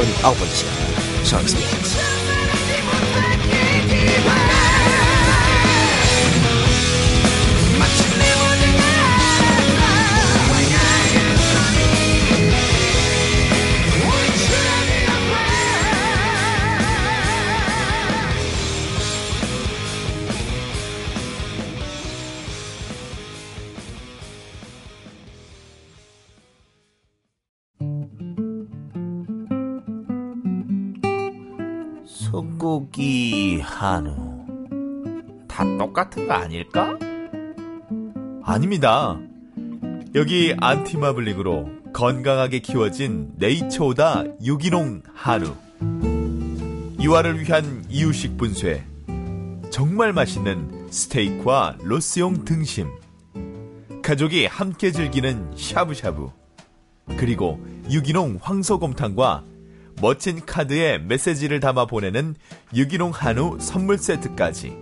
priority 0.00 0.22
always 0.24 0.69
아닙니다. 38.80 39.18
여기 40.14 40.54
안티마블링으로 40.58 41.68
건강하게 41.92 42.60
키워진 42.60 43.32
네이처오다 43.36 44.24
유기농 44.42 45.02
한우. 45.14 45.54
유아를 47.00 47.40
위한 47.40 47.84
이유식 47.90 48.38
분쇄. 48.38 48.84
정말 49.70 50.12
맛있는 50.12 50.88
스테이크와 50.90 51.76
로스용 51.82 52.44
등심. 52.44 52.88
가족이 54.02 54.46
함께 54.46 54.90
즐기는 54.90 55.52
샤브샤브. 55.54 56.30
그리고 57.18 57.60
유기농 57.90 58.38
황소곰탕과 58.40 59.44
멋진 60.00 60.44
카드에 60.44 60.98
메시지를 60.98 61.60
담아 61.60 61.84
보내는 61.84 62.34
유기농 62.74 63.12
한우 63.12 63.58
선물 63.60 63.98
세트까지. 63.98 64.76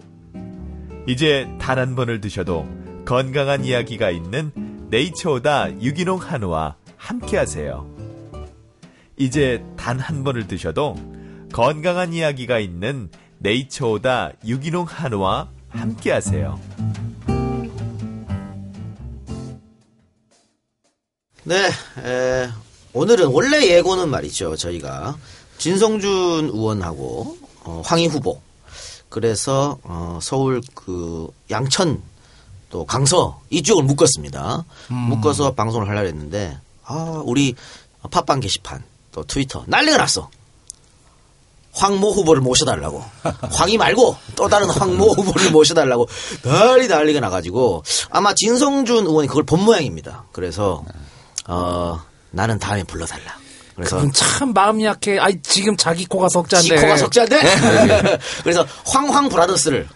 이제 1.08 1.48
단 1.58 1.78
한 1.78 1.96
번을 1.96 2.20
드셔도 2.20 2.68
건강한 3.08 3.64
이야기가 3.64 4.10
있는 4.10 4.52
네이처오다 4.90 5.80
유기농 5.80 6.18
한우와 6.20 6.76
함께 6.98 7.38
하세요. 7.38 7.88
이제 9.16 9.64
단 9.78 9.98
한 9.98 10.24
번을 10.24 10.46
드셔도 10.46 10.94
건강한 11.50 12.12
이야기가 12.12 12.58
있는 12.58 13.08
네이처오다 13.38 14.32
유기농 14.44 14.84
한우와 14.90 15.48
함께 15.70 16.12
하세요. 16.12 16.60
네, 21.44 21.56
에, 22.04 22.48
오늘은 22.92 23.28
원래 23.28 23.70
예고는 23.70 24.10
말이죠. 24.10 24.56
저희가 24.56 25.16
진성준 25.56 26.50
의원하고 26.52 27.38
어, 27.64 27.80
황희 27.86 28.06
후보 28.08 28.42
그래서 29.08 29.78
어, 29.82 30.18
서울 30.20 30.60
그 30.74 31.28
양천 31.50 32.02
또 32.70 32.84
강서 32.84 33.40
이쪽을 33.50 33.84
묶었습니다. 33.84 34.64
묶어서 34.88 35.54
방송을 35.54 35.88
하려고 35.88 36.06
했는데 36.08 36.58
아 36.84 37.22
우리 37.24 37.54
팟빵 38.10 38.40
게시판 38.40 38.82
또 39.12 39.24
트위터 39.24 39.64
난리가 39.66 39.96
났어. 39.96 40.30
황모 41.72 42.10
후보를 42.12 42.42
모셔달라고. 42.42 43.04
황이 43.52 43.78
말고 43.78 44.16
또 44.36 44.48
다른 44.48 44.68
황모 44.68 45.12
후보를 45.12 45.50
모셔달라고 45.50 46.08
난리 46.42 46.88
난리가 46.88 47.20
나가지고 47.20 47.84
아마 48.10 48.34
진성준 48.34 49.06
의원이 49.06 49.28
그걸 49.28 49.44
본 49.44 49.64
모양입니다. 49.64 50.24
그래서 50.32 50.84
어 51.46 52.00
나는 52.30 52.58
다음에 52.58 52.84
불러달라. 52.84 53.37
그래서 53.78 54.10
참 54.12 54.52
마음이 54.52 54.84
약해. 54.84 55.18
아이 55.18 55.40
지금 55.42 55.76
자기 55.76 56.04
코가 56.06 56.28
석자인데. 56.28 56.76
지 56.76 56.82
코가 56.82 56.96
석자인데 56.96 57.40
그래서 58.42 58.66
황황 58.84 59.28
brothers를 59.28 59.88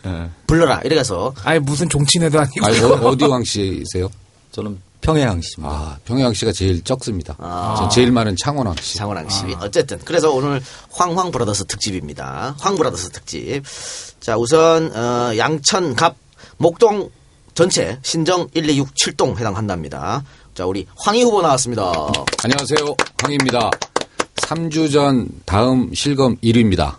불러라 0.46 0.80
이래서 0.84 1.34
아이 1.44 1.58
무슨 1.58 1.88
종친회도 1.88 2.38
아니고. 2.40 2.66
아니, 2.66 2.80
어, 2.80 2.88
어디 3.08 3.24
황 3.24 3.42
씨세요? 3.44 4.08
저는 4.52 4.78
평해 5.00 5.26
황 5.26 5.40
씨입니다. 5.40 5.74
아, 5.74 5.98
평해 6.04 6.22
황 6.22 6.32
씨가 6.32 6.52
제일 6.52 6.82
적습니다. 6.84 7.34
전 7.76 7.90
제일 7.90 8.12
많은 8.12 8.36
창원 8.36 8.66
황 8.68 8.76
씨. 8.80 8.96
창원 8.98 9.17
황 9.17 9.28
씨. 9.28 9.44
어쨌든 9.60 9.98
그래서 10.04 10.30
오늘 10.30 10.62
황황 10.92 11.30
brothers 11.32 11.64
특집입니다. 11.66 12.54
황 12.60 12.76
brothers 12.76 13.10
특집. 13.10 13.62
자 14.20 14.36
우선 14.36 14.94
어, 14.94 15.36
양천 15.36 15.96
갑 15.96 16.14
목동 16.56 17.10
전체 17.54 17.98
신정 18.02 18.48
1, 18.54 18.70
2, 18.70 18.78
6, 18.78 18.94
7동 18.94 19.36
해당한답니다. 19.38 20.22
자 20.54 20.66
우리 20.66 20.86
황희 20.96 21.22
후보 21.22 21.40
나왔습니다. 21.40 21.82
안녕하세요. 22.44 22.94
황입니다. 23.22 23.70
3주 24.36 24.92
전 24.92 25.28
다음 25.46 25.92
실검 25.94 26.36
1위입니다. 26.38 26.96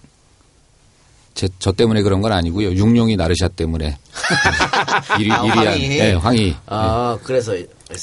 제, 1.36 1.47
저 1.59 1.72
때문에 1.72 2.02
그런 2.02 2.22
건 2.22 2.31
아니고요. 2.31 2.72
육룡이 2.74 3.16
나르샤 3.16 3.50
때문에 3.50 3.97
1위, 5.19 5.31
아, 5.31 5.42
1위한 5.44 5.56
황희. 5.66 5.88
네, 5.88 6.13
황희. 6.13 6.56
아 6.68 7.18
그래서 7.24 7.53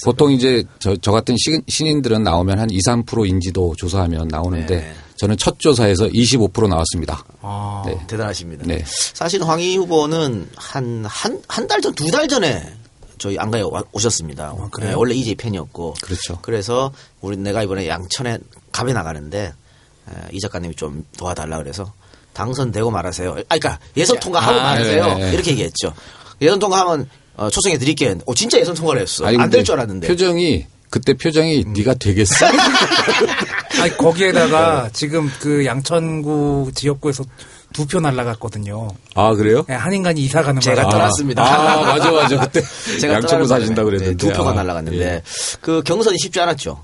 보통 0.04 0.30
이제 0.32 0.62
저, 0.78 0.94
저 0.96 1.10
같은 1.12 1.34
신, 1.36 1.60
신인들은 1.66 2.22
나오면 2.22 2.58
한 2.60 2.70
2, 2.70 2.78
3% 2.78 3.28
인지도 3.28 3.74
조사하면 3.76 4.28
나오는데 4.28 4.76
네. 4.76 4.92
저는 5.16 5.36
첫 5.36 5.58
조사에서 5.58 6.06
25% 6.08 6.68
나왔습니다. 6.68 7.24
아, 7.42 7.82
네. 7.86 7.98
대단하십니다. 8.06 8.64
네. 8.66 8.82
사실 8.86 9.42
황희 9.42 9.76
후보는 9.76 10.48
한 10.56 11.04
한 11.06 11.42
한 11.48 11.66
달 11.66 11.80
전 11.80 11.92
두 11.94 12.10
달 12.10 12.26
전에 12.28 12.62
저희 13.20 13.38
안가에 13.38 13.60
와- 13.62 13.84
오셨습니다. 13.92 14.54
네, 14.80 14.94
원래 14.94 15.14
이제 15.14 15.34
팬이었고 15.34 15.94
그렇죠. 16.02 16.38
그래서 16.42 16.90
우리 17.20 17.36
내가 17.36 17.62
이번에 17.62 17.86
양천에 17.86 18.38
갑에 18.72 18.92
나가는데 18.94 19.38
에, 20.08 20.12
이 20.32 20.40
작가님이 20.40 20.74
좀 20.74 21.04
도와달라 21.18 21.58
그래서 21.58 21.92
당선되고 22.32 22.90
말하세요. 22.90 23.30
아, 23.30 23.42
그러니까 23.58 23.78
예선 23.96 24.18
통과하고 24.18 24.58
아, 24.58 24.62
말하세요. 24.62 25.06
네, 25.06 25.14
네. 25.26 25.32
이렇게 25.34 25.50
얘기했죠. 25.52 25.92
예선 26.40 26.58
통과하면 26.58 27.08
어, 27.36 27.50
초청해 27.50 27.76
드릴게요. 27.78 28.16
오 28.26 28.34
진짜 28.34 28.58
예선 28.58 28.74
통과를 28.74 29.02
했어. 29.02 29.26
안 29.26 29.50
될 29.50 29.62
줄 29.64 29.74
알았는데. 29.74 30.08
표정이 30.08 30.66
그때 30.88 31.12
표정이 31.14 31.64
네가 31.68 31.94
되겠어? 31.94 32.46
아니 33.80 33.96
거기에다가 33.96 34.88
지금 34.92 35.30
그 35.40 35.64
양천구 35.64 36.72
지역구에서 36.74 37.24
두 37.72 37.86
표 37.86 38.00
날라갔거든요. 38.00 38.88
아 39.14 39.34
그래요? 39.34 39.64
네, 39.68 39.74
한 39.74 39.92
인간이 39.92 40.20
이사 40.22 40.42
가는 40.42 40.60
제가 40.60 40.76
바람에. 40.82 40.92
떠났습니다. 40.92 41.42
아 41.44 41.82
맞아 41.82 42.10
맞아 42.12 42.40
그때 42.40 42.62
제가 43.00 43.14
양천구 43.14 43.46
사신다 43.46 43.84
그랬는데 43.84 44.10
네, 44.12 44.16
두 44.16 44.36
표가 44.36 44.50
아, 44.50 44.54
날라갔는데 44.54 44.98
예. 45.00 45.22
그 45.60 45.82
경선이 45.84 46.18
쉽지 46.18 46.40
않았죠. 46.40 46.80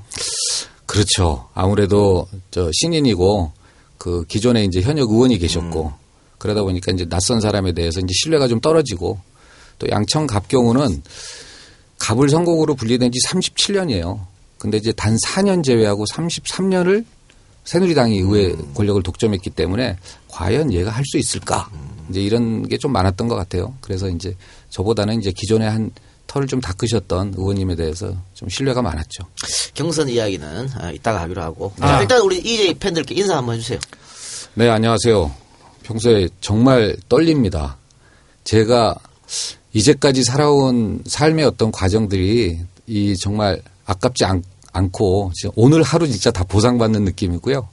그렇죠. 0.87 1.49
아무래도 1.55 2.29
저 2.51 2.71
신인이고 2.73 3.53
그 3.99 4.25
기존에 4.27 4.65
이제 4.65 4.81
현역 4.81 5.11
의원이 5.11 5.39
계셨고 5.39 5.93
그러다 6.39 6.63
보니까 6.63 6.93
이제 6.93 7.05
낯선 7.09 7.41
사람에 7.41 7.73
대해서 7.73 7.99
이제 8.01 8.13
신뢰가 8.23 8.47
좀 8.47 8.61
떨어지고 8.61 9.19
또 9.79 9.89
양천 9.91 10.27
갑 10.27 10.49
경우는 10.49 11.03
갑을 11.99 12.29
선곡으로 12.29 12.75
분리된 12.77 13.11
지 13.11 13.19
37년이에요. 13.27 14.21
근데 14.59 14.77
이제 14.79 14.93
단 14.93 15.17
4년 15.17 15.65
제외하고 15.65 16.05
33년을 16.05 17.05
새누리당이 17.65 18.19
의회 18.21 18.55
권력을 18.75 19.03
독점했기 19.03 19.51
때문에 19.51 19.97
과연 20.37 20.73
얘가 20.73 20.91
할 20.91 21.03
수 21.07 21.17
있을까? 21.19 21.69
이제 22.11 22.21
이런 22.21 22.69
게 22.69 22.77
좀 22.79 22.93
많았던 22.93 23.27
것 23.29 23.35
같아요. 23.37 23.75
그래서 23.81 24.09
이제 24.09 24.37
저보다는 24.71 25.19
이제 25.21 25.33
기존에 25.35 25.67
한 25.67 25.91
털을 26.27 26.47
좀 26.47 26.61
닦으셨던 26.61 27.35
의원님에 27.37 27.75
대해서 27.77 28.15
좀 28.35 28.49
신뢰가 28.49 28.83
많았죠. 28.83 29.25
경선 29.75 30.09
이야기는 30.11 30.69
아, 30.79 30.91
이따가 30.91 31.23
하기로 31.23 31.41
하고 31.43 31.73
아. 31.81 31.87
자, 31.87 32.03
일단 32.03 32.21
우리 32.21 32.39
EJ 32.39 32.75
팬들께 32.75 33.15
인사 33.15 33.37
한번 33.39 33.55
해주세요. 33.57 33.79
네, 34.55 34.69
안녕하세요. 34.69 35.33
평소에 35.85 36.29
정말 36.41 36.97
떨립니다. 37.09 37.77
제가 38.45 38.95
이제까지 39.73 40.23
살아온 40.25 41.03
삶의 41.07 41.45
어떤 41.45 41.71
과정들이 41.73 42.59
이 42.87 43.17
정말 43.17 43.63
아깝지 43.87 44.25
않, 44.25 44.43
않고 44.73 45.33
지금 45.35 45.53
오늘 45.57 45.83
하루 45.83 46.07
진짜 46.09 46.31
다 46.31 46.45
보상받는 46.45 47.05
느낌이고요. 47.05 47.69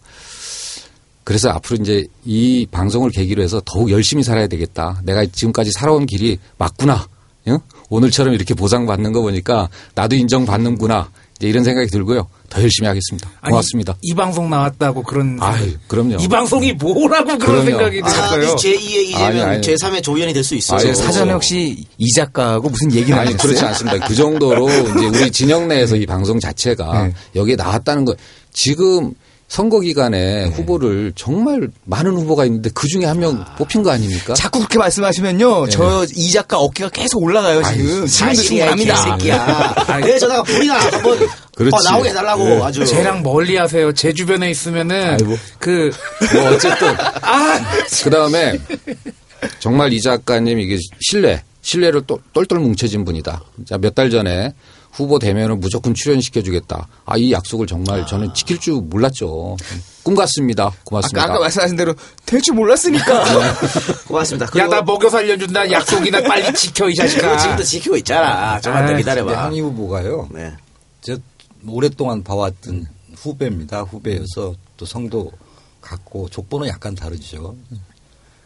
그래서 1.23 1.49
앞으로 1.49 1.77
이제 1.81 2.05
이 2.25 2.67
방송을 2.71 3.09
계기로 3.11 3.41
해서 3.43 3.61
더욱 3.65 3.91
열심히 3.91 4.23
살아야 4.23 4.47
되겠다. 4.47 5.01
내가 5.03 5.25
지금까지 5.25 5.71
살아온 5.71 6.05
길이 6.05 6.37
맞구나. 6.57 7.07
응? 7.47 7.59
오늘처럼 7.89 8.33
이렇게 8.33 8.53
보상받는 8.53 9.11
거 9.13 9.21
보니까 9.21 9.69
나도 9.95 10.15
인정받는구나. 10.15 11.09
이제 11.39 11.49
이런 11.49 11.63
생각이 11.63 11.89
들고요. 11.89 12.27
더 12.49 12.61
열심히 12.61 12.87
하겠습니다. 12.87 13.29
아니, 13.41 13.51
고맙습니다. 13.51 13.95
이 14.01 14.13
방송 14.13 14.49
나왔다고 14.49 15.01
그런. 15.03 15.37
아유, 15.41 15.73
그럼요. 15.87 16.17
이 16.19 16.27
방송이 16.27 16.73
뭐라고 16.73 17.37
그런 17.37 17.39
그럼요. 17.39 17.65
생각이 17.65 18.01
아, 18.03 18.07
들었어요. 18.07 18.55
제2의 18.55 19.03
이재명, 19.07 19.25
아니, 19.25 19.41
아니. 19.41 19.61
제3의 19.61 20.03
조의원이 20.03 20.31
될 20.33 20.43
수 20.43 20.55
있어요. 20.55 20.79
아유, 20.79 20.93
사전에 20.93 21.31
혹시 21.33 21.83
이 21.97 22.11
작가하고 22.13 22.69
무슨 22.69 22.93
얘기를 22.93 23.17
아니 23.17 23.31
하셨어요? 23.31 23.47
그렇지 23.47 23.65
않습니다. 23.65 24.07
그 24.07 24.13
정도로 24.15 24.69
이제 24.69 25.05
우리 25.07 25.31
진영 25.31 25.67
내에서 25.67 25.95
이 25.95 26.05
방송 26.05 26.39
자체가 26.39 27.07
네. 27.07 27.13
여기에 27.35 27.55
나왔다는 27.55 28.05
거 28.05 28.15
지금 28.53 29.13
선거 29.53 29.81
기간에 29.81 30.45
후보를 30.45 31.13
정말 31.15 31.69
많은 31.85 32.13
후보가 32.13 32.44
있는데 32.45 32.71
그 32.73 32.88
중에 32.88 33.05
한명 33.05 33.45
뽑힌 33.55 33.83
거 33.83 33.91
아닙니까? 33.91 34.33
자꾸 34.33 34.57
그렇게 34.57 34.79
말씀하시면요. 34.79 35.69
저이 35.69 36.31
작가 36.31 36.57
어깨가 36.57 36.89
계속 36.89 37.21
올라가요, 37.21 37.61
지금. 37.61 37.77
지금도 37.85 38.07
사실이야, 38.07 38.75
충분합니다. 38.75 39.15
개새끼야. 39.17 40.00
내 40.01 40.17
전화가 40.17 40.41
불이 40.41 40.65
나 40.67 40.79
한번 40.79 41.19
그렇지. 41.55 41.75
어, 41.75 41.91
나오게 41.91 42.09
해달라고 42.09 42.44
네. 42.45 42.61
아주. 42.63 42.83
쟤랑 42.83 43.21
멀리 43.21 43.55
하세요. 43.55 43.94
제 43.94 44.11
주변에 44.11 44.50
있으면은 44.50 45.11
아이고. 45.21 45.38
그 45.59 45.91
뭐 46.33 46.49
어쨌든 46.49 46.88
그 48.03 48.09
다음에 48.09 48.57
정말 49.59 49.94
이 49.94 50.01
작가님 50.01 50.59
이게 50.61 50.79
신뢰 50.99 51.44
신뢰를 51.61 52.01
또 52.07 52.19
똘똘 52.33 52.57
뭉쳐진 52.57 53.06
분이다. 53.06 53.44
자 53.67 53.77
몇 53.77 53.94
달 53.94 54.09
전에 54.09 54.51
후보 54.94 55.18
되면은 55.19 55.60
무조건 55.60 55.94
출연시켜주겠다. 55.94 56.88
아 57.06 57.18
이 57.18 57.31
약속을 57.31 57.68
정말 57.68 58.06
저는 58.06 58.34
지킬 58.34 58.60
줄 58.60 58.75
몰랐죠. 58.75 59.57
꿈 60.04 60.13
같습니다. 60.16 60.72
고맙습니다. 60.84 61.24
아까, 61.24 61.34
아까 61.34 61.42
말씀하신 61.42 61.75
대로 61.75 61.95
될 62.25 62.42
줄 62.42 62.56
몰랐으니까. 62.56 63.24
고맙습니다. 64.07 64.48
야 64.60 64.68
나 64.68 64.81
먹여 64.81 65.10
살려준다 65.10 65.72
약속이나 65.72 66.22
빨리 66.24 66.54
지켜 66.54 66.90
이 66.90 66.95
자식아. 66.95 67.38
지금도 67.38 67.63
지키고 67.63 67.98
있잖아. 67.98 68.60
좀만 68.62 68.84
더 68.84 68.88
근데 68.88 69.01
기다려봐. 69.01 69.44
항의 69.45 69.62
후보가요. 69.62 70.30
네. 70.31 70.54
저 71.01 71.18
오랫동안 71.68 72.24
봐왔던 72.24 72.86
후배입니다. 73.16 73.81
후배여서 73.81 74.54
또 74.78 74.86
성도 74.86 75.31
같고 75.81 76.30
족보는 76.30 76.68
약간 76.68 76.94
다르죠. 76.95 77.56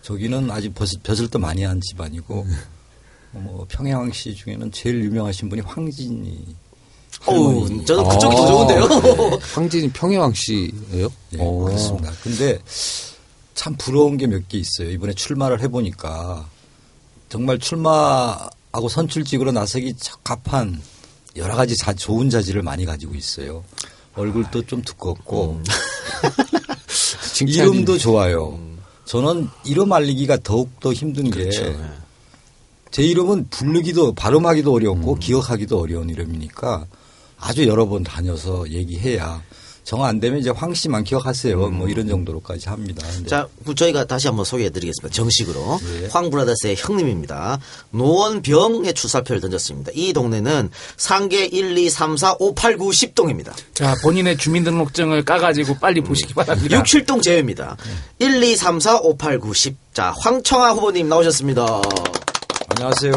저기는 0.02 0.50
아직 0.52 0.74
벼슬, 0.74 1.00
벼슬도 1.04 1.40
많이 1.40 1.64
한 1.64 1.82
집안이고 1.82 2.46
뭐 3.44 3.66
평양 3.70 4.12
씨 4.12 4.34
중에는 4.36 4.72
제일 4.72 5.04
유명하신 5.04 5.50
분이 5.50 5.62
황진이. 5.62 6.56
어우. 7.26 7.86
저는 7.86 8.08
그쪽이 8.10 8.36
더 8.36 8.48
좋은데요. 8.48 9.40
황진이 9.56 9.90
평해왕 9.92 10.34
씨예요? 10.34 11.10
예, 11.34 11.40
오. 11.40 11.64
그렇습니다. 11.66 12.12
근데 12.24 12.60
참 13.56 13.76
부러운 13.78 14.18
게 14.18 14.28
몇 14.28 14.48
개 14.48 14.58
있어요. 14.60 14.92
이번에 14.92 15.14
출마를 15.14 15.62
해보니까 15.62 16.48
정말 17.30 17.58
출마하고 17.60 18.88
선출직으로 18.90 19.52
나서기 19.52 19.96
적합한 19.98 20.82
여러 21.38 21.56
가지 21.56 21.76
자- 21.78 21.94
좋은 21.94 22.30
자질을 22.30 22.62
많이 22.62 22.86
가지고 22.86 23.16
있어요. 23.16 23.64
얼굴도 24.16 24.66
좀 24.66 24.82
두껍고 24.82 25.62
칭찬이- 26.88 27.56
이름도 27.74 27.98
좋아요. 27.98 28.60
저는 29.06 29.48
이름 29.64 29.92
알리기가 29.94 30.38
더욱 30.44 30.70
더 30.80 30.92
힘든 30.94 31.30
게 31.30 31.50
제 32.92 33.04
이름은 33.04 33.48
부르기도 33.50 34.14
발음하기도 34.14 34.74
어렵고 34.74 35.16
기억하기도 35.16 35.80
어려운 35.80 36.10
이름이니까 36.10 36.86
아주 37.40 37.68
여러 37.68 37.88
번 37.88 38.04
다녀서 38.04 38.70
얘기해야 38.70 39.42
정 39.84 40.04
안 40.04 40.20
되면 40.20 40.38
이제 40.40 40.50
황 40.50 40.74
씨만 40.74 41.06
기억하세요. 41.06 41.70
뭐 41.70 41.88
이런 41.88 42.10
정도로까지 42.10 42.68
합니다. 42.68 43.08
근데 43.16 43.30
자, 43.30 43.48
그 43.66 43.74
저희가 43.74 44.04
다시 44.04 44.28
한번 44.28 44.44
소개해드리겠습니다. 44.44 45.16
정식으로. 45.16 45.80
예. 46.04 46.08
황브라더스의 46.12 46.76
형님입니다. 46.78 47.58
노원병의 47.92 48.94
출사표를 48.94 49.40
던졌습니다. 49.40 49.92
이 49.96 50.12
동네는 50.12 50.72
상계 50.98 51.46
1, 51.46 51.78
2, 51.78 51.90
3, 51.90 52.18
4, 52.18 52.36
5, 52.38 52.54
8, 52.54 52.76
9, 52.78 52.90
10동입니다. 52.90 53.54
자 53.74 53.96
본인의 54.04 54.36
주민등록증을 54.38 55.24
까가지고 55.24 55.76
빨리 55.80 56.02
보시기 56.02 56.34
바랍니다. 56.34 56.76
6, 56.80 56.84
7동 56.84 57.22
제외입니다. 57.24 57.78
1, 58.20 58.44
2, 58.44 58.56
3, 58.58 58.82
4, 58.82 58.98
5, 59.00 59.16
8, 59.16 59.40
9, 59.40 59.54
10. 59.54 59.78
자, 59.94 60.14
황청아 60.20 60.72
후보님 60.74 61.08
나오셨습니다. 61.08 61.82
안녕하세요. 62.78 63.14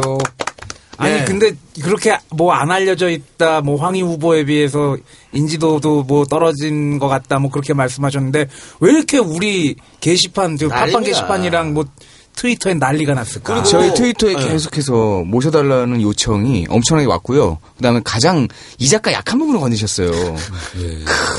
아니 0.97 1.13
네. 1.13 1.25
근데 1.25 1.51
그렇게 1.83 2.17
뭐 2.29 2.51
안 2.53 2.71
알려져 2.71 3.09
있다 3.09 3.61
뭐 3.61 3.75
황희 3.77 4.01
후보에 4.01 4.43
비해서 4.45 4.97
인지도도 5.33 6.03
뭐 6.03 6.25
떨어진 6.25 6.97
것 6.99 7.07
같다 7.07 7.37
뭐 7.39 7.49
그렇게 7.51 7.73
말씀하셨는데 7.73 8.47
왜 8.79 8.91
이렇게 8.91 9.17
우리 9.19 9.75
게시판 9.99 10.57
그 10.57 10.67
팟빵. 10.67 11.03
게시판이랑 11.03 11.73
뭐 11.73 11.85
트위터에 12.33 12.73
난리가 12.75 13.13
났을까? 13.13 13.53
그리고 13.55 13.67
저희 13.67 13.93
트위터에 13.93 14.35
네. 14.35 14.47
계속해서 14.47 15.23
모셔달라는 15.25 16.01
요청이 16.01 16.65
엄청나게 16.69 17.07
왔고요. 17.07 17.59
그다음에 17.77 18.01
가장 18.03 18.47
이 18.79 18.87
작가 18.87 19.11
약한 19.11 19.37
부분을 19.37 19.59
건드셨어요. 19.59 20.11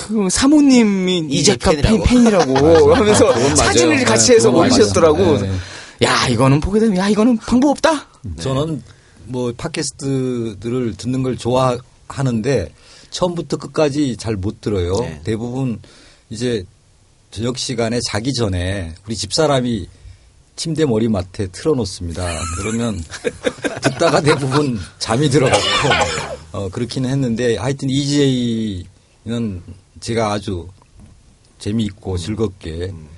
그 0.08 0.28
사모님이 0.30 1.26
이 1.30 1.42
작가 1.44 1.70
팬, 1.72 1.82
팬이라고? 2.02 2.54
팬이라고 2.54 2.94
하면서. 2.94 3.54
사진을 3.56 4.04
같이 4.04 4.28
네, 4.30 4.34
해서 4.36 4.50
올리셨더라고. 4.50 5.38
네. 5.40 5.50
야 6.04 6.26
이거는 6.28 6.60
보게 6.60 6.78
되면 6.80 6.96
야 6.98 7.08
이거는 7.08 7.38
방법 7.38 7.70
없다. 7.70 8.08
저는 8.38 8.82
뭐 9.26 9.52
팟캐스트들을 9.56 10.96
듣는 10.96 11.22
걸 11.22 11.36
좋아하는데 11.36 12.72
처음부터 13.10 13.56
끝까지 13.58 14.16
잘 14.16 14.36
못 14.36 14.60
들어요. 14.60 14.94
네. 15.00 15.20
대부분 15.24 15.80
이제 16.30 16.64
저녁 17.30 17.58
시간에 17.58 18.00
자기 18.06 18.32
전에 18.32 18.94
우리 19.06 19.16
집사람이 19.16 19.86
침대 20.56 20.84
머리맡에 20.84 21.48
틀어놓습니다. 21.48 22.26
그러면 22.58 23.02
듣다가 23.82 24.20
대부분 24.20 24.78
잠이 24.98 25.30
들어갔고 25.30 25.66
어, 26.52 26.68
그렇기는 26.68 27.08
했는데 27.08 27.56
하여튼 27.56 27.88
EJ는 27.90 29.62
제가 30.00 30.32
아주 30.32 30.68
재미있고 31.58 32.18
즐겁게 32.18 32.88
좀 32.88 33.08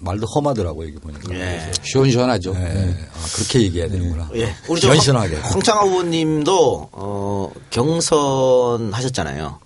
말도 0.00 0.26
험하더라고요, 0.26 0.88
여기 0.88 0.98
보니까. 0.98 1.34
예. 1.34 1.70
시원시원하죠. 1.82 2.52
네. 2.54 2.60
네. 2.60 2.96
아, 3.14 3.26
그렇게 3.34 3.60
얘기해야 3.62 3.88
되는구나. 3.88 4.30
예. 4.34 4.54
우리 4.68 4.80
저 4.80 4.88
연신하게. 4.88 5.36
황- 5.36 5.52
황청아 5.52 5.80
후보님도, 5.82 6.88
어, 6.92 7.52
경선 7.70 8.92
하셨잖아요. 8.92 9.58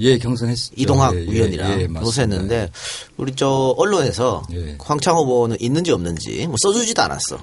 예, 0.00 0.18
경선했죠. 0.18 0.72
이동학 0.76 1.14
예, 1.14 1.18
예, 1.18 1.22
의원이랑 1.30 1.80
예. 1.82 1.86
노세했는데 1.86 2.70
우리 3.18 3.34
저 3.36 3.74
언론에서 3.76 4.42
예. 4.52 4.76
황창 4.80 5.16
후보는 5.16 5.58
있는지 5.60 5.92
없는지 5.92 6.46
뭐 6.46 6.56
써주지도 6.58 7.02
않았어. 7.02 7.38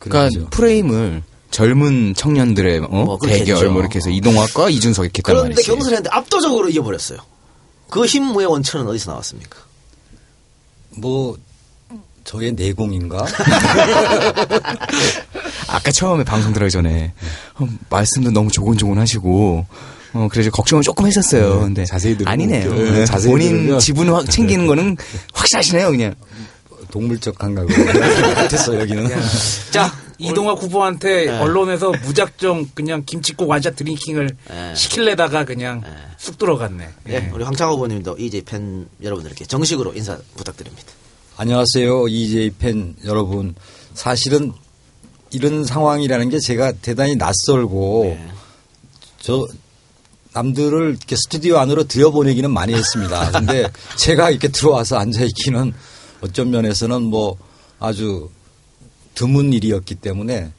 그러니까 0.00 0.28
그렇죠. 0.30 0.50
프레임을 0.50 1.22
젊은 1.52 2.12
청년들의 2.16 2.80
어? 2.80 2.88
뭐 3.04 3.18
대결 3.22 3.56
했죠. 3.58 3.70
뭐 3.70 3.80
이렇게 3.82 3.98
해서 3.98 4.10
이동학과 4.10 4.68
이준석 4.68 5.04
이렇게 5.04 5.18
했단 5.20 5.32
그런데 5.32 5.54
말이지. 5.54 5.68
경선했는데 5.70 6.10
압도적으로 6.12 6.68
이겨버렸어요. 6.68 7.18
그 7.88 8.04
힘무의 8.04 8.48
원천은 8.48 8.88
어디서 8.88 9.12
나왔습니까? 9.12 9.56
뭐 10.98 11.36
저의 12.26 12.52
내공인가? 12.52 13.24
아까 15.68 15.90
처음에 15.92 16.24
방송 16.24 16.52
들어가기 16.52 16.72
전에 16.72 17.12
어, 17.54 17.66
말씀도 17.88 18.30
너무 18.32 18.50
조곤조곤 18.50 18.98
하시고 18.98 19.64
어, 20.12 20.28
그래서 20.30 20.50
걱정을 20.50 20.82
조금 20.82 21.06
했었어요. 21.06 21.60
근데 21.60 21.84
자세히 21.84 22.14
들으면 22.14 22.32
아니네요. 22.32 22.74
네, 22.74 22.90
네, 22.90 23.04
자세히 23.06 23.30
본인 23.30 23.50
들으면. 23.62 23.78
지분을 23.78 24.14
확 24.14 24.30
챙기는 24.30 24.66
거는 24.66 24.96
확실하시네요, 25.34 25.90
그냥. 25.90 26.14
동물적 26.90 27.36
감각으로 27.36 27.74
못했어 28.42 28.78
여기는. 28.80 29.08
자, 29.70 29.92
이동학 30.18 30.62
후보한테 30.62 31.26
네. 31.26 31.38
언론에서 31.38 31.90
무작정 32.04 32.70
그냥 32.74 33.02
김치국 33.04 33.48
완샷 33.50 33.76
드링킹을 33.76 34.30
네. 34.48 34.74
시킬래다가 34.74 35.44
그냥 35.44 35.82
쑥 36.16 36.38
들어갔네. 36.38 36.88
예, 37.10 37.30
우리 37.34 37.44
황창 37.44 37.70
후보님도 37.70 38.16
이제 38.18 38.40
팬 38.44 38.88
여러분들께 39.02 39.44
정식으로 39.44 39.92
인사 39.94 40.16
부탁드립니다. 40.36 40.88
안녕하세요, 41.38 42.08
이재희 42.08 42.48
팬 42.58 42.96
여러분. 43.04 43.54
사실은 43.92 44.54
이런 45.30 45.66
상황이라는 45.66 46.30
게 46.30 46.38
제가 46.38 46.72
대단히 46.72 47.14
낯설고 47.16 48.04
네. 48.04 48.28
저 49.20 49.46
남들을 50.32 50.96
이렇게 50.96 51.14
스튜디오 51.14 51.58
안으로 51.58 51.84
들여보내기는 51.84 52.50
많이 52.50 52.72
했습니다. 52.72 53.32
근데 53.32 53.68
제가 53.98 54.30
이렇게 54.30 54.48
들어와서 54.48 54.96
앉아있기는 54.96 55.74
어쩐 56.22 56.50
면에서는 56.50 57.02
뭐 57.02 57.36
아주 57.78 58.30
드문 59.14 59.52
일이었기 59.52 59.96
때문에 59.96 60.52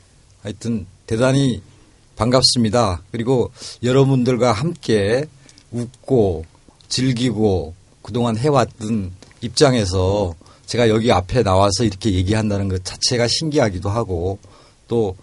하여튼 0.44 0.86
대단히 1.08 1.64
반갑습니다. 2.18 3.02
그리고 3.12 3.52
여러분들과 3.82 4.52
함께 4.52 5.26
웃고 5.72 6.46
즐기고 6.88 7.74
그동안 8.04 8.38
해왔던 8.38 9.12
입장에서 9.42 10.36
제가 10.68 10.90
여기 10.90 11.12
앞에 11.12 11.44
나와서 11.44 11.84
이렇게 11.84 12.12
얘기한다는 12.12 12.68
것 12.70 12.84
자체가 12.86 13.28
신기하기도 13.28 13.90
하고 13.90 14.38
또 14.88 15.16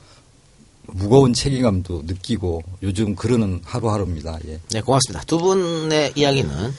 무거운 0.87 1.33
책임감도 1.33 2.03
느끼고 2.07 2.63
요즘 2.83 3.15
그러는 3.15 3.61
하루하루입니다. 3.65 4.39
예. 4.49 4.61
네, 4.71 4.81
고맙습니다. 4.81 5.25
두 5.27 5.39
분의 5.39 6.13
이야기는 6.15 6.73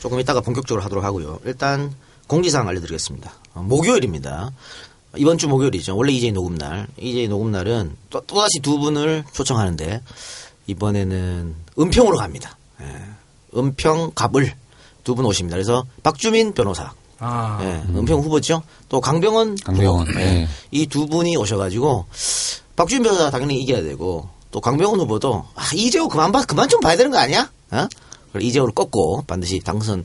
조금 0.00 0.18
이따가 0.20 0.40
본격적으로 0.40 0.82
하도록 0.84 1.04
하고요. 1.04 1.40
일단 1.44 1.94
공지사항 2.26 2.68
알려드리겠습니다. 2.68 3.32
어, 3.54 3.62
목요일입니다. 3.62 4.52
이번 5.16 5.36
주 5.38 5.46
목요일이죠. 5.48 5.96
원래 5.96 6.12
이제 6.12 6.30
녹음날. 6.30 6.86
이제 6.96 7.28
녹음날은 7.28 7.96
또, 8.10 8.20
또다시 8.22 8.60
두 8.62 8.78
분을 8.78 9.24
초청하는데 9.32 10.00
이번에는 10.66 11.54
은평으로 11.78 12.16
갑니다. 12.16 12.56
예. 12.80 12.86
은평 13.58 14.12
갑을 14.14 14.54
두 15.04 15.14
분 15.14 15.24
오십니다. 15.24 15.56
그래서 15.56 15.84
박주민 16.02 16.52
변호사. 16.54 16.92
아, 17.24 17.58
예, 17.62 17.82
은평 17.96 18.20
후보죠. 18.20 18.62
또 18.88 19.00
강병원 19.00 19.56
강병원, 19.64 20.08
후보. 20.08 20.20
예. 20.20 20.48
이두 20.72 21.06
분이 21.06 21.36
오셔가지고 21.36 22.06
박주민 22.74 23.04
변호사 23.04 23.30
당연히 23.30 23.60
이겨야 23.62 23.82
되고 23.82 24.28
또 24.50 24.60
강병원 24.60 24.98
후보도 25.00 25.44
아, 25.54 25.62
이재호 25.74 26.08
그만 26.08 26.32
봐 26.32 26.44
그만 26.44 26.68
좀 26.68 26.80
봐야 26.80 26.96
되는 26.96 27.10
거 27.12 27.18
아니야? 27.18 27.48
어? 27.70 27.86
이재호를 28.40 28.74
꺾고 28.74 29.24
반드시 29.26 29.60
당선 29.60 30.04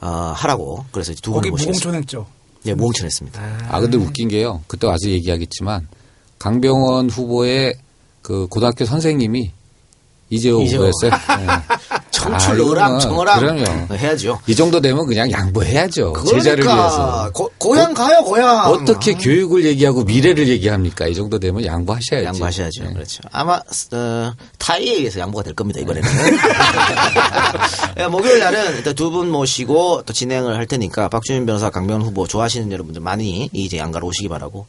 어, 0.00 0.32
하라고 0.36 0.84
그래서 0.92 1.14
두 1.14 1.32
분을 1.32 1.50
모시겠습니다. 1.50 1.88
무공천했죠. 1.88 2.26
네, 2.64 2.74
무공천했습니다. 2.74 3.68
아, 3.70 3.80
근데 3.80 3.96
웃긴 3.96 4.28
게요. 4.28 4.62
그때 4.66 4.86
와서 4.86 5.08
얘기하겠지만 5.08 5.88
강병원 6.38 7.08
후보의 7.08 7.74
그 8.20 8.46
고등학교 8.48 8.84
선생님이 8.84 9.52
이재호. 10.30 10.62
후보였어요. 10.64 11.10
네. 11.40 11.46
청출어랑 12.10 12.96
아, 12.96 12.98
청어랑 12.98 13.38
그럼요. 13.38 13.94
해야죠. 13.94 14.40
이 14.46 14.54
정도 14.54 14.80
되면 14.80 15.06
그냥 15.06 15.30
양보해야죠. 15.30 16.14
제자를 16.28 16.64
그러니까 16.64 16.82
위해서. 16.82 17.30
고, 17.32 17.50
고향 17.58 17.94
가요 17.94 18.22
고향. 18.24 18.66
어떻게 18.66 19.14
교육을 19.14 19.64
얘기하고 19.64 20.02
미래를 20.02 20.48
얘기합니까? 20.48 21.06
이 21.06 21.14
정도 21.14 21.38
되면 21.38 21.64
양보하셔야지. 21.64 22.26
양보하셔야죠. 22.26 22.84
네. 22.84 22.92
그렇죠. 22.92 23.22
아마 23.30 23.60
어, 23.92 24.32
타이에 24.58 24.94
의해서 24.96 25.20
양보가 25.20 25.44
될 25.44 25.54
겁니다 25.54 25.80
이번에는. 25.80 26.08
예, 27.98 28.06
목요일 28.08 28.40
날은 28.40 28.76
일단 28.76 28.94
두 28.94 29.08
분 29.08 29.30
모시고 29.30 30.02
또 30.04 30.12
진행을 30.12 30.54
할 30.56 30.66
테니까 30.66 31.08
박주민 31.08 31.46
변호사, 31.46 31.70
강병원 31.70 32.02
후보 32.06 32.26
좋아하시는 32.26 32.70
여러분들 32.70 33.00
많이 33.00 33.48
이제 33.54 33.78
양가로 33.78 34.06
오시기 34.06 34.28
바라고. 34.28 34.66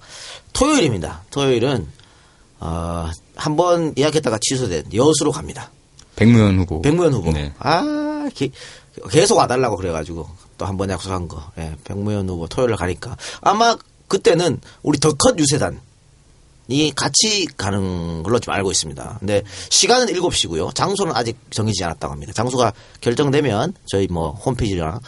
토요일입니다. 0.54 1.24
토요일은 1.32 1.88
어, 2.62 3.10
한 3.40 3.56
번 3.56 3.94
예약했다가 3.98 4.38
취소된 4.42 4.86
여수로 4.94 5.32
갑니다. 5.32 5.72
백무현 6.16 6.60
후보. 6.60 6.82
백무현 6.82 7.14
후보. 7.14 7.32
네. 7.32 7.54
아, 7.60 8.30
기- 8.34 8.52
계속 9.10 9.38
와달라고 9.38 9.78
그래가지고 9.78 10.28
또 10.58 10.66
한 10.66 10.76
번 10.78 10.90
약속한 10.90 11.28
거. 11.28 11.52
예, 11.58 11.74
백무현 11.86 12.28
후보 12.28 12.48
토요일 12.48 12.72
날 12.72 12.78
가니까 12.78 13.16
아마 13.42 13.78
그때는 14.08 14.60
우리 14.84 15.00
더 15.00 15.14
컷 15.14 15.38
유세단. 15.40 15.80
이 16.72 16.92
같이 16.96 17.48
가는 17.58 18.22
걸로 18.22 18.38
좀 18.40 18.54
알고 18.54 18.70
있습니다. 18.70 19.18
근데 19.20 19.42
시간은 19.70 20.06
7시고요. 20.14 20.76
장소는 20.76 21.16
아직 21.16 21.36
정해지지 21.50 21.84
않았다고 21.84 22.12
합니다. 22.14 22.32
장소가 22.34 22.74
결정되면 23.02 23.74
저희 23.88 24.06
뭐 24.08 24.32
홈페이지랑 24.34 25.00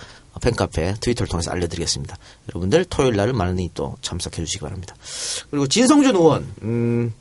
팬카페, 0.41 0.95
트위터를 1.01 1.27
통해서 1.29 1.51
알려드리겠습니다. 1.51 2.17
여러분들 2.49 2.85
토요일 2.85 3.15
날은 3.15 3.35
많이 3.37 3.69
또 3.75 3.95
참석해 4.01 4.37
주시기 4.43 4.61
바랍니다. 4.61 4.95
그리고 5.51 5.67
진성준 5.67 6.15
의원, 6.15 6.47
음, 6.63 7.13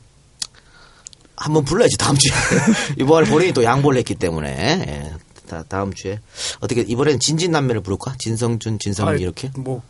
한번 1.41 1.65
불러야지 1.65 1.97
다음 1.97 2.15
주에. 2.17 2.31
이번에 2.99 3.29
본인이 3.29 3.51
또 3.53 3.63
양보를 3.63 3.97
했기 3.97 4.15
때문에. 4.15 4.49
예, 4.49 5.13
다, 5.49 5.63
다음 5.67 5.93
주에. 5.93 6.19
어떻게 6.59 6.81
이번엔 6.81 7.19
진진남매를 7.19 7.81
부를까? 7.81 8.15
진성준 8.19 8.77
진성민 8.79 9.15
아이, 9.15 9.21
이렇게? 9.21 9.49
뭐 9.57 9.81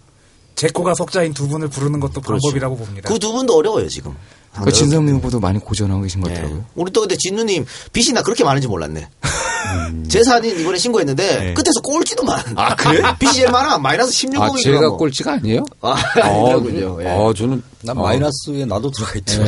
제코가 0.56 0.94
석자인 0.96 1.34
두 1.34 1.48
분을 1.48 1.68
부르는 1.70 2.00
것도 2.00 2.22
방법이라고 2.22 2.78
봅니다. 2.78 3.10
그 3.10 3.20
두 3.20 3.32
분도 3.34 3.56
어려워요 3.56 3.88
지금. 3.90 4.16
그 4.64 4.72
진성민 4.72 5.16
후보도 5.16 5.40
많이 5.40 5.60
고전하고 5.60 6.02
계신 6.02 6.20
것 6.22 6.30
예. 6.30 6.36
같더라고요. 6.36 6.66
우리 6.76 6.92
또 6.92 7.02
근데 7.02 7.16
진누님 7.18 7.66
빚이 7.94 8.12
나 8.14 8.22
그렇게 8.22 8.44
많은지 8.44 8.68
몰랐네. 8.68 9.08
재산인 10.10 10.60
이번에 10.60 10.78
신고했는데 10.78 11.40
네. 11.40 11.54
끝에서 11.54 11.80
꼴찌도만 11.82 12.58
아, 12.58 12.76
그래? 12.76 13.02
빚이 13.18 13.36
제일 13.36 13.52
많아 13.52 13.78
마이너스 13.78 14.12
16억이더라고 14.28 14.52
아, 14.54 14.58
제가 14.62 14.90
꼴찌가 14.90 15.32
아니에요? 15.34 15.64
아, 15.82 15.96
아니더군요. 16.22 16.98
예. 17.04 17.08
어, 17.08 17.34
저는 17.34 17.64
난 17.84 17.98
어, 17.98 18.02
마이너스에 18.04 18.66
나도 18.66 18.92
들어가 18.92 19.14
있죠. 19.20 19.42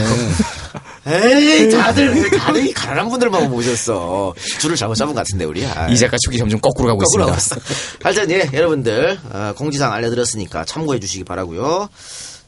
에이 1.06 1.70
다들 1.70 2.30
다들 2.32 2.66
이 2.66 2.74
가난한 2.74 3.10
분들만 3.10 3.50
모셨어 3.50 4.34
줄을 4.60 4.76
잘못 4.78 4.96
잡은 4.96 5.14
것 5.14 5.20
같은데 5.20 5.44
우리 5.46 5.66
아. 5.66 5.88
이 5.90 5.98
작가 5.98 6.16
축이 6.24 6.38
점점 6.38 6.60
거꾸로 6.62 6.88
가고 6.90 7.00
거꾸로 7.02 7.30
있습니다. 7.34 7.70
하여튼 8.02 8.32
예 8.32 8.50
여러분들 8.54 9.20
어, 9.32 9.54
공지사항 9.58 9.94
알려드렸으니까 9.94 10.64
참고해 10.66 11.00
주시기 11.02 11.26
바라고요. 11.26 11.90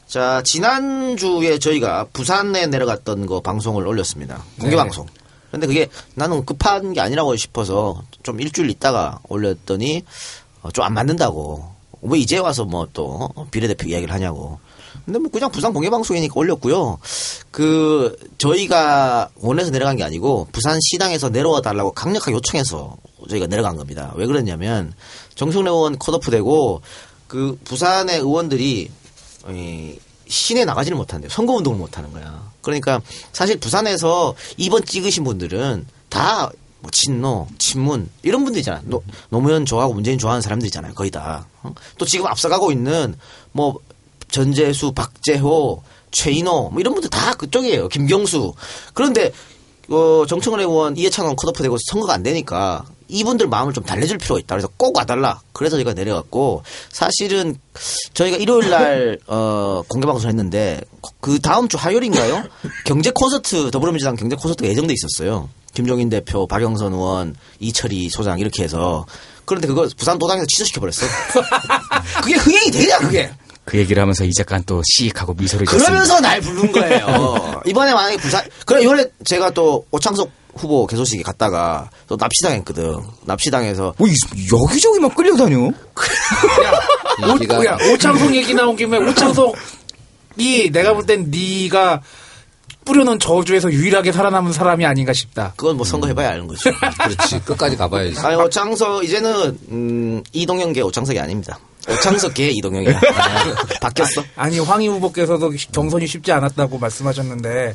자 0.06 0.40
지난주에 0.44 1.58
저희가 1.58 2.06
부산에 2.12 2.66
내려갔던 2.66 3.26
거 3.26 3.40
방송을 3.40 3.86
올렸습니다. 3.86 4.42
공개 4.58 4.70
네. 4.70 4.76
방송. 4.76 5.06
근데 5.50 5.66
그게 5.66 5.88
나는 6.14 6.44
급한 6.46 6.92
게 6.92 7.00
아니라고 7.00 7.36
싶어서 7.36 8.02
좀 8.22 8.40
일주일 8.40 8.70
있다가 8.70 9.20
올렸더니 9.28 10.04
어, 10.62 10.70
좀안 10.70 10.94
맞는다고. 10.94 11.74
왜 12.02 12.18
이제 12.18 12.38
와서 12.38 12.64
뭐 12.64 12.86
또 12.92 13.30
비례대표 13.50 13.88
이야기를 13.88 14.14
하냐고. 14.14 14.60
근데 15.06 15.20
뭐 15.20 15.30
그냥 15.30 15.50
부산 15.50 15.72
공개 15.72 15.88
방송이니까 15.88 16.34
올렸고요. 16.36 16.98
그 17.52 18.16
저희가 18.38 19.30
원해서 19.36 19.70
내려간 19.70 19.96
게 19.96 20.02
아니고 20.02 20.48
부산 20.50 20.78
시당에서 20.80 21.28
내려와 21.30 21.62
달라고 21.62 21.92
강력하게 21.92 22.32
요청해서 22.32 22.96
저희가 23.30 23.46
내려간 23.46 23.76
겁니다. 23.76 24.12
왜 24.16 24.26
그랬냐면 24.26 24.92
정청래 25.36 25.70
의원 25.70 25.96
컷오프 25.98 26.30
되고 26.30 26.82
그 27.28 27.56
부산의 27.64 28.18
의원들이 28.18 28.90
이 29.50 29.98
시내 30.28 30.64
나가지를 30.64 30.96
못한대요. 30.98 31.30
선거운동을 31.30 31.78
못하는 31.78 32.12
거야. 32.12 32.50
그러니까 32.60 33.00
사실 33.32 33.60
부산에서 33.60 34.34
2번 34.58 34.84
찍으신 34.84 35.22
분들은 35.22 35.86
다 36.08 36.50
뭐 36.80 36.90
친노, 36.90 37.48
친문 37.58 38.08
이런 38.22 38.44
분들이잖아. 38.44 38.82
노, 38.84 39.02
노무현 39.30 39.64
좋아하고 39.64 39.94
문재인 39.94 40.18
좋아하는 40.18 40.40
사람들이잖아요. 40.40 40.94
거의 40.94 41.10
다. 41.10 41.46
어? 41.62 41.72
또 41.98 42.04
지금 42.04 42.26
앞서가고 42.26 42.70
있는 42.70 43.16
뭐 43.52 43.78
전재수, 44.30 44.92
박재호, 44.92 45.82
최인호 46.10 46.70
뭐 46.70 46.80
이런 46.80 46.94
분들 46.94 47.10
다 47.10 47.34
그쪽이에요. 47.34 47.88
김경수. 47.88 48.54
그런데 48.94 49.32
어, 49.88 50.24
정청래 50.26 50.64
의원, 50.64 50.96
이해찬 50.96 51.24
의원 51.24 51.36
컷오프 51.36 51.62
되고 51.62 51.76
선거가 51.90 52.14
안 52.14 52.22
되니까 52.22 52.84
이분들 53.08 53.46
마음을 53.46 53.72
좀 53.72 53.84
달래줄 53.84 54.18
필요가 54.18 54.40
있다. 54.40 54.56
그래서 54.56 54.68
꼭 54.76 54.96
와달라. 54.96 55.40
그래서 55.52 55.76
저희가 55.76 55.94
내려갔고 55.94 56.62
사실은 56.90 57.56
저희가 58.14 58.36
일요일 58.36 58.70
날 58.70 59.18
어, 59.28 59.82
공개 59.86 60.06
방송 60.06 60.28
했는데 60.28 60.80
그 61.20 61.38
다음 61.38 61.68
주 61.68 61.76
화요일인가요? 61.76 62.42
경제 62.84 63.10
콘서트 63.14 63.70
더불어민주당 63.70 64.16
경제 64.16 64.34
콘서트가 64.36 64.68
예정돼 64.68 64.94
있었어요. 64.94 65.48
김종인 65.74 66.08
대표, 66.08 66.46
박영선 66.46 66.94
의원, 66.94 67.36
이철희 67.60 68.08
소장 68.08 68.40
이렇게 68.40 68.64
해서 68.64 69.04
그런데 69.44 69.68
그거 69.68 69.86
부산 69.96 70.18
도당에서 70.18 70.46
취소시켜 70.48 70.80
버렸어. 70.80 71.06
그게 72.22 72.34
흥행이 72.34 72.70
되냐 72.70 72.98
그게? 72.98 73.30
그 73.66 73.76
얘기를 73.78 74.00
하면서 74.00 74.24
이 74.24 74.32
작가는 74.32 74.62
또 74.64 74.80
시익하고 74.94 75.34
미소를. 75.34 75.66
그러면서 75.66 76.18
날 76.20 76.40
부른 76.40 76.72
거예요. 76.72 77.60
이번에 77.66 77.92
만약에 77.92 78.16
부산, 78.16 78.42
그래, 78.64 78.82
이번에 78.82 79.04
제가 79.24 79.50
또 79.50 79.84
오창석 79.90 80.30
후보 80.54 80.86
개소식에 80.86 81.22
갔다가 81.22 81.90
또 82.08 82.16
납치당했거든. 82.18 82.96
납치당해서 83.26 83.94
뭐 83.98 84.08
이- 84.08 84.14
여기저기 84.52 84.98
막 85.00 85.14
끌려다녀. 85.14 85.70
인기가 87.18 87.64
야, 87.64 87.76
오창석 87.92 88.34
얘기 88.34 88.54
나온 88.54 88.76
김에 88.76 88.98
오창석이 88.98 90.70
내가 90.72 90.94
볼 90.94 91.04
땐 91.06 91.30
네가 91.30 92.02
뿌려놓은 92.84 93.18
저주에서 93.18 93.72
유일하게 93.72 94.12
살아남은 94.12 94.52
사람이 94.52 94.86
아닌가 94.86 95.12
싶다. 95.12 95.52
그건 95.56 95.76
뭐 95.76 95.84
선거해봐야 95.84 96.30
아는 96.30 96.46
거죠. 96.46 96.70
그렇지. 97.02 97.40
끝까지 97.40 97.76
가봐야지. 97.76 98.20
아니, 98.20 98.36
오창석, 98.36 99.02
이제는, 99.04 99.58
음, 99.70 100.22
이동영계 100.32 100.82
오창석이 100.82 101.18
아닙니다. 101.18 101.58
오창석계 101.88 102.50
이동영이야. 102.50 102.98
아, 102.98 103.54
바뀌었어. 103.80 104.22
아니 104.36 104.58
황희 104.58 104.88
후보께서도 104.88 105.52
경선이 105.72 106.06
쉽지 106.06 106.32
않았다고 106.32 106.78
말씀하셨는데 106.78 107.74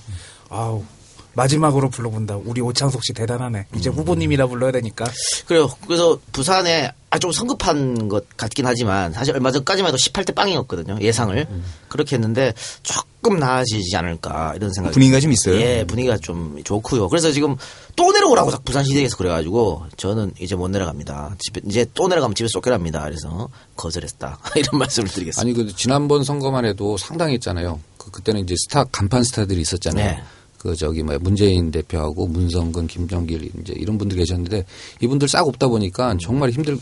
아우 0.49 0.83
마지막으로 1.33 1.89
불러본다. 1.89 2.37
우리 2.45 2.61
오창석 2.61 3.03
씨 3.03 3.13
대단하네. 3.13 3.67
이제 3.75 3.89
후보님이라 3.89 4.47
불러야 4.47 4.71
되니까. 4.71 5.05
그래요. 5.47 5.69
그래서 5.87 6.19
부산에 6.31 6.91
아, 7.09 7.19
좀 7.19 7.31
성급한 7.31 8.07
것 8.07 8.25
같긴 8.37 8.65
하지만 8.65 9.11
사실 9.11 9.33
얼마 9.33 9.51
전까지만 9.51 9.89
해도 9.89 9.97
18대 9.97 10.33
빵이었거든요. 10.33 10.97
예상을. 11.01 11.45
그렇게 11.89 12.15
했는데 12.15 12.53
조금 12.83 13.37
나아지지 13.37 13.95
않을까 13.97 14.53
이런 14.55 14.71
생각이. 14.73 14.93
분위기가 14.93 15.19
좀 15.19 15.31
있어요. 15.33 15.55
예, 15.59 15.85
분위기가 15.85 16.17
좀 16.17 16.61
좋고요. 16.63 17.09
그래서 17.09 17.31
지금 17.31 17.57
또 17.97 18.11
내려오라고 18.13 18.51
부산 18.63 18.83
시대에서 18.85 19.17
그래가지고 19.17 19.85
저는 19.97 20.33
이제 20.39 20.55
못 20.55 20.69
내려갑니다. 20.69 21.35
집에, 21.39 21.59
이제 21.65 21.85
또 21.93 22.07
내려가면 22.07 22.33
집에 22.35 22.47
쫓겨납니다. 22.47 23.03
그래서 23.03 23.49
거절했다. 23.75 24.39
이런 24.55 24.79
말씀을 24.79 25.09
드리겠습니다. 25.09 25.41
아니 25.41 25.53
그 25.53 25.75
지난번 25.75 26.23
선거만 26.23 26.63
해도 26.65 26.97
상당히 26.97 27.33
했잖아요. 27.33 27.79
그 27.97 28.09
그때는 28.11 28.41
이제 28.41 28.55
스타 28.57 28.85
간판 28.85 29.23
스타들이 29.23 29.59
있었잖아요. 29.61 30.05
네. 30.11 30.23
그 30.61 30.75
저기 30.75 31.01
뭐 31.01 31.17
문재인 31.19 31.71
대표하고 31.71 32.27
문성근, 32.27 32.85
김정길 32.85 33.49
이제 33.61 33.73
이런 33.75 33.97
분들 33.97 34.15
계셨는데 34.17 34.63
이분들 35.01 35.27
싹 35.27 35.47
없다 35.47 35.67
보니까 35.67 36.15
정말 36.21 36.51
힘들. 36.51 36.77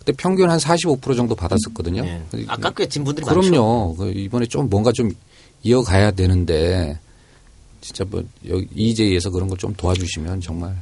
그때 0.00 0.12
평균 0.16 0.50
한 0.50 0.58
45% 0.58 1.14
정도 1.14 1.34
받았었거든요. 1.36 2.02
예. 2.04 2.22
아깝게 2.48 2.88
진 2.88 3.04
분들이 3.04 3.24
많죠. 3.24 3.40
그럼요. 3.40 3.94
그 3.96 4.10
이번에 4.10 4.46
좀 4.46 4.68
뭔가 4.68 4.90
좀 4.90 5.12
이어가야 5.62 6.10
되는데 6.12 6.98
진짜 7.80 8.04
뭐 8.04 8.24
여기 8.48 8.66
EJ에서 8.74 9.30
그런 9.30 9.48
걸 9.48 9.58
좀 9.58 9.74
도와주시면 9.74 10.40
정말 10.40 10.74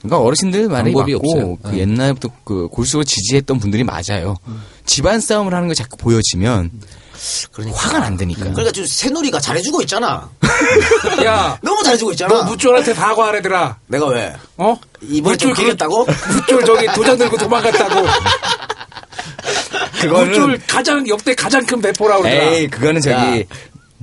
그러니까 0.00 0.20
어르신들 0.20 0.68
말이 0.68 0.92
방법이 0.92 1.12
맞고 1.12 1.30
없어요. 1.30 1.56
그 1.62 1.68
네. 1.68 1.78
옛날부터 1.80 2.30
그 2.42 2.68
골수로 2.68 3.04
지지했던 3.04 3.58
분들이 3.60 3.84
맞아요. 3.84 4.36
집안 4.84 5.20
싸움을 5.20 5.54
하는 5.54 5.68
게 5.68 5.74
자꾸 5.74 5.96
보여지면 5.98 6.70
그러니까. 7.52 7.78
화가 7.78 8.04
안 8.04 8.16
되니까. 8.16 8.40
그러니까 8.44 8.70
지금 8.72 8.86
새누리가 8.86 9.40
잘해주고 9.40 9.82
있잖아. 9.82 10.28
야, 11.24 11.58
너무 11.62 11.82
잘해주고 11.82 12.12
있잖아. 12.12 12.34
너 12.34 12.42
무쫄한테 12.44 12.94
사과하래더라. 12.94 13.78
내가 13.86 14.06
왜? 14.06 14.34
어? 14.56 14.78
이번에 15.02 15.36
좀 15.36 15.52
깨겠다고? 15.52 16.06
무쫄 16.06 16.64
저기 16.64 16.86
도장 16.94 17.16
들고 17.18 17.36
도망갔다고. 17.36 18.06
그거는 20.00 20.28
무쫄 20.28 20.60
가장 20.66 21.06
역대 21.08 21.34
가장 21.34 21.64
큰 21.64 21.80
배포라 21.80 22.18
그러더라. 22.18 22.42
에이 22.42 22.68
그거는 22.68 23.00
저기 23.00 23.46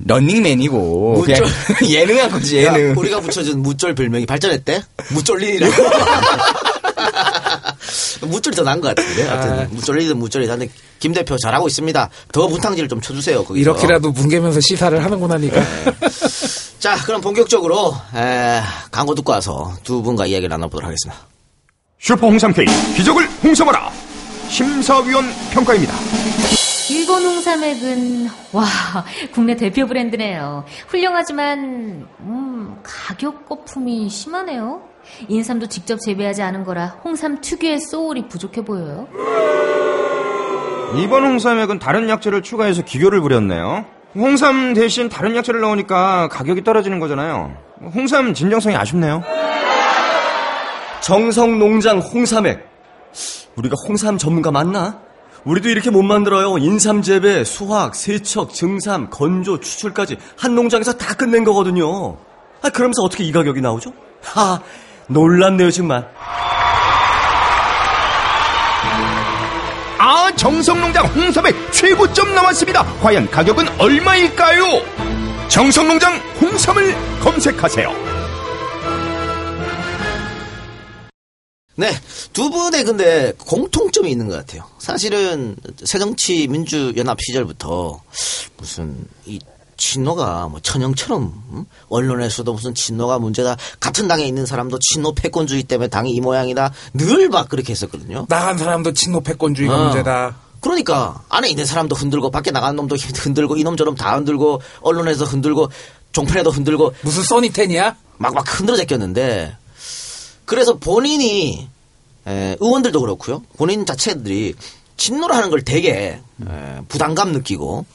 런닝맨이고 0.06 1.18
무쫄. 1.20 1.46
예능한 1.88 2.32
거지 2.32 2.64
야, 2.66 2.74
예능. 2.76 2.98
우리가 2.98 3.20
붙여준 3.20 3.62
무쫄 3.62 3.94
별명이 3.94 4.26
발전했대? 4.26 4.82
무쫄린이라고. 5.12 5.74
무절이 8.22 8.56
더 8.56 8.64
나은 8.64 8.82
것 8.82 8.96
같은데. 8.96 9.28
하여튼 9.28 9.70
무절이든 9.76 10.18
무절이든 10.18 10.60
근데 10.60 10.74
김 11.00 11.14
대표 11.14 11.36
잘하고 11.38 11.68
있습니다. 11.68 12.10
더 12.32 12.48
분탕질을 12.48 12.88
좀 12.90 13.02
쳐주세요. 13.02 13.44
거기서. 13.44 13.60
이렇게라도 13.60 14.12
뭉개면서 14.12 14.60
시사를 14.62 15.04
하는구나 15.04 15.36
하니까. 15.36 15.62
자, 16.80 16.96
그럼 17.06 17.22
본격적으로 17.22 17.96
에, 18.16 18.62
광고 18.92 19.16
듣고 19.16 19.32
와서 19.32 19.74
두 19.84 20.02
분과 20.02 20.26
이야기를 20.28 20.50
나눠보도록 20.50 20.88
하겠습니다. 20.88 21.28
슈퍼 22.00 22.28
홍삼 22.28 22.54
K 22.54 22.66
기적을 22.96 23.28
홍삼하라 23.44 23.92
심사위원 24.50 25.26
평가입니다. 25.52 25.94
일본 26.90 27.24
홍삼액은 27.24 28.30
와 28.52 28.66
국내 29.34 29.56
대표 29.56 29.88
브랜드네요. 29.88 30.66
훌륭하지만 30.88 32.08
음, 32.20 32.76
가격 32.84 33.48
거품이 33.48 34.10
심하네요. 34.10 34.82
인삼도 35.28 35.68
직접 35.68 36.00
재배하지 36.00 36.42
않은 36.42 36.64
거라 36.64 36.98
홍삼 37.04 37.42
특유의 37.42 37.80
소울이 37.80 38.28
부족해 38.28 38.64
보여요. 38.64 39.08
이번 40.96 41.24
홍삼액은 41.24 41.80
다른 41.80 42.10
약재를 42.10 42.42
추가해서 42.42 42.84
기교를 42.84 43.22
부렸네요. 43.22 43.86
홍삼 44.16 44.74
대신 44.74 45.08
다른 45.08 45.36
약재를 45.36 45.62
넣으니까 45.62 46.28
가격이 46.30 46.64
떨어지는 46.64 47.00
거잖아요. 47.00 47.56
홍삼 47.94 48.34
진정성이 48.34 48.76
아쉽네요. 48.76 49.24
정성 51.02 51.58
농장 51.60 52.00
홍삼액. 52.00 52.70
우리가 53.56 53.76
홍삼 53.88 54.18
전문가 54.18 54.52
맞나? 54.52 55.00
우리도 55.44 55.70
이렇게 55.70 55.90
못 55.90 56.04
만들어요. 56.04 56.58
인삼 56.58 57.02
재배, 57.02 57.44
수확, 57.44 57.96
세척, 57.96 58.54
증삼, 58.54 59.10
건조, 59.10 59.60
추출까지 59.60 60.18
한 60.38 60.56
농장에서 60.56 60.94
다 60.94 61.16
끝낸 61.16 61.44
거거든요. 61.44 62.18
아, 62.62 62.70
그러면서 62.70 63.02
어떻게 63.02 63.24
이 63.24 63.32
가격이 63.32 63.62
나오죠? 63.62 63.92
하, 64.22 64.62
놀랍네요, 65.12 65.72
정말. 65.72 66.10
아 70.00 70.32
정성농장 70.36 71.06
홍삼액 71.08 71.72
최고점 71.72 72.34
나왔습니다. 72.34 72.84
과연 73.02 73.30
가격은 73.30 73.80
얼마일까요? 73.80 74.64
정성농장 75.48 76.16
홍삼을 76.42 76.96
검색하세요. 77.20 78.12
네, 81.76 81.92
두 82.34 82.50
분의 82.50 82.84
근데 82.84 83.34
공통점이 83.38 84.10
있는 84.10 84.28
것 84.28 84.36
같아요. 84.38 84.68
사실은 84.80 85.56
새정치 85.84 86.48
민주연합 86.48 87.20
시절부터 87.22 88.02
무슨 88.58 89.06
이 89.26 89.40
친노가 89.82 90.48
뭐 90.50 90.60
천형처럼 90.62 91.34
음? 91.54 91.66
언론에서도 91.90 92.54
무슨 92.54 92.76
친노가 92.76 93.18
문제다. 93.18 93.58
같은 93.80 94.08
당에 94.08 94.24
있는 94.26 94.46
사람도 94.46 94.78
친노 94.80 95.16
패권주의 95.16 95.64
때문에 95.64 95.88
당이 95.88 96.12
이 96.12 96.22
모양이다. 96.22 96.72
늘 96.94 97.30
막 97.32 97.50
그렇게 97.50 97.72
했었거든요. 97.72 98.26
나간 98.30 98.58
사람도 98.58 98.94
친노 98.94 99.22
패권주의가 99.22 99.76
어. 99.76 99.84
문제다. 99.86 100.36
그러니까 100.60 101.24
안에 101.30 101.50
있는 101.50 101.66
사람도 101.66 101.96
흔들고 101.96 102.30
밖에 102.30 102.52
나간 102.52 102.76
놈도 102.76 102.96
흔들고 103.16 103.58
이놈 103.58 103.76
저놈 103.76 103.96
다 103.96 104.16
흔들고 104.16 104.62
언론에서 104.82 105.26
흔들고 105.26 105.70
종편에도 106.12 106.52
흔들고 106.52 106.94
무슨 107.02 107.24
써니텐이야? 107.24 107.96
막막 108.18 108.60
흔들어 108.60 108.78
제꼈는데 108.78 109.56
그래서 110.46 110.76
본인이 110.78 111.68
에, 112.28 112.56
의원들도 112.60 113.00
그렇고요. 113.02 113.42
본인 113.58 113.86
자체들이 113.86 114.54
친노를 114.98 115.36
하는 115.36 115.50
걸 115.50 115.64
되게 115.64 116.22
에, 116.48 116.82
부담감 116.88 117.32
느끼고 117.32 117.86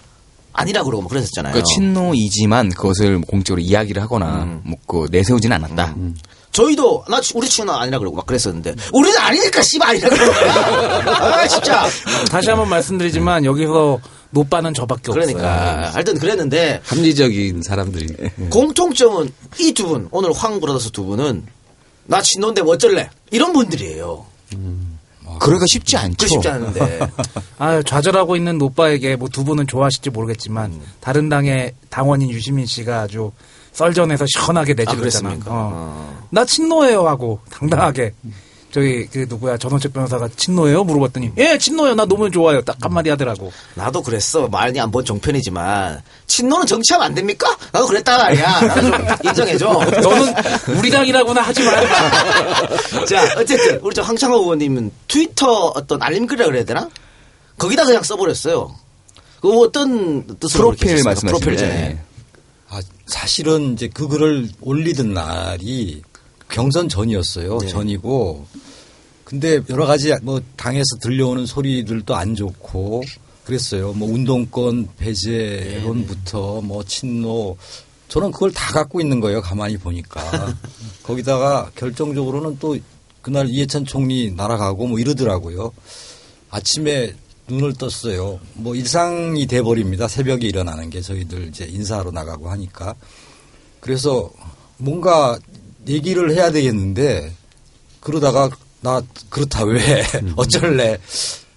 아니라 0.58 0.82
그러고 0.82 1.02
막 1.02 1.08
그랬었잖아요. 1.10 1.52
그러니까 1.52 1.66
친노이지만 1.74 2.70
그것을 2.70 3.20
공적으로 3.20 3.60
이야기를 3.60 4.02
하거나 4.02 4.42
음. 4.44 4.62
뭐그 4.64 5.08
내세우진 5.10 5.52
않았다. 5.52 5.94
저희도 6.52 7.04
나 7.10 7.20
치- 7.20 7.32
우리 7.36 7.48
친노 7.48 7.72
아니라 7.72 7.98
그러고 7.98 8.16
막 8.16 8.24
그랬었는데 8.26 8.74
우리는 8.92 9.18
아니니까 9.18 9.60
씨발 9.60 9.88
아니라 9.90 10.08
거야. 10.08 11.04
아 11.42 11.46
진짜. 11.48 11.86
다시 12.30 12.48
한번 12.48 12.68
말씀드리지만 12.70 13.44
여기서 13.44 14.00
노빠는 14.30 14.72
저밖에 14.72 15.10
없어요. 15.12 15.26
그러니까 15.26 15.90
하여튼 15.92 16.18
그랬는데 16.18 16.80
합리적인 16.84 17.62
사람들이. 17.62 18.08
공통점은 18.50 19.30
이 19.58 19.72
두 19.74 19.86
분, 19.88 20.08
오늘 20.10 20.32
황 20.32 20.58
브라더스 20.60 20.90
두 20.92 21.04
분은 21.04 21.44
나 22.06 22.22
친노인데 22.22 22.62
뭐 22.62 22.74
어쩔래? 22.74 23.10
이런 23.30 23.52
분들이에요. 23.52 24.24
그러기가 25.38 25.64
쉽지 25.68 25.96
않죠. 25.96 26.16
그 26.18 26.28
쉽지 26.28 26.48
않은데. 26.48 27.00
아, 27.58 27.82
좌절하고 27.82 28.36
있는 28.36 28.58
노빠에게 28.58 29.16
뭐 29.16 29.28
두 29.28 29.44
분은 29.44 29.66
좋아하실지 29.66 30.10
모르겠지만 30.10 30.70
음. 30.72 30.82
다른 31.00 31.28
당의 31.28 31.74
당원인 31.90 32.30
유시민 32.30 32.64
씨가 32.66 33.02
아주 33.02 33.32
썰전에서 33.72 34.24
시원하게 34.28 34.72
내질렀잖아. 34.74 34.98
그랬습니까? 35.00 35.44
어. 35.50 36.26
나 36.30 36.44
친노예요 36.44 37.06
하고 37.06 37.40
당당하게 37.50 38.14
저기 38.76 39.06
그 39.06 39.24
누구야 39.26 39.56
전원책 39.56 39.94
변호사가 39.94 40.28
친노예요 40.36 40.84
물어봤더니 40.84 41.32
예 41.38 41.56
친노예요 41.56 41.94
나 41.94 42.04
너무 42.04 42.30
좋아요 42.30 42.60
딱 42.60 42.76
한마디 42.82 43.08
하더라고. 43.08 43.50
나도 43.74 44.02
그랬어. 44.02 44.48
많이 44.48 44.78
안본 44.78 45.02
종편이지만 45.02 46.02
친노는 46.26 46.66
정치하면 46.66 47.06
안 47.06 47.14
됩니까? 47.14 47.56
나도 47.72 47.86
그랬단 47.86 48.18
말이야. 48.18 48.60
나도 48.60 48.80
좀 48.82 49.18
인정해줘. 49.24 49.64
너는 50.02 50.34
우리 50.78 50.90
당이라고나 50.90 51.40
하지 51.40 51.62
마. 51.64 51.72
자, 53.08 53.24
어쨌든 53.38 53.80
우리 53.80 53.94
저 53.94 54.02
황창호 54.02 54.40
의원님은 54.42 54.90
트위터 55.08 55.68
어떤 55.68 56.02
알림글이라 56.02 56.44
그래야 56.44 56.64
되나? 56.66 56.90
거기다 57.56 57.86
그냥 57.86 58.02
써버렸어요. 58.02 58.76
그 59.40 59.58
어떤 59.58 60.26
뜻으로 60.38 60.72
프로필? 60.72 61.02
말씀하시는 61.02 61.32
프로필. 61.32 61.56
전에. 61.56 61.72
네. 61.72 61.98
아, 62.68 62.80
사실은 63.06 63.72
이제 63.72 63.88
그 63.88 64.06
글을 64.06 64.50
올리던 64.60 65.14
날이 65.14 66.02
경선 66.50 66.88
전이었어요. 66.88 67.58
네. 67.58 67.66
전이고. 67.68 68.46
근데 69.24 69.60
여러 69.70 69.86
가지 69.86 70.14
뭐 70.22 70.40
당에서 70.56 70.84
들려오는 71.00 71.46
소리들도 71.46 72.14
안 72.14 72.34
좋고 72.34 73.02
그랬어요. 73.44 73.92
뭐 73.92 74.08
운동권 74.08 74.88
배제론부터 74.96 76.60
뭐 76.60 76.84
친노 76.84 77.56
저는 78.08 78.30
그걸 78.30 78.52
다 78.52 78.72
갖고 78.72 79.00
있는 79.00 79.20
거예요. 79.20 79.40
가만히 79.40 79.76
보니까. 79.76 80.54
거기다가 81.02 81.70
결정적으로는 81.74 82.58
또 82.58 82.76
그날 83.20 83.48
이해찬 83.48 83.84
총리 83.84 84.30
날아가고 84.30 84.86
뭐 84.86 84.98
이러더라고요. 85.00 85.72
아침에 86.50 87.14
눈을 87.48 87.74
떴어요. 87.74 88.38
뭐 88.54 88.74
일상이 88.74 89.46
돼버립니다. 89.46 90.08
새벽에 90.08 90.46
일어나는 90.46 90.90
게 90.90 91.00
저희들 91.00 91.48
이제 91.48 91.64
인사하러 91.64 92.12
나가고 92.12 92.48
하니까. 92.50 92.94
그래서 93.80 94.30
뭔가 94.78 95.38
얘기를 95.88 96.34
해야 96.34 96.50
되겠는데 96.50 97.32
그러다가 98.00 98.50
나 98.80 99.02
그렇다 99.30 99.64
왜 99.64 100.04
어쩔래 100.36 100.98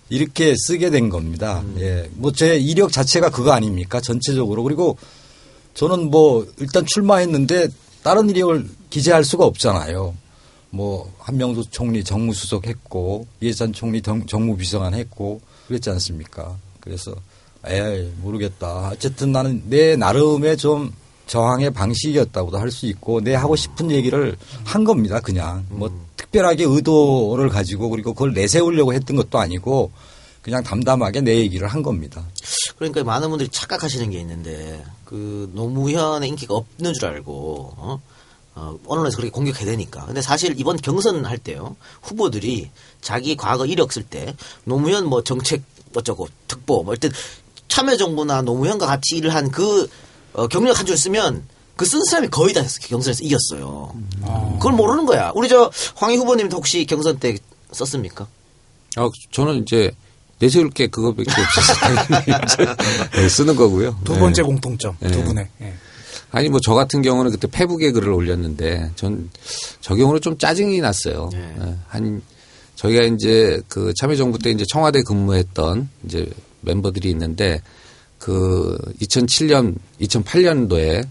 이렇게 0.09 0.55
쓰게 0.57 0.89
된 0.89 1.09
겁니다. 1.09 1.63
예. 1.77 2.09
뭐 2.13 2.31
제 2.31 2.57
이력 2.57 2.91
자체가 2.91 3.29
그거 3.29 3.51
아닙니까? 3.51 4.01
전체적으로. 4.01 4.63
그리고 4.63 4.97
저는 5.75 6.09
뭐 6.09 6.47
일단 6.57 6.85
출마했는데 6.85 7.67
다른 8.03 8.29
이력을 8.29 8.67
기재할 8.89 9.23
수가 9.23 9.45
없잖아요. 9.45 10.15
뭐 10.71 11.11
한명수 11.19 11.65
총리 11.71 12.03
정무수석 12.03 12.67
했고 12.67 13.27
이해찬 13.41 13.73
총리 13.73 14.01
정- 14.01 14.25
정무비서관 14.25 14.93
했고 14.93 15.41
그랬지 15.67 15.89
않습니까? 15.91 16.57
그래서 16.79 17.13
에이 17.67 18.11
모르겠다. 18.21 18.89
어쨌든 18.93 19.31
나는 19.31 19.63
내 19.67 19.95
나름의 19.95 20.57
좀 20.57 20.91
저항의 21.29 21.71
방식이었다고도 21.71 22.57
할 22.57 22.69
수 22.71 22.85
있고 22.87 23.21
내 23.21 23.33
하고 23.35 23.55
싶은 23.55 23.89
얘기를 23.91 24.35
한 24.63 24.83
겁니다. 24.83 25.19
그냥 25.19 25.65
뭐 25.69 25.89
특별하게 26.17 26.65
의도를 26.65 27.49
가지고 27.49 27.89
그리고 27.89 28.13
그걸 28.13 28.33
내세우려고 28.33 28.93
했던 28.93 29.15
것도 29.15 29.39
아니고 29.39 29.91
그냥 30.41 30.63
담담하게 30.63 31.21
내 31.21 31.37
얘기를 31.37 31.67
한 31.67 31.81
겁니다. 31.83 32.25
그러니까 32.77 33.03
많은 33.03 33.29
분들이 33.29 33.49
착각하시는 33.49 34.09
게 34.11 34.19
있는데 34.19 34.83
그 35.05 35.49
노무현의 35.53 36.29
인기가 36.29 36.55
없는 36.55 36.93
줄 36.93 37.05
알고 37.05 37.73
어? 37.77 38.01
어, 38.55 38.79
언론에서 38.87 39.17
그렇게 39.17 39.31
공격해야 39.31 39.65
되니까. 39.65 40.05
근데 40.05 40.21
사실 40.21 40.59
이번 40.59 40.77
경선 40.77 41.25
할 41.25 41.37
때요 41.37 41.75
후보들이 42.01 42.69
자기 43.01 43.35
과거 43.35 43.65
이력 43.65 43.91
쓸 43.93 44.03
때 44.03 44.35
노무현 44.63 45.05
뭐 45.07 45.23
정책 45.23 45.63
어쩌고 45.95 46.27
특보 46.47 46.83
뭐 46.83 46.93
일단 46.93 47.11
참여정부나 47.67 48.41
노무현과 48.43 48.85
같이 48.85 49.17
일을 49.17 49.33
한그 49.33 49.89
어, 50.39 50.47
경력 50.47 50.79
한 50.79 50.85
줄 50.85 50.97
쓰면 50.97 51.43
그 51.75 51.85
쓴 51.85 52.03
사람이 52.03 52.27
거의 52.29 52.53
다 52.53 52.61
경선에서 52.61 53.23
이겼어요. 53.23 53.93
그걸 54.57 54.73
모르는 54.73 55.05
거야. 55.05 55.31
우리 55.33 55.47
저 55.47 55.71
황희 55.95 56.17
후보님도 56.17 56.57
혹시 56.57 56.85
경선 56.85 57.19
때 57.19 57.37
썼습니까? 57.71 58.27
아, 58.97 59.09
저는 59.31 59.61
이제 59.61 59.91
내세울 60.39 60.69
게 60.71 60.87
그거밖에 60.87 61.29
없어서 61.31 61.73
네, 63.13 63.27
쓰는 63.29 63.55
거고요. 63.55 63.97
두 64.03 64.13
네. 64.13 64.19
번째 64.19 64.41
공통점 64.43 64.97
두 64.99 65.07
네. 65.07 65.23
분의. 65.23 65.47
예. 65.61 65.73
아니 66.31 66.49
뭐 66.49 66.59
저 66.61 66.73
같은 66.73 67.01
경우는 67.01 67.31
그때 67.31 67.47
페북에 67.47 67.91
글을 67.91 68.09
올렸는데 68.11 68.91
전 68.95 69.29
저 69.81 69.95
경우는 69.95 70.21
좀 70.21 70.37
짜증이 70.37 70.79
났어요. 70.79 71.29
네. 71.31 71.55
예, 71.61 71.75
한 71.87 72.21
저희가 72.75 73.03
이제 73.03 73.61
그 73.69 73.93
참여정부 73.99 74.39
때 74.39 74.49
이제 74.51 74.65
청와대 74.69 75.01
근무했던 75.03 75.89
이제 76.05 76.29
멤버들이 76.61 77.09
있는데 77.11 77.61
그 78.29 78.77
2007년, 79.01 79.75
2008년도에 80.01 81.07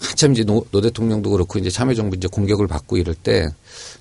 한참 0.00 0.32
이제 0.32 0.42
노, 0.44 0.64
노 0.70 0.80
대통령도 0.80 1.28
그렇고 1.28 1.58
이제 1.58 1.68
참여정부 1.68 2.16
이제 2.16 2.28
공격을 2.28 2.66
받고 2.66 2.96
이럴 2.96 3.14
때 3.14 3.48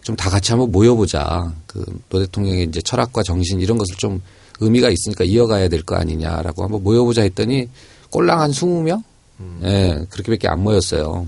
좀 0.01 0.15
다 0.15 0.29
같이 0.29 0.51
한번 0.51 0.71
모여보자. 0.71 1.53
그 1.67 1.83
노 2.09 2.19
대통령의 2.19 2.63
이제 2.65 2.81
철학과 2.81 3.21
정신 3.23 3.59
이런 3.59 3.77
것을 3.77 3.95
좀 3.97 4.21
의미가 4.61 4.89
있으니까 4.89 5.23
이어가야 5.25 5.67
될 5.67 5.83
거 5.83 5.95
아니냐라고 5.95 6.63
한번 6.63 6.83
모여보자 6.83 7.21
했더니 7.23 7.67
꼴랑 8.09 8.39
한 8.39 8.51
20명? 8.51 9.03
예, 9.63 10.05
그렇게밖에 10.09 10.47
안 10.47 10.63
모였어요. 10.63 11.27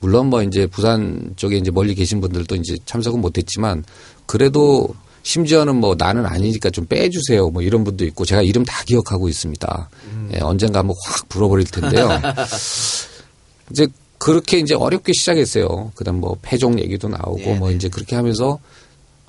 물론 0.00 0.28
뭐 0.28 0.42
이제 0.42 0.66
부산 0.66 1.34
쪽에 1.36 1.58
이제 1.58 1.70
멀리 1.70 1.94
계신 1.94 2.20
분들도 2.20 2.56
이제 2.56 2.76
참석은 2.86 3.20
못했지만 3.20 3.84
그래도 4.26 4.88
심지어는 5.22 5.76
뭐 5.76 5.94
나는 5.96 6.24
아니니까 6.26 6.70
좀 6.70 6.86
빼주세요 6.86 7.50
뭐 7.50 7.62
이런 7.62 7.84
분도 7.84 8.04
있고 8.06 8.24
제가 8.24 8.42
이름 8.42 8.64
다 8.64 8.82
기억하고 8.84 9.28
있습니다. 9.28 9.90
예, 10.34 10.38
언젠가 10.40 10.78
한번 10.80 10.96
확 11.04 11.28
불어버릴 11.28 11.66
텐데요. 11.66 12.08
이제 13.70 13.86
그렇게 14.18 14.58
이제 14.58 14.74
어렵게 14.74 15.12
시작했어요. 15.12 15.92
그다음 15.94 16.20
뭐 16.20 16.36
패종 16.42 16.78
얘기도 16.78 17.08
나오고 17.08 17.54
뭐 17.56 17.70
이제 17.70 17.88
그렇게 17.88 18.16
하면서 18.16 18.58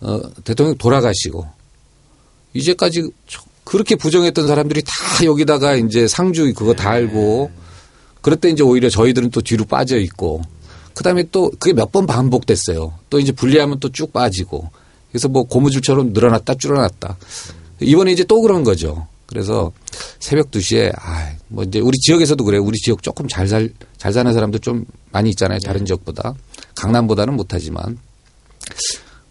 어 0.02 0.20
대통령 0.44 0.78
돌아가시고 0.78 1.46
이제까지 2.54 3.10
저- 3.28 3.42
그렇게 3.64 3.96
부정했던 3.96 4.48
사람들이 4.48 4.82
다 4.82 4.92
여기다가 5.24 5.76
이제 5.76 6.08
상주 6.08 6.54
그거 6.56 6.74
다 6.74 6.90
알고 6.90 7.52
그럴 8.22 8.40
때 8.40 8.50
이제 8.50 8.64
오히려 8.64 8.90
저희들은 8.90 9.30
또 9.32 9.42
뒤로 9.42 9.66
빠져 9.66 9.98
있고 9.98 10.42
그다음에 10.96 11.24
또 11.32 11.50
그게 11.60 11.74
몇 11.74 11.92
번 11.92 12.06
반복됐어요. 12.06 12.94
또 13.10 13.20
이제 13.20 13.32
분리하면 13.32 13.80
또 13.80 13.90
쭉 13.90 14.12
빠지고 14.12 14.70
그래서 15.12 15.28
뭐 15.28 15.44
고무줄처럼 15.44 16.14
늘어났다 16.14 16.56
줄어났다. 16.56 17.18
이번에 17.82 18.12
이제 18.12 18.24
또 18.24 18.42
그런 18.42 18.64
거죠. 18.64 19.08
그래서 19.26 19.72
새벽 20.20 20.52
2시에 20.52 20.92
아, 20.98 21.32
뭐 21.48 21.64
이제 21.64 21.80
우리 21.80 21.98
지역에서도 21.98 22.44
그래요. 22.44 22.62
우리 22.64 22.78
지역 22.78 23.02
조금 23.02 23.28
잘 23.28 23.48
살, 23.48 23.70
잘 23.98 24.12
사는 24.14 24.32
사람들 24.34 24.60
좀 24.60 24.86
많이 25.12 25.30
있잖아요. 25.32 25.60
다른 25.60 25.86
지역보다. 25.86 26.34
강남보다는 26.76 27.36
못하지만. 27.36 27.98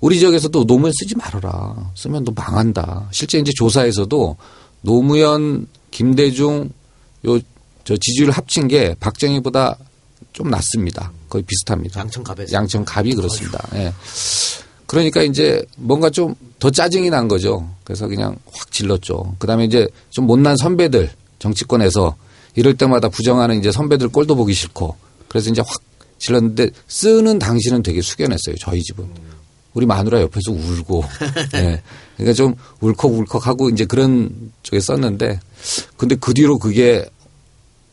우리 0.01 0.19
지역에서도 0.19 0.65
노무현 0.67 0.93
쓰지 0.99 1.15
말아라. 1.17 1.93
쓰면 1.95 2.25
너 2.25 2.33
망한다. 2.35 3.09
실제 3.13 3.39
이제 3.39 3.53
조사에서도 3.55 4.37
노무현, 4.83 5.67
김대중 5.91 6.71
요 7.27 7.39
저 7.85 7.97
지지율 7.97 8.31
합친 8.31 8.69
게 8.69 8.95
박정희보다 9.01 9.77
좀 10.33 10.49
낮습니다. 10.51 11.11
거의 11.29 11.43
비슷합니다. 11.45 12.01
양천갑에서. 12.01 12.53
양천갑이 12.53 13.15
그렇습니다. 13.15 13.67
예. 13.75 13.93
그러니까 14.91 15.23
이제 15.23 15.65
뭔가 15.77 16.11
좀 16.11 16.35
더 16.61 16.71
짜증이 16.71 17.09
난 17.09 17.27
거죠. 17.27 17.69
그래서 17.85 18.07
그냥 18.07 18.37
확 18.53 18.71
질렀죠. 18.71 19.35
그 19.39 19.47
다음에 19.47 19.65
이제 19.65 19.89
좀 20.11 20.27
못난 20.27 20.57
선배들 20.57 21.11
정치권에서 21.39 22.17
이럴 22.55 22.77
때마다 22.77 23.09
부정하는 23.09 23.59
이제 23.59 23.73
선배들 23.73 24.11
꼴도 24.11 24.37
보기 24.37 24.53
싫고 24.53 24.95
그래서 25.29 25.51
이제 25.51 25.63
확 25.67 25.81
질렀는데 26.19 26.69
쓰는 26.87 27.39
당신은 27.39 27.83
되게 27.83 28.03
숙연했어요. 28.03 28.57
저희 28.61 28.83
집은. 28.83 29.09
우리 29.73 29.87
마누라 29.87 30.21
옆에서 30.21 30.53
울고. 30.53 31.05
예. 31.55 31.83
그러니까 32.17 32.35
좀 32.35 32.55
울컥울컥 32.81 33.47
하고 33.47 33.71
이제 33.71 33.87
그런 33.87 34.53
쪽에 34.63 34.81
썼는데 34.81 35.41
근데 35.97 36.17
그 36.17 36.35
뒤로 36.35 36.59
그게 36.59 37.09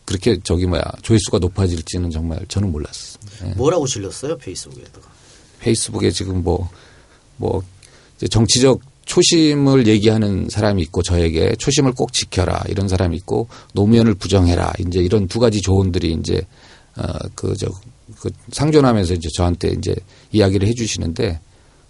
그렇게 0.03 0.39
저기 0.43 0.65
뭐야 0.65 0.83
조회수가 1.03 1.39
높아질지는 1.39 2.09
정말 2.09 2.45
저는 2.49 2.69
몰랐어요. 2.71 3.19
예. 3.45 3.49
뭐라고 3.51 3.87
질렀어요 3.87 4.37
페이스북에다가? 4.37 5.17
페이스북에 5.59 6.11
지금 6.11 6.43
뭐, 6.43 6.69
뭐, 7.37 7.63
이제 8.17 8.27
정치적 8.27 8.81
초심을 9.05 9.87
얘기하는 9.87 10.49
사람이 10.49 10.81
있고 10.83 11.01
저에게 11.01 11.55
초심을 11.57 11.93
꼭 11.93 12.11
지켜라 12.11 12.61
이런 12.67 12.87
사람이 12.87 13.15
있고 13.17 13.47
노무현을 13.73 14.15
부정해라 14.15 14.73
이제 14.79 14.99
이런 14.99 15.27
두 15.27 15.39
가지 15.39 15.61
조언들이 15.61 16.17
이제 16.19 16.41
어그저 16.97 17.67
그 18.19 18.29
상존하면서 18.51 19.13
이제 19.13 19.29
저한테 19.33 19.69
이제 19.69 19.95
이야기를 20.31 20.67
해주시는데 20.67 21.39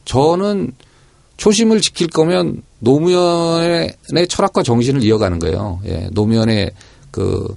저는 0.06 0.74
초심을 1.38 1.82
지킬 1.82 2.08
거면 2.08 2.64
노무현의 2.80 3.96
철학과 4.30 4.64
정신을 4.64 5.04
이어가는 5.04 5.40
거예요. 5.40 5.80
예, 5.86 6.10
노무현의 6.12 6.72
그, 7.12 7.56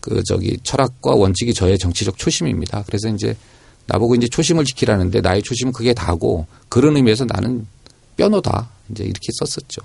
그 0.00 0.22
저기 0.24 0.58
철학과 0.62 1.14
원칙이 1.14 1.52
저의 1.52 1.78
정치적 1.78 2.16
초심입니다. 2.16 2.84
그래서 2.86 3.08
이제 3.08 3.36
나보고 3.92 4.14
이제 4.14 4.28
초심을 4.28 4.64
지키라는데 4.64 5.20
나의 5.20 5.42
초심은 5.42 5.72
그게 5.72 5.92
다고 5.94 6.46
그런 6.68 6.96
의미에서 6.96 7.24
나는 7.26 7.66
뼈노다 8.16 8.70
이제 8.90 9.04
이렇게 9.04 9.28
썼었죠. 9.38 9.80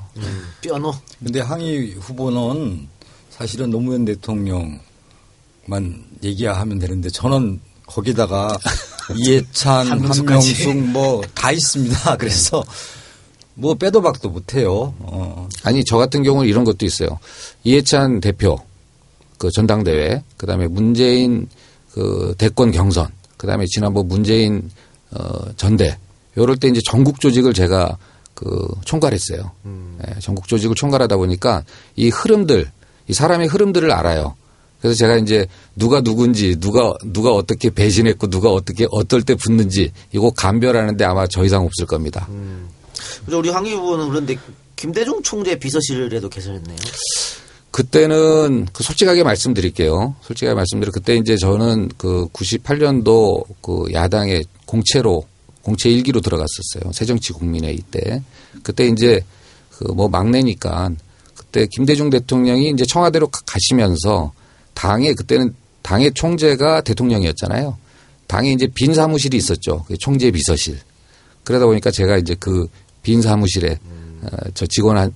뼈노. 0.62 0.94
근데 1.24 1.39
항의 1.41 1.94
후보는 1.94 2.88
사실은 3.30 3.70
노무현 3.72 4.06
대통령만 4.06 4.80
얘기하면 6.24 6.80
되는데 6.80 7.10
저는 7.10 7.60
거기다가 7.88 8.58
이해찬. 9.15 9.88
한명숙 9.88 10.76
뭐 10.88 11.22
다 11.36 11.52
있습니다. 11.52 12.18
그래서 12.18 12.63
뭐 13.54 13.76
빼도 13.76 14.02
박도 14.02 14.30
못해요. 14.30 14.94
어. 15.00 15.48
아니 15.63 15.84
저 15.86 15.98
같은 15.98 16.24
경우는 16.24 16.50
이런 16.50 16.63
것도 16.63 16.86
있어요. 16.86 17.20
이해찬 17.63 18.20
대표 18.22 18.58
그 19.38 19.50
전당대회 19.52 20.24
그다음에 20.38 20.68
문재인 20.68 21.48
그 21.91 22.34
대권 22.38 22.72
경선 22.72 23.08
그다음에 23.38 23.65
지난번 23.67 24.08
문재인 24.08 24.69
어 25.12 25.54
전대 25.56 25.98
요럴 26.38 26.58
때 26.58 26.67
이제 26.67 26.82
전국 26.86 27.19
조직을 27.19 27.54
제가 27.54 27.98
그 28.34 28.67
총괄했어요. 28.84 29.52
예, 30.08 30.19
전국 30.19 30.48
조직을 30.48 30.76
총괄하다 30.76 31.17
보니까 31.17 31.63
이 31.95 32.10
흐름들 32.10 32.69
이 33.08 33.13
사람의 33.13 33.48
흐름들을 33.48 33.91
알아요. 33.91 34.36
그래서 34.82 34.98
제가 34.98 35.17
이제 35.17 35.48
누가 35.76 36.02
누군지 36.02 36.60
누가 36.60 36.93
누가 37.06 37.32
어떻게 37.32 37.69
배신했고 37.69 38.28
누가 38.28 38.52
어떻게 38.52 38.86
어떨 38.91 39.24
때 39.24 39.36
붙는지 39.36 39.91
이거 40.12 40.32
감별하는데 40.32 41.04
아마 41.06 41.26
저 41.28 41.43
이상 41.43 41.65
없을 41.65 41.86
겁니다. 41.86 42.28
그래서 43.21 43.39
우리 43.39 43.50
황희 43.50 43.74
후보는 43.74 44.10
그런데 44.10 44.38
김대중 44.76 45.24
총재 45.24 45.58
비서실에도 45.58 46.30
계셨네요. 46.30 46.78
그때는 47.76 48.68
그 48.72 48.84
솔직하게 48.84 49.24
말씀드릴게요. 49.24 50.16
솔직하게 50.22 50.56
말씀드려 50.56 50.94
그때 50.94 51.18
이제 51.18 51.36
저는 51.36 51.90
그 51.98 52.26
98년도 52.32 53.44
그 53.62 53.88
야당의 53.92 54.46
공채로 54.66 55.26
공채 55.62 55.90
일기로 55.90 56.22
들어갔었어요. 56.22 56.94
새정치 56.94 57.34
국민회의 57.34 57.80
때. 57.92 58.24
그때 58.64 58.88
이제 58.88 59.20
그 59.72 59.92
뭐 59.94 60.08
막내니까 60.08 60.92
그때 61.36 61.68
김대중 61.70 62.10
대통령이 62.10 62.70
이제 62.70 62.86
청와대로 62.86 63.28
가- 63.28 63.42
가시면서 63.46 64.32
당의 64.74 65.14
그때는 65.14 65.54
당의 65.82 66.14
총재가 66.14 66.80
대통령이었잖아요. 66.80 67.76
당에 68.28 68.54
이제 68.54 68.68
빈 68.74 68.94
사무실이 68.94 69.36
있었죠. 69.36 69.84
그 69.90 69.98
총재 69.98 70.32
비서실. 70.32 70.80
그러다 71.44 71.66
보니까 71.66 71.92
제가 71.92 72.16
이제 72.18 72.36
그 72.36 72.68
빈 73.04 73.22
사무실에 73.22 73.78
어, 74.24 74.28
저 74.56 74.66
직원 74.66 74.98
한, 74.98 75.14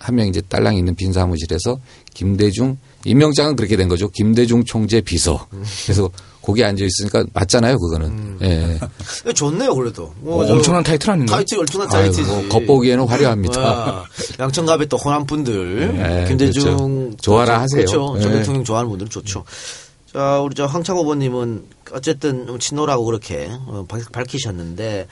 한 0.00 0.14
명 0.16 0.26
이제 0.26 0.40
딸랑 0.40 0.76
있는 0.76 0.94
빈 0.96 1.12
사무실에서 1.12 1.78
김대중 2.14 2.76
임명장은 3.04 3.54
그렇게 3.56 3.76
된 3.76 3.88
거죠. 3.88 4.08
김대중 4.08 4.64
총재 4.64 5.00
비서. 5.02 5.46
그래서 5.84 6.10
거기 6.42 6.64
앉아 6.64 6.82
있으니까 6.84 7.24
맞잖아요, 7.34 7.76
그거는. 7.78 8.38
예. 8.42 8.80
예, 9.26 9.32
좋네요, 9.32 9.74
그래도. 9.74 10.12
뭐, 10.20 10.44
엄청난 10.50 10.82
타이틀 10.82 11.10
아닌가요? 11.10 11.36
타이틀 11.36 11.58
엄청난 11.60 11.88
타이틀이지. 11.88 12.22
뭐 12.22 12.48
겉보기에는 12.48 13.06
화려합니다. 13.06 13.60
아, 13.60 14.04
양천갑에 14.38 14.86
또 14.86 14.96
호남 14.96 15.26
분들, 15.26 15.96
네, 15.96 16.24
김대중 16.28 16.64
그렇죠. 16.76 17.16
좋아라 17.20 17.60
하세요. 17.60 17.84
그렇죠. 17.84 18.18
전 18.20 18.32
네. 18.32 18.38
대통령 18.38 18.64
좋아하는 18.64 18.88
분들은 18.88 19.10
좋죠. 19.10 19.44
자, 20.12 20.40
우리 20.40 20.54
저 20.54 20.64
황창 20.66 20.96
후보님은 20.96 21.64
어쨌든 21.92 22.46
좀 22.46 22.58
친노라고 22.58 23.04
그렇게 23.04 23.48
어, 23.66 23.84
밝- 23.88 24.10
밝히셨는데 24.10 25.06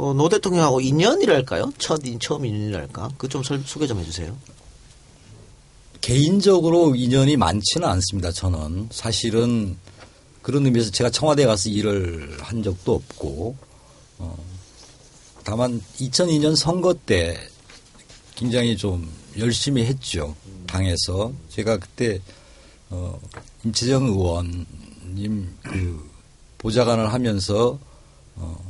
어, 0.00 0.12
노 0.14 0.28
대통령하고 0.28 0.80
인연이랄까요? 0.80 1.72
첫 1.78 2.06
인- 2.06 2.20
처음 2.20 2.44
인연이랄까? 2.46 3.10
그 3.18 3.28
좀 3.28 3.42
소개 3.42 3.86
좀 3.86 3.98
해주세요. 3.98 4.36
개인적으로 6.00 6.94
인연이 6.94 7.36
많지는 7.36 7.86
않습니다. 7.88 8.30
저는 8.30 8.88
사실은 8.92 9.76
그런 10.42 10.64
의미에서 10.64 10.90
제가 10.92 11.10
청와대 11.10 11.42
에 11.42 11.46
가서 11.46 11.68
일을 11.68 12.38
한 12.40 12.62
적도 12.62 12.94
없고 12.94 13.56
어, 14.18 14.38
다만 15.44 15.82
2002년 15.98 16.54
선거 16.56 16.94
때 16.94 17.36
굉장히 18.36 18.76
좀 18.76 19.10
열심히 19.36 19.84
했죠. 19.84 20.34
당에서 20.66 21.32
제가 21.50 21.78
그때 21.78 22.20
어, 22.90 23.18
임치정 23.64 24.06
의원님 24.06 25.54
그 25.62 26.10
보좌관을 26.58 27.12
하면서 27.12 27.78
어, 28.36 28.67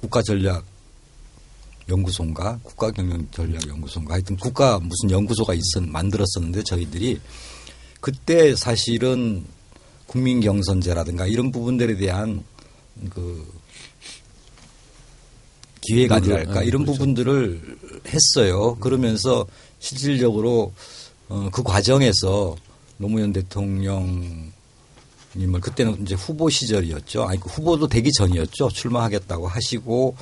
국가전략 0.00 0.64
연구소인가? 1.88 2.60
국가경영전략연구소인가? 2.62 4.14
하여튼 4.14 4.36
국가 4.36 4.78
무슨 4.78 5.10
연구소가 5.10 5.54
있었 5.54 5.82
만들었었는데 5.82 6.62
저희들이 6.62 7.20
그때 8.00 8.54
사실은 8.54 9.44
국민경선제라든가 10.06 11.26
이런 11.26 11.50
부분들에 11.50 11.96
대한 11.96 12.44
그 13.10 13.46
기획안이랄까 15.80 16.62
이런 16.62 16.84
부분들을 16.84 17.78
했어요. 18.06 18.76
그러면서 18.76 19.46
실질적으로 19.78 20.72
어, 21.28 21.48
그 21.52 21.62
과정에서 21.62 22.56
노무현 22.98 23.32
대통령 23.32 24.52
님을 25.36 25.60
그때는 25.60 26.02
이제 26.02 26.14
후보 26.14 26.48
시절이었죠. 26.48 27.24
아니 27.24 27.38
그 27.40 27.48
후보도 27.48 27.86
되기 27.88 28.10
전이었죠. 28.12 28.68
출마하겠다고 28.70 29.46
하시고 29.46 30.16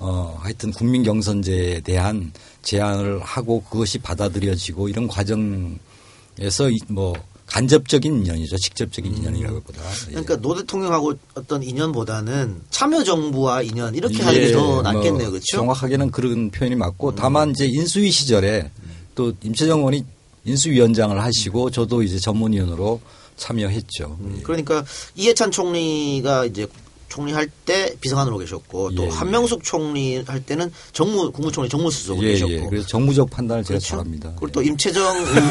어 0.00 0.38
하여튼 0.40 0.70
국민 0.72 1.02
경선제에 1.02 1.80
대한 1.80 2.32
제안을 2.62 3.20
하고 3.20 3.62
그것이 3.62 3.98
받아들여지고 3.98 4.88
이런 4.88 5.06
과정에서 5.08 6.70
이- 6.70 6.78
뭐 6.88 7.14
간접적인 7.46 8.20
인연이죠. 8.24 8.56
직접적인 8.56 9.16
인연이라기보다. 9.18 9.78
예. 10.08 10.10
그러니까 10.10 10.36
노 10.40 10.54
대통령하고 10.56 11.12
어떤 11.34 11.62
인연보다는 11.62 12.62
참여 12.70 13.04
정부와 13.04 13.62
인연 13.62 13.94
이렇게 13.94 14.22
하는 14.22 14.40
예, 14.40 14.46
게더뭐 14.46 14.82
낫겠네요. 14.82 15.30
그렇죠? 15.30 15.44
정확하게는 15.58 16.10
그런 16.10 16.50
표현이 16.50 16.74
맞고 16.76 17.14
다만 17.14 17.50
이제 17.50 17.66
인수위 17.66 18.10
시절에 18.10 18.70
또 19.14 19.32
임채정 19.42 19.80
의원이 19.80 20.04
인수위원장을 20.46 21.22
하시고 21.22 21.70
저도 21.70 22.02
이제 22.02 22.18
전문위원으로 22.18 23.00
참여했죠. 23.36 24.18
예. 24.38 24.42
그러니까 24.42 24.84
이해찬 25.14 25.50
총리가 25.50 26.44
이제 26.46 26.66
총리할 27.08 27.48
때 27.64 27.94
비서관으로 28.00 28.38
계셨고 28.38 28.94
또 28.96 29.02
예, 29.04 29.06
예. 29.06 29.10
한명숙 29.10 29.62
총리 29.62 30.18
할 30.22 30.44
때는 30.44 30.72
정무 30.92 31.30
국무총리 31.30 31.68
정무수석으로 31.68 32.26
예, 32.26 32.32
계셨고 32.32 32.52
예. 32.52 32.60
그래서 32.68 32.86
정무적 32.88 33.30
판단을 33.30 33.62
제가 33.62 33.78
그렇죠? 33.78 33.86
잘합니다. 33.88 34.30
그리고 34.36 34.50
또 34.52 34.62
임채정 34.62 35.16
의원- 35.16 35.34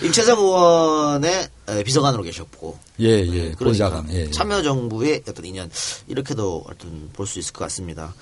임채정 0.02 0.38
의원의 0.38 1.48
에, 1.68 1.82
비서관으로 1.82 2.22
계셨고 2.24 2.78
예, 3.00 3.06
예. 3.26 3.52
그러니까. 3.52 4.04
예, 4.10 4.22
예. 4.26 4.30
참여정부의 4.30 5.22
어떤 5.28 5.44
인연 5.44 5.70
이렇게도 6.08 6.64
어떤 6.68 7.08
볼 7.12 7.26
수 7.26 7.38
있을 7.38 7.52
것 7.52 7.60
같습니다. 7.64 8.14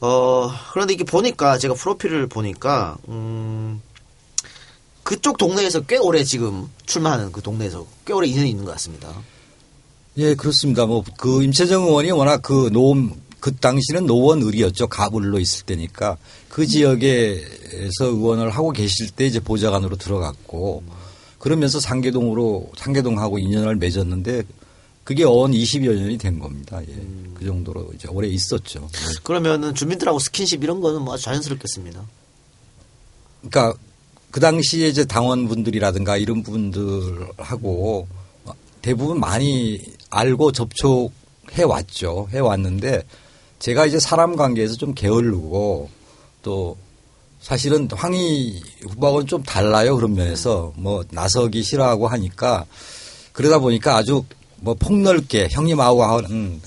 어 0.00 0.48
그런데 0.72 0.94
이게 0.94 1.02
보니까 1.02 1.58
제가 1.58 1.74
프로필을 1.74 2.28
보니까 2.28 2.96
음 3.08 3.82
그쪽 5.08 5.38
동네에서 5.38 5.80
꽤 5.86 5.96
오래 5.96 6.22
지금 6.22 6.68
출마하는 6.84 7.32
그 7.32 7.40
동네에서 7.40 7.86
꽤 8.04 8.12
오래 8.12 8.28
인연이 8.28 8.50
있는 8.50 8.66
것 8.66 8.72
같습니다. 8.72 9.08
예, 10.18 10.34
그렇습니다. 10.34 10.84
뭐 10.84 11.02
그 11.16 11.42
임채정 11.42 11.84
의원이 11.84 12.10
워낙 12.10 12.42
그 12.42 12.68
노원 12.74 13.14
그 13.40 13.56
당시는 13.56 14.04
노원 14.04 14.42
을이었죠. 14.42 14.88
가불로 14.88 15.38
있을 15.38 15.64
때니까 15.64 16.18
그 16.50 16.66
지역에서 16.66 18.04
의원을 18.04 18.50
하고 18.50 18.70
계실 18.70 19.08
때 19.10 19.24
이제 19.24 19.40
보좌관으로 19.40 19.96
들어갔고 19.96 20.82
그러면서 21.38 21.80
상계동으로 21.80 22.72
상계동하고 22.76 23.38
인연을 23.38 23.76
맺었는데 23.76 24.42
그게 25.04 25.24
언 25.24 25.52
20여 25.52 25.94
년이 25.94 26.18
된 26.18 26.38
겁니다. 26.38 26.82
예. 26.86 27.06
그 27.32 27.46
정도로 27.46 27.92
이제 27.94 28.08
오래 28.08 28.28
있었죠. 28.28 28.90
그러면은 29.22 29.74
주민들하고 29.74 30.18
스킨십 30.18 30.62
이런 30.62 30.82
거는 30.82 31.00
뭐 31.00 31.16
자연스럽겠습니다. 31.16 32.04
그러니까 33.40 33.78
그 34.38 34.40
당시에 34.40 34.86
이제 34.86 35.04
당원분들이라든가 35.04 36.16
이런 36.16 36.44
분들하고 36.44 38.06
대부분 38.80 39.18
많이 39.18 39.82
알고 40.10 40.52
접촉해 40.52 41.64
왔죠. 41.66 42.28
해 42.32 42.38
왔는데 42.38 43.02
제가 43.58 43.86
이제 43.86 43.98
사람 43.98 44.36
관계에서 44.36 44.76
좀 44.76 44.94
게을르고 44.94 45.90
또 46.42 46.76
사실은 47.40 47.88
황희 47.90 48.62
후보하고는 48.90 49.26
좀 49.26 49.42
달라요. 49.42 49.96
그런 49.96 50.14
면에서 50.14 50.72
뭐 50.76 51.02
나서기 51.10 51.64
싫어하고 51.64 52.06
하니까 52.06 52.64
그러다 53.32 53.58
보니까 53.58 53.96
아주 53.96 54.24
뭐 54.58 54.74
폭넓게 54.74 55.48
형님하고 55.50 56.04
하는 56.04 56.60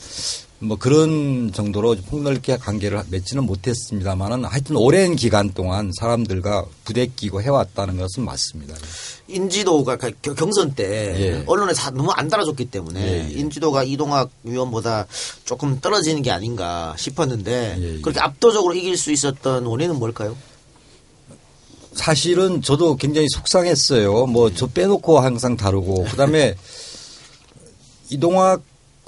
뭐 0.64 0.78
그런 0.78 1.52
정도로 1.52 1.96
폭넓게 2.08 2.58
관계를 2.58 3.02
맺지는 3.10 3.46
못했습니다만은 3.46 4.46
하여튼 4.46 4.76
오랜 4.78 5.16
기간 5.16 5.52
동안 5.54 5.92
사람들과 6.00 6.66
부대끼고 6.86 7.42
해왔다는 7.42 7.98
것은 7.98 8.24
맞습니다. 8.24 8.76
인지도가 9.28 9.96
그 9.98 10.12
겨- 10.22 10.36
경선 10.36 10.76
때 10.76 10.84
예. 11.20 11.44
언론에 11.48 11.74
사- 11.74 11.90
너무 11.90 12.12
안 12.12 12.28
달아줬기 12.28 12.66
때문에 12.66 13.02
예, 13.02 13.28
예. 13.28 13.40
인지도가 13.40 13.84
이동학 13.84 14.30
의원보다 14.44 15.08
조금 15.46 15.80
떨어지는 15.80 16.22
게 16.22 16.30
아닌가 16.30 16.94
싶었는데 16.96 17.78
예, 17.80 17.96
예. 17.96 18.02
그렇게 18.02 18.20
압도적으로 18.20 18.76
이길 18.76 18.98
수 18.98 19.12
있었던 19.12 19.66
원인은 19.66 19.98
뭘까요? 19.98 20.38
사실은 21.94 22.62
저도 22.62 22.98
굉장히 22.98 23.28
속상했어요. 23.34 24.28
뭐 24.28 24.52
저 24.54 24.68
빼놓고 24.68 25.20
항상 25.20 25.58
다루고 25.58 26.04
그다음에 26.06 26.54
이동학 28.12 28.62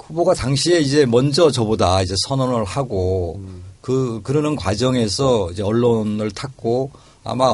후보가 0.07 0.33
당시에 0.33 0.79
이제 0.79 1.05
먼저 1.05 1.51
저보다 1.51 2.01
이제 2.01 2.13
선언을 2.27 2.63
하고 2.63 3.39
그 3.81 4.21
그러는 4.23 4.55
과정에서 4.55 5.51
이제 5.51 5.63
언론을 5.63 6.31
탔고 6.31 6.91
아마 7.23 7.53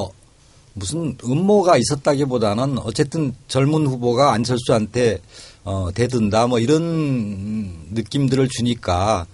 무슨 0.73 1.17
음모가 1.23 1.77
있었다기보다는 1.77 2.77
어쨌든 2.79 3.33
젊은 3.47 3.87
후보가 3.87 4.33
안철수한테 4.33 5.19
어 5.63 5.89
대든다 5.93 6.47
뭐 6.47 6.59
이런 6.59 7.87
느낌들을 7.91 8.47
주니까 8.49 9.25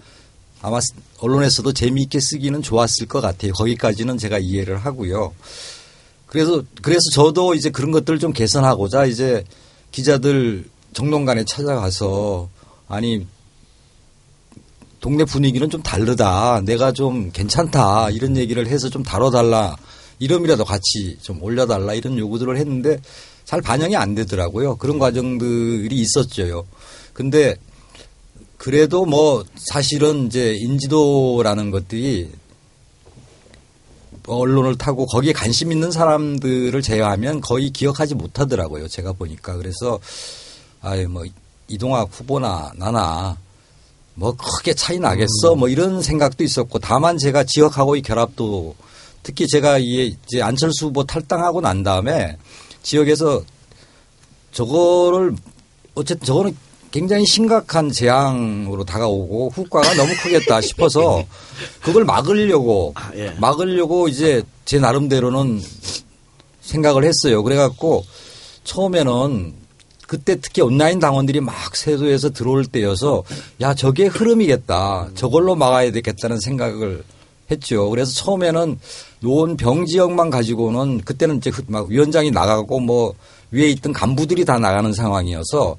아마 0.62 0.80
언론에서도 1.19 1.71
재미있게 1.73 2.19
쓰기는 2.19 2.62
좋았을 2.62 3.08
것 3.08 3.21
같아요. 3.21 3.54
거기까지는 3.54 4.17
제가 4.17 4.39
이해를 4.39 4.78
하고요. 4.78 5.34
그래서 6.25 6.63
그래서 6.82 7.01
저도 7.13 7.54
이제 7.54 7.69
그런 7.69 7.91
것들을 7.91 8.19
좀 8.19 8.34
개선하고자 8.34 9.06
이제 9.06 9.43
기자들 9.91 10.65
정론관에 10.93 11.45
찾아가서 11.45 12.49
아니 12.87 13.25
동네 14.99 15.23
분위기는 15.23 15.69
좀 15.69 15.83
다르다. 15.83 16.61
내가 16.61 16.91
좀 16.91 17.31
괜찮다. 17.31 18.09
이런 18.09 18.37
얘기를 18.37 18.67
해서 18.67 18.89
좀 18.89 19.03
다뤄달라. 19.03 19.75
이름이라도 20.19 20.65
같이 20.65 21.17
좀 21.21 21.43
올려달라. 21.43 21.93
이런 21.93 22.17
요구들을 22.17 22.57
했는데 22.57 22.99
잘 23.43 23.61
반영이 23.61 23.95
안 23.95 24.15
되더라고요. 24.15 24.77
그런 24.77 24.97
과정들이 24.97 25.95
있었죠. 25.95 26.65
근데 27.13 27.55
그래도 28.57 29.05
뭐 29.05 29.45
사실은 29.55 30.25
이제 30.25 30.55
인지도라는 30.55 31.69
것들이 31.69 32.31
언론을 34.25 34.75
타고 34.77 35.05
거기에 35.05 35.33
관심 35.33 35.71
있는 35.71 35.91
사람들을 35.91 36.81
제외하면 36.81 37.41
거의 37.41 37.69
기억하지 37.69 38.15
못하더라고요. 38.15 38.87
제가 38.87 39.13
보니까. 39.13 39.55
그래서 39.57 39.99
아유 40.81 41.07
뭐 41.07 41.23
이동학 41.67 42.10
후보나 42.12 42.71
나나 42.75 43.38
뭐 44.13 44.36
크게 44.36 44.73
차이 44.73 44.99
나겠어 44.99 45.56
뭐 45.58 45.67
이런 45.67 46.01
생각도 46.01 46.43
있었고 46.43 46.80
다만 46.80 47.17
제가 47.17 47.43
지역하고의 47.43 48.01
결합도 48.01 48.75
특히 49.23 49.47
제가 49.47 49.80
이 49.80 50.15
이제 50.25 50.41
안철수 50.41 50.88
후보 50.88 51.04
탈당하고 51.04 51.62
난 51.62 51.84
다음에 51.84 52.38
지역에서 52.84 53.43
저거를 54.51 55.36
어쨌든 55.95 56.25
저거는 56.25 56.56
굉장히 56.91 57.25
심각한 57.25 57.91
재앙으로 57.91 58.86
다가오고 58.86 59.49
후과가 59.49 59.95
너무 59.95 60.13
크겠다 60.15 60.62
싶어서 60.62 61.25
그걸 61.82 62.06
막으려고 62.06 62.93
아, 62.95 63.12
예. 63.15 63.32
막으려고 63.32 64.08
이제 64.08 64.43
제 64.63 64.80
나름대로는 64.80 65.62
생각을 66.62 67.04
했어요. 67.04 67.43
그래갖고 67.43 68.06
처음에는 68.63 69.64
그때 70.15 70.39
특히 70.39 70.62
온라인 70.62 70.99
당원들이 70.99 71.41
막 71.41 71.75
세도에서 71.75 72.30
들어올 72.30 72.65
때여서 72.65 73.23
야 73.60 73.73
저게 73.73 74.06
흐름이겠다. 74.06 75.10
저걸로 75.13 75.56
막아야 75.56 75.91
되겠다는 75.91 76.39
생각을 76.39 77.04
했죠. 77.51 77.89
그래서 77.89 78.13
처음에는 78.13 78.80
노원 79.19 79.58
병 79.58 79.86
지역만 79.86 80.30
가지고는 80.30 81.01
그때는 81.01 81.38
이제 81.38 81.51
막 81.67 81.89
위원장이 81.89 82.32
나가고 82.32 82.80
뭐 82.80 83.13
위에 83.51 83.67
있던 83.71 83.91
간부들이 83.91 84.45
다 84.45 84.58
나가는 84.58 84.91
상황이어서 84.93 85.75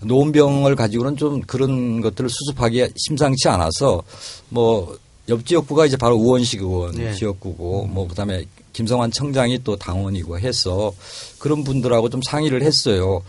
노원병을 0.00 0.76
가지고는 0.76 1.16
좀 1.16 1.40
그런 1.42 2.00
것들을 2.00 2.30
수습하기 2.30 2.86
심상치 2.96 3.48
않아서 3.48 4.02
뭐 4.48 4.96
옆 5.28 5.46
지역구가 5.46 5.86
이제 5.86 5.96
바로 5.96 6.16
우원식 6.16 6.62
의원 6.62 6.92
네. 6.92 7.14
지역구고 7.14 7.86
뭐 7.86 8.08
그다음에 8.08 8.44
김성환 8.72 9.12
청장이 9.12 9.62
또 9.62 9.76
당원이고 9.76 10.38
해서 10.38 10.92
그런 11.38 11.62
분들하고 11.62 12.08
좀 12.08 12.20
상의를 12.22 12.62
했어요. 12.62 13.22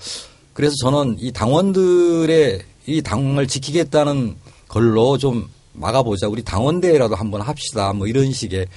그래서 0.54 0.76
저는 0.82 1.18
이 1.20 1.32
당원들의 1.32 2.62
이 2.86 3.02
당을 3.02 3.48
지키겠다는 3.48 4.36
걸로 4.68 5.18
좀 5.18 5.50
막아보자. 5.74 6.28
우리 6.28 6.44
당원대회라도 6.44 7.16
한번 7.16 7.42
합시다. 7.42 7.94
뭐 7.94 8.08
이런 8.08 8.32
식의 8.32 8.68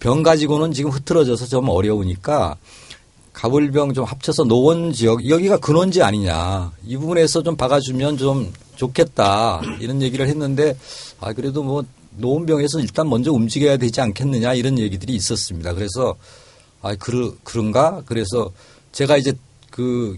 병 0.00 0.22
가지고는 0.22 0.72
지금 0.72 0.90
흐트러져서 0.90 1.46
좀 1.46 1.68
어려우니까 1.68 2.56
가불병 3.32 3.92
좀 3.92 4.04
합쳐서 4.04 4.44
노원 4.44 4.92
지역 4.92 5.28
여기가 5.28 5.58
근원지 5.58 6.02
아니냐 6.02 6.72
이 6.86 6.96
부분에서 6.96 7.42
좀 7.42 7.54
박아주면 7.56 8.16
좀 8.16 8.50
좋겠다 8.76 9.60
이런 9.78 10.00
얘기를 10.00 10.26
했는데 10.26 10.74
아 11.20 11.34
그래도 11.34 11.62
뭐 11.62 11.84
노원병에서 12.16 12.80
일단 12.80 13.10
먼저 13.10 13.32
움직여야 13.32 13.76
되지 13.76 14.00
않겠느냐 14.00 14.54
이런 14.54 14.78
얘기들이 14.78 15.14
있었습니다. 15.14 15.74
그래서 15.74 16.16
아 16.80 16.94
그러, 16.94 17.32
그런가 17.44 18.02
그래서 18.06 18.50
제가 18.92 19.18
이제 19.18 19.34
그 19.70 20.16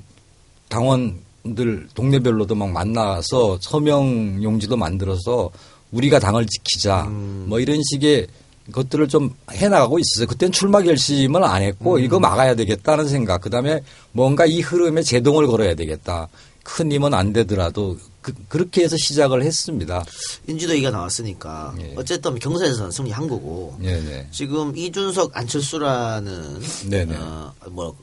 당원들 0.69 1.89
동네별로도 1.95 2.55
막 2.55 2.71
만나서 2.71 3.59
서명 3.61 4.43
용지도 4.43 4.77
만들어서 4.77 5.51
우리가 5.93 6.19
당을 6.19 6.47
지키자 6.47 7.05
뭐 7.47 7.61
이런 7.61 7.81
식의 7.91 8.27
것들을 8.73 9.09
좀 9.09 9.35
해나가고 9.51 9.99
있었어요. 9.99 10.27
그때는 10.27 10.53
출마 10.53 10.83
결심을 10.83 11.43
안 11.43 11.63
했고 11.63 11.97
음. 11.97 12.01
이거 12.05 12.21
막아야 12.21 12.55
되겠다는 12.55 13.09
생각. 13.09 13.41
그다음에 13.41 13.83
뭔가 14.13 14.47
이 14.47 14.61
흐름에 14.61 15.03
제동을 15.03 15.47
걸어야 15.47 15.75
되겠다. 15.75 16.29
큰 16.63 16.93
힘은 16.93 17.15
안 17.15 17.33
되더라도 17.33 17.97
그, 18.21 18.59
렇게 18.59 18.85
해서 18.85 18.95
시작을 18.99 19.43
했습니다. 19.43 20.05
인지도위가 20.47 20.91
나왔으니까 20.91 21.75
예. 21.81 21.95
어쨌든 21.97 22.39
경선에서는 22.39 22.91
승리한 22.91 23.27
거고 23.27 23.75
네네. 23.81 24.29
지금 24.33 24.77
이준석 24.77 25.31
안철수라는 25.35 26.61
네네. 26.91 27.17
어, 27.17 27.55
뭐 27.71 27.97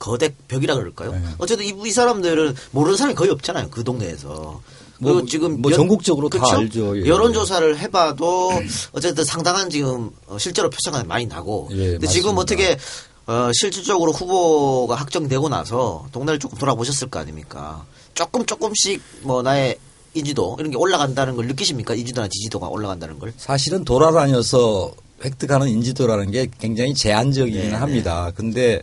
거대 0.00 0.34
벽이라 0.48 0.74
그럴까요? 0.74 1.12
네. 1.12 1.20
어쨌든 1.38 1.64
이, 1.66 1.88
이 1.88 1.92
사람들은 1.92 2.56
모르는 2.72 2.96
사람이 2.96 3.14
거의 3.14 3.30
없잖아요. 3.30 3.68
그 3.70 3.84
동네에서. 3.84 4.60
뭐, 4.98 5.12
그리고 5.14 5.26
지금 5.26 5.62
뭐 5.62 5.70
연- 5.70 5.76
전국적으로 5.78 6.28
다 6.28 6.38
그쵸? 6.40 6.56
알죠. 6.56 6.98
예. 7.00 7.06
여론조사를 7.06 7.78
해봐도 7.78 8.50
어쨌든 8.92 9.24
상당한 9.24 9.70
지금 9.70 10.10
어, 10.26 10.36
실제로 10.38 10.68
표창이 10.70 11.04
많이 11.06 11.26
나고. 11.26 11.68
예, 11.72 11.92
근데 11.92 12.06
지금 12.08 12.34
맞습니다. 12.34 12.40
어떻게 12.40 12.78
어, 13.26 13.50
실질적으로 13.54 14.12
후보가 14.12 14.94
확정되고 14.96 15.48
나서 15.48 16.06
동네를 16.12 16.38
조금 16.38 16.58
돌아보셨을 16.58 17.08
거 17.10 17.18
아닙니까? 17.20 17.84
조금 18.14 18.44
조금씩 18.44 19.00
뭐 19.22 19.42
나의 19.42 19.78
인지도 20.14 20.56
이런 20.58 20.70
게 20.72 20.76
올라간다는 20.76 21.36
걸 21.36 21.46
느끼십니까? 21.46 21.94
인지도나 21.94 22.26
지지도가 22.28 22.68
올라간다는 22.68 23.18
걸? 23.18 23.32
사실은 23.36 23.84
돌아다녀서 23.84 24.92
획득하는 25.24 25.68
인지도라는 25.68 26.30
게 26.30 26.48
굉장히 26.58 26.94
제한적이긴 26.94 27.60
네네. 27.60 27.74
합니다. 27.76 28.32
근데 28.34 28.82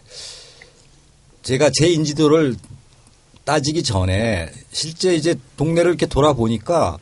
제가 1.43 1.69
제 1.73 1.89
인지도를 1.89 2.55
따지기 3.45 3.83
전에 3.83 4.51
실제 4.71 5.15
이제 5.15 5.35
동네를 5.55 5.91
이렇게 5.91 6.05
돌아보니까 6.05 6.97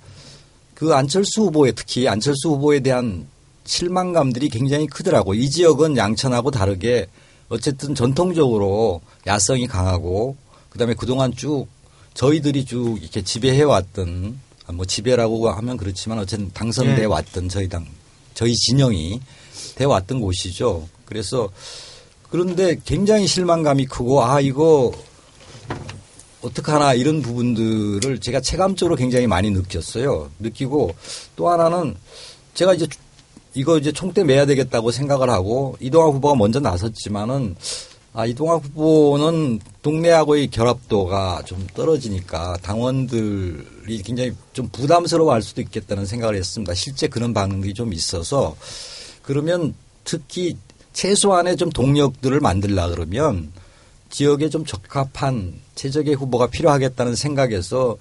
그 0.75 0.93
안철수 0.93 1.41
후보에 1.43 1.71
특히 1.71 2.07
안철수 2.07 2.49
후보에 2.49 2.81
대한 2.81 3.27
실망감들이 3.65 4.49
굉장히 4.49 4.85
크더라고. 4.87 5.33
이 5.33 5.49
지역은 5.49 5.97
양천하고 5.97 6.51
다르게 6.51 7.07
어쨌든 7.49 7.95
전통적으로 7.95 9.01
야성이 9.25 9.67
강하고 9.67 10.35
그다음에 10.69 10.93
그동안 10.93 11.35
쭉 11.35 11.67
저희들이 12.13 12.65
쭉 12.65 12.97
이렇게 13.01 13.21
지배해 13.21 13.63
왔던 13.63 14.39
아, 14.67 14.71
뭐 14.71 14.85
지배라고 14.85 15.49
하면 15.49 15.77
그렇지만 15.77 16.19
어쨌든 16.19 16.51
당선돼 16.53 16.95
네. 16.95 17.05
왔던 17.05 17.49
저희 17.49 17.69
당 17.69 17.85
저희 18.33 18.53
진영이 18.53 19.21
돼 19.75 19.85
왔던 19.85 20.21
곳이죠. 20.21 20.87
그래서 21.05 21.49
그런데 22.35 22.75
굉장히 22.83 23.27
실망감이 23.27 23.85
크고 23.85 24.21
아 24.21 24.41
이거 24.41 24.91
어떡하나 26.41 26.93
이런 26.93 27.21
부분들을 27.21 28.19
제가 28.19 28.41
체감적으로 28.41 28.97
굉장히 28.97 29.25
많이 29.25 29.49
느꼈어요. 29.51 30.29
느끼고 30.39 30.93
또 31.37 31.47
하나는 31.47 31.95
제가 32.53 32.73
이제 32.73 32.87
이거 33.53 33.77
이제 33.77 33.93
총대 33.93 34.25
매야 34.25 34.45
되겠다고 34.45 34.91
생각을 34.91 35.29
하고 35.29 35.77
이동학 35.79 36.13
후보가 36.13 36.35
먼저 36.35 36.59
나섰지만은 36.59 37.55
아 38.11 38.25
이동학 38.25 38.65
후보는 38.65 39.61
동네하고의 39.81 40.49
결합도가 40.49 41.43
좀 41.45 41.65
떨어지니까 41.73 42.57
당원들이 42.61 44.01
굉장히 44.03 44.33
좀 44.51 44.67
부담스러워 44.73 45.31
할 45.31 45.41
수도 45.41 45.61
있겠다는 45.61 46.05
생각을 46.05 46.35
했습니다. 46.35 46.73
실제 46.73 47.07
그런 47.07 47.33
반응이 47.33 47.73
좀 47.73 47.93
있어서 47.93 48.57
그러면 49.23 49.73
특히 50.03 50.57
최소한의 50.95 51.57
좀 51.57 51.69
동력들을 51.69 52.39
만들라 52.39 52.89
그러면 52.89 53.51
지역에 54.09 54.49
좀 54.49 54.65
적합한 54.65 55.53
최적의 55.75 56.15
후보가 56.15 56.47
필요하겠다는 56.47 57.15
생각에서 57.15 57.97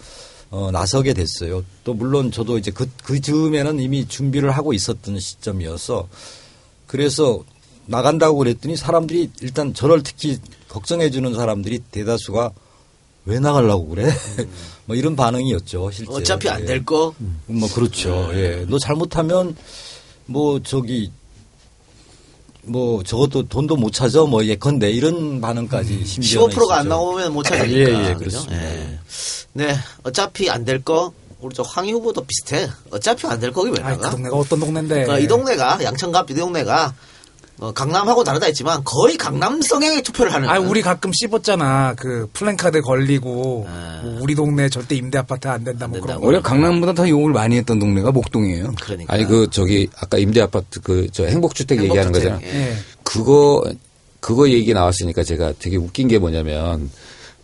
어, 0.51 0.71
나서게 0.71 1.13
됐어요. 1.15 1.65
또 1.83 1.93
물론 1.95 2.31
저도 2.31 2.57
이제 2.57 2.71
그, 2.71 2.89
그 3.03 3.21
즈음에는 3.21 3.81
이미 3.81 4.07
준비를 4.07 4.53
하고 4.53 4.73
있었던 4.73 5.19
시점이어서 5.19 6.09
그래서 6.87 7.43
나간다고 7.87 8.39
그랬더니 8.39 8.77
사람들이 8.77 9.31
일단 9.41 9.75
저를 9.75 10.05
특히 10.05 10.39
걱정해 10.69 11.11
주는 11.11 11.35
사람들이 11.35 11.81
대다수가 11.91 12.53
왜 13.25 13.41
나가려고 13.41 13.89
그래? 13.89 14.09
뭐 14.87 14.95
이런 14.95 15.17
반응이었죠. 15.17 15.91
실제. 15.91 16.13
어차피 16.13 16.49
안 16.49 16.63
예. 16.63 16.67
될 16.67 16.85
거. 16.85 17.15
뭐 17.47 17.69
그렇죠. 17.75 18.31
예. 18.35 18.65
너 18.69 18.79
잘못하면 18.79 19.57
뭐 20.27 20.63
저기 20.63 21.11
뭐 22.67 23.03
저것도 23.03 23.49
돈도 23.49 23.77
못 23.77 23.93
찾아 23.93 24.23
뭐 24.25 24.45
예컨대 24.45 24.91
이런 24.91 25.41
반응까지 25.41 26.05
심지어 26.05 26.47
15%가 26.47 26.79
안 26.79 26.89
나오면 26.89 27.33
못 27.33 27.43
찾으니까. 27.43 27.71
예, 28.05 28.09
예? 28.11 28.15
그렇습니다. 28.15 28.55
예. 28.57 28.99
네, 29.53 29.77
어차피 30.03 30.51
안 30.51 30.65
될 30.65 30.83
거. 30.83 31.13
우리 31.41 31.55
저 31.55 31.63
황희 31.63 31.93
후보도 31.93 32.25
비슷해. 32.25 32.69
어차피 32.91 33.27
안 33.27 33.39
될 33.39 33.53
거기 33.53 33.71
왜 33.71 33.79
나가? 33.79 34.09
그 34.09 34.17
동네가 34.17 34.37
어떤 34.37 34.61
동네인데. 34.61 34.95
그러니까 35.05 35.19
이 35.19 35.29
동네가 35.29 35.85
양천갑 35.85 36.31
이 36.31 36.35
동네가 36.35 36.95
어, 37.61 37.73
강남하고 37.73 38.25
다르다 38.25 38.47
했지만 38.47 38.83
거의 38.85 39.17
강남 39.17 39.63
성향의 39.63 40.03
투표를 40.03 40.33
하는. 40.35 40.49
아, 40.49 40.59
우리 40.59 40.83
가끔 40.83 41.13
씹었잖아. 41.13 41.95
그 41.97 42.29
플랜카드 42.33 42.81
걸리고 42.81 43.67
아. 43.69 44.01
뭐 44.03 44.19
우리 44.23 44.35
동네 44.35 44.69
절대 44.69 44.97
임대 44.97 45.19
아파트 45.19 45.47
안 45.47 45.63
된다 45.63 45.87
뭐 45.87 46.01
그런 46.01 46.21
거. 46.21 46.27
원래 46.27 46.41
강남보다 46.41 46.95
더 46.95 47.09
욕을 47.09 47.33
많이 47.33 47.57
했던 47.57 47.79
동네가 47.79 48.11
목동이에요. 48.11 48.75
그러니까. 48.83 49.15
아니 49.15 49.25
그 49.25 49.49
저기 49.51 49.89
아까 49.97 50.19
임대 50.19 50.41
아파트 50.41 50.81
그 50.81 51.07
저 51.13 51.25
행복주택 51.27 51.81
얘기하는 51.85 52.11
거잖아요. 52.13 52.41
예. 52.43 52.71
예. 52.71 52.77
그거 53.05 53.63
그거 54.19 54.49
얘기 54.51 54.73
나왔으니까 54.75 55.23
제가 55.23 55.53
되게 55.61 55.77
웃긴 55.77 56.09
게 56.09 56.19
뭐냐면 56.19 56.91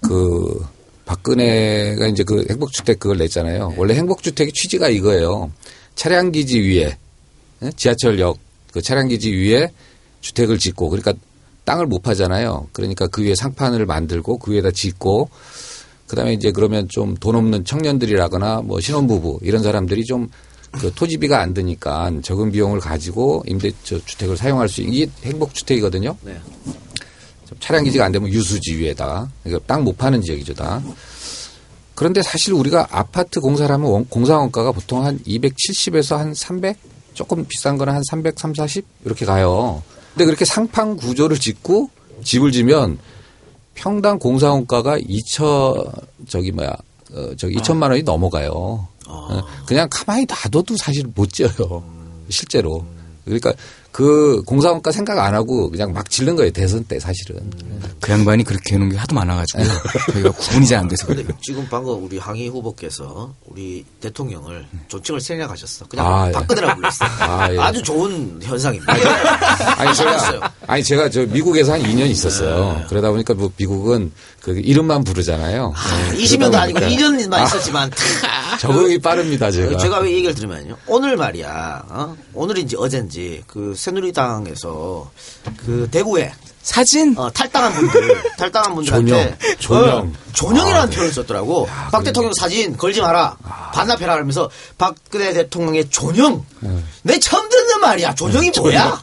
그 0.01 0.61
박근혜가 1.05 2.07
이제 2.09 2.25
그 2.25 2.45
행복주택 2.51 2.99
그걸 2.99 3.19
냈잖아요. 3.19 3.75
원래 3.77 3.95
행복주택의 3.95 4.53
취지가 4.53 4.89
이거예요. 4.89 5.53
차량기지 5.95 6.59
위에 6.61 6.97
예? 7.63 7.71
지하철역 7.77 8.39
그 8.73 8.81
차량기지 8.83 9.33
위에 9.33 9.71
주택을 10.21 10.59
짓고 10.59 10.89
그러니까 10.91 11.15
땅을 11.65 11.87
못 11.87 12.03
파잖아요. 12.03 12.69
그러니까 12.73 13.07
그 13.07 13.23
위에 13.23 13.35
상판을 13.35 13.87
만들고 13.87 14.39
그 14.39 14.53
위에다 14.53 14.71
짓고 14.71 15.31
그다음에 16.07 16.33
이제 16.33 16.51
그러면 16.51 16.89
좀 16.89 17.15
돈 17.21 17.37
없는 17.37 17.65
청년들이라거나 17.65 18.63
뭐 18.63 18.81
신혼부부 18.81 19.41
이런 19.43 19.63
사람들이 19.63 20.05
좀 20.05 20.29
그 20.73 20.93
토지비가 20.95 21.41
안 21.41 21.53
드니까 21.53 22.13
적은 22.23 22.53
비용을 22.53 22.79
가지고 22.79 23.43
임대 23.49 23.73
저 23.83 23.99
주택을 24.05 24.37
사용할 24.37 24.69
수 24.69 24.83
있는 24.83 24.95
이게 24.95 25.11
행복 25.25 25.53
주택이거든요. 25.53 26.17
네. 26.23 26.41
좀 27.49 27.59
차량 27.59 27.83
기지가 27.83 28.05
안 28.05 28.13
되면 28.13 28.29
유수지 28.29 28.77
위에다. 28.77 29.29
그러니까 29.43 29.67
땅 29.67 29.83
못 29.83 29.99
파는 29.99 30.23
지역이죠, 30.23 30.55
다. 30.55 30.81
그런데 31.97 32.23
사실 32.23 32.53
우리가 32.55 32.87
아파트 32.93 33.41
공사를 33.41 33.69
하면 33.75 33.91
원- 33.91 34.07
공사 34.09 34.39
원가가 34.39 34.71
보통 34.71 35.05
한 35.05 35.19
270에서 35.27 36.17
한 36.19 36.35
300? 36.35 36.77
조금 37.15 37.45
비싼 37.49 37.77
거는 37.77 37.93
한 37.93 38.03
300, 38.09 38.39
3, 38.39 38.55
40? 38.55 38.85
이렇게 39.05 39.27
가요. 39.27 39.83
근데 40.13 40.25
그렇게 40.25 40.45
상판 40.45 40.97
구조를 40.97 41.39
짓고 41.39 41.91
집을 42.25 42.53
지면 42.53 42.99
평당 43.75 44.19
공사 44.19 44.51
원가가 44.51 44.99
2천, 44.99 45.91
저기 46.29 46.53
뭐야, 46.53 46.77
어, 47.13 47.31
저기 47.37 47.57
2천만 47.57 47.91
원이 47.91 48.03
넘어가요. 48.03 48.87
어, 49.07 49.43
그냥 49.67 49.89
가만히 49.91 50.27
놔둬도 50.27 50.77
사실 50.77 51.07
못 51.15 51.33
지어요. 51.33 51.83
실제로. 52.29 52.85
그러니까 53.25 53.53
그 53.93 54.43
공사 54.47 54.71
원가 54.71 54.93
생각 54.93 55.19
안 55.19 55.35
하고 55.35 55.69
그냥 55.71 55.93
막 55.93 56.09
짓는 56.09 56.37
거예요, 56.37 56.51
대선 56.53 56.85
때 56.85 56.99
사실은. 57.01 57.51
그 58.01 58.13
양반이 58.13 58.45
그렇게 58.45 58.75
해놓은 58.77 58.91
게 58.91 58.97
하도 58.97 59.15
많아가지고 59.15 59.63
저희가 60.13 60.31
구분이 60.31 60.67
잘 60.67 60.81
안 60.81 60.89
돼서 60.89 61.07
그래요. 61.07 61.27
근데 61.27 61.39
지금 61.43 61.67
방금 61.71 62.03
우리 62.03 62.17
항의 62.17 62.49
후보께서 62.49 63.35
우리 63.47 63.85
대통령을 64.01 64.65
존칭을 64.89 65.21
생략하셨어. 65.21 65.87
그냥 65.89 66.07
아, 66.07 66.29
예. 66.29 66.33
박근혜라고 66.33 66.77
불렀어. 66.77 67.05
아, 67.21 67.53
예. 67.53 67.59
아주 67.59 67.83
좋은 67.83 68.39
현상입니다. 68.43 68.93
아니. 69.77 69.95
제가 69.95 70.53
아니 70.67 70.83
제가 70.85 71.11
저 71.11 71.27
미국에서 71.27 71.73
한 71.73 71.83
2년 71.83 72.09
있었어요. 72.09 72.85
그러다 72.89 73.11
보니까 73.11 73.35
뭐 73.35 73.51
미국은 73.57 74.13
그 74.41 74.59
이름만 74.59 75.05
부르잖아요. 75.05 75.75
네, 76.13 76.17
20년도 76.17 76.39
그러다 76.39 76.61
아니고 76.63 76.81
보니까 76.81 76.97
2년만 77.07 77.45
있었지만 77.45 77.91
적응이 78.61 78.99
빠릅니다 79.01 79.51
제가. 79.51 79.77
제가 79.79 79.99
왜 79.99 80.13
얘기를 80.13 80.35
들으면요. 80.35 80.77
오늘 80.87 81.17
말이야. 81.17 81.85
어? 81.89 82.17
오늘인지 82.33 82.77
어젠지 82.79 83.43
그 83.47 83.75
새누리당에서 83.81 85.11
그 85.57 85.89
대구에 85.91 86.33
사진? 86.63 87.17
어, 87.17 87.31
탈당한 87.31 87.73
분들, 87.73 88.23
탈당한 88.37 88.75
분들한테 88.75 89.11
조명, 89.11 89.37
조명. 89.59 89.99
어, 89.99 90.13
조명이라는 90.35 90.91
표현을 90.91 91.13
썼더라고. 91.15 91.67
박 91.91 92.05
대통령 92.05 92.33
사진 92.39 92.77
걸지 92.77 93.01
마라. 93.01 93.37
반납해라 93.73 94.13
하면서 94.15 94.51
박근혜 94.77 95.33
대통령의 95.33 95.89
조명. 95.89 96.45
내 97.03 97.19
처음 97.19 97.49
듣는 97.49 97.81
말이야. 97.81 98.15
조명이 98.15 98.53
뭐야? 98.59 99.03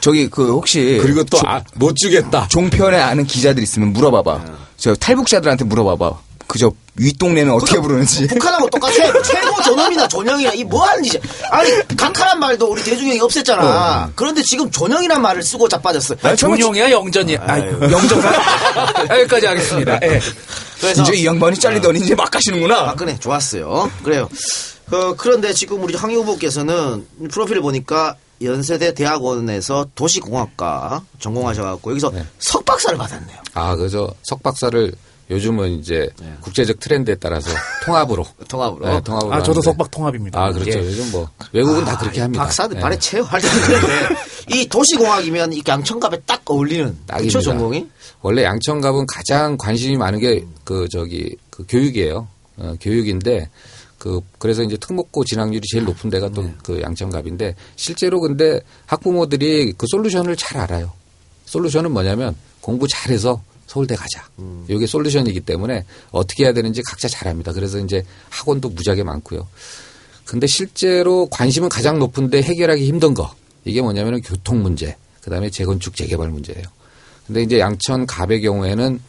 저기 0.00 0.28
그 0.28 0.52
혹시 0.52 0.98
그리고 1.00 1.24
또 1.24 1.40
아, 1.46 1.62
못 1.74 1.96
주겠다. 1.96 2.46
종편에 2.48 2.98
아는 2.98 3.24
기자들 3.26 3.62
있으면 3.62 3.92
물어봐봐. 3.94 4.44
저 4.76 4.94
탈북자들한테 4.94 5.64
물어봐봐. 5.64 6.27
그저 6.48 6.72
윗동네는 6.96 7.52
어떻게 7.52 7.78
부르는지. 7.78 8.26
북한하고 8.26 8.68
똑같아. 8.70 8.92
최고 9.22 9.62
존엄이나 9.62 10.08
존영이나 10.08 10.52
이 10.54 10.64
뭐 10.64 10.84
하는 10.84 11.02
짓이야. 11.04 11.20
아니 11.50 11.70
각하란 11.96 12.40
말도 12.40 12.66
우리 12.72 12.82
대중형이 12.82 13.20
없앴잖아. 13.20 14.10
그런데 14.16 14.42
지금 14.42 14.68
존영이란 14.70 15.20
말을 15.22 15.42
쓰고 15.42 15.68
자빠졌어. 15.68 16.16
아, 16.22 16.34
존용이야 16.34 16.90
영전이야. 16.90 17.38
아, 17.46 17.58
영전가 17.90 18.32
여기까지 19.20 19.46
하겠습니다. 19.46 19.98
예. 20.02 20.20
그래서 20.80 21.02
이제 21.02 21.14
이 21.14 21.26
양반이 21.26 21.58
잘리더니 21.60 22.00
이제 22.00 22.14
막 22.14 22.30
가시는구나. 22.30 22.86
박근혜 22.86 23.18
좋았어요. 23.18 23.90
그래요. 24.02 24.28
그, 24.88 25.14
그런데 25.16 25.52
지금 25.52 25.82
우리 25.82 25.94
황희 25.94 26.14
후보께서는 26.16 27.06
프로필을 27.30 27.60
보니까 27.60 28.16
연세대 28.42 28.94
대학원에서 28.94 29.88
도시공학과 29.94 31.02
전공하셔갖고 31.18 31.90
여기서 31.90 32.10
네. 32.10 32.24
석박사를 32.38 32.96
받았네요. 32.96 33.36
아, 33.54 33.74
그래서 33.76 34.08
석박사를 34.22 34.92
요즘은 35.30 35.78
이제 35.78 36.08
국제적 36.40 36.80
트렌드에 36.80 37.14
따라서 37.16 37.50
통합으로. 37.84 38.24
통합으로. 38.48 38.86
네, 38.86 39.00
통합으로. 39.02 39.34
아, 39.34 39.42
저도. 39.42 39.60
석박 39.60 39.90
통합입니다. 39.90 40.42
아, 40.42 40.52
그렇죠. 40.52 40.70
예. 40.78 40.84
요즘 40.86 41.10
뭐 41.12 41.28
외국은 41.52 41.84
다 41.84 41.92
아, 41.92 41.98
그렇게 41.98 42.18
이 42.18 42.20
합니다. 42.20 42.44
박사들 42.44 42.76
네. 42.76 42.80
발에 42.82 42.98
채워 42.98 43.26
할텐데 43.26 43.74
이 44.56 44.66
도시공학이면 44.68 45.52
이 45.52 45.62
양천갑에 45.66 46.22
딱 46.26 46.42
어울리는. 46.50 46.96
그쵸 47.18 47.40
전공이? 47.40 47.86
원래 48.22 48.42
양천갑은 48.44 49.06
가장 49.06 49.56
관심이 49.58 49.96
많은 49.96 50.18
게 50.20 50.44
그 50.64 50.86
저기 50.90 51.34
그 51.50 51.64
교육이에요. 51.68 52.26
어, 52.58 52.74
교육인데 52.80 53.48
그 53.98 54.20
그래서 54.38 54.62
이제 54.62 54.76
특목고 54.76 55.24
진학률이 55.24 55.62
제일 55.70 55.84
높은 55.84 56.10
데가 56.10 56.28
또그 56.30 56.80
양천갑인데 56.82 57.54
실제로 57.76 58.20
근데 58.20 58.60
학부모들이 58.86 59.72
그 59.76 59.86
솔루션을 59.90 60.36
잘 60.36 60.58
알아요. 60.60 60.92
솔루션은 61.46 61.90
뭐냐면 61.92 62.34
공부 62.60 62.86
잘해서 62.86 63.42
서울대 63.68 63.94
가자. 63.94 64.26
이게 64.66 64.86
솔루션이기 64.86 65.40
때문에 65.40 65.84
어떻게 66.10 66.44
해야 66.44 66.52
되는지 66.52 66.82
각자 66.82 67.06
잘합니다. 67.06 67.52
그래서 67.52 67.78
이제 67.78 68.02
학원도 68.30 68.70
무지하게 68.70 69.04
많고요. 69.04 69.46
근데 70.24 70.46
실제로 70.46 71.28
관심은 71.30 71.68
가장 71.68 71.98
높은데 71.98 72.42
해결하기 72.42 72.84
힘든 72.86 73.14
거 73.14 73.32
이게 73.64 73.80
뭐냐면은 73.80 74.20
교통 74.22 74.62
문제, 74.62 74.96
그다음에 75.20 75.50
재건축 75.50 75.94
재개발 75.94 76.30
문제예요. 76.30 76.64
근데 77.26 77.42
이제 77.42 77.58
양천 77.58 78.06
갑의 78.06 78.40
경우에는 78.40 79.00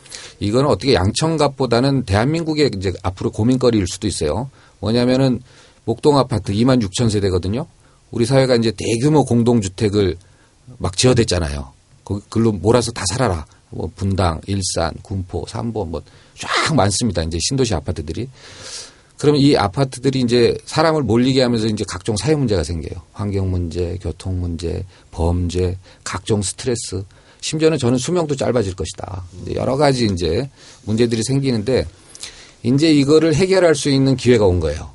이거는 0.42 0.70
어떻게 0.70 0.94
양천 0.94 1.38
갑보다는 1.38 2.04
대한민국의 2.04 2.72
이제 2.76 2.92
앞으로 3.02 3.32
고민거리일 3.32 3.86
수도 3.88 4.08
있어요. 4.08 4.50
뭐냐면은 4.82 5.42
목동 5.86 6.18
아파트 6.18 6.52
2만 6.52 6.84
6천 6.84 7.10
세대거든요. 7.10 7.66
우리 8.12 8.26
사회가 8.26 8.56
이제 8.56 8.74
대규모 8.78 9.24
공동주택을 9.24 10.18
막 10.78 10.98
지어댔잖아요. 10.98 11.72
글로 12.30 12.52
몰아서 12.52 12.92
다 12.92 13.04
살아라. 13.10 13.46
뭐 13.70 13.90
분당, 13.96 14.42
일산, 14.48 14.94
군포, 15.02 15.46
삼보 15.48 15.86
뭐쫙 15.86 16.76
많습니다. 16.76 17.24
이제 17.24 17.38
신도시 17.42 17.74
아파트들이. 17.76 18.28
그러면 19.18 19.42
이 19.42 19.56
아파트들이 19.58 20.22
이제 20.22 20.58
사람을 20.66 21.04
몰리게 21.04 21.42
하면서 21.42 21.68
이제 21.68 21.84
각종 21.88 22.16
사회 22.16 22.36
문제가 22.36 22.64
생겨요. 22.64 23.02
환경 23.12 23.52
문제, 23.52 23.98
교통 24.02 24.40
문제, 24.40 24.86
범죄, 25.12 25.78
각종 26.04 26.42
스트레스. 26.42 27.04
심지어는 27.42 27.78
저는 27.78 27.98
수명도 27.98 28.36
짧아질 28.36 28.76
것이다. 28.76 29.24
여러 29.56 29.76
가지 29.78 30.06
이제 30.06 30.50
문제들이 30.86 31.24
생기는데 31.24 31.86
이제 32.64 32.92
이거를 32.92 33.36
해결할 33.36 33.76
수 33.76 33.90
있는 33.90 34.16
기회가 34.16 34.46
온 34.46 34.60
거예요. 34.60 34.92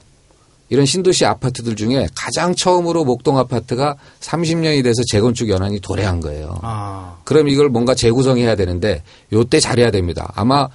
이런 0.71 0.87
신도시 0.87 1.25
아파트들 1.27 1.77
중에 1.77 2.09
가장 2.15 2.55
처음으로 2.55 3.05
목동 3.05 3.39
아파트가 3.39 3.97
30년이 4.21 4.83
돼서 4.83 5.03
재건축 5.11 5.49
연한이 5.49 5.79
도래한 5.81 6.21
거예요. 6.21 6.59
아, 6.63 7.19
그럼 7.25 7.49
이걸 7.49 7.69
뭔가 7.69 7.95
재구성해야 7.95 8.57
되는데 8.57 9.03
요때 9.33 9.61
잘해야 9.61 9.91
됩니다. 9.91 10.33
아마 10.35 10.69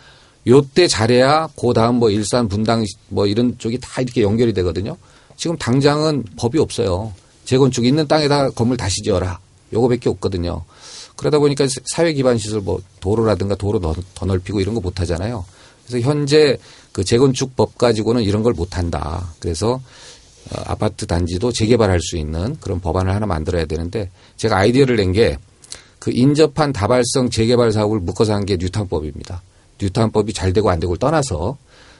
요때 0.48 0.88
잘해야 0.88 1.50
그 1.60 1.74
다음 1.74 1.96
뭐 1.96 2.10
일산 2.12 2.48
분당 2.48 2.86
뭐 3.10 3.26
이런 3.28 3.56
쪽이 3.58 3.80
다 3.82 4.02
이렇게 4.02 4.22
연결이 4.22 4.54
되거든요. 4.54 4.96
지금 5.36 5.58
당장은 5.58 6.24
법이 6.38 6.60
없어요. 6.60 7.14
재건축 7.46 7.86
있는 7.86 8.08
땅에다 8.08 8.52
건물 8.52 8.78
다시 8.78 9.02
지어라. 9.02 9.40
요거밖에 9.74 10.10
없거든요. 10.10 10.64
그러다 11.16 11.40
보니까 11.40 11.68
사회 11.86 12.14
기반 12.14 12.38
시설 12.38 12.62
뭐 12.62 12.80
도로라든가 13.02 13.56
도로 13.56 13.80
더, 13.80 13.94
더 14.16 14.26
넓히고 14.26 14.62
이런 14.62 14.74
거 14.76 14.82
못 14.82 15.00
하잖아요. 15.02 15.46
그래서 15.86 16.08
현재 16.08 16.58
그 17.00 17.06
재건축법 17.06 17.78
가지고는 17.78 18.24
이런 18.24 18.44
걸 18.44 18.54
못 18.54 18.78
한다. 18.78 19.34
그래서 19.40 19.76
어, 19.76 20.62
아파트 20.66 21.06
단지도 21.06 21.52
재개발할 21.54 22.02
수 22.02 22.18
있는 22.18 22.58
그런 22.60 22.82
법안을 22.82 23.14
하나 23.14 23.26
만들어야 23.26 23.66
되는데 23.66 24.10
제가 24.36 24.58
아이디어를 24.58 24.98
낸 24.98 25.14
게 25.14 25.38
그 26.00 26.12
인접한 26.12 26.72
다발성 26.74 27.30
재개발 27.30 27.72
사업을 27.74 28.00
묶어서 28.00 28.34
한 28.34 28.46
게 28.46 28.58
뉴턴법입니다. 28.58 29.42
뉴턴법이 29.82 30.34
잘 30.34 30.52
되고 30.54 30.70
안 30.70 30.80
되고를 30.80 30.98
떠나서 31.00 31.58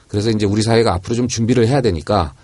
그래서 0.08 0.30
이제 0.30 0.44
우리 0.46 0.62
사회가 0.62 0.94
앞으로 0.94 1.14
좀 1.14 1.28
준비를 1.28 1.66
해야 1.68 1.80
되니까 1.80 2.34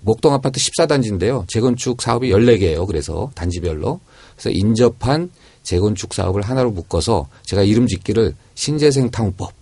목동 0.00 0.32
아파트 0.34 0.58
14단지인데요. 0.58 1.46
재건축 1.48 2.02
사업이 2.02 2.30
14개예요. 2.30 2.86
그래서 2.86 3.30
단지별로. 3.34 4.00
그래서 4.34 4.50
인접한 4.50 5.30
재건축 5.62 6.12
사업을 6.14 6.42
하나로 6.42 6.70
묶어서 6.72 7.28
제가 7.44 7.62
이름 7.62 7.86
짓기를 7.86 8.34
신재생 8.54 9.10
탕후법 9.10 9.52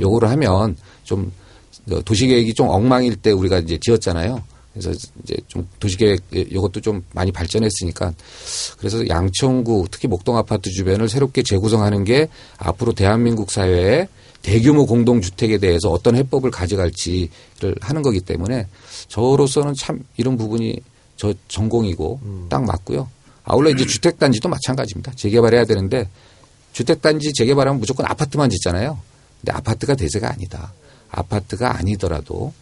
요거를 0.00 0.30
하면 0.30 0.76
좀 1.04 1.32
도시계획이 2.04 2.54
좀 2.54 2.68
엉망일 2.68 3.16
때 3.16 3.30
우리가 3.30 3.58
이제 3.58 3.78
지었잖아요. 3.80 4.42
그래서 4.72 4.92
이제 5.24 5.36
좀 5.48 5.66
도시계획 5.80 6.52
요것도 6.52 6.80
좀 6.80 7.02
많이 7.12 7.32
발전했으니까 7.32 8.12
그래서 8.78 9.06
양천구 9.08 9.88
특히 9.90 10.06
목동 10.06 10.36
아파트 10.36 10.70
주변을 10.70 11.08
새롭게 11.08 11.42
재구성하는 11.42 12.04
게 12.04 12.28
앞으로 12.58 12.92
대한민국 12.92 13.50
사회에 13.50 14.08
대규모 14.42 14.86
공동주택에 14.86 15.58
대해서 15.58 15.90
어떤 15.90 16.14
해법을 16.14 16.50
가져갈지를 16.50 17.74
하는 17.80 18.02
거기 18.02 18.20
때문에 18.20 18.68
저로서는 19.08 19.74
참 19.74 20.04
이런 20.16 20.36
부분이 20.36 20.80
저 21.16 21.34
전공이고 21.48 22.20
딱 22.48 22.64
맞고요. 22.64 23.08
아울러 23.42 23.70
이제 23.70 23.84
주택단지도 23.84 24.48
마찬가지입니다. 24.48 25.12
재개발해야 25.16 25.64
되는데 25.64 26.08
주택단지 26.72 27.32
재개발하면 27.32 27.80
무조건 27.80 28.06
아파트만 28.06 28.50
짓잖아요. 28.50 28.98
근데 29.40 29.52
아파트가 29.52 29.96
대세가 29.96 30.30
아니다. 30.30 30.72
아파트가 31.10 31.76
아니더라도 31.76 32.52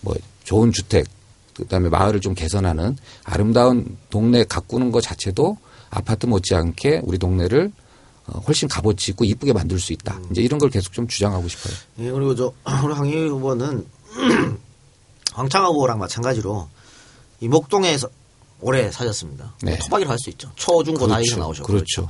뭐 0.00 0.14
좋은 0.44 0.72
주택 0.72 1.06
그다음에 1.54 1.88
마을을 1.88 2.20
좀 2.20 2.34
개선하는 2.34 2.96
아름다운 3.24 3.96
동네 4.10 4.44
가꾸는 4.44 4.92
것 4.92 5.00
자체도 5.00 5.56
아파트 5.90 6.26
못지않게 6.26 7.00
우리 7.04 7.18
동네를 7.18 7.72
어, 8.26 8.40
훨씬 8.40 8.68
값어치 8.68 9.12
있고 9.12 9.24
이쁘게 9.24 9.52
만들 9.52 9.78
수 9.78 9.92
있다. 9.92 10.20
이제 10.30 10.42
이런 10.42 10.58
걸 10.58 10.68
계속 10.68 10.92
좀 10.92 11.06
주장하고 11.06 11.46
싶어요. 11.48 11.74
예, 12.00 12.10
그리고 12.10 12.34
저 12.34 12.52
우리 12.84 12.92
황희 12.92 13.28
후보는 13.28 13.86
황창화 15.32 15.68
후보랑 15.68 15.98
마찬가지로 15.98 16.68
이 17.40 17.48
목동에서 17.48 18.08
오래 18.66 18.90
사셨습니다. 18.90 19.54
네. 19.62 19.78
토박이를 19.78 20.10
할수 20.10 20.28
있죠. 20.30 20.50
초, 20.56 20.82
중, 20.82 20.94
고 20.94 21.06
나이가 21.06 21.36
나오셨고. 21.36 21.68
그렇죠. 21.72 22.08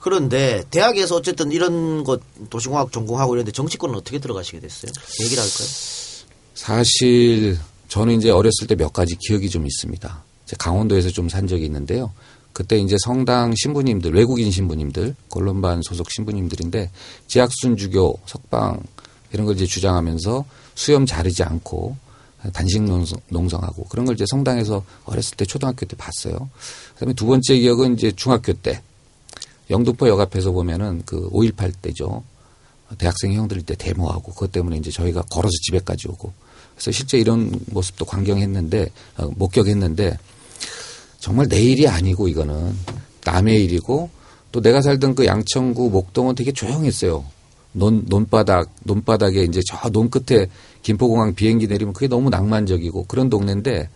그런데 0.00 0.64
대학에서 0.70 1.14
어쨌든 1.14 1.52
이런 1.52 2.02
것 2.02 2.20
도시공학 2.50 2.90
전공하고 2.90 3.34
이런데 3.34 3.52
정치권은 3.52 3.94
어떻게 3.94 4.18
들어가시게 4.18 4.58
됐어요? 4.58 4.90
얘기를 5.22 5.40
할까요? 5.40 5.68
사실 6.54 7.58
저는 7.88 8.16
이제 8.18 8.30
어렸을 8.30 8.66
때 8.66 8.74
몇 8.74 8.92
가지 8.92 9.14
기억이 9.16 9.48
좀 9.48 9.66
있습니다. 9.66 10.24
강원도에서 10.58 11.10
좀 11.10 11.28
산 11.28 11.46
적이 11.46 11.66
있는데요. 11.66 12.12
그때 12.52 12.76
이제 12.78 12.96
성당 13.04 13.52
신부님들, 13.56 14.14
외국인 14.14 14.50
신부님들, 14.50 15.14
권론반 15.30 15.82
소속 15.82 16.10
신부님들인데 16.10 16.90
지학순 17.28 17.76
주교, 17.76 18.18
석방 18.26 18.80
이런 19.32 19.46
걸 19.46 19.54
이제 19.54 19.64
주장하면서 19.66 20.44
수염 20.74 21.06
자르지 21.06 21.44
않고 21.44 21.96
단식 22.52 22.82
농성, 22.82 23.18
농성 23.28 23.62
하고 23.62 23.84
그런 23.84 24.04
걸 24.04 24.14
이제 24.14 24.24
성당에서 24.28 24.84
어렸을 25.04 25.36
때 25.36 25.44
초등학교 25.44 25.86
때 25.86 25.96
봤어요. 25.96 26.50
그다음에 26.94 27.14
두 27.14 27.26
번째 27.26 27.58
기억은 27.58 27.94
이제 27.94 28.12
중학교 28.12 28.52
때 28.52 28.82
영등포 29.70 30.08
역 30.08 30.20
앞에서 30.20 30.52
보면은 30.52 31.02
그 31.06 31.30
5.18 31.30 31.72
때죠. 31.80 32.22
대학생 32.98 33.32
형들 33.32 33.62
때 33.62 33.74
데모하고 33.74 34.32
그것 34.32 34.52
때문에 34.52 34.76
이제 34.76 34.90
저희가 34.90 35.22
걸어서 35.22 35.52
집에까지 35.62 36.08
오고 36.08 36.32
그래서 36.74 36.90
실제 36.90 37.18
이런 37.18 37.58
모습도 37.66 38.04
광경했는데 38.04 38.90
어, 39.18 39.30
목격했는데 39.36 40.18
정말 41.18 41.48
내 41.48 41.62
일이 41.62 41.88
아니고 41.88 42.28
이거는 42.28 42.76
남의 43.24 43.64
일이고 43.64 44.10
또 44.52 44.60
내가 44.60 44.82
살던 44.82 45.14
그 45.14 45.26
양천구 45.26 45.90
목동은 45.90 46.34
되게 46.34 46.52
조용했어요. 46.52 47.24
논, 47.74 48.04
논바닥, 48.06 48.70
논바닥에 48.84 49.42
이제 49.44 49.60
저 49.66 49.90
논 49.90 50.10
끝에 50.10 50.46
김포공항 50.82 51.34
비행기 51.34 51.66
내리면 51.66 51.92
그게 51.92 52.08
너무 52.08 52.30
낭만적이고 52.30 53.04
그런 53.04 53.28
동네인데 53.28 53.88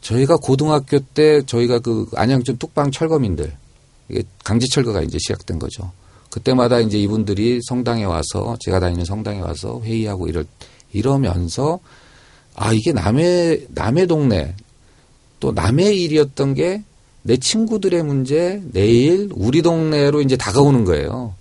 저희가 0.00 0.36
고등학교 0.36 0.98
때 0.98 1.42
저희가 1.46 1.78
그 1.78 2.08
안양천 2.14 2.58
뚝방 2.58 2.90
철거민들 2.90 3.52
이게 4.08 4.22
강제 4.44 4.66
철거가 4.66 5.02
이제 5.02 5.18
시작된 5.18 5.58
거죠. 5.58 5.92
그때마다 6.30 6.80
이제 6.80 6.98
이분들이 6.98 7.60
성당에 7.62 8.04
와서 8.04 8.56
제가 8.60 8.80
다니는 8.80 9.04
성당에 9.04 9.40
와서 9.40 9.80
회의하고 9.82 10.28
이럴 10.28 10.46
이러면서 10.92 11.78
아 12.54 12.72
이게 12.72 12.92
남의 12.92 13.66
남의 13.70 14.06
동네 14.06 14.54
또 15.40 15.52
남의 15.52 16.02
일이었던 16.02 16.54
게 16.54 16.82
내 17.22 17.36
친구들의 17.36 18.02
문제 18.02 18.60
내일 18.72 19.30
우리 19.32 19.62
동네로 19.62 20.22
이제 20.22 20.36
다가오는 20.36 20.84
거예요. 20.84 21.34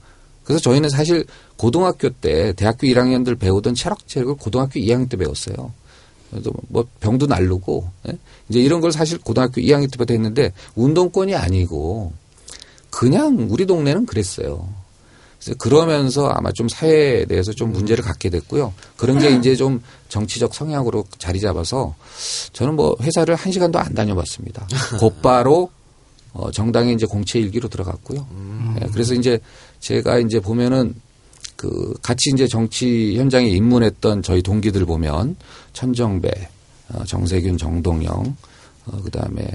그래서 0.43 0.61
저희는 0.61 0.89
사실 0.89 1.25
고등학교 1.57 2.09
때 2.09 2.53
대학교 2.53 2.87
1학년들 2.87 3.39
배우던 3.39 3.75
철학책을 3.75 4.35
고등학교 4.35 4.79
2학년 4.79 5.09
때 5.09 5.17
배웠어요. 5.17 5.71
뭐 6.69 6.85
병도 6.99 7.27
날르고 7.27 7.89
예? 8.07 8.17
이제 8.49 8.59
이런 8.59 8.79
걸 8.81 8.91
사실 8.91 9.17
고등학교 9.19 9.61
2학년 9.61 9.91
때부터 9.91 10.13
했는데 10.13 10.53
운동권이 10.75 11.35
아니고 11.35 12.13
그냥 12.89 13.47
우리 13.49 13.65
동네는 13.65 14.05
그랬어요. 14.05 14.69
그래서 15.39 15.57
그러면서 15.57 16.27
아마 16.27 16.51
좀 16.51 16.69
사회에 16.69 17.25
대해서 17.25 17.51
좀 17.51 17.71
문제를 17.71 18.03
갖게 18.03 18.29
됐고요. 18.29 18.73
그런 18.95 19.17
게 19.17 19.31
이제 19.31 19.55
좀 19.55 19.81
정치적 20.07 20.53
성향으로 20.53 21.05
자리 21.17 21.39
잡아서 21.39 21.95
저는 22.53 22.75
뭐 22.75 22.95
회사를 23.01 23.35
한 23.35 23.51
시간도 23.51 23.79
안 23.79 23.93
다녀봤습니다. 23.93 24.67
곧바로 24.99 25.71
어, 26.33 26.51
정당의 26.51 26.93
이제 26.93 27.05
공채 27.05 27.39
일기로 27.39 27.67
들어갔고요. 27.67 28.27
예, 28.81 28.87
그래서 28.93 29.13
이제 29.13 29.39
제가 29.81 30.19
이제 30.19 30.39
보면은 30.39 30.95
그 31.55 31.93
같이 32.01 32.31
이제 32.33 32.47
정치 32.47 33.15
현장에 33.17 33.47
입문했던 33.49 34.23
저희 34.23 34.41
동기들 34.41 34.85
보면 34.85 35.35
천정배, 35.73 36.31
어, 36.89 37.03
정세균, 37.05 37.57
정동영, 37.57 38.35
어, 38.85 39.01
그다음에 39.03 39.47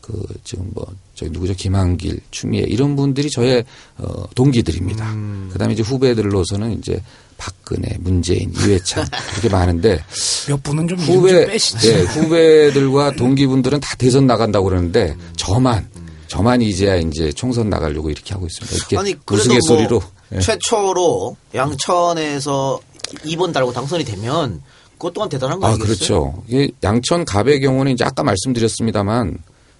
그 0.00 0.26
지금 0.44 0.70
뭐 0.72 0.86
저기 1.14 1.30
누구죠 1.30 1.54
김한길, 1.54 2.20
추미애 2.30 2.62
이런 2.62 2.96
분들이 2.96 3.28
저의 3.30 3.64
어, 3.98 4.24
동기들입니다. 4.34 5.14
그다음에 5.52 5.74
이제 5.74 5.82
후배들로서는 5.82 6.78
이제 6.78 7.02
박근혜, 7.36 7.96
문재인, 8.00 8.52
이회창 8.54 9.04
이렇게 9.32 9.48
많은데 9.48 10.02
몇 10.48 10.62
분은 10.62 10.88
좀좀 10.88 11.06
후배 11.06 11.46
빼시죠. 11.46 11.88
예, 11.88 12.02
후배들과 12.02 13.12
동기분들은 13.12 13.80
다 13.80 13.96
대선 13.96 14.26
나간다고 14.26 14.66
그러는데 14.68 15.16
저만 15.36 15.88
저만 16.30 16.62
이제야 16.62 16.94
이제 16.94 17.32
총선 17.32 17.68
나가려고 17.68 18.08
이렇게 18.08 18.32
하고 18.34 18.46
있습니다. 18.46 18.76
이렇게 18.76 18.96
아니 18.96 19.12
그래도 19.26 19.42
우스갯소리로 19.42 19.98
뭐 19.98 20.10
예. 20.32 20.38
최초로 20.38 21.36
양천에서 21.56 22.80
2번 23.24 23.52
달고 23.52 23.72
당선이 23.72 24.04
되면 24.04 24.62
그것 24.92 25.12
또한 25.12 25.28
대단한 25.28 25.58
거 25.58 25.66
아? 25.66 25.76
그렇죠. 25.76 26.40
이게 26.46 26.70
양천 26.84 27.24
갑의 27.24 27.60
경우는 27.60 27.92
이제 27.92 28.04
아까 28.04 28.22
말씀드렸습니다만 28.22 29.38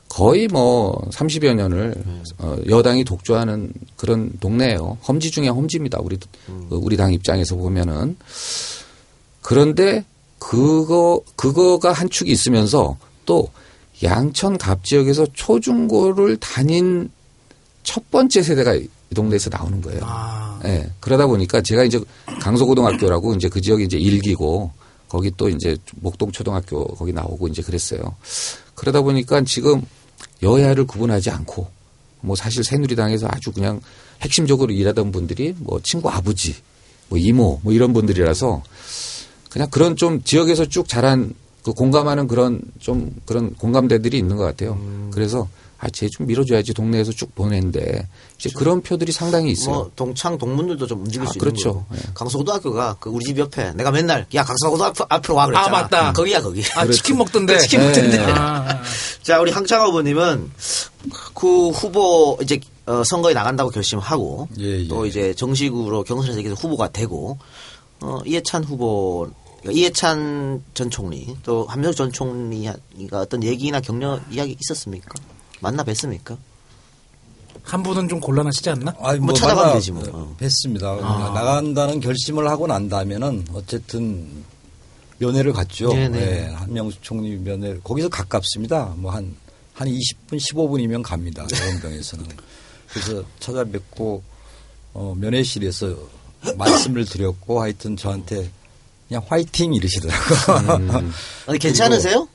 거의 0.09 0.49
뭐 0.49 1.01
30여 1.13 1.55
년을 1.55 1.95
네. 2.05 2.23
어, 2.39 2.57
여당이 2.69 3.05
독주하는 3.05 3.73
그런 3.97 4.33
동네예요. 4.41 4.99
험지 5.07 5.31
중에 5.31 5.47
험지입니다. 5.47 6.01
우리 6.03 6.19
음. 6.49 6.67
어, 6.69 6.81
우리 6.83 6.97
당 6.97 7.13
입장에서 7.13 7.55
보면은 7.55 8.17
그런데 9.41 10.05
그거 10.41 11.21
그거가 11.37 11.93
한 11.93 12.11
축이 12.11 12.33
있으면서 12.33 12.97
또 13.25 13.49
양천 14.03 14.59
갑 14.59 14.85
지역에서 14.85 15.27
초중고를 15.33 16.37
다닌 16.39 17.11
첫 17.83 18.11
번째 18.11 18.43
세대가 18.43 18.75
이 18.75 18.89
동네에서 19.15 19.51
나오는 19.51 19.81
거예요. 19.81 20.01
아, 20.05 20.61
예. 20.65 20.89
그러다 21.01 21.27
보니까 21.27 21.61
제가 21.61 21.85
이제 21.85 22.01
강서고등학교라고 22.41 23.35
이제 23.35 23.49
그 23.49 23.61
지역이 23.61 23.85
이제 23.85 23.99
일기고 23.99 24.71
거기 25.09 25.33
또 25.37 25.49
이제 25.49 25.77
목동초등학교 25.97 26.85
거기 26.95 27.13
나오고 27.13 27.49
이제 27.49 27.63
그랬어요. 27.63 28.01
그러다 28.75 29.03
보니까 29.03 29.43
지금 29.43 29.83
여야를 30.43 30.87
구분하지 30.87 31.31
않고 31.31 31.69
뭐 32.21 32.37
사실 32.37 32.63
새누리당에서 32.63 33.27
아주 33.29 33.51
그냥 33.51 33.81
핵심적으로 34.23 34.73
일하던 34.73 35.11
분들이 35.11 35.55
뭐 35.59 35.81
친구 35.83 36.09
아버지, 36.09 36.55
뭐 37.09 37.19
이모 37.19 37.61
뭐 37.63 37.73
이런 37.73 37.93
분들이라서 37.93 38.63
그냥 39.51 39.69
그런 39.71 39.97
좀 39.97 40.23
지역에서 40.23 40.67
쭉 40.67 40.89
자란 40.89 41.35
그 41.63 41.73
공감하는 41.73 42.27
그런 42.27 42.61
좀 42.79 43.15
그런 43.27 43.55
공감대들이 43.55 44.17
있는 44.19 44.37
것 44.37 44.45
같아요. 44.45 44.79
그래서 45.13 45.49
아, 45.83 45.89
쟤좀 45.89 46.27
밀어줘야지 46.27 46.75
동네에서 46.75 47.11
쭉 47.13 47.35
보내는데 47.35 48.07
이제 48.39 48.51
그런 48.55 48.83
표들이 48.83 49.13
상당히 49.13 49.51
있어요. 49.53 49.75
뭐 49.75 49.91
동창 49.97 50.37
동문들도 50.37 50.87
좀 50.87 51.01
움직일 51.01 51.27
아, 51.27 51.33
수 51.33 51.39
그렇죠. 51.39 51.69
있는 51.71 51.83
거고. 51.83 51.97
예. 51.97 52.01
강서고등학교가 52.13 52.97
그 53.01 53.09
우리 53.09 53.25
집 53.25 53.39
옆에 53.39 53.73
내가 53.73 53.91
맨날 53.91 54.27
야 54.35 54.45
강서고등학교 54.45 55.07
앞으로 55.09 55.37
와 55.37 55.47
그랬잖아. 55.47 55.67
아, 55.67 55.71
맞다. 55.71 56.13
거기야 56.13 56.43
거기. 56.43 56.63
아 56.77 56.87
치킨 56.87 57.17
먹던데. 57.17 57.59
치킨 57.61 57.81
먹던데. 57.81 58.19
네. 58.19 58.33
아, 58.33 58.83
자 59.23 59.41
우리 59.41 59.51
항창 59.51 59.87
후보님은 59.87 60.51
그 61.35 61.71
후보 61.71 62.39
이제 62.43 62.61
어, 62.85 63.03
선거에 63.05 63.33
나간다고 63.33 63.71
결심하고 63.71 64.49
예, 64.59 64.83
예. 64.83 64.89
또 64.89 65.07
이제 65.07 65.33
정식으로 65.33 66.05
경선에서 66.05 66.43
후보가 66.57 66.89
되고 66.89 67.39
어, 68.03 68.21
이해찬 68.27 68.65
후보 68.65 69.31
그러니까 69.61 69.79
이해찬 69.79 70.63
전 70.75 70.91
총리 70.91 71.37
또 71.43 71.65
한명숙 71.67 71.97
전 71.97 72.13
총리가 72.13 73.21
어떤 73.21 73.43
얘기나 73.45 73.81
격려 73.81 74.21
이야기 74.31 74.57
있었습니까? 74.61 75.15
만나 75.61 75.85
뵀습니까? 75.85 76.37
한 77.63 77.83
분은 77.83 78.09
좀 78.09 78.21
곤란하시지 78.21 78.71
않나? 78.71 78.95
아니, 79.01 79.21
뭐 79.21 79.35
찾아가면 79.35 79.63
만나 79.65 79.75
되지 79.75 79.93
뭐. 79.93 80.03
어. 80.13 80.37
뵀습니다. 80.41 81.01
나간다는 81.35 82.01
결심을 82.01 82.49
하고 82.49 82.67
난다면은 82.67 83.45
어쨌든 83.53 84.27
면회를 85.19 85.53
갔죠. 85.53 85.93
네네. 85.93 86.09
네, 86.19 86.47
한명숙 86.55 87.03
총리 87.03 87.37
면회 87.37 87.79
거기서 87.85 88.09
가깝습니다. 88.09 88.95
뭐 88.97 89.13
한 89.13 89.37
한 89.81 89.89
20분 89.89 90.37
15분이면 90.37 91.03
갑니다. 91.03 91.47
영병에서는. 91.73 92.27
그래서 92.93 93.25
찾아뵙고 93.39 94.23
어, 94.93 95.15
면회실에서 95.17 95.97
말씀을 96.59 97.07
드렸고 97.07 97.63
하여튼 97.63 97.97
저한테 97.97 98.51
그냥 99.11 99.25
화이팅 99.27 99.75
이러시더라고요. 99.75 101.11
아니 101.49 101.59
괜찮으세요? 101.59 102.29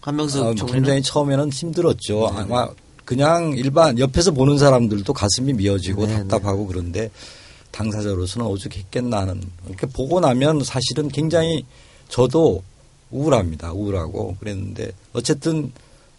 한명숙 0.00 0.40
아, 0.40 0.54
총리는 0.54 0.72
굉장히 0.72 1.02
처음에는 1.02 1.50
힘들었죠. 1.50 2.28
아마 2.28 2.68
그냥 3.04 3.54
일반 3.56 3.98
옆에서 3.98 4.30
보는 4.30 4.56
사람들도 4.56 5.12
가슴이 5.12 5.52
미어지고 5.54 6.06
네네. 6.06 6.28
답답하고 6.28 6.68
그런데 6.68 7.10
당사자로서는 7.72 8.46
오죽했겠나 8.46 9.18
하는 9.18 9.42
이렇게 9.66 9.88
보고 9.88 10.20
나면 10.20 10.62
사실은 10.62 11.08
굉장히 11.08 11.66
저도 12.08 12.62
우울합니다. 13.10 13.72
우울하고 13.72 14.36
그랬는데 14.38 14.92
어쨌든 15.12 15.72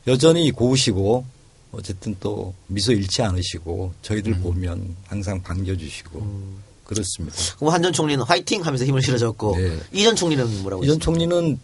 여전히 0.06 0.52
고우시고 0.52 1.24
어쨌든 1.72 2.14
또 2.20 2.54
미소 2.68 2.92
잃지 2.92 3.22
않으시고 3.22 3.94
저희들 4.02 4.34
음. 4.34 4.44
보면 4.44 4.96
항상 5.08 5.42
반겨주시고 5.42 6.67
그렇습니다. 6.88 7.36
그럼 7.60 7.74
한 7.74 7.82
전 7.84 7.94
총리는 7.94 8.24
화이팅 8.24 8.66
하면서 8.66 8.86
힘을 8.86 9.02
실어줬고 9.02 9.56
네. 9.58 9.78
이전 9.94 10.16
총리는 10.16 10.62
뭐라고 10.64 10.84
이전 10.84 10.96
했어요? 10.96 11.04
총리는 11.04 11.60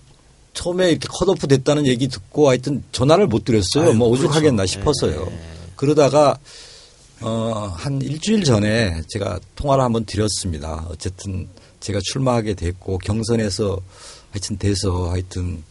처음에 0.53 0.91
이렇게 0.91 1.07
컷오프 1.09 1.47
됐다는 1.47 1.87
얘기 1.87 2.07
듣고 2.07 2.49
하여튼 2.49 2.83
전화를 2.91 3.27
못 3.27 3.43
드렸어요. 3.43 3.85
아유, 3.89 3.93
뭐 3.93 4.07
오죽하겠나 4.09 4.63
그렇죠. 4.63 4.71
싶어서요. 4.71 5.27
예. 5.31 5.39
그러다가 5.75 6.37
어, 7.21 7.73
한 7.75 8.01
일주일 8.01 8.43
전에 8.43 9.01
제가 9.07 9.39
통화를 9.55 9.83
한번 9.83 10.05
드렸습니다. 10.05 10.85
어쨌든 10.89 11.47
제가 11.79 11.99
출마하게 12.03 12.53
됐고 12.53 12.97
경선에서 12.99 13.79
하여튼 14.31 14.57
돼서 14.57 15.09
하여튼 15.09 15.63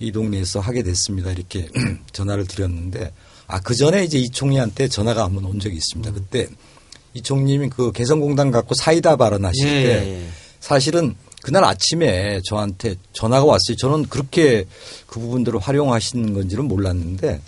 이 0.00 0.10
동네에서 0.10 0.60
하게 0.60 0.82
됐습니다. 0.82 1.30
이렇게 1.30 1.68
전화를 2.12 2.46
드렸는데 2.46 3.12
아, 3.46 3.60
그 3.60 3.74
전에 3.74 4.04
이제 4.04 4.18
이 4.18 4.28
총리한테 4.30 4.88
전화가 4.88 5.24
한번 5.24 5.44
온 5.44 5.60
적이 5.60 5.76
있습니다. 5.76 6.10
음. 6.10 6.14
그때 6.14 6.48
이 7.14 7.22
총님이 7.22 7.70
그 7.70 7.92
개성공단 7.92 8.50
갖고 8.50 8.74
사이다 8.74 9.16
발언하실 9.16 9.66
예, 9.68 9.70
때 9.70 10.06
예, 10.06 10.24
예. 10.24 10.28
사실은 10.60 11.14
그날 11.42 11.64
아침에 11.64 12.40
저한테 12.44 12.96
전화가 13.12 13.44
왔어요. 13.44 13.76
저는 13.76 14.04
그렇게 14.04 14.64
그 15.06 15.20
부분들을 15.20 15.60
활용하시는 15.60 16.34
건지는 16.34 16.66
몰랐는데 16.66 17.40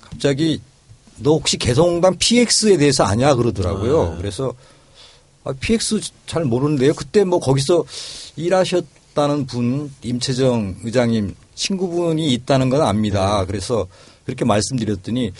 갑자기 0.00 0.60
너 1.18 1.32
혹시 1.32 1.56
개성공단 1.58 2.16
PX에 2.18 2.76
대해서 2.78 3.04
아냐 3.04 3.34
그러더라고요. 3.34 4.10
네. 4.10 4.16
그래서 4.18 4.54
아, 5.44 5.52
PX 5.52 6.00
잘 6.26 6.44
모르는데요. 6.44 6.94
그때 6.94 7.24
뭐 7.24 7.40
거기서 7.40 7.84
일하셨다는 8.36 9.46
분 9.46 9.92
임채정 10.02 10.76
의장님 10.84 11.34
친구분이 11.54 12.32
있다는 12.32 12.70
건 12.70 12.82
압니다. 12.82 13.40
네. 13.40 13.46
그래서 13.46 13.86
그렇게 14.24 14.44
말씀드렸더니 14.44 15.32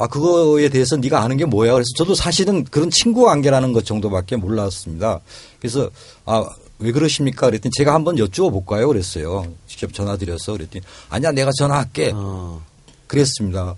아 0.00 0.06
그거에 0.06 0.68
대해서 0.68 0.96
네가 0.96 1.20
아는 1.22 1.36
게 1.36 1.44
뭐야? 1.44 1.72
그래서 1.72 1.88
저도 1.96 2.14
사실은 2.14 2.64
그런 2.64 2.88
친구 2.90 3.24
관계라는 3.24 3.72
것 3.72 3.84
정도밖에 3.84 4.36
몰랐습니다. 4.36 5.20
그래서 5.60 5.90
아 6.24 6.44
왜 6.80 6.92
그러십니까? 6.92 7.46
그랬더니 7.46 7.72
제가 7.76 7.92
한번 7.92 8.18
여쭈어 8.20 8.50
볼까요? 8.50 8.86
그랬어요. 8.86 9.52
직접 9.66 9.92
전화 9.92 10.16
드려서 10.16 10.52
그랬더니 10.52 10.84
아니야 11.10 11.32
내가 11.32 11.50
전화할게. 11.58 12.12
어, 12.14 12.62
그랬습니다. 13.08 13.74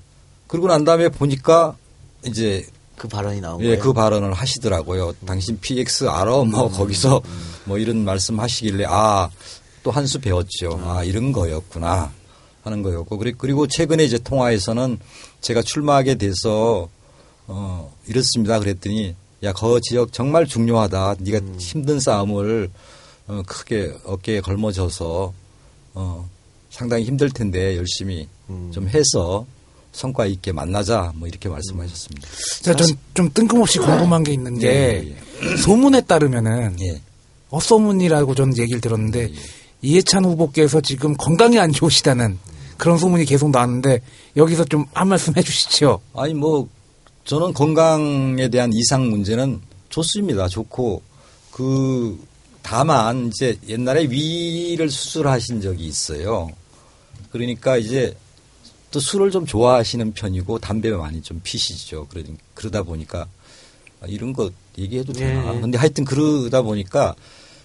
그러고 0.47 0.69
난 0.69 0.85
다음에 0.85 1.09
보니까 1.09 1.77
이제 2.27 2.67
그 2.97 3.09
발언이 3.09 3.41
나온 3.41 3.63
예, 3.63 3.69
거예요. 3.69 3.81
그 3.83 3.95
발언을 3.95 4.35
하시더라고요. 4.35 5.15
당신 5.25 5.59
PX 5.61 6.11
알아? 6.11 6.45
뭐 6.45 6.69
거기서 6.71 7.23
뭐 7.65 7.79
이런 7.79 8.05
말씀 8.05 8.39
하시길래 8.39 8.85
아, 8.87 9.31
또 9.83 9.91
한 9.93 10.07
수 10.07 10.21
배웠죠. 10.21 10.79
아, 10.85 11.03
이런 11.03 11.33
거였구나 11.33 12.13
하는 12.65 12.83
거였고. 12.83 13.17
그리- 13.17 13.33
그리고 13.33 13.67
최근에 13.67 14.05
이제 14.05 14.19
통화에서는 14.19 14.99
제가 15.41 15.63
출마하게 15.63 16.17
돼서 16.17 16.89
어, 17.47 17.93
이렇습니다. 18.07 18.59
그랬더니 18.59 19.15
야, 19.43 19.53
거 19.53 19.81
지역 19.81 20.13
정말 20.13 20.47
중요하다. 20.47 21.17
네가 21.21 21.41
힘든 21.59 21.99
싸움을 21.99 22.71
어, 23.27 23.43
크게 23.47 23.95
어깨에 24.05 24.41
걸머져서 24.41 25.33
어, 25.95 26.29
상당히 26.71 27.05
힘들 27.05 27.31
텐데 27.31 27.77
열심히 27.77 28.29
좀 28.73 28.89
해서 28.89 29.47
성과 29.93 30.27
있게 30.27 30.53
만나자 30.53 31.13
뭐 31.17 31.27
이렇게 31.27 31.49
말씀하셨습니다. 31.49 32.29
자, 32.63 32.75
전좀 32.75 33.31
뜬금없이 33.35 33.79
궁금한 33.79 34.23
게 34.23 34.33
있는 34.33 34.59
게 34.59 34.69
예, 34.69 35.57
소문에 35.57 36.03
따르면은 36.03 36.77
예. 36.81 37.01
헛소문이라고 37.51 38.35
저는 38.35 38.57
얘기를 38.59 38.81
들었는데 38.81 39.33
이해찬 39.83 40.25
후보께서 40.25 40.81
지금 40.81 41.17
건강이 41.17 41.59
안 41.59 41.73
좋으시다는 41.73 42.39
그런 42.81 42.99
소문이 42.99 43.27
계속 43.27 43.51
나왔는데 43.51 44.01
여기서 44.37 44.65
좀 44.65 44.87
한 44.95 45.09
말씀 45.09 45.37
해주시죠. 45.37 46.01
아니 46.15 46.35
뭐 46.35 46.69
저는 47.25 47.53
건강에 47.53 48.49
대한 48.49 48.73
이상 48.73 49.09
문제는 49.11 49.61
좋습니다. 49.91 50.49
좋고 50.49 51.03
그 51.51 52.19
다만 52.63 53.29
이제 53.29 53.59
옛날에 53.69 54.05
위를 54.05 54.91
수술하신 54.91 55.61
적이 55.61 55.87
있어요. 55.87 56.51
그러니까 57.31 57.77
이제 57.77 58.17
또 58.91 58.99
술을 58.99 59.31
좀 59.31 59.47
좋아하시는 59.47 60.13
편이고 60.15 60.59
담배 60.59 60.91
많이 60.91 61.23
좀 61.23 61.41
피시죠. 61.45 62.07
그러니 62.09 62.35
그러다 62.55 62.83
보니까 62.83 63.27
아, 64.01 64.07
이런 64.09 64.33
거 64.33 64.51
얘기해도 64.79 65.13
되나? 65.13 65.55
예. 65.55 65.61
근데 65.61 65.77
하여튼 65.79 66.05
그러다 66.05 66.63
보니까 66.63 67.15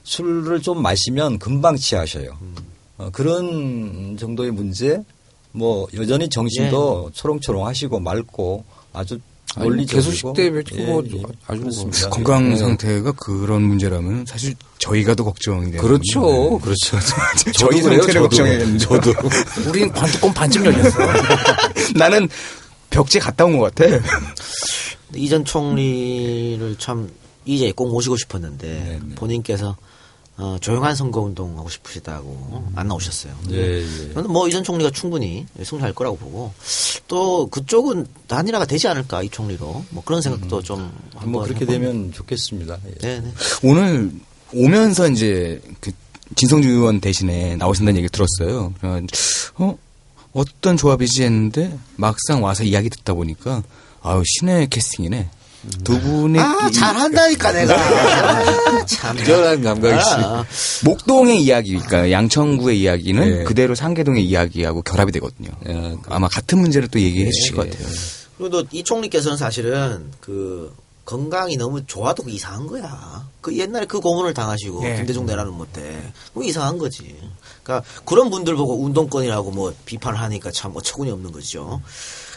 술을 0.03 0.61
좀 0.61 0.81
마시면 0.81 1.39
금방 1.39 1.77
취하셔요. 1.77 2.37
어, 2.97 3.09
그런 3.11 4.17
정도의 4.17 4.51
문제 4.51 5.01
뭐 5.51 5.87
여전히 5.95 6.29
정신도 6.29 7.11
초롱초롱하시고 7.13 7.99
맑고 7.99 8.63
아주 8.93 9.19
논리적이고 9.57 10.09
개수식 10.09 10.33
때뭐 10.33 11.03
아주 11.47 11.61
그렇습니다. 11.61 12.09
건강 12.09 12.49
네. 12.49 12.57
상태가 12.57 13.11
그런 13.13 13.61
문제라면 13.61 14.25
사실 14.25 14.53
저희가 14.79 15.15
더 15.15 15.23
걱정이 15.23 15.71
되는 15.71 15.79
그렇죠. 15.79 16.59
그렇죠. 16.59 16.97
저희 17.53 17.81
상태를. 17.81 18.21
걱정해야겠는데 18.21 18.79
저도. 18.85 19.13
우린 19.69 19.89
관뚜껑 19.93 20.33
반쯤 20.33 20.65
열렸어. 20.65 20.97
나는 21.95 22.27
벽지 22.89 23.19
갔다 23.19 23.45
온 23.45 23.57
것 23.57 23.73
같아. 23.75 23.85
이전 25.15 25.45
총리를 25.45 26.75
참 26.77 27.09
이제 27.45 27.71
꼭 27.71 27.91
모시고 27.91 28.17
싶었는데 28.17 28.67
네, 28.67 29.15
본인께서 29.15 29.77
어, 30.37 30.57
조용한 30.59 30.95
선거운동 30.95 31.57
하고 31.57 31.69
싶으시다고 31.69 32.71
안 32.75 32.87
나오셨어요. 32.89 33.33
예, 33.51 33.81
예. 33.81 34.13
저는 34.13 34.29
뭐 34.29 34.47
이전 34.49 34.63
총리가 34.63 34.91
충분히 34.91 35.45
승리할 35.63 35.93
거라고 35.93 36.17
보고 36.17 36.53
또 37.07 37.47
그쪽은 37.47 38.05
단일화가 38.27 38.65
되지 38.65 38.87
않을까 38.89 39.23
이 39.23 39.29
총리로 39.29 39.85
뭐 39.91 40.03
그런 40.03 40.21
생각도 40.21 40.61
좀 40.61 40.91
한번 41.13 41.31
뭐 41.31 41.43
그렇게 41.43 41.61
해봅니다. 41.61 41.87
되면 41.89 42.11
좋겠습니다. 42.11 42.77
예. 42.85 42.95
네, 42.99 43.19
네. 43.21 43.31
오늘 43.63 44.11
오면서 44.53 45.07
이제 45.07 45.61
그 45.79 45.91
진성주 46.35 46.67
의원 46.67 46.99
대신에 46.99 47.55
나오신다는 47.55 47.97
얘기를 47.99 48.09
들었어요. 48.09 48.73
그래서 48.81 49.01
어 49.55 49.77
어떤 50.33 50.75
조합이지 50.75 51.23
했는데 51.23 51.77
막상 51.95 52.43
와서 52.43 52.63
이야기 52.63 52.89
듣다 52.89 53.13
보니까 53.13 53.63
아유 54.01 54.21
신의 54.25 54.69
캐스팅이네. 54.69 55.29
두 55.83 55.99
분의 55.99 56.41
아 56.41 56.67
이- 56.67 56.71
잘한다니까 56.71 57.51
내가 57.51 57.75
아, 57.75 58.85
참 58.85 59.15
뛰어난 59.17 59.61
감각이 59.61 59.95
있어. 59.99 60.39
아, 60.39 60.45
목동의 60.83 61.41
이야기, 61.43 61.71
그러니까 61.77 62.11
양천구의 62.11 62.79
이야기는 62.81 63.39
예. 63.39 63.43
그대로 63.43 63.75
상계동의 63.75 64.23
이야기하고 64.25 64.81
결합이 64.81 65.11
되거든요. 65.13 65.49
예. 65.67 65.95
아마 66.07 66.27
같은 66.27 66.59
문제를 66.59 66.87
또 66.89 66.99
얘기해 66.99 67.29
주실 67.31 67.55
것 67.55 67.69
같아요. 67.69 67.87
그리고 68.37 68.49
또 68.49 68.67
이 68.71 68.83
총리께서는 68.83 69.37
사실은 69.37 70.11
그 70.19 70.73
건강이 71.05 71.55
너무 71.57 71.85
좋아도 71.85 72.23
그 72.23 72.31
이상한 72.31 72.65
거야. 72.67 73.23
그 73.39 73.55
옛날에 73.55 73.85
그 73.85 73.99
고문을 73.99 74.33
당하시고 74.33 74.81
네. 74.81 74.95
김대중 74.97 75.25
내라는 75.27 75.53
못해. 75.53 75.81
그 76.33 76.43
이상한 76.43 76.77
거지. 76.79 77.15
그러니까 77.63 77.87
그런 78.05 78.29
분들 78.31 78.55
보고 78.55 78.81
운동권이라고 78.83 79.51
뭐 79.51 79.71
비판을 79.85 80.19
하니까 80.19 80.49
참 80.51 80.71
어처구니 80.75 81.11
없는 81.11 81.31
거죠. 81.31 81.79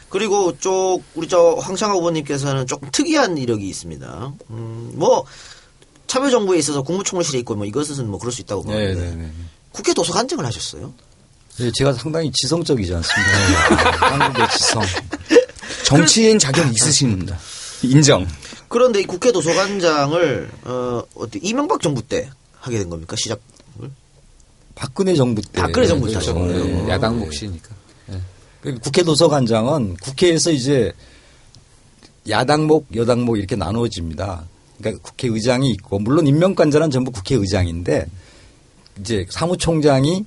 그리고 0.09 0.57
쪽 0.59 1.03
우리 1.15 1.29
저 1.29 1.55
황창하 1.55 1.95
후보님께서는 1.97 2.67
조금 2.67 2.89
특이한 2.91 3.37
이력이 3.39 3.69
있습니다. 3.69 4.33
음, 4.51 4.93
뭐 4.95 5.25
참여 6.07 6.31
정부에 6.31 6.59
있어서 6.59 6.83
국무총리실에 6.83 7.39
있고 7.41 7.55
뭐 7.55 7.67
이것은 7.67 8.09
뭐 8.09 8.19
그럴 8.19 8.33
수 8.33 8.41
있다고 8.41 8.65
네, 8.65 8.95
보는데 8.95 9.11
네, 9.11 9.23
네. 9.23 9.33
국회 9.73 9.93
도서관장을 9.93 10.45
하셨어요. 10.45 10.93
예, 11.61 11.71
제가 11.75 11.93
상당히 11.93 12.31
지성적이지 12.33 12.95
않습니까? 12.95 13.33
한국의 14.19 14.49
지성. 14.51 14.83
정치인 15.85 16.39
자격 16.39 16.73
있으십니다. 16.73 17.37
인정. 17.83 18.27
그런데 18.69 19.01
이 19.01 19.05
국회 19.05 19.33
도서관장을 19.33 20.51
어 20.65 21.03
어때 21.15 21.39
이명박 21.43 21.83
정부 21.83 22.03
때 22.03 22.31
하게 22.61 22.79
된 22.79 22.89
겁니까 22.89 23.17
시작? 23.17 23.41
박근혜 24.75 25.15
정부 25.15 25.43
때. 25.43 25.61
박근혜 25.61 25.87
정부 25.87 26.07
때 26.07 26.15
그렇죠. 26.15 26.35
네, 26.35 26.89
야당 26.89 27.19
몫이니까. 27.19 27.71
그 28.61 28.79
국회 28.79 29.03
도서관장은 29.03 29.97
국회에서 29.97 30.51
이제 30.51 30.93
야당목, 32.29 32.89
여당목 32.95 33.39
이렇게 33.39 33.57
나누어집니다. 33.57 34.47
그러니까 34.79 35.03
국회의장이 35.03 35.71
있고 35.73 35.99
물론 35.99 36.27
임명관자는 36.27 36.91
전부 36.91 37.11
국회의장인데 37.11 38.07
이제 39.01 39.27
사무총장이 39.31 40.25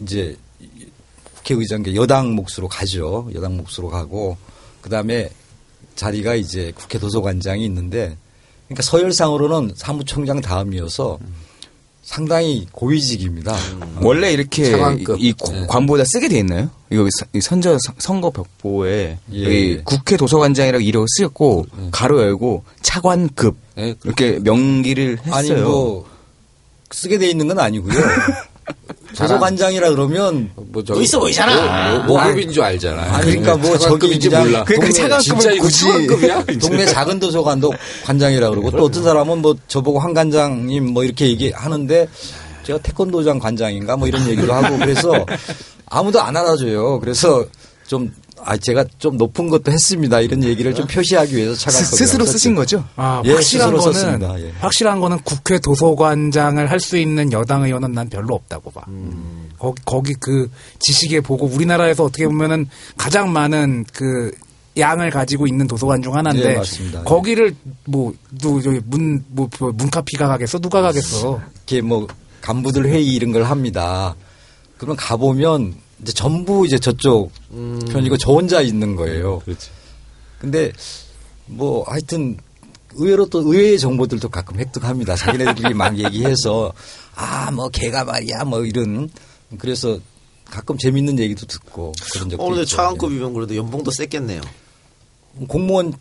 이제 0.00 0.36
국회의장 1.36 1.84
여당 1.94 2.34
몫으로 2.34 2.68
가죠. 2.68 3.28
여당 3.34 3.56
몫으로 3.56 3.88
가고 3.88 4.36
그다음에 4.80 5.30
자리가 5.94 6.34
이제 6.34 6.72
국회 6.76 6.98
도서관장이 6.98 7.64
있는데 7.64 8.16
그러니까 8.66 8.82
서열상으로는 8.82 9.74
사무총장 9.76 10.40
다음이어서 10.40 11.18
상당히 12.06 12.66
고위직입니다. 12.70 13.56
원래 14.00 14.32
이렇게 14.32 14.70
차관급. 14.70 15.20
이 15.20 15.32
고- 15.32 15.50
네. 15.52 15.66
관보다 15.68 16.04
쓰게 16.06 16.28
돼 16.28 16.38
있나요? 16.38 16.70
이거 16.88 17.02
서- 17.10 17.26
이 17.34 17.40
선저 17.40 17.76
선- 17.84 17.96
선거 17.98 18.30
벽보에 18.30 19.18
예. 19.32 19.44
여기 19.44 19.80
국회 19.84 20.16
도서관장이라고 20.16 20.80
이력을 20.82 21.04
쓰였고 21.18 21.66
가로 21.90 22.22
열고 22.22 22.62
차관급 22.80 23.56
네, 23.74 23.96
이렇게 24.04 24.38
명기를 24.38 25.18
했어요. 25.18 25.34
아니 25.34 25.50
뭐 25.50 26.06
쓰게 26.92 27.18
돼 27.18 27.28
있는 27.28 27.48
건 27.48 27.58
아니고요. 27.58 27.92
도서관장이라 29.16 29.90
그러면 29.90 30.50
뭐또 30.54 31.00
있어 31.00 31.18
보이잖아. 31.18 32.04
뭐, 32.06 32.18
뭐급인 32.18 32.52
줄 32.52 32.62
알잖아. 32.62 33.02
아, 33.02 33.20
그러니까 33.20 33.56
뭐 33.56 33.78
저기 33.78 34.18
그냥 34.18 34.44
몰라. 34.44 34.64
그러니까 34.64 35.20
이거 35.20 35.62
굳이-? 35.62 35.86
동네 36.60 36.84
작은 36.86 37.18
도서관도 37.18 37.72
관장이라 38.04 38.50
그러고 38.50 38.70
또 38.70 38.84
어떤 38.84 39.02
사람은 39.02 39.42
뭐 39.42 39.54
저보고 39.68 39.98
황 39.98 40.12
관장님 40.14 40.92
뭐 40.92 41.04
이렇게 41.04 41.28
얘기하는데 41.28 42.08
제가 42.64 42.78
태권도장 42.80 43.38
관장인가 43.38 43.96
뭐 43.96 44.08
이런 44.08 44.26
얘기도 44.28 44.52
하고 44.52 44.76
그래서 44.78 45.12
아무도 45.86 46.20
안 46.20 46.36
알아줘요. 46.36 47.00
그래서 47.00 47.44
좀 47.86 48.12
아, 48.48 48.56
제가 48.56 48.84
좀 48.98 49.16
높은 49.16 49.48
것도 49.48 49.72
했습니다. 49.72 50.20
이런 50.20 50.44
얘기를 50.44 50.72
좀 50.74 50.86
표시하기 50.86 51.36
위해서 51.36 51.54
스- 51.70 51.96
스스로 51.96 52.24
쓰신 52.24 52.54
거죠? 52.54 52.84
아, 52.94 53.20
예, 53.24 53.32
확실한 53.32 53.72
거는 53.72 53.92
썼습니다. 53.92 54.40
예. 54.40 54.52
확실한 54.60 55.00
거는 55.00 55.18
국회 55.24 55.58
도서관장을 55.58 56.70
할 56.70 56.78
수 56.80 56.96
있는 56.96 57.32
여당 57.32 57.64
의원은 57.64 57.92
난 57.92 58.08
별로 58.08 58.34
없다고 58.36 58.70
봐. 58.70 58.82
음. 58.88 59.48
거기 59.58 59.82
거기 59.84 60.14
그 60.20 60.48
지식에 60.78 61.20
보고 61.20 61.46
우리나라에서 61.46 62.04
어떻게 62.04 62.26
보면은 62.26 62.68
가장 62.96 63.32
많은 63.32 63.84
그 63.92 64.30
양을 64.78 65.10
가지고 65.10 65.46
있는 65.46 65.66
도서관 65.66 66.02
중 66.02 66.14
하나인데 66.14 66.52
예, 66.52 66.56
맞습니다. 66.56 67.02
거기를 67.04 67.56
뭐또 67.86 68.60
저기 68.62 68.80
문뭐 68.84 69.48
문카피가 69.74 70.28
가겠어 70.28 70.58
누가 70.60 70.82
가겠어 70.82 71.40
이렇게 71.66 71.80
뭐 71.80 72.06
간부들 72.42 72.86
회의 72.86 73.06
이런 73.14 73.32
걸 73.32 73.42
합니다. 73.44 74.14
그러면 74.76 74.96
가보면 74.96 75.74
이제 76.02 76.12
전부 76.12 76.66
이제 76.66 76.78
저쪽 76.78 77.32
편이고 77.50 78.16
저 78.18 78.32
혼자 78.32 78.60
있는 78.60 78.96
거예요. 78.96 79.38
그렇죠. 79.40 79.70
근데 80.38 80.72
뭐 81.46 81.84
하여튼 81.88 82.36
의외로 82.94 83.26
또 83.28 83.40
의외의 83.40 83.78
정보들도 83.78 84.28
가끔 84.28 84.58
획득합니다. 84.58 85.16
자기네들이 85.16 85.74
막 85.74 85.96
얘기해서 85.98 86.72
아뭐 87.14 87.68
걔가 87.70 88.04
말이야 88.04 88.44
뭐 88.44 88.64
이런 88.64 89.10
그래서 89.58 89.98
가끔 90.44 90.76
재밌는 90.78 91.18
얘기도 91.18 91.46
듣고 91.46 91.92
그런 92.12 92.30
적도 92.30 92.44
오늘. 92.44 92.64
차관급이면 92.66 93.32
그래도 93.34 93.56
연봉도 93.56 93.90
셌겠네요. 93.90 94.40
예. 95.40 95.46
공무원 95.46 95.92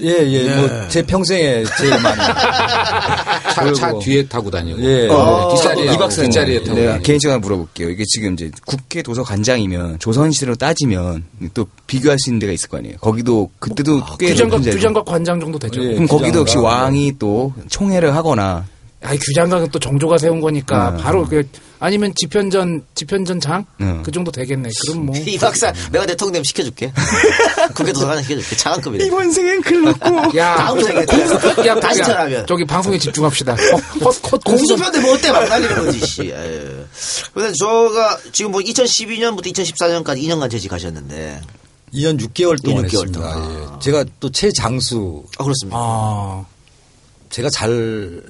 예 0.00 0.26
예 0.28 0.56
뭐 0.56 0.88
제 0.88 1.02
평생에 1.02 1.64
제일 1.78 1.90
많이 2.02 2.20
차, 3.54 3.72
차 3.72 3.98
뒤에 3.98 4.26
타고 4.26 4.50
다니고. 4.50 4.78
예. 4.82 5.08
어, 5.08 5.54
뒷자리에, 5.54 5.92
이 5.94 5.96
박사님, 5.96 6.30
뒷자리에 6.30 6.62
타고 6.64 6.74
내가 6.74 6.90
다니고. 6.92 7.02
개인적으로 7.06 7.40
물어볼게요. 7.40 7.88
이게 7.90 8.04
지금 8.06 8.34
이제 8.34 8.50
국회 8.66 9.02
도서관장이면 9.02 9.98
조선시대로 9.98 10.56
따지면 10.56 11.24
또 11.54 11.66
비교할 11.86 12.18
수 12.18 12.30
있는 12.30 12.40
데가 12.40 12.52
있을 12.52 12.68
거 12.68 12.76
아니에요. 12.78 12.96
거기도 12.98 13.50
그때도 13.58 14.02
꽤 14.18 14.34
높은 14.34 14.50
자리고. 14.62 14.70
규장각 14.76 15.04
관장 15.06 15.40
정도 15.40 15.58
되죠. 15.58 15.82
예. 15.82 15.94
그럼 15.94 16.06
거기도 16.06 16.44
규장각. 16.44 16.64
왕이 16.72 17.14
또 17.18 17.52
총회를 17.68 18.14
하거나 18.14 18.66
아니 19.06 19.18
규장각은 19.18 19.68
또 19.70 19.78
정조가 19.78 20.18
세운 20.18 20.40
거니까 20.40 20.90
음. 20.90 20.96
바로 20.96 21.24
그 21.26 21.48
아니면 21.78 22.12
집현전 22.16 22.84
집현전 22.94 23.38
장그 23.38 23.66
음. 23.80 24.02
정도 24.12 24.32
되겠네. 24.32 24.68
그럼 24.86 25.06
뭐 25.06 25.16
이 25.26 25.38
박사 25.38 25.72
내가 25.92 26.04
대통령 26.06 26.42
시켜줄게. 26.42 26.92
국회 27.74 27.92
도서관 27.92 28.22
시켜줄게. 28.22 28.56
차관급이래. 28.56 29.04
이번 29.06 29.30
생엔 29.30 29.62
클 29.62 29.82
놓고 29.82 30.36
야, 30.38 30.56
다음 30.56 30.82
생에 30.82 31.04
공수편, 31.04 31.66
야, 31.66 31.78
다시 31.78 32.00
야, 32.00 32.04
전화하면. 32.04 32.46
저기 32.46 32.64
방송에 32.64 32.98
집중합시다. 32.98 33.52
어, 33.52 33.56
공수편. 34.00 34.40
공수편데 34.40 35.00
뭐 35.00 35.14
어때 35.14 35.30
막 35.30 35.48
날리는 35.48 35.76
거지, 35.76 36.00
씨. 36.04 36.32
아유. 36.34 36.84
그래서 37.34 37.54
저가 37.58 38.18
지금 38.32 38.50
뭐 38.52 38.60
2012년부터 38.60 39.46
2014년까지 39.52 40.22
2년간 40.22 40.50
재직하셨는데. 40.50 41.40
2년 41.94 42.18
6개월 42.20 42.62
동안 42.62 42.84
6개월 42.84 43.06
했습니다. 43.06 43.20
동안. 43.32 43.76
예. 43.76 43.80
제가 43.80 44.04
또 44.18 44.30
최장수 44.30 45.24
아, 45.38 45.44
그렇습니다. 45.44 45.76
아, 45.78 46.44
제가 47.30 47.48
잘 47.50 48.22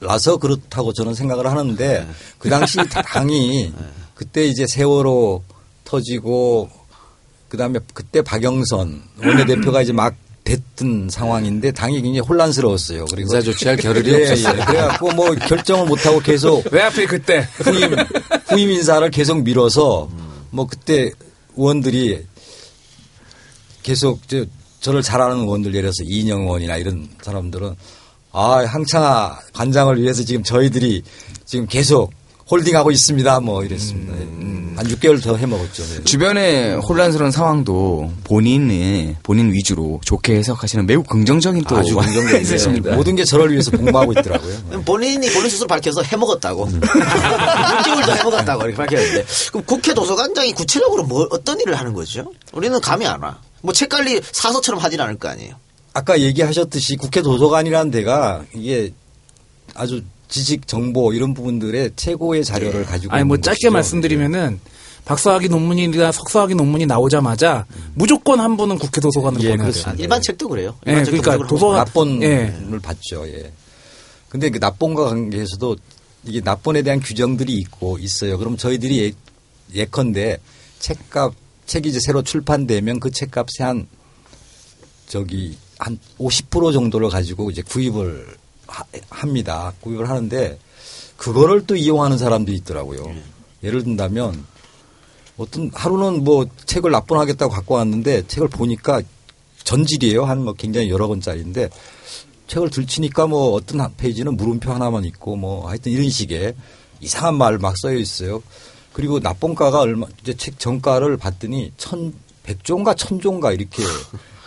나서 0.00 0.36
그렇다고 0.36 0.92
저는 0.92 1.14
생각을 1.14 1.46
하는데 1.46 2.06
그 2.38 2.48
당시 2.48 2.78
당이 2.88 3.72
그때 4.14 4.46
이제 4.46 4.66
세월호 4.66 5.42
터지고 5.84 6.70
그다음에 7.48 7.80
그때 7.94 8.22
박영선 8.22 9.02
원내대표가 9.24 9.82
이제 9.82 9.92
막 9.92 10.14
됐던 10.44 11.10
상황인데 11.10 11.72
당이 11.72 12.00
굉장히 12.00 12.20
혼란스러웠어요. 12.20 13.04
그리고 13.06 13.28
인사 13.28 13.42
조치할 13.42 13.76
겨를이 13.78 14.10
예, 14.12 14.22
없었어요. 14.22 14.60
예. 14.60 14.64
그래갖고 14.64 15.12
뭐 15.12 15.34
결정을 15.34 15.86
못하고 15.86 16.20
계속 16.20 16.64
왜 16.72 16.80
하필 16.80 17.06
그때? 17.06 17.46
후임, 17.58 17.94
후임 18.48 18.70
인사를 18.70 19.10
계속 19.10 19.42
밀어서 19.42 20.08
뭐 20.50 20.66
그때 20.66 21.10
의원들이 21.56 22.24
계속 23.82 24.26
저, 24.28 24.46
저를 24.80 25.02
잘 25.02 25.20
아는 25.20 25.40
의원들 25.40 25.74
예를 25.74 25.90
들어서 25.90 26.02
이인영 26.04 26.42
의원이나 26.42 26.76
이런 26.76 27.08
사람들은 27.22 27.74
아, 28.32 28.64
항창아 28.66 29.38
관장을 29.54 30.00
위해서 30.00 30.22
지금 30.24 30.42
저희들이 30.42 31.02
지금 31.44 31.66
계속 31.66 32.12
홀딩하고 32.50 32.90
있습니다. 32.90 33.40
뭐 33.40 33.62
이랬습니다. 33.64 34.14
음, 34.14 34.72
한 34.76 34.86
6개월 34.86 35.22
더 35.22 35.36
해먹었죠. 35.36 35.82
네. 35.82 36.04
주변의 36.04 36.76
혼란스러운 36.80 37.30
상황도 37.30 38.10
본인의 38.24 39.16
본인 39.22 39.52
위주로 39.52 40.00
좋게 40.04 40.36
해석하시는 40.36 40.86
매우 40.86 41.02
긍정적인 41.02 41.64
또 41.64 41.76
아주. 41.76 41.98
있으십니다. 42.40 42.94
모든 42.96 43.16
게 43.16 43.24
저를 43.24 43.50
위해서 43.52 43.70
복무하고 43.70 44.12
있더라고요. 44.12 44.54
본인이 44.86 45.28
본인 45.30 45.50
스스로 45.50 45.66
밝혀서 45.68 46.02
해먹었다고. 46.04 46.68
6개월 46.72 48.06
더 48.06 48.12
해먹었다고 48.14 48.62
이렇게 48.62 48.76
밝혔는데. 48.76 49.26
그럼 49.50 49.64
국회 49.66 49.92
도서관장이 49.92 50.52
구체적으로 50.54 51.04
뭘, 51.04 51.28
어떤 51.30 51.60
일을 51.60 51.74
하는 51.74 51.92
거죠? 51.92 52.32
우리는 52.52 52.80
감이 52.80 53.06
안 53.06 53.20
와. 53.22 53.38
뭐 53.60 53.74
책 53.74 53.88
관리 53.90 54.20
사서처럼 54.22 54.80
하진 54.80 55.00
않을 55.00 55.18
거 55.18 55.28
아니에요. 55.28 55.54
아까 55.98 56.20
얘기하셨듯이 56.20 56.96
국회 56.96 57.22
도서관이라는 57.22 57.90
데가 57.90 58.44
이게 58.54 58.92
아주 59.74 60.02
지식 60.28 60.68
정보 60.68 61.12
이런 61.12 61.34
부분들의 61.34 61.92
최고의 61.96 62.44
자료를 62.44 62.84
가지고 62.84 63.12
아니 63.14 63.24
뭐 63.24 63.36
짧게 63.36 63.56
곳이죠. 63.56 63.70
말씀드리면은 63.72 64.60
박사학위 65.04 65.48
논문이나 65.48 66.12
석사학위 66.12 66.54
논문이 66.54 66.86
나오자마자 66.86 67.66
무조건 67.94 68.38
한 68.38 68.56
분은 68.56 68.78
국회 68.78 69.00
도서관으로 69.00 69.42
예, 69.42 69.56
보내야 69.56 69.72
돼요. 69.72 69.94
일반 69.98 70.22
책도 70.22 70.48
그래요. 70.48 70.76
예, 70.86 70.90
일반 70.92 71.04
책도 71.06 71.22
그러니까 71.22 71.48
도서관- 71.48 71.76
납본을 71.78 72.22
예. 72.22 72.78
받죠. 72.80 73.26
예. 73.26 73.52
근데 74.28 74.50
그 74.50 74.58
납본과 74.58 75.04
관계에서도 75.06 75.76
이게 76.26 76.40
납본에 76.44 76.82
대한 76.82 77.00
규정들이 77.00 77.54
있고 77.54 77.98
있어요. 77.98 78.38
그럼 78.38 78.56
저희들이 78.56 79.02
예, 79.74 79.80
예컨대 79.80 80.38
책값 80.78 81.32
책이 81.66 81.88
이제 81.88 81.98
새로 82.00 82.22
출판되면 82.22 83.00
그 83.00 83.10
책값의 83.10 83.66
한 83.66 83.86
저기 85.08 85.56
한 85.78 85.98
50% 86.18 86.72
정도를 86.72 87.08
가지고 87.08 87.50
이제 87.50 87.62
구입을 87.62 88.26
하- 88.66 88.84
합니다. 89.10 89.72
구입을 89.80 90.08
하는데 90.08 90.58
그거를 91.16 91.66
또 91.66 91.76
이용하는 91.76 92.18
사람도 92.18 92.52
있더라고요. 92.52 93.14
예를 93.62 93.82
든다면 93.84 94.44
어떤 95.36 95.70
하루는 95.72 96.24
뭐 96.24 96.46
책을 96.66 96.90
납본하겠다고 96.90 97.52
갖고 97.52 97.74
왔는데 97.74 98.26
책을 98.26 98.48
보니까 98.48 99.02
전질이에요. 99.64 100.24
한 100.24 100.38
뭐 100.44 100.52
굉장히 100.54 100.90
여러 100.90 101.06
권짜리인데 101.08 101.68
책을 102.48 102.70
들치니까 102.70 103.26
뭐 103.26 103.52
어떤 103.52 103.80
한 103.80 103.94
페이지는 103.96 104.36
물음표 104.36 104.72
하나만 104.72 105.04
있고 105.04 105.36
뭐 105.36 105.68
하여튼 105.68 105.92
이런 105.92 106.08
식의 106.08 106.54
이상한 107.00 107.36
말 107.36 107.58
막 107.58 107.76
써여 107.78 107.96
있어요. 107.98 108.42
그리고 108.92 109.18
납본가가 109.20 109.80
얼마 109.80 110.06
이제 110.22 110.34
책 110.34 110.58
정가를 110.58 111.16
봤더니 111.18 111.72
천 111.76 112.12
백종가 112.42 112.94
천종가 112.94 113.52
이렇게 113.52 113.82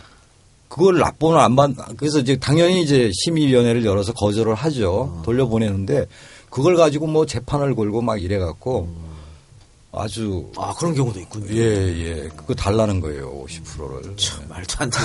그걸 0.71 0.99
납본을 0.99 1.37
안 1.37 1.57
받, 1.57 1.71
그래서 1.97 2.19
이제 2.19 2.37
당연히 2.37 2.81
이제 2.81 3.11
심의위원회를 3.13 3.83
열어서 3.83 4.13
거절을 4.13 4.55
하죠. 4.55 5.21
돌려보내는데 5.25 6.05
그걸 6.49 6.77
가지고 6.77 7.07
뭐 7.07 7.25
재판을 7.25 7.75
걸고 7.75 8.01
막 8.01 8.21
이래갖고 8.23 8.87
아주 9.91 10.49
아 10.55 10.73
그런 10.79 10.95
경우도 10.95 11.19
있군요. 11.19 11.47
예, 11.53 11.59
예. 11.59 12.29
그거 12.37 12.53
달라는 12.53 13.01
거예요. 13.01 13.43
50%를. 13.45 14.15
말도 14.47 14.75
안 14.77 14.89
돼. 14.89 14.97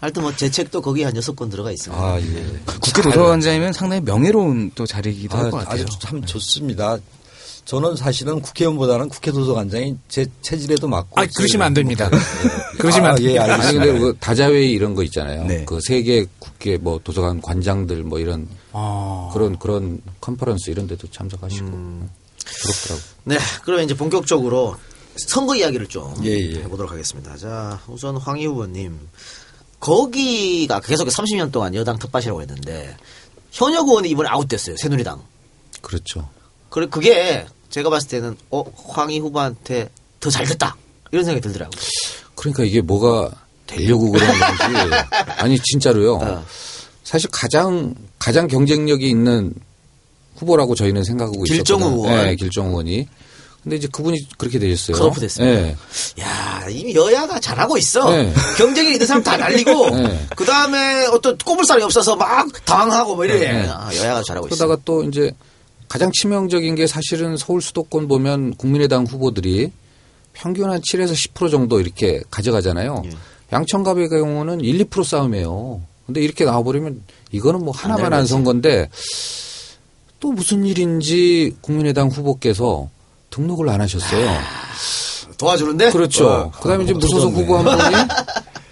하여튼 0.00 0.22
뭐 0.22 0.32
제 0.36 0.48
책도 0.48 0.80
거기 0.80 1.02
한 1.02 1.16
여섯 1.16 1.34
권 1.34 1.50
들어가 1.50 1.72
있습니다. 1.72 2.00
아, 2.00 2.20
예. 2.20 2.60
국회 2.80 3.02
도서관장이면 3.02 3.72
상당히 3.72 4.00
명예로운 4.02 4.70
또 4.76 4.86
자리이기도 4.86 5.36
할 5.36 5.46
아, 5.46 5.50
것 5.50 5.56
같아요. 5.56 5.82
아주 5.82 5.98
참 5.98 6.22
좋습니다. 6.24 6.98
저는 7.68 7.96
사실은 7.96 8.40
국회의원보다는 8.40 9.10
국회 9.10 9.30
도서관장이 9.30 9.94
제 10.08 10.24
체질에도 10.40 10.88
맞고. 10.88 11.20
아 11.20 11.26
그러시면 11.36 11.66
안 11.66 11.74
됩니다. 11.74 12.08
그러시면 12.80 13.10
아, 13.10 13.12
안 13.12 13.18
예, 13.18 13.24
됩니다. 13.24 13.42
아니 13.42 13.52
알겠습니다. 13.52 13.84
근데 13.84 14.00
그 14.00 14.16
다자회의 14.18 14.72
이런 14.72 14.94
거 14.94 15.02
있잖아요. 15.02 15.44
네. 15.44 15.66
그 15.66 15.78
세계 15.86 16.24
국회 16.38 16.78
뭐 16.78 16.98
도서관 17.04 17.42
관장들 17.42 18.04
뭐 18.04 18.20
이런 18.20 18.48
아. 18.72 19.28
그런 19.34 19.58
그런 19.58 20.00
컨퍼런스 20.22 20.70
이런 20.70 20.86
데도 20.86 21.10
참석하시고 21.10 21.66
음. 21.66 22.08
부럽더라고. 22.42 23.02
네, 23.24 23.38
그러면 23.62 23.84
이제 23.84 23.94
본격적으로 23.94 24.74
선거 25.16 25.54
이야기를 25.54 25.88
좀 25.88 26.14
예, 26.24 26.30
예. 26.30 26.62
해보도록 26.62 26.90
하겠습니다. 26.90 27.36
자, 27.36 27.82
우선 27.86 28.16
황희 28.16 28.46
후보님. 28.46 28.98
거기가 29.78 30.80
계속 30.80 31.06
30년 31.06 31.52
동안 31.52 31.74
여당 31.74 31.98
텃밭이라고 31.98 32.40
했는데 32.40 32.96
현역 33.52 33.88
의원이 33.88 34.08
이번에 34.08 34.30
아웃됐어요. 34.30 34.76
새누리당. 34.78 35.22
그렇죠. 35.82 36.30
그래 36.70 36.86
그게 36.90 37.46
제가 37.70 37.90
봤을 37.90 38.08
때는 38.08 38.36
어 38.50 38.64
황희 38.88 39.18
후보한테 39.18 39.88
더 40.20 40.30
잘 40.30 40.46
됐다 40.46 40.76
이런 41.12 41.24
생각이 41.24 41.40
들더라고요. 41.42 41.80
그러니까 42.34 42.64
이게 42.64 42.80
뭐가 42.80 43.30
되려고 43.66 44.10
그런 44.10 44.26
건지 44.28 44.96
아니 45.38 45.58
진짜로요. 45.58 46.14
어. 46.16 46.44
사실 47.04 47.30
가장 47.30 47.94
가장 48.18 48.46
경쟁력이 48.48 49.08
있는 49.08 49.52
후보라고 50.36 50.74
저희는 50.74 51.04
생각하고 51.04 51.44
있었거든요. 51.46 51.86
의원. 51.86 52.26
네, 52.26 52.36
길정우 52.36 52.68
의원이. 52.70 53.08
근데 53.62 53.76
이제 53.76 53.88
그분이 53.90 54.28
그렇게 54.38 54.58
되셨어요. 54.58 54.96
컷오프 54.96 55.20
됐습니다. 55.20 55.60
네. 55.60 55.76
야 56.20 56.64
이미 56.70 56.94
여야가 56.94 57.40
잘하고 57.40 57.76
있어. 57.76 58.08
네. 58.10 58.32
경쟁이 58.56 58.92
있는 58.92 59.06
사람 59.06 59.22
다 59.22 59.36
날리고 59.36 59.90
네. 59.90 60.26
그 60.36 60.44
다음에 60.44 61.06
어떤 61.06 61.36
꼽을살이 61.38 61.82
없어서 61.82 62.14
막 62.16 62.46
당황하고 62.64 63.16
뭐 63.16 63.24
이래. 63.24 63.38
네. 63.38 63.68
아, 63.68 63.90
여야가 63.94 64.22
잘하고 64.26 64.46
있어. 64.46 64.54
그러다가 64.56 64.80
또 64.84 65.02
이제 65.04 65.32
가장 65.88 66.12
치명적인 66.12 66.74
게 66.74 66.86
사실은 66.86 67.36
서울 67.36 67.62
수도권 67.62 68.08
보면 68.08 68.54
국민의당 68.54 69.04
후보들이 69.04 69.72
평균 70.32 70.70
한 70.70 70.80
7에서 70.80 71.12
10% 71.12 71.50
정도 71.50 71.80
이렇게 71.80 72.22
가져가잖아요. 72.30 73.02
예. 73.06 73.10
양천갑의 73.52 74.08
경우는 74.08 74.60
1, 74.60 74.86
2% 74.86 75.04
싸움이에요. 75.04 75.80
근데 76.06 76.20
이렇게 76.20 76.44
나와버리면 76.44 77.02
이거는 77.32 77.64
뭐 77.64 77.72
하나만 77.74 78.04
한 78.04 78.10
되는 78.12 78.26
선거인데 78.26 78.88
또 80.20 80.32
무슨 80.32 80.64
일인지 80.64 81.56
국민의당 81.60 82.08
후보께서 82.08 82.88
등록을 83.30 83.68
안 83.68 83.80
하셨어요. 83.80 84.28
도와주는데. 85.38 85.90
그렇죠. 85.90 86.28
어. 86.28 86.50
그다음에 86.50 86.84
이제 86.84 86.92
무소속 86.92 87.34
후보 87.34 87.56
한 87.56 87.64
분이 87.64 87.94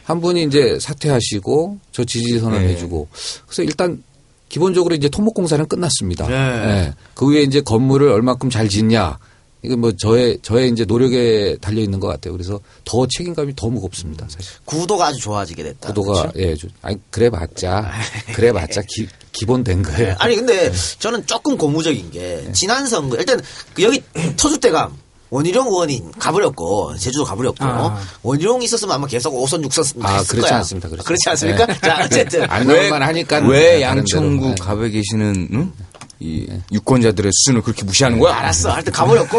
한 0.04 0.20
분이 0.20 0.44
이제 0.44 0.78
사퇴하시고 0.80 1.78
저 1.92 2.04
지지 2.04 2.38
선언 2.38 2.62
네. 2.62 2.68
해주고 2.70 3.08
그래서 3.46 3.62
일단 3.62 4.02
기본적으로 4.49 4.94
이제 4.94 5.09
토목공사는 5.09 5.66
끝났습니다. 5.66 6.26
네. 6.28 6.34
예. 6.34 6.94
그 7.14 7.28
위에 7.30 7.42
이제 7.42 7.61
건물을 7.61 8.09
얼마큼 8.09 8.49
잘 8.51 8.68
짓냐 8.68 9.18
이게 9.62 9.74
뭐 9.74 9.90
저의 9.97 10.38
저의 10.42 10.70
이제 10.70 10.84
노력에 10.84 11.57
달려 11.61 11.80
있는 11.80 11.99
것 11.99 12.07
같아요. 12.09 12.32
그래서 12.32 12.61
더 12.84 13.07
책임감이 13.09 13.57
더 13.57 13.68
무겁습니다. 13.68 14.26
사실 14.28 14.53
구도가 14.64 15.07
아주 15.09 15.18
좋아지게 15.18 15.62
됐다. 15.62 15.88
구도가 15.88 16.32
예, 16.36 16.55
좀- 16.55 16.70
아니 16.82 16.99
그래봤자 17.11 17.90
그래봤자 18.34 18.82
기, 18.88 19.09
기본 19.32 19.64
된 19.64 19.82
거예요. 19.82 20.14
아니 20.18 20.36
근데 20.36 20.70
저는 21.01 21.26
조금 21.26 21.57
고무적인 21.59 22.12
게 22.12 22.47
지난 22.53 22.86
선거 22.86 23.16
일단 23.16 23.40
그 23.74 23.82
여기 23.82 24.01
터줏대감 24.36 24.90
원희룡 25.30 25.66
의원이 25.66 26.02
가버렸고 26.18 26.96
제주도 26.96 27.24
가버렸고 27.24 27.64
아. 27.64 28.00
원희룡 28.22 28.62
있었으면 28.62 28.94
아마 28.94 29.06
계속 29.06 29.34
5선 29.34 29.64
6선 29.66 30.04
아, 30.04 30.22
그렇지 30.24 30.48
거야. 30.48 30.58
않습니다. 30.58 30.88
그렇지. 30.88 31.04
그렇지 31.06 31.28
않습니까? 31.30 31.66
네. 31.66 31.78
자 31.80 31.98
어쨌든 32.04 32.50
안 32.50 32.66
왜- 32.66 32.76
나올만 32.76 33.02
하니까 33.02 33.38
왜. 33.48 33.82
양천구 33.82 34.48
네. 34.50 34.54
갑에 34.60 34.90
계시는 34.90 35.48
응? 35.52 35.72
이 36.20 36.46
유권자들의 36.72 37.30
수준을 37.32 37.62
그렇게 37.62 37.84
무시하는 37.84 38.18
거야? 38.18 38.36
알았어. 38.36 38.70
하여튼 38.70 38.92
가버렸고 38.92 39.38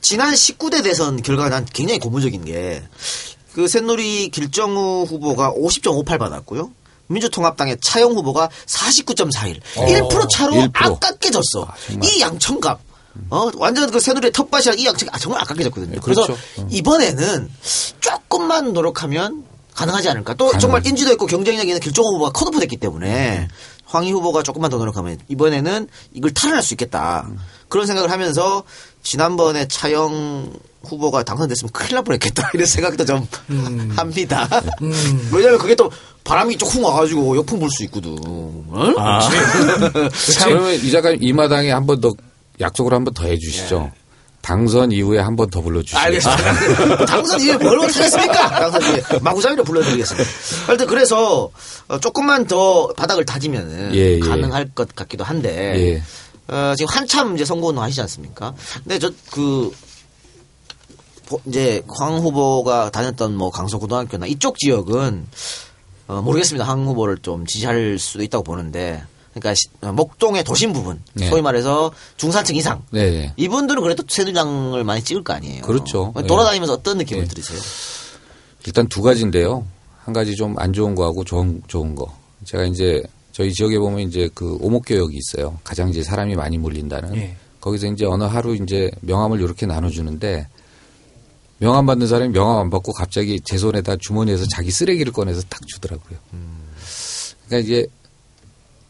지난 0.00 0.32
19대 0.34 0.82
대선 0.84 1.20
결과가 1.22 1.48
난 1.48 1.66
굉장히 1.72 1.98
고무적인 2.00 2.44
게 2.44 2.82
그 3.54 3.68
새누리 3.68 4.30
길정우 4.30 5.04
후보가 5.04 5.52
50.58 5.52 6.18
받았고요. 6.18 6.72
민주통합당의 7.06 7.76
차영 7.80 8.10
후보가 8.12 8.48
49.41. 8.66 9.60
1% 9.76 10.28
차로 10.28 10.54
1%. 10.54 10.70
아깝게 10.74 11.30
졌어. 11.30 11.68
이 12.02 12.20
양천갑. 12.20 12.80
어, 13.30 13.50
완전 13.56 13.90
그 13.90 14.00
새누리의 14.00 14.32
텃밭이랑 14.32 14.78
이 14.78 14.86
양천, 14.86 15.08
아, 15.12 15.18
정말 15.18 15.40
아깝게 15.42 15.62
졌거든요. 15.64 15.92
네, 15.92 15.98
그래서 16.02 16.24
그렇죠. 16.26 16.40
어. 16.58 16.66
이번에는 16.70 17.48
조금만 18.00 18.72
노력하면 18.72 19.44
가능하지 19.74 20.08
않을까. 20.10 20.34
또 20.34 20.56
정말 20.58 20.86
인지도 20.86 21.12
있고 21.12 21.26
경쟁력 21.26 21.66
있는 21.66 21.80
길정우 21.80 22.06
후보가 22.14 22.30
컷오프 22.32 22.60
됐기 22.60 22.76
때문에 22.76 23.48
황희 23.86 24.12
후보가 24.12 24.42
조금만 24.42 24.70
더 24.70 24.78
노력하면 24.78 25.18
이번에는 25.28 25.88
이걸 26.12 26.32
탈환할 26.32 26.62
수 26.62 26.74
있겠다. 26.74 27.28
그런 27.68 27.86
생각을 27.86 28.10
하면서 28.10 28.62
지난번에 29.02 29.66
차영 29.68 30.52
후보가 30.84 31.22
당선됐으면 31.24 31.70
큰일 31.72 31.94
날 31.94 32.04
뻔했겠다 32.04 32.50
이런 32.54 32.66
생각도 32.66 33.04
좀 33.04 33.26
합니다. 33.96 34.48
왜냐하면 35.32 35.58
그게 35.58 35.74
또 35.74 35.90
바람이 36.24 36.56
조금 36.56 36.84
와가지고 36.84 37.36
역풍 37.36 37.58
불 37.58 37.68
수 37.70 37.82
있거든. 37.84 38.16
어? 38.26 38.92
그러면 40.44 40.74
이 40.74 40.90
작가님 40.90 41.18
이 41.22 41.32
마당에 41.32 41.70
한 41.70 41.84
번 41.86 42.00
더 42.00 42.12
약속을 42.60 42.92
한 42.92 43.04
번 43.04 43.14
더 43.14 43.26
해주시죠. 43.26 43.90
당선 44.42 44.92
이후에 44.92 45.18
한 45.20 45.36
번 45.36 45.48
더 45.50 45.60
불러주시죠. 45.62 45.98
알겠습니다. 45.98 47.04
당선 47.06 47.40
이후에 47.40 47.56
뭘 47.56 47.76
못하겠습니까? 47.78 48.50
당선 48.70 48.82
이후에 48.82 49.02
마구잡이로 49.22 49.64
불러드리겠습니다. 49.64 50.30
하여튼 50.66 50.86
그래서 50.86 51.50
어, 51.88 51.98
조금만 52.00 52.46
더 52.46 52.88
바닥을 52.94 53.24
다지면 53.24 53.94
예, 53.94 54.14
예. 54.16 54.18
가능할 54.20 54.70
것 54.74 54.94
같기도 54.94 55.24
한데 55.24 55.94
예. 55.96 56.02
어, 56.54 56.74
지금 56.76 56.94
한참 56.94 57.34
이제 57.34 57.44
선거운동 57.44 57.82
하시지 57.82 58.00
않습니까? 58.02 58.54
근데 58.82 58.98
저 58.98 59.10
그 59.30 59.72
이제 61.46 61.82
황 61.88 62.18
후보가 62.18 62.90
다녔던 62.90 63.34
뭐 63.34 63.50
강서고등학교나 63.50 64.26
이쪽 64.26 64.58
지역은 64.58 65.26
어, 66.06 66.20
모르겠습니다. 66.20 66.66
황 66.66 66.84
후보를 66.86 67.16
좀 67.22 67.46
지지할 67.46 67.98
수도 67.98 68.22
있다고 68.22 68.44
보는데 68.44 69.02
그러니까 69.34 69.92
목동의 69.92 70.44
도심 70.44 70.72
부분 70.72 71.02
네. 71.14 71.28
소위 71.28 71.42
말해서 71.42 71.92
중산층 72.16 72.56
이상 72.56 72.82
네, 72.90 73.10
네. 73.10 73.32
이분들은 73.36 73.82
그래도 73.82 74.04
새누리당을 74.06 74.84
많이 74.84 75.02
찍을 75.02 75.24
거 75.24 75.32
아니에요. 75.32 75.62
그렇죠. 75.62 76.12
돌아다니면서 76.26 76.72
어떤 76.72 76.98
느낌을 76.98 77.24
네. 77.24 77.28
들으세요? 77.28 77.58
일단 78.66 78.86
두 78.88 79.02
가지인데요. 79.02 79.66
한 80.04 80.14
가지 80.14 80.34
좀 80.36 80.54
안 80.58 80.72
좋은 80.72 80.94
거하고 80.94 81.24
좋은, 81.24 81.62
좋은 81.66 81.94
거. 81.94 82.14
제가 82.44 82.64
이제 82.64 83.02
저희 83.32 83.52
지역에 83.52 83.78
보면 83.78 84.00
이제 84.00 84.28
그 84.34 84.56
오목교역이 84.60 85.16
있어요. 85.16 85.58
가장 85.64 85.88
이제 85.88 86.02
사람이 86.02 86.36
많이 86.36 86.56
몰린다는. 86.58 87.16
예. 87.16 87.36
거기서 87.60 87.86
이제 87.88 88.04
어느 88.04 88.24
하루 88.24 88.54
이제 88.54 88.90
명함을 89.00 89.40
이렇게 89.40 89.66
나눠주는데 89.66 90.46
명함 91.58 91.86
받는 91.86 92.06
사람이 92.06 92.32
명함 92.32 92.58
안 92.58 92.70
받고 92.70 92.92
갑자기 92.92 93.40
제 93.40 93.56
손에다 93.56 93.96
주머니에서 93.96 94.44
자기 94.46 94.70
쓰레기를 94.70 95.12
꺼내서 95.12 95.42
딱 95.48 95.66
주더라고요. 95.66 96.18
그러니까 97.46 97.66
이게 97.66 97.86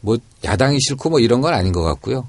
뭐 0.05 0.19
야당이 0.43 0.79
싫고 0.79 1.09
뭐 1.09 1.19
이런 1.19 1.41
건 1.41 1.55
아닌 1.55 1.73
것 1.73 1.81
같고요. 1.81 2.27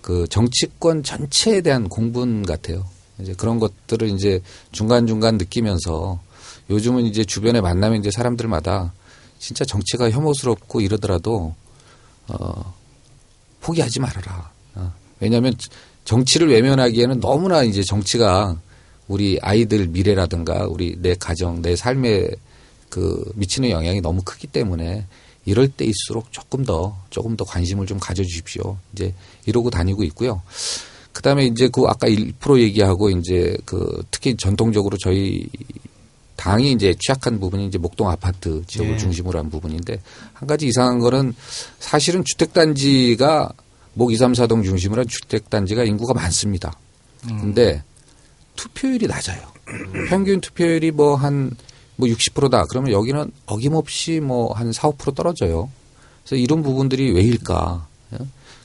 그 0.00 0.28
정치권 0.28 1.02
전체에 1.02 1.60
대한 1.60 1.88
공분 1.88 2.46
같아요. 2.46 2.86
이제 3.20 3.34
그런 3.36 3.58
것들을 3.58 4.08
이제 4.10 4.40
중간중간 4.70 5.36
느끼면서 5.36 6.20
요즘은 6.70 7.04
이제 7.04 7.24
주변에 7.24 7.60
만나면 7.60 7.98
이제 7.98 8.12
사람들마다 8.12 8.92
진짜 9.40 9.64
정치가 9.64 10.08
혐오스럽고 10.08 10.80
이러더라도 10.80 11.54
어 12.28 12.74
포기하지 13.60 13.98
말아라. 13.98 14.50
어. 14.76 14.92
왜냐하면 15.18 15.54
정치를 16.04 16.48
외면하기에는 16.48 17.18
너무나 17.18 17.64
이제 17.64 17.82
정치가 17.82 18.56
우리 19.08 19.40
아이들 19.42 19.88
미래라든가 19.88 20.66
우리 20.68 20.94
내 21.00 21.16
가정, 21.16 21.60
내 21.60 21.74
삶에 21.74 22.28
그 22.88 23.32
미치는 23.34 23.70
영향이 23.70 24.00
너무 24.00 24.22
크기 24.24 24.46
때문에 24.46 25.06
이럴 25.46 25.68
때일수록 25.68 26.32
조금 26.32 26.64
더 26.64 26.96
조금 27.08 27.36
더 27.36 27.44
관심을 27.44 27.86
좀 27.86 27.98
가져주십시오. 27.98 28.76
이제 28.92 29.14
이러고 29.46 29.70
다니고 29.70 30.02
있고요. 30.04 30.42
그다음에 31.12 31.46
이제 31.46 31.68
그 31.68 31.84
아까 31.86 32.08
1% 32.08 32.60
얘기하고 32.60 33.08
이제 33.10 33.56
그 33.64 34.02
특히 34.10 34.36
전통적으로 34.36 34.98
저희 34.98 35.48
당이 36.34 36.72
이제 36.72 36.94
취약한 36.98 37.40
부분이 37.40 37.66
이제 37.66 37.78
목동 37.78 38.10
아파트 38.10 38.62
지역을 38.66 38.98
중심으로 38.98 39.38
한 39.38 39.48
부분인데 39.48 40.02
한 40.34 40.46
가지 40.46 40.66
이상한 40.66 40.98
거는 40.98 41.34
사실은 41.78 42.22
주택단지가 42.24 43.50
목 43.94 44.12
2, 44.12 44.16
3, 44.16 44.32
4동 44.32 44.62
중심으로 44.62 45.00
한 45.00 45.08
주택단지가 45.08 45.84
인구가 45.84 46.12
많습니다. 46.12 46.78
근데 47.26 47.82
투표율이 48.56 49.06
낮아요. 49.06 49.40
평균 50.08 50.40
투표율이 50.40 50.90
뭐 50.90 51.16
한 51.16 51.56
뭐 51.96 52.08
60%다. 52.08 52.64
그러면 52.68 52.92
여기는 52.92 53.30
어김없이 53.46 54.20
뭐 54.20 54.52
한 54.52 54.72
4, 54.72 54.90
5% 54.90 55.14
떨어져요. 55.14 55.70
그래서 56.24 56.36
이런 56.36 56.62
부분들이 56.62 57.10
왜일까? 57.12 57.86
예? 58.14 58.18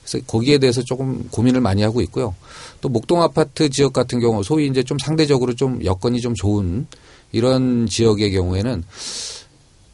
그래서 0.04 0.26
거기에 0.28 0.58
대해서 0.58 0.82
조금 0.82 1.28
고민을 1.30 1.62
많이 1.62 1.84
하고 1.84 2.02
있고요. 2.02 2.36
또 2.82 2.90
목동 2.90 3.22
아파트 3.22 3.70
지역 3.70 3.94
같은 3.94 4.20
경우 4.20 4.44
소위 4.44 4.68
이제 4.68 4.84
좀 4.84 4.98
상대적으로 5.00 5.54
좀 5.54 5.84
여건이 5.84 6.20
좀 6.22 6.34
좋은 6.34 6.88
이런 7.32 7.88
지역의 7.88 8.32
경우에는 8.32 8.84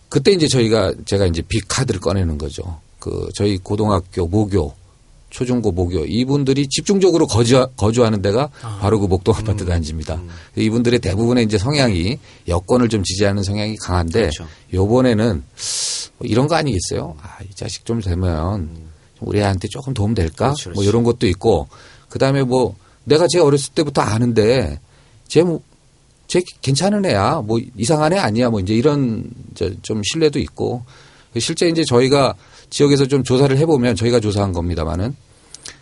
그때 0.10 0.32
이제 0.32 0.48
저희가 0.48 0.94
제가 1.06 1.26
이제 1.28 1.42
빅 1.42 1.66
카드를 1.68 2.00
꺼내는 2.00 2.38
거죠. 2.38 2.80
그 3.00 3.30
저희 3.36 3.58
고등학교 3.58 4.28
모교 4.28 4.74
초중고 5.30 5.72
모교 5.72 6.06
이분들이 6.06 6.68
집중적으로 6.68 7.28
거주 7.28 7.68
거주하는 7.76 8.22
데가 8.22 8.50
바로 8.80 9.00
그 9.00 9.08
목동 9.08 9.36
아파트 9.36 9.66
단지입니다. 9.66 10.22
이분들의 10.56 11.00
대부분의 11.00 11.44
이제 11.44 11.58
성향이 11.58 12.18
여권을 12.48 12.90
좀 12.90 13.04
지지하는 13.04 13.44
성향이 13.44 13.76
강한데 13.78 14.20
그렇죠. 14.22 14.48
요번에는 14.74 15.44
뭐 16.18 16.28
이런 16.28 16.48
거 16.48 16.56
아니겠어요? 16.56 17.16
아, 17.22 17.44
이 17.44 17.54
자식 17.54 17.86
좀 17.86 18.02
되면 18.02 18.70
좀 19.20 19.28
우리 19.28 19.40
애한테 19.40 19.68
조금 19.68 19.94
도움 19.94 20.14
될까? 20.14 20.54
그렇죠, 20.54 20.72
뭐 20.72 20.84
이런 20.84 21.04
것도 21.04 21.28
있고 21.28 21.68
그다음에 22.10 22.44
뭐 22.44 22.76
내가 23.04 23.28
제 23.28 23.40
어렸을 23.40 23.74
때부터 23.74 24.02
아는데 24.02 24.80
쟤 25.28 25.44
뭐, 25.44 25.62
쟤 26.28 26.42
괜찮은 26.62 27.06
애야. 27.06 27.42
뭐 27.46 27.60
이상한 27.78 28.14
애 28.14 28.18
아니야. 28.18 28.50
뭐 28.50 28.60
이제 28.60 28.74
이런 28.74 29.30
저좀 29.56 30.02
신뢰도 30.04 30.40
있고 30.40 30.84
실제 31.38 31.68
이제 31.70 31.84
저희가 31.84 32.36
지역에서 32.70 33.06
좀 33.08 33.24
조사를 33.24 33.56
해보면 33.58 33.96
저희가 33.96 34.20
조사한 34.20 34.54
겁니다만은 34.54 35.16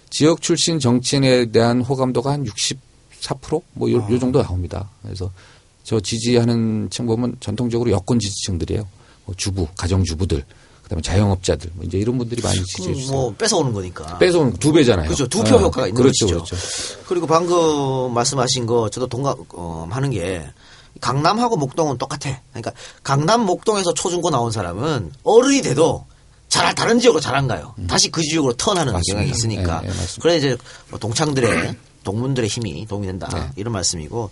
지역 0.10 0.42
출신 0.42 0.80
정치인에 0.80 1.52
대한 1.52 1.82
호감도가 1.82 2.32
한 2.32 2.46
64%뭐 2.46 3.92
요, 3.92 4.08
요 4.10 4.20
정도 4.20 4.42
나옵니다. 4.42 4.90
그래서 5.02 5.30
저 5.84 6.00
지지하는 6.00 6.90
층 6.90 7.06
보면 7.06 7.36
전통적으로 7.40 7.92
여권 7.92 8.20
지지층들이에요. 8.20 8.88
뭐 9.26 9.36
주부, 9.36 9.68
가정주부들, 9.76 10.44
그다음에 10.84 11.02
자영업자들, 11.02 11.72
뭐 11.74 11.86
이제 11.86 11.98
이런 11.98 12.18
분들이 12.18 12.42
많이 12.42 12.64
지지해 12.64 12.94
주세요. 12.94 13.12
뭐 13.12 13.34
뺏어오는 13.36 13.74
거니까. 13.74 14.18
뺏어온 14.20 14.54
두 14.54 14.72
배잖아요. 14.72 15.06
그렇죠. 15.08 15.28
두표 15.28 15.56
어, 15.56 15.60
효과가 15.60 15.88
있는 15.88 16.02
그렇죠, 16.02 16.28
것이죠. 16.28 16.44
그렇죠. 16.44 16.56
그리고 17.08 17.28
방금 17.28 18.14
말씀하신 18.14 18.68
거 18.68 18.90
저도 18.90 19.08
동감하는 19.08 20.12
게 20.12 20.46
강남하고 21.02 21.58
목동은 21.58 21.98
똑같아. 21.98 22.40
그러니까 22.52 22.72
강남 23.04 23.46
목동에서 23.46 23.94
초중고 23.94 24.30
나온 24.30 24.52
사람은 24.52 25.12
어른이 25.24 25.62
돼도 25.64 26.06
잘 26.56 26.74
다른 26.76 27.00
지역으로 27.00 27.20
잘 27.22 27.36
안 27.36 27.48
가요. 27.48 27.76
다시 27.88 28.10
그 28.10 28.22
지역으로 28.22 28.54
턴하는 28.54 28.92
음. 28.92 28.94
맞습니다. 28.94 29.14
경향이 29.20 29.32
있으니까. 29.32 29.82
네, 29.82 29.88
네. 29.90 29.94
그래 30.22 30.38
이제 30.38 30.58
뭐 30.90 30.98
동창들의 31.00 31.76
동문들의 32.04 32.48
힘이 32.50 32.86
도움이 32.88 33.08
된다 33.08 33.28
네. 33.34 33.50
이런 33.56 33.74
말씀이고 33.74 34.30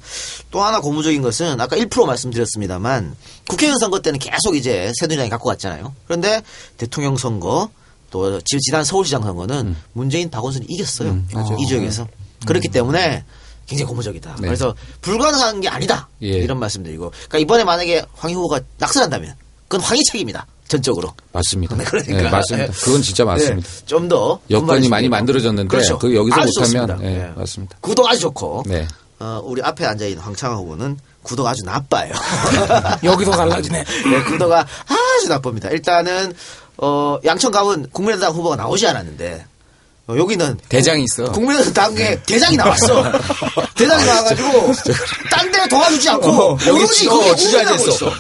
또 0.52 0.62
하나 0.64 0.80
고무적인 0.80 1.22
것은 1.24 1.60
아까 1.60 1.76
1% 1.76 2.06
말씀드렸습니다만 2.06 3.16
국회의원 3.48 3.80
선거 3.80 4.00
때는 4.00 4.20
계속 4.20 4.56
이제 4.56 4.92
새누리당이 5.00 5.30
갖고 5.30 5.50
갔잖아요. 5.50 5.94
그런데 6.06 6.42
대통령 6.78 7.18
선거 7.18 7.70
또 8.12 8.40
지- 8.42 8.60
지난 8.60 8.84
서울시장 8.84 9.24
선거는 9.24 9.76
문재인 9.94 10.30
박원순이 10.30 10.68
이겼어요. 10.70 11.10
음. 11.10 11.28
이 11.60 11.66
지역에서 11.66 12.08
그렇기 12.46 12.68
때문에 12.70 13.26
굉장히 13.66 13.90
고무적이다. 13.90 14.36
네. 14.40 14.48
그래서 14.48 14.76
불가능한 15.02 15.62
게 15.62 15.70
아니다 15.70 16.10
예. 16.22 16.28
이런 16.28 16.60
말씀드리고 16.60 17.10
그러니까 17.10 17.38
이번에 17.40 17.64
만약에 17.64 18.06
황희 18.14 18.36
후보가 18.36 18.60
낙선한다면 18.78 19.36
그건 19.68 19.82
황희 19.84 20.04
책입니다. 20.12 20.46
전적으로. 20.68 21.14
맞습니다. 21.32 21.76
네, 21.78 21.84
그러니까. 21.84 22.18
네, 22.18 22.30
맞습니다. 22.30 22.74
그건 22.74 23.02
진짜 23.02 23.26
맞습니다. 23.26 23.68
네, 23.70 23.86
좀더 23.86 24.40
여건이 24.50 24.90
많이 24.90 25.10
만들어졌는데 25.10 25.68
그렇죠. 25.70 26.00
그 26.00 26.16
여기서 26.16 26.42
못하면. 26.60 27.00
네, 27.00 27.18
네. 27.18 27.32
맞습니다. 27.36 27.78
구도 27.82 28.08
아주 28.08 28.22
좋고 28.22 28.64
네. 28.68 28.88
어, 29.20 29.42
우리 29.44 29.62
앞에 29.62 29.86
앉아 29.86 30.06
있는 30.06 30.22
황창화 30.24 30.56
후보는 30.58 30.98
구도가 31.24 31.52
아주 31.52 31.64
나빠요. 31.64 32.12
여기서 33.04 33.32
갈라지네. 33.32 33.84
네, 34.10 34.24
구도가 34.24 34.66
아주 34.88 35.30
나쁩니다. 35.30 35.70
일단은 35.70 36.34
어, 36.78 37.18
양천 37.24 37.52
가면 37.52 37.88
국민의당 37.92 38.34
후보가 38.34 38.56
나오지 38.58 38.88
않았는데 38.88 39.46
어, 40.08 40.16
여기는 40.18 40.58
대장이 40.68 41.06
있어. 41.06 41.32
국민의당에 41.32 42.20
대장이 42.26 42.58
나왔어. 42.58 43.04
대장이 43.76 44.06
나와가지고 44.06 44.74
딴 45.32 45.52
데 45.52 45.68
도와주지 45.70 46.10
않고 46.10 46.30
어, 46.30 46.58
여기 46.68 47.08
오로지 47.08 47.46
주저앉아 47.46 47.72
올인하고 47.74 47.88
있어. 47.90 48.12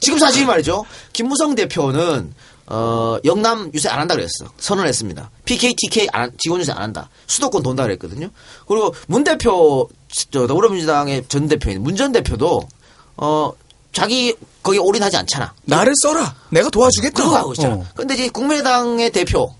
지금 0.00 0.18
사실 0.18 0.46
말이죠. 0.46 0.84
김무성 1.12 1.54
대표는 1.54 2.32
어, 2.66 3.18
영남 3.24 3.70
유세 3.74 3.88
안 3.88 3.98
한다 4.00 4.14
그랬어. 4.14 4.50
선언했습니다. 4.58 5.30
PKTK 5.44 6.08
안, 6.12 6.30
직원 6.38 6.60
유세 6.60 6.70
안 6.72 6.82
한다. 6.82 7.08
수도권 7.26 7.62
돈다 7.62 7.82
그랬거든요. 7.82 8.28
그리고 8.66 8.94
문 9.08 9.24
대표 9.24 9.88
저 10.30 10.46
더불어민주당의 10.46 11.24
전 11.28 11.48
대표인 11.48 11.82
문 11.82 11.96
전 11.96 12.12
대표도 12.12 12.68
어 13.16 13.52
자기 13.92 14.34
거기 14.62 14.78
올인하지 14.78 15.16
않잖아. 15.16 15.52
나를 15.64 15.92
써라. 16.02 16.34
내가 16.50 16.70
도와주겠다. 16.70 17.24
그거 17.24 17.36
하고 17.36 17.52
있잖아. 17.54 17.74
어. 17.74 17.84
근데 17.96 18.14
이제 18.14 18.28
국민의당의 18.28 19.10
대표 19.10 19.52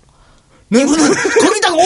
는- 0.71 0.83
이분은 0.83 1.13
거기다가. 1.43 1.77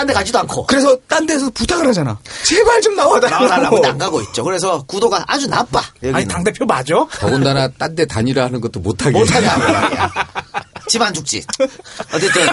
딴 0.00 0.06
데 0.06 0.14
가지도 0.14 0.38
않고. 0.38 0.64
그래서 0.66 0.96
딴 1.08 1.26
데서 1.26 1.50
부탁을 1.50 1.86
하잖아. 1.88 2.18
제발 2.46 2.80
좀 2.80 2.94
나와달라고. 2.96 3.44
나와달라고 3.44 3.86
안 3.86 3.98
가고 3.98 4.20
있죠. 4.22 4.42
그래서 4.44 4.82
구도가 4.84 5.24
아주 5.28 5.46
나빠. 5.46 5.80
아니 6.02 6.12
여기는. 6.12 6.28
당대표 6.28 6.64
맞아? 6.64 6.94
더군다나 7.18 7.68
딴 7.68 7.94
데 7.94 8.06
다니라 8.06 8.44
하는 8.46 8.60
것도 8.62 8.80
못하게. 8.80 9.18
못하냐 9.18 9.56
말이야. 9.58 10.10
집안 10.88 11.12
죽지. 11.12 11.44
어쨌든 12.14 12.46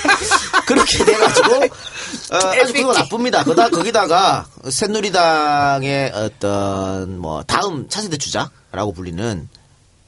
그렇게 0.66 1.04
돼가지고 1.04 1.54
어, 1.56 2.36
아주 2.62 2.72
구도가 2.72 2.94
나쁩니다. 3.00 3.44
그다 3.44 3.68
거기다가 3.68 4.46
새누리당의 4.68 6.12
어떤 6.14 7.18
뭐 7.18 7.42
다음 7.42 7.88
차세대 7.88 8.16
주자라고 8.16 8.92
불리는 8.94 9.48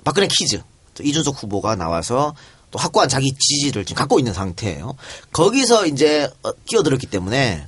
박근혜 0.05 0.26
키즈 0.28 0.62
또 0.95 1.03
이준석 1.03 1.43
후보가 1.43 1.76
나와서 1.76 2.34
또 2.71 2.79
확고한 2.79 3.09
자기 3.09 3.31
지지를 3.39 3.85
지금 3.85 3.99
갖고 4.01 4.19
있는 4.19 4.33
상태예요. 4.35 4.95
거기서 5.33 5.87
이제 5.87 6.29
어, 6.43 6.53
끼어들었기 6.66 7.07
때문에 7.07 7.66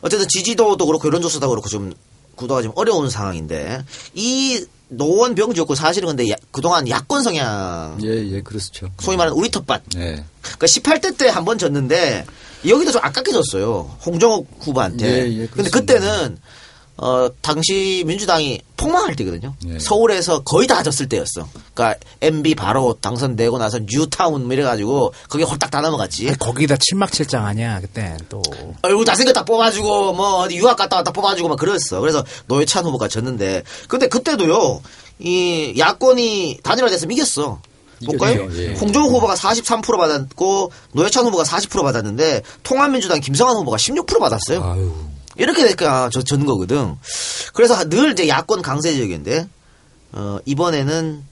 어쨌든 0.00 0.26
지지도도 0.28 0.86
그렇고 0.86 1.08
여론조사도 1.08 1.48
그렇고 1.48 1.68
좀 1.68 1.92
구도가 2.36 2.62
좀 2.62 2.72
어려운 2.74 3.10
상황인데 3.10 3.84
이 4.14 4.64
노원 4.88 5.34
병지였고 5.34 5.74
사실은 5.74 6.08
근데 6.08 6.28
야- 6.30 6.36
그동안 6.50 6.88
야권 6.88 7.22
성향 7.22 7.98
예, 8.02 8.08
예, 8.32 8.42
그렇죠. 8.42 8.90
소위 9.00 9.16
말하는 9.16 9.36
우리 9.38 9.50
텃밭 9.50 9.82
네. 9.94 10.24
그러니까 10.42 10.66
18대 10.66 11.16
때 11.18 11.28
한 11.28 11.44
번 11.44 11.58
졌는데 11.58 12.26
여기도 12.66 12.92
좀 12.92 13.00
아깝게 13.04 13.30
졌어요. 13.32 13.94
홍정욱 14.06 14.48
후보한테. 14.60 15.06
예, 15.06 15.18
예, 15.28 15.46
근데 15.46 15.68
그렇습니다. 15.68 15.78
그때는 15.80 16.38
어 16.96 17.28
당시 17.42 18.04
민주당이 18.06 18.60
폭망할 18.76 19.16
때거든요. 19.16 19.54
예. 19.66 19.78
서울에서 19.80 20.42
거의 20.42 20.68
다 20.68 20.82
졌을 20.82 21.08
때였어. 21.08 21.48
그러니까 21.74 21.98
MB 22.20 22.54
바로 22.54 22.96
당선되고 23.00 23.58
나서 23.58 23.80
뉴타운 23.80 24.44
뭐 24.44 24.52
이래 24.52 24.62
가지고 24.62 25.12
거기 25.28 25.42
홀딱 25.42 25.70
다 25.72 25.80
넘어갔지. 25.80 26.28
아니, 26.28 26.38
거기다 26.38 26.76
칠막칠장 26.78 27.44
아니야 27.44 27.80
그때 27.80 28.16
또. 28.28 28.42
얼굴 28.82 29.04
잘생겼다 29.04 29.44
뽑아주고 29.44 30.12
뭐 30.12 30.34
어디 30.42 30.56
유학 30.56 30.76
갔다 30.76 30.96
왔다 30.96 31.10
뽑아주고 31.10 31.48
막 31.48 31.58
그랬어. 31.58 32.00
그래서 32.00 32.24
노회찬 32.46 32.84
후보가 32.84 33.08
졌는데 33.08 33.64
근데 33.88 34.06
그때도요 34.08 34.80
이 35.18 35.74
야권이 35.76 36.60
단일화됐으면 36.62 37.12
이겼어. 37.12 37.60
볼까요? 38.06 38.44
이겼죠, 38.44 38.62
예. 38.62 38.74
홍정욱 38.74 39.10
후보가 39.12 39.34
43% 39.34 39.96
받았고 39.96 40.70
노회찬 40.92 41.24
후보가 41.26 41.42
40% 41.44 41.82
받았는데 41.82 42.42
통합민주당 42.62 43.20
김성환 43.20 43.56
후보가 43.56 43.78
16% 43.78 44.20
받았어요. 44.20 44.62
아유. 44.62 44.92
이렇게 45.36 45.62
되니까 45.64 46.10
저 46.12 46.22
졌는 46.22 46.46
거거든. 46.46 46.94
그래서 47.52 47.88
늘 47.88 48.12
이제 48.12 48.28
야권 48.28 48.62
강세 48.62 48.92
지역인데 48.94 49.48
어 50.12 50.38
이번에는 50.44 51.24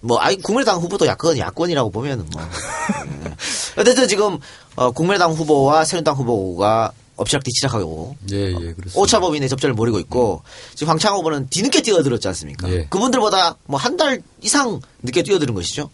뭐 0.00 0.18
아이 0.20 0.36
국민의당 0.36 0.78
후보도 0.80 1.06
야권 1.06 1.38
야권이라고 1.38 1.90
보면은 1.90 2.26
뭐 2.32 2.42
예. 2.42 3.34
어쨌든 3.80 4.06
지금 4.08 4.38
어 4.76 4.90
국민의당 4.90 5.32
후보와 5.32 5.84
새누리당 5.84 6.14
후보가 6.16 6.92
엎치락뒤 7.16 7.50
치락하고 7.52 8.16
예, 8.32 8.48
예, 8.48 8.52
그렇습니다. 8.52 8.92
오차범위 9.00 9.38
내 9.40 9.46
접전을 9.48 9.76
벌이고 9.76 10.00
있고 10.00 10.42
지금 10.74 10.90
황창호 10.90 11.18
후보는 11.20 11.48
뒤늦게 11.48 11.82
뛰어들었지 11.82 12.26
않습니까? 12.28 12.68
예. 12.70 12.86
그분들보다 12.90 13.56
뭐 13.66 13.78
한 13.78 13.96
달 13.96 14.20
이상 14.42 14.80
늦게 15.02 15.22
뛰어드는 15.22 15.54
것이죠. 15.54 15.90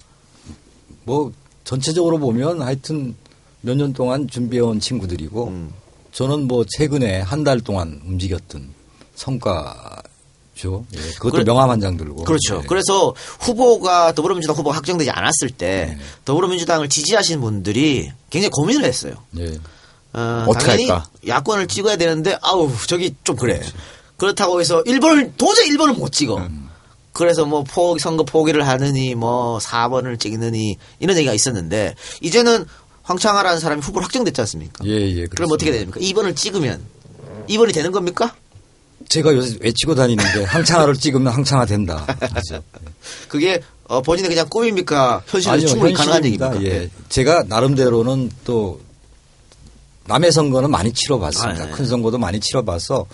뭐 1.04 1.30
전체적으로 1.64 2.18
보면 2.18 2.62
하여튼 2.62 3.14
몇 3.60 3.76
년 3.76 3.92
동안 3.92 4.26
준비해온 4.26 4.80
친구들이고 4.80 5.48
음. 5.48 5.72
저는 6.12 6.46
뭐 6.48 6.64
최근에 6.68 7.20
한 7.20 7.44
달 7.44 7.60
동안 7.60 8.00
움직였던 8.04 8.74
성과죠. 9.14 10.84
예, 10.94 10.98
그것도 11.14 11.32
그래- 11.32 11.44
명함 11.44 11.70
한 11.70 11.80
장 11.80 11.96
들고. 11.96 12.24
그렇죠. 12.24 12.60
예. 12.62 12.66
그래서 12.66 13.14
후보가 13.40 14.12
더불어민주당 14.14 14.56
후보가 14.56 14.76
확정되지 14.76 15.10
않았을 15.10 15.50
때 15.56 15.96
네. 15.96 16.04
더불어민주당을 16.24 16.88
지지하시는 16.88 17.40
분들이 17.40 18.10
굉장히 18.30 18.50
고민을 18.50 18.84
했어요. 18.84 19.14
예. 19.38 19.58
어, 20.12 20.44
당연히 20.58 20.88
할까? 20.88 21.08
야권을 21.26 21.68
찍어야 21.68 21.96
되는데 21.96 22.36
아우 22.42 22.70
저기 22.86 23.14
좀 23.24 23.36
그래. 23.36 23.60
그렇다고 24.16 24.60
해서 24.60 24.82
1번을 24.84 25.32
도저히 25.38 25.70
1번을 25.70 25.96
못 25.96 26.12
찍어. 26.12 26.36
음. 26.36 26.68
그래서 27.12 27.44
뭐 27.44 27.64
포, 27.64 27.96
선거 27.98 28.22
포기를 28.24 28.66
하느니 28.66 29.14
뭐 29.14 29.58
4번을 29.58 30.18
찍느니 30.20 30.76
이런 31.00 31.16
얘기가 31.16 31.32
있었는데 31.34 31.94
이제는 32.20 32.66
황창하라는 33.10 33.58
사람이 33.58 33.82
후보로 33.82 34.04
확정됐지 34.04 34.40
않습니까? 34.42 34.84
예, 34.86 34.90
예. 34.92 35.26
그럼 35.26 35.48
그렇습니다. 35.48 35.54
어떻게 35.54 35.72
됩니까? 35.72 36.00
2번을 36.00 36.36
찍으면 36.36 36.80
2번이 37.48 37.74
되는 37.74 37.90
겁니까? 37.90 38.34
제가 39.08 39.34
요새 39.34 39.56
외치고 39.60 39.96
다니는데 39.96 40.44
항창화를 40.44 40.94
찍으면 40.94 41.32
항창화 41.32 41.66
된다. 41.66 42.06
그죠. 42.34 42.62
그게 43.28 43.60
어, 43.88 44.00
본인의 44.00 44.28
그냥 44.30 44.46
꿈입니까? 44.48 45.22
현실로 45.26 45.52
아니요, 45.54 45.66
충분히 45.66 45.92
가능한 45.94 46.18
현실입니다. 46.18 46.54
얘기입니까? 46.56 46.76
예. 46.84 46.90
제가 47.08 47.44
나름대로는 47.48 48.30
또 48.44 48.80
남의 50.06 50.30
선거는 50.30 50.70
많이 50.70 50.92
치러봤습니다. 50.92 51.64
아, 51.64 51.66
네. 51.66 51.72
큰 51.72 51.86
선거도 51.86 52.18
많이 52.18 52.38
치러봐서 52.38 53.06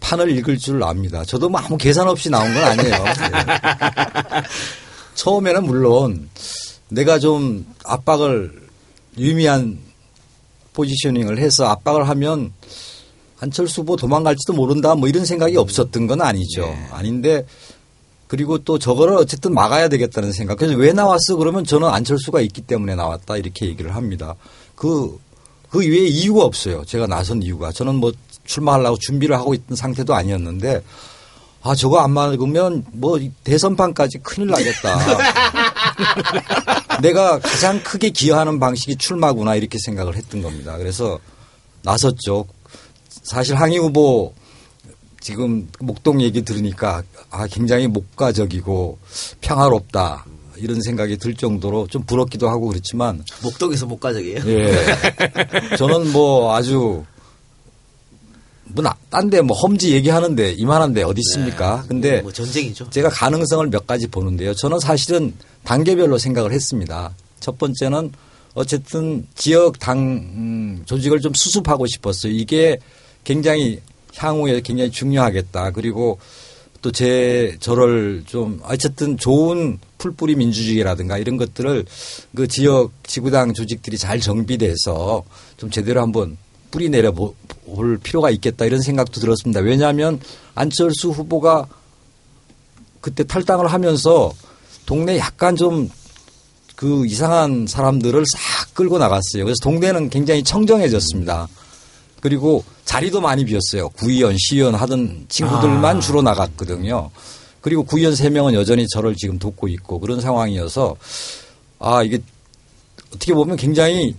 판을 0.00 0.30
읽을 0.36 0.58
줄 0.58 0.82
압니다. 0.82 1.24
저도 1.24 1.48
뭐 1.48 1.60
아무 1.60 1.78
계산 1.78 2.06
없이 2.06 2.28
나온 2.28 2.52
건 2.52 2.64
아니에요. 2.64 2.94
예. 3.06 4.42
처음에는 5.14 5.64
물론 5.64 6.28
내가 6.90 7.18
좀 7.18 7.64
압박을 7.84 8.67
유미한 9.18 9.78
포지셔닝을 10.74 11.38
해서 11.38 11.66
압박을 11.66 12.08
하면 12.08 12.52
안철수 13.40 13.82
후보 13.82 13.96
도망갈지도 13.96 14.52
모른다 14.52 14.94
뭐 14.94 15.08
이런 15.08 15.24
생각이 15.24 15.56
없었던 15.56 16.06
건 16.06 16.20
아니죠. 16.20 16.74
아닌데 16.90 17.44
그리고 18.28 18.58
또 18.58 18.78
저거를 18.78 19.14
어쨌든 19.16 19.54
막아야 19.54 19.88
되겠다는 19.88 20.32
생각. 20.32 20.58
그래서 20.58 20.76
왜 20.76 20.92
나왔어? 20.92 21.36
그러면 21.36 21.64
저는 21.64 21.88
안철수가 21.88 22.42
있기 22.42 22.60
때문에 22.60 22.94
나왔다 22.94 23.38
이렇게 23.38 23.66
얘기를 23.66 23.94
합니다. 23.94 24.34
그, 24.74 25.18
그 25.70 25.78
외에 25.78 26.06
이유가 26.06 26.44
없어요. 26.44 26.84
제가 26.84 27.06
나선 27.06 27.42
이유가. 27.42 27.72
저는 27.72 27.96
뭐 27.96 28.12
출마하려고 28.44 28.98
준비를 28.98 29.34
하고 29.34 29.54
있던 29.54 29.76
상태도 29.76 30.14
아니었는데 30.14 30.82
아, 31.62 31.74
저거 31.74 31.98
안 32.00 32.12
막으면 32.12 32.84
뭐 32.92 33.18
대선판까지 33.44 34.18
큰일 34.18 34.48
나겠다. 34.48 34.98
내가 37.02 37.38
가장 37.38 37.82
크게 37.82 38.10
기여하는 38.10 38.58
방식이 38.60 38.96
출마구나 38.96 39.54
이렇게 39.56 39.78
생각을 39.78 40.16
했던 40.16 40.42
겁니다. 40.42 40.76
그래서 40.78 41.18
나섰죠. 41.82 42.46
사실 43.08 43.56
항의 43.56 43.78
후보 43.78 44.32
지금 45.20 45.68
목동 45.80 46.20
얘기 46.20 46.42
들으니까 46.42 47.02
아 47.30 47.46
굉장히 47.48 47.86
목가적이고 47.86 48.98
평화롭다 49.40 50.24
이런 50.56 50.80
생각이 50.80 51.18
들 51.18 51.34
정도로 51.34 51.86
좀 51.88 52.02
부럽기도 52.02 52.48
하고 52.48 52.68
그렇지만 52.68 53.22
목동에서 53.42 53.86
목가적이에요. 53.86 54.42
예 54.46 54.72
저는 55.76 56.12
뭐 56.12 56.54
아주 56.54 57.04
뭐딴데 58.74 59.42
뭐 59.42 59.56
험지 59.56 59.92
얘기하는데 59.92 60.52
이만한데 60.52 61.02
어디 61.02 61.20
있습니까? 61.20 61.84
근데 61.88 62.22
뭐 62.22 62.32
전쟁이죠. 62.32 62.90
제가 62.90 63.08
가능성을 63.08 63.68
몇 63.70 63.86
가지 63.86 64.06
보는데요. 64.06 64.54
저는 64.54 64.78
사실은 64.80 65.34
단계별로 65.64 66.18
생각을 66.18 66.52
했습니다. 66.52 67.14
첫 67.40 67.58
번째는 67.58 68.12
어쨌든 68.54 69.26
지역 69.34 69.78
당 69.78 69.98
음, 69.98 70.82
조직을 70.84 71.20
좀 71.20 71.32
수습하고 71.34 71.86
싶었어요. 71.86 72.32
이게 72.32 72.78
굉장히 73.24 73.80
향후에 74.16 74.60
굉장히 74.62 74.90
중요하겠다. 74.90 75.70
그리고 75.72 76.18
또 76.80 76.92
제 76.92 77.56
저를 77.60 78.22
좀 78.26 78.60
어쨌든 78.62 79.16
좋은 79.16 79.78
풀뿌리 79.98 80.36
민주주의라든가 80.36 81.18
이런 81.18 81.36
것들을 81.36 81.84
그 82.34 82.46
지역 82.46 82.92
지구당 83.04 83.52
조직들이 83.52 83.98
잘 83.98 84.20
정비돼서 84.20 85.24
좀 85.56 85.70
제대로 85.70 86.00
한번 86.00 86.36
뿌리 86.70 86.88
내려 86.88 87.12
볼 87.12 87.98
필요가 88.02 88.30
있겠다 88.30 88.64
이런 88.64 88.80
생각도 88.80 89.20
들었습니다. 89.20 89.60
왜냐하면 89.60 90.20
안철수 90.54 91.10
후보가 91.10 91.66
그때 93.00 93.24
탈당을 93.24 93.68
하면서 93.68 94.32
동네 94.86 95.18
약간 95.18 95.56
좀 95.56 95.88
그 96.78 97.04
이상한 97.06 97.66
사람들을 97.66 98.24
싹 98.24 98.72
끌고 98.72 98.98
나갔어요. 98.98 99.42
그래서 99.42 99.56
동네는 99.64 100.10
굉장히 100.10 100.44
청정해졌습니다. 100.44 101.48
그리고 102.20 102.62
자리도 102.84 103.20
많이 103.20 103.44
비었어요. 103.44 103.88
구의원, 103.88 104.36
시의원 104.38 104.76
하던 104.76 105.26
친구들만 105.28 106.00
주로 106.00 106.22
나갔거든요. 106.22 107.10
그리고 107.60 107.82
구의원 107.82 108.14
세명은 108.14 108.54
여전히 108.54 108.86
저를 108.86 109.16
지금 109.16 109.40
돕고 109.40 109.66
있고 109.66 109.98
그런 109.98 110.20
상황이어서 110.20 110.94
아, 111.80 112.04
이게 112.04 112.20
어떻게 113.12 113.34
보면 113.34 113.56
굉장히 113.56 114.14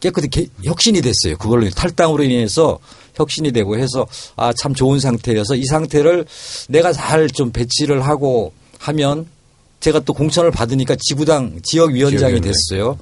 깨끗이 0.00 0.28
개- 0.28 0.48
혁신이 0.64 1.00
됐어요. 1.02 1.36
그걸로 1.38 1.68
탈당으로 1.70 2.22
인해서 2.24 2.78
혁신이 3.14 3.52
되고 3.52 3.76
해서 3.78 4.06
아, 4.36 4.52
참 4.52 4.74
좋은 4.74 4.98
상태여서 4.98 5.56
이 5.56 5.64
상태를 5.66 6.24
내가 6.68 6.92
잘 6.92 7.28
좀 7.28 7.52
배치를 7.52 8.06
하고 8.06 8.52
하면 8.78 9.26
제가 9.80 10.00
또 10.00 10.12
공천을 10.14 10.50
받으니까 10.50 10.96
지구당 10.98 11.60
지역위원장이 11.62 12.18
지역위원장. 12.40 12.52
됐어요. 12.52 12.98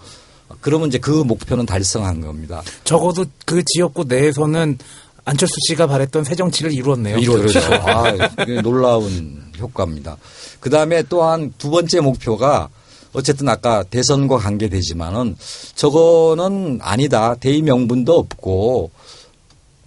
그러면 0.61 0.89
이제 0.89 0.99
그 0.99 1.11
목표는 1.11 1.67
달성한 1.67 2.21
겁니다. 2.21 2.63
적어도 2.85 3.25
그 3.45 3.63
지역구 3.65 4.05
내에서는 4.05 4.79
안철수 5.25 5.55
씨가 5.69 5.87
바랬던 5.87 6.25
새 6.25 6.35
정치를 6.35 6.73
이루었네요. 6.73 7.19
이루어졌죠. 7.19 7.61
아, 7.75 8.13
이게 8.43 8.61
놀라운 8.63 9.43
효과입니다. 9.61 10.17
그 10.59 10.71
다음에 10.71 11.03
또한 11.09 11.53
두 11.59 11.69
번째 11.71 12.01
목표가 12.01 12.71
어쨌든 13.19 13.49
아까 13.49 13.83
대선과 13.83 14.39
관계되지만은 14.39 15.37
저거는 15.75 16.79
아니다. 16.83 17.35
대의 17.35 17.63
명분도 17.63 18.17
없고 18.17 18.91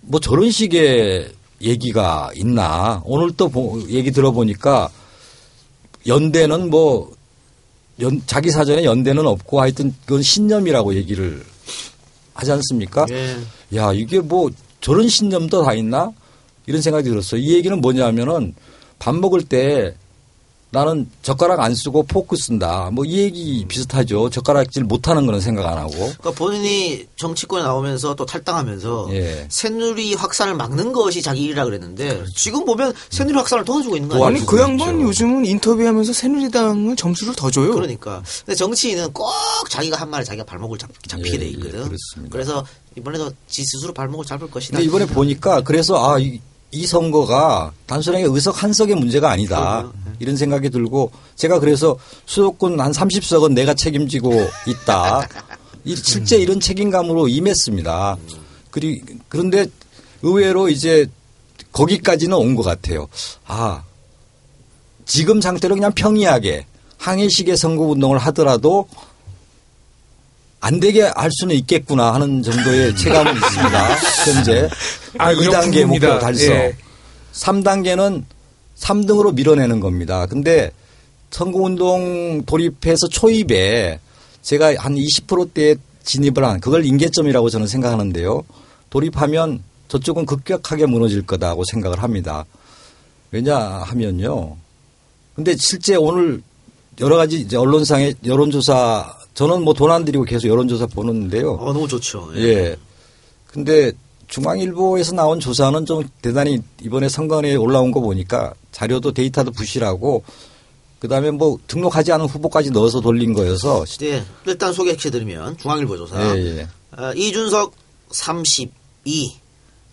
뭐 0.02 0.20
저런 0.20 0.52
식의 0.52 1.32
얘기가 1.62 2.32
있나. 2.36 3.02
오늘 3.06 3.32
또 3.38 3.48
보- 3.48 3.82
얘기 3.88 4.12
들어보니까 4.12 4.90
연대는 6.08 6.70
뭐 6.70 7.12
연, 8.02 8.22
자기 8.26 8.50
사전에 8.52 8.84
연대는 8.84 9.26
없고 9.26 9.62
하여튼 9.62 9.94
그건 10.06 10.22
신념이라고 10.24 10.96
얘기를 10.96 11.44
하지 12.34 12.52
않습니까? 12.52 13.06
예. 13.12 13.38
야, 13.76 13.94
이게 13.94 14.20
뭐 14.20 14.50
저런 14.82 15.08
신념도 15.08 15.64
다 15.64 15.74
있나? 15.74 16.12
이런 16.66 16.82
생각이 16.82 17.08
들었어요. 17.10 17.40
이 17.40 17.54
얘기는 17.54 17.80
뭐냐면은 17.80 18.56
밥 19.00 19.16
먹을 19.16 19.44
때 19.44 19.96
나는 20.74 21.10
젓가락 21.22 21.60
안 21.60 21.76
쓰고 21.76 22.04
포크 22.04 22.38
쓴다. 22.38 22.90
뭐 22.92 23.04
이 23.06 23.18
얘기 23.18 23.66
비슷하죠. 23.68 24.30
젓가락질 24.30 24.86
못하는 24.86 25.26
거는 25.26 25.42
생각 25.42 25.66
안 25.66 25.78
하고. 25.78 25.92
그러니까 25.92 26.32
본인이 26.32 27.06
정치권에 27.18 27.62
나오면서 27.64 28.16
또 28.16 28.26
탈당하면서 28.26 29.10
예. 29.12 29.48
새누리 29.50 30.14
확산을 30.14 30.56
막는 30.56 30.94
것이 30.94 31.22
자기 31.22 31.44
일이라 31.44 31.66
그랬는데 31.66 32.24
지금 32.36 32.64
보면 32.64 32.94
새누리 33.10 33.36
확산을 33.36 33.66
도와주고 33.66 33.98
있는 33.98 34.08
거 34.08 34.16
도와주고 34.16 34.28
아니에요? 34.28 34.42
아니 34.42 34.46
그 34.48 34.62
양반 34.62 34.96
있죠. 35.00 35.08
요즘은 35.10 35.46
인터뷰하면서 35.46 36.14
새누리당은 36.14 36.96
점수를 36.96 37.36
더 37.36 37.52
줘요. 37.52 37.74
그러니까. 37.74 38.24
근데 38.46 38.56
정치인은 38.56 39.12
꼭 39.12 39.30
자기가 39.70 39.98
한 39.98 40.10
말에 40.10 40.24
자기가 40.24 40.46
발목을 40.46 40.78
잡, 40.78 40.90
잡히게 41.06 41.34
예, 41.34 41.38
돼 41.40 41.46
예, 41.48 41.50
있거든. 41.50 41.72
그렇습니다. 41.84 42.30
그래서 42.32 42.66
이번에도 42.98 43.30
지 43.48 43.64
스스로 43.66 43.94
발목을 43.94 44.26
잡을 44.26 44.50
것이다. 44.50 44.78
근데 44.78 44.86
이번에 44.88 45.06
보니까 45.06 45.62
그래서 45.62 46.14
아, 46.14 46.18
이, 46.18 46.40
이 46.72 46.86
선거가 46.88 47.72
단순하게 47.86 48.26
의석 48.30 48.64
한 48.64 48.72
석의 48.74 48.96
문제가 48.96 49.30
아니다. 49.32 49.92
이런 50.20 50.38
생각이 50.38 50.70
들고 50.70 51.12
제가 51.36 51.60
그래서 51.60 51.98
수도권 52.26 52.80
한 52.80 52.92
30석은 52.92 53.54
내가 53.54 53.74
책임지고 53.74 54.32
있다. 54.68 55.28
이- 55.84 55.96
실제 55.96 56.38
이런 56.38 56.60
책임감으로 56.60 57.28
임했습니다. 57.28 58.18
그리, 58.70 59.02
그런데 59.28 59.66
의외로 60.22 60.70
이제 60.70 61.08
거기까지는 61.72 62.38
온 62.38 62.56
것 62.56 62.64
같아요. 62.64 63.08
아, 63.48 63.84
지금 65.06 65.42
상태로 65.42 65.76
그냥 65.76 65.92
평이하게 65.94 66.66
항해식의 66.98 67.58
선거 67.58 67.84
운동을 67.86 68.18
하더라도 68.20 68.88
안 70.62 70.80
되게 70.80 71.02
할 71.02 71.30
수는 71.32 71.56
있겠구나 71.56 72.14
하는 72.14 72.42
정도의 72.44 72.96
체감은 72.98 73.34
있습니다. 73.34 73.96
현재 74.26 74.70
아, 75.18 75.32
이거 75.32 75.42
2단계 75.42 75.54
영풍입니다. 75.66 76.08
목표 76.08 76.20
달성. 76.20 76.56
예. 76.56 76.76
3단계는 77.34 78.24
3등으로 78.78 79.34
밀어내는 79.34 79.80
겁니다. 79.80 80.26
근데 80.28 80.72
선거운동 81.32 82.44
돌입해서 82.46 83.08
초입에 83.08 84.00
제가 84.42 84.76
한 84.78 84.96
20%대에 84.96 85.76
진입을 86.04 86.44
한 86.44 86.60
그걸 86.60 86.86
임계점이라고 86.86 87.50
저는 87.50 87.68
생각하는데요. 87.68 88.44
돌입하면 88.90 89.64
저쪽은 89.88 90.26
급격하게 90.26 90.86
무너질 90.86 91.26
거다고 91.26 91.64
생각을 91.66 92.02
합니다. 92.04 92.46
왜냐하면요. 93.32 94.58
근데 95.36 95.56
실제 95.58 95.96
오늘 95.96 96.42
여러 97.00 97.16
가지 97.16 97.48
언론상의 97.56 98.16
여론조사 98.26 99.21
저는 99.42 99.64
뭐 99.64 99.74
돈 99.74 99.90
안 99.90 100.06
들이고 100.06 100.24
계속 100.26 100.48
여론조사 100.50 100.86
보는데요. 100.86 101.54
어, 101.54 101.74
너무 101.74 101.88
좋죠. 101.88 102.30
예. 102.36 102.76
근데 103.48 103.92
중앙일보에서 104.28 105.14
나온 105.16 105.40
조사는 105.40 105.84
좀 105.88 106.08
대단히 106.22 106.60
이번에 106.84 107.10
선거에 107.10 107.56
올라온 107.56 107.92
거 107.92 108.02
보니까 108.02 108.54
자료도 108.72 109.14
데이터도 109.14 109.50
부실하고 109.52 110.24
그다음에 111.00 111.32
뭐 111.32 111.58
등록하지 111.66 112.12
않은 112.12 112.28
후보까지 112.28 112.70
넣어서 112.70 113.02
돌린 113.02 113.34
거여서 113.34 113.84
네, 114.00 114.24
일단 114.46 114.74
소개해드리면 114.74 115.58
중앙일보 115.58 115.98
조사. 115.98 116.38
예, 116.38 116.60
예. 116.60 116.68
어, 116.96 117.12
이준석 117.16 117.74
32, 118.12 119.40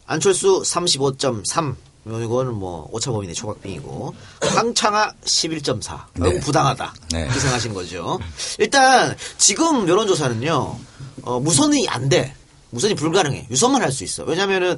안철수 0.07 0.61
35.3. 0.61 1.74
이거는 2.09 2.54
뭐 2.54 2.88
오차범위 2.92 3.26
내 3.26 3.32
초각빙이고 3.34 4.14
황창아 4.40 5.12
11.4. 5.24 6.00
너무 6.14 6.32
네. 6.34 6.40
부당하다. 6.40 6.94
네. 7.12 7.28
희생하신 7.28 7.74
거죠. 7.74 8.18
일단 8.59 9.16
지금 9.36 9.88
여론조사는요. 9.88 10.78
어, 11.22 11.40
무선이 11.40 11.86
안 11.88 12.09
돼. 12.09 12.34
무선이 12.70 12.94
불가능해. 12.94 13.48
유선만 13.50 13.82
할 13.82 13.92
수 13.92 14.04
있어. 14.04 14.24
왜냐면은 14.24 14.76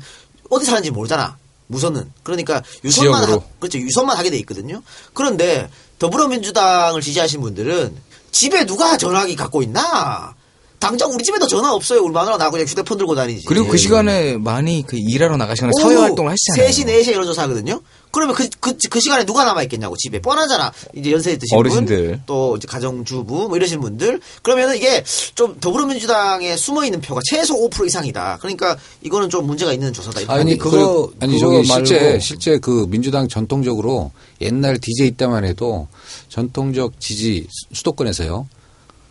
어디 0.51 0.65
사는지 0.65 0.91
모르잖아. 0.91 1.37
무선은. 1.69 2.13
그러니까 2.25 2.63
유선만. 2.85 3.23
하, 3.31 3.39
그렇죠. 3.61 3.79
유선만 3.79 4.17
하게 4.17 4.31
돼 4.31 4.39
있거든요. 4.39 4.83
그런데 5.15 5.71
더불어민주당을 5.99 7.01
지지하신 7.01 7.41
분들은 7.41 7.97
집에 8.33 8.65
누가 8.67 8.97
전화기 8.97 9.37
갖고 9.37 9.63
있나? 9.63 10.35
당장 10.81 11.13
우리 11.13 11.23
집에도 11.23 11.47
전화 11.47 11.73
없어요. 11.75 12.03
우리 12.03 12.11
마누라 12.13 12.39
나 12.39 12.51
그냥 12.51 12.67
휴대폰 12.67 12.97
들고 12.97 13.15
다니지. 13.15 13.45
그리고 13.47 13.69
그 13.69 13.77
시간에 13.77 14.39
많이 14.39 14.83
그 14.87 14.97
일하러 14.99 15.37
나가시거나 15.37 15.73
사회 15.79 15.95
오후 15.95 16.03
활동을 16.03 16.33
하시잖아요. 16.33 16.71
3시, 16.71 16.87
4시에 16.87 17.13
여론조사 17.13 17.43
하거든요? 17.43 17.83
그러면 18.11 18.35
그, 18.35 18.49
그, 18.59 18.75
그 18.89 18.99
시간에 18.99 19.25
누가 19.27 19.45
남아있겠냐고, 19.45 19.95
집에. 19.99 20.21
뻔하잖아. 20.21 20.73
이제 20.97 21.13
연세 21.13 21.37
드신 21.37 21.57
어르신들. 21.57 22.09
분, 22.13 22.23
또 22.27 22.57
이제 22.57 22.67
가정주부, 22.67 23.49
뭐 23.49 23.57
이러신 23.57 23.81
분들. 23.81 24.21
그러면은 24.43 24.77
이게 24.79 25.05
좀 25.35 25.61
더불어민주당에 25.61 26.57
숨어있는 26.57 27.03
표가 27.03 27.21
최소 27.31 27.55
5% 27.69 27.87
이상이다. 27.87 28.39
그러니까 28.41 28.77
이거는 29.03 29.29
좀 29.29 29.47
문제가 29.47 29.73
있는 29.75 29.93
조사다. 29.93 30.23
아니, 30.33 30.57
그거- 30.57 31.09
그, 31.09 31.17
아니 31.21 31.39
저기 31.39 31.63
실제. 31.63 32.19
실제 32.19 32.59
그 32.59 32.87
민주당 32.89 33.29
전통적으로 33.29 34.11
옛날 34.41 34.79
DJ 34.81 35.11
때만 35.13 35.45
해도 35.45 35.87
전통적 36.31 36.99
지지 36.99 37.47
수- 37.51 37.67
수도권에서요 37.75 38.49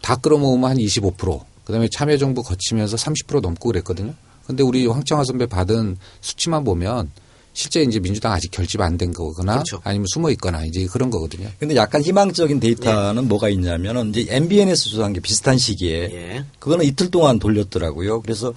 다 0.01 0.15
끌어모으면 0.15 0.70
한 0.72 0.78
25%. 0.78 1.41
그다음에 1.70 1.88
참여정부 1.91 2.43
거치면서 2.43 2.97
30% 2.97 3.41
넘고 3.41 3.70
그랬거든요. 3.70 4.13
근데 4.47 4.63
우리 4.63 4.88
황청화 4.88 5.24
선배 5.24 5.45
받은 5.45 5.97
수치만 6.22 6.63
보면 6.63 7.11
실제 7.53 7.82
이제 7.82 7.99
민주당 7.99 8.32
아직 8.32 8.51
결집 8.51 8.82
안 8.82 8.97
된 8.97 9.13
거거나 9.13 9.53
그렇죠. 9.53 9.82
아니면 9.84 10.05
숨어 10.13 10.32
있거나 10.32 10.65
이제 10.65 10.88
그런 10.91 11.09
거거든요. 11.09 11.49
근데 11.59 11.76
약간 11.76 12.01
희망적인 12.01 12.59
데이터는 12.59 13.28
뭐가 13.28 13.49
있냐면은 13.49 14.09
이제 14.09 14.26
MBN에서 14.30 14.89
조사한 14.89 15.13
게 15.13 15.20
비슷한 15.20 15.57
시기에 15.57 16.09
예. 16.11 16.45
그거는 16.59 16.86
이틀 16.86 17.11
동안 17.11 17.38
돌렸더라고요. 17.38 18.22
그래서 18.22 18.53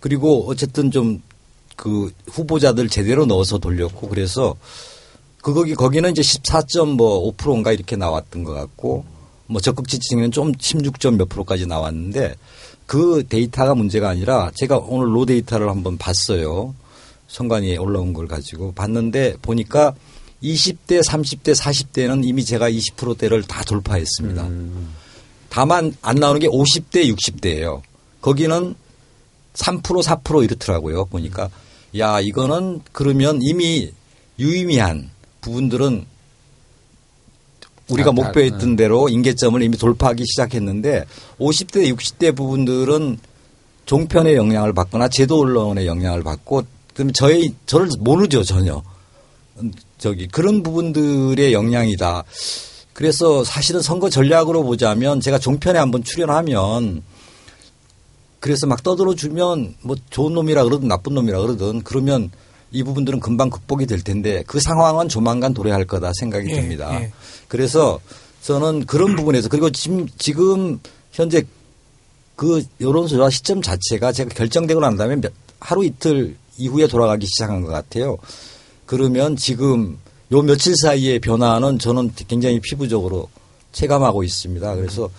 그리고 0.00 0.48
어쨌든 0.48 0.90
좀 0.90 1.22
그 1.76 2.12
후보자들 2.30 2.88
제대로 2.88 3.26
넣어서 3.26 3.58
돌렸고 3.58 4.08
그래서 4.08 4.54
그 5.42 5.52
거기 5.52 5.74
거기는 5.74 6.08
이제 6.12 6.22
14.5%인가 6.22 7.72
이렇게 7.72 7.96
나왔던 7.96 8.44
것 8.44 8.52
같고 8.52 9.04
뭐 9.52 9.60
적극 9.60 9.86
지지층은 9.86 10.32
좀 10.32 10.52
16점 10.52 11.16
몇 11.16 11.28
프로까지 11.28 11.66
나왔는데 11.66 12.34
그 12.86 13.24
데이터가 13.28 13.74
문제가 13.74 14.08
아니라 14.08 14.50
제가 14.54 14.78
오늘 14.78 15.14
로 15.14 15.26
데이터를 15.26 15.68
한번 15.68 15.98
봤어요. 15.98 16.74
선관위에 17.28 17.76
올라온 17.76 18.12
걸 18.12 18.26
가지고 18.26 18.72
봤는데 18.72 19.36
보니까 19.42 19.94
20대, 20.42 21.04
30대, 21.06 21.54
40대는 21.54 22.24
이미 22.24 22.44
제가 22.44 22.70
20%대를 22.70 23.42
다 23.42 23.62
돌파했습니다. 23.62 24.48
다만 25.48 25.94
안 26.02 26.16
나오는 26.16 26.40
게 26.40 26.48
50대, 26.48 27.14
60대예요. 27.14 27.80
거기는 28.20 28.74
3% 29.54 29.82
4% 29.82 30.44
이렇더라고요. 30.44 31.04
보니까 31.06 31.50
야 31.98 32.20
이거는 32.20 32.80
그러면 32.92 33.38
이미 33.42 33.92
유의미한 34.38 35.10
부분들은 35.42 36.06
우리가 37.92 38.10
아, 38.10 38.12
목표했던 38.12 38.76
대로 38.76 39.08
인계점을 39.08 39.60
이미 39.62 39.76
돌파하기 39.76 40.24
시작했는데 40.26 41.04
50대, 41.38 41.94
60대 41.94 42.34
부분들은 42.36 43.18
종편의 43.86 44.36
영향을 44.36 44.72
받거나 44.72 45.08
제도 45.08 45.40
언론의 45.40 45.86
영향을 45.86 46.22
받고 46.22 46.62
그럼 46.94 47.12
저희 47.12 47.54
저를 47.66 47.88
모르죠 47.98 48.42
전혀 48.44 48.82
음, 49.58 49.72
저기 49.98 50.26
그런 50.28 50.62
부분들의 50.62 51.52
영향이다. 51.52 52.24
그래서 52.92 53.42
사실은 53.44 53.80
선거 53.80 54.10
전략으로 54.10 54.64
보자면 54.64 55.20
제가 55.20 55.38
종편에 55.38 55.78
한번 55.78 56.04
출연하면 56.04 57.02
그래서 58.40 58.66
막 58.66 58.82
떠들어 58.82 59.14
주면 59.14 59.76
뭐 59.82 59.96
좋은 60.10 60.34
놈이라 60.34 60.64
그러든 60.64 60.88
나쁜 60.88 61.14
놈이라 61.14 61.40
그러든 61.40 61.82
그러면 61.84 62.30
이 62.72 62.82
부분들은 62.82 63.20
금방 63.20 63.50
극복이 63.50 63.86
될 63.86 64.02
텐데 64.02 64.42
그 64.46 64.58
상황은 64.60 65.08
조만간 65.08 65.52
도래할 65.54 65.84
거다 65.84 66.12
생각이 66.18 66.50
예, 66.50 66.54
듭니다. 66.54 67.00
예. 67.00 67.12
그래서 67.48 68.00
저는 68.42 68.86
그런 68.86 69.14
부분에서 69.14 69.48
그리고 69.48 69.70
지금 69.70 70.08
지금 70.18 70.80
현재 71.12 71.42
그 72.34 72.62
여론조사 72.80 73.30
시점 73.30 73.60
자체가 73.62 74.12
제가 74.12 74.30
결정되고 74.34 74.80
난 74.80 74.96
다음에 74.96 75.16
몇- 75.16 75.32
하루 75.60 75.84
이틀 75.84 76.36
이후에 76.56 76.86
돌아가기 76.86 77.26
시작한 77.26 77.60
것 77.62 77.68
같아요. 77.68 78.16
그러면 78.86 79.36
지금 79.36 79.98
요 80.32 80.42
며칠 80.42 80.74
사이의 80.76 81.20
변화는 81.20 81.78
저는 81.78 82.12
굉장히 82.26 82.58
피부적으로 82.60 83.28
체감하고 83.72 84.24
있습니다. 84.24 84.74
그래서 84.74 85.10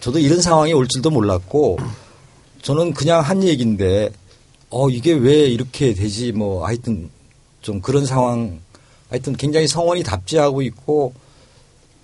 저도 0.00 0.18
이런 0.18 0.40
상황이 0.42 0.72
올 0.72 0.86
줄도 0.88 1.10
몰랐고 1.10 1.78
저는 2.62 2.92
그냥 2.92 3.20
한 3.20 3.42
얘기인데 3.44 4.10
어 4.70 4.88
이게 4.88 5.12
왜 5.12 5.46
이렇게 5.46 5.94
되지? 5.94 6.32
뭐 6.32 6.64
하여튼 6.66 7.10
좀 7.60 7.80
그런 7.80 8.06
상황 8.06 8.60
하여튼 9.08 9.36
굉장히 9.36 9.66
성원이 9.66 10.04
답지하고 10.04 10.62
있고 10.62 11.12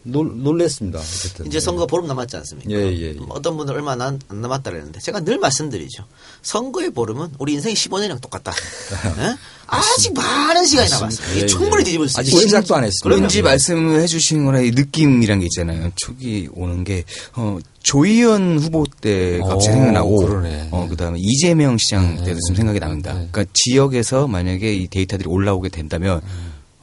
놀, 0.07 0.43
놀랬습니다. 0.43 0.99
어쨌든. 0.99 1.47
이제 1.47 1.59
선거 1.61 1.87
보름 1.87 2.07
남았지 2.07 2.37
않습니까? 2.37 2.71
예, 2.71 2.77
예, 2.77 3.03
예. 3.11 3.17
어떤 3.29 3.57
분은 3.57 3.75
얼마 3.75 3.93
안, 3.93 4.01
안 4.01 4.21
남았다 4.29 4.71
그랬는데 4.71 5.01
제가 5.01 5.21
늘 5.21 5.39
말씀드리죠. 5.39 6.05
선거의 6.43 6.91
보름은 6.91 7.33
우리 7.39 7.55
인생 7.55 7.75
15년이랑 7.75 8.21
똑같다. 8.21 8.53
예? 9.19 9.37
아직 9.67 10.15
많은 10.15 10.65
시간이 10.65 10.89
남았어요. 10.91 11.37
예, 11.37 11.41
예. 11.43 11.47
충분히 11.47 11.83
뒤집을 11.83 12.09
수 12.09 12.21
아직 12.21 12.29
있어요. 12.29 12.43
시작도 12.43 12.77
안 12.77 12.85
했습니다. 12.85 13.21
왠지 13.21 13.43
말씀을 13.43 14.01
해주신 14.01 14.45
거나 14.45 14.61
이 14.61 14.71
느낌이란 14.71 15.41
게 15.41 15.47
있잖아요. 15.47 15.91
촉이 15.97 16.49
오는 16.55 16.85
게, 16.85 17.03
어, 17.35 17.59
조희연 17.83 18.59
후보 18.61 18.85
때 19.01 19.39
갑자기 19.41 19.71
오, 19.71 19.73
생각나고, 19.73 20.17
그러네. 20.19 20.69
어, 20.71 20.87
그 20.89 20.97
다음에 20.97 21.19
이재명 21.21 21.79
시장 21.79 22.17
때도 22.25 22.39
좀 22.47 22.55
생각이 22.55 22.79
납니다. 22.79 23.13
그러니까 23.13 23.45
지역에서 23.53 24.29
만약에 24.29 24.73
이 24.73 24.87
데이터들이 24.87 25.29
올라오게 25.29 25.69
된다면, 25.71 26.21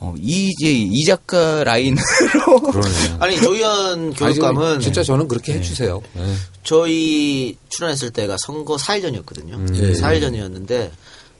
어, 0.03 0.13
이 0.19 0.49
이제 0.49 0.69
이 0.69 1.05
작가 1.05 1.63
라인으로. 1.63 2.03
아니 3.19 3.37
조희연 3.39 4.13
교육감은 4.13 4.73
아니, 4.73 4.83
진짜 4.83 5.01
저는 5.01 5.29
그렇게 5.29 5.53
해주세요. 5.53 6.01
네. 6.13 6.35
저희 6.63 7.57
출연했을 7.69 8.11
때가 8.11 8.35
선거 8.45 8.75
4일 8.75 9.01
전이었거든요. 9.03 9.55
음. 9.55 9.67
예. 9.75 9.93
4일 9.93 10.19
전이었는데 10.19 10.91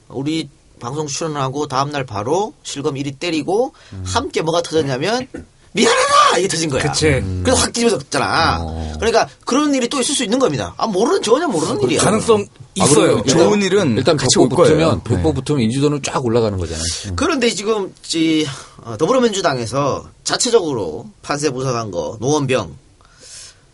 우리 0.08 0.48
방송 0.80 1.08
출연하고 1.08 1.68
다음날 1.68 2.06
바로 2.06 2.54
실검 2.64 2.96
1위 2.96 3.20
때리고 3.20 3.74
함께 4.06 4.42
뭐가 4.42 4.62
터졌냐면 4.62 5.28
미안하다 5.74 6.38
이게 6.38 6.48
터진 6.48 6.70
거야. 6.70 6.84
그치. 6.84 7.22
그래서 7.44 7.62
확 7.62 7.74
뒤집어졌잖아. 7.74 8.60
어. 8.62 8.94
그러니까 8.98 9.28
그런 9.46 9.74
일이 9.74 9.88
또 9.90 10.00
있을 10.00 10.16
수 10.16 10.24
있는 10.24 10.40
겁니다. 10.40 10.74
아 10.78 10.88
모르는 10.88 11.22
전혀 11.22 11.48
모르는 11.48 11.82
일이야. 11.82 12.02
가능성 12.02 12.42
아, 12.80 12.84
있어요. 12.86 13.22
그리고 13.24 13.28
좋은 13.28 13.62
일은 13.62 13.98
일단 13.98 14.16
같이 14.16 14.40
올 14.40 14.50
거예요. 14.50 15.02
네. 15.10 15.22
붙으면 15.34 15.62
인지도는 15.62 16.02
쫙 16.04 16.24
올라가는 16.24 16.58
거잖아요. 16.58 16.84
음. 17.08 17.16
그런데 17.16 17.50
지금 17.50 17.94
지 18.02 18.48
어, 18.84 18.98
더불어민주당에서 18.98 20.08
자체적으로 20.24 21.10
판세 21.22 21.50
부사한 21.50 21.92
거 21.92 22.18
노원병, 22.20 22.76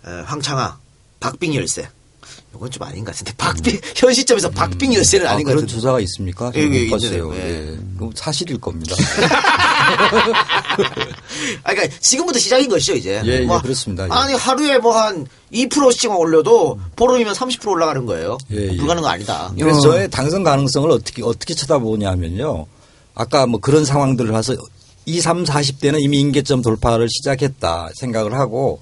에, 0.08 0.10
황창아, 0.26 0.78
박빙 1.20 1.56
열세. 1.56 1.90
이건 2.56 2.70
좀 2.72 2.84
아닌 2.84 3.06
것 3.06 3.12
같은데 3.12 3.34
박빙 3.38 3.80
현 3.96 4.14
시점에서 4.14 4.50
박빙 4.50 4.94
열세는 4.94 5.26
아, 5.28 5.32
아닌 5.32 5.46
것 5.46 5.52
그런 5.52 5.62
같은데. 5.66 5.74
조사가 5.82 6.00
있습니까? 6.02 6.52
예, 6.56 6.62
예, 6.62 6.86
못 6.86 6.92
봤어요. 6.92 7.12
있는데요. 7.12 7.36
예. 7.36 7.72
예. 7.72 7.78
그럼 7.98 8.12
사실일 8.16 8.60
겁니다. 8.60 8.96
아, 11.64 11.74
그러니까 11.74 11.98
지금부터 12.00 12.40
시작인 12.40 12.70
것이죠 12.70 12.96
이제. 12.96 13.22
예, 13.26 13.30
예, 13.30 13.40
뭐, 13.42 13.62
그렇습니다. 13.62 14.06
예. 14.06 14.10
아니 14.12 14.34
하루에 14.34 14.78
뭐 14.80 15.00
한 15.00 15.26
2%씩만 15.54 16.18
올려도 16.18 16.80
보름이면 16.96 17.34
30% 17.34 17.68
올라가는 17.70 18.06
거예요. 18.06 18.38
예, 18.52 18.72
예. 18.74 18.78
불가능은 18.78 19.08
아니다. 19.08 19.52
그래서 19.58 19.80
저의 19.82 20.10
당선 20.10 20.44
가능성을 20.44 20.90
어떻게 20.92 21.24
어떻게 21.24 21.54
쳐다보냐면요. 21.54 22.66
아까 23.16 23.46
뭐 23.46 23.60
그런 23.60 23.86
상황들을 23.86 24.32
봐서 24.32 24.56
2, 25.06 25.22
3, 25.22 25.44
40대는 25.46 26.02
이미 26.02 26.20
임계점 26.20 26.62
돌파를 26.62 27.08
시작했다 27.10 27.90
생각을 27.96 28.34
하고 28.34 28.80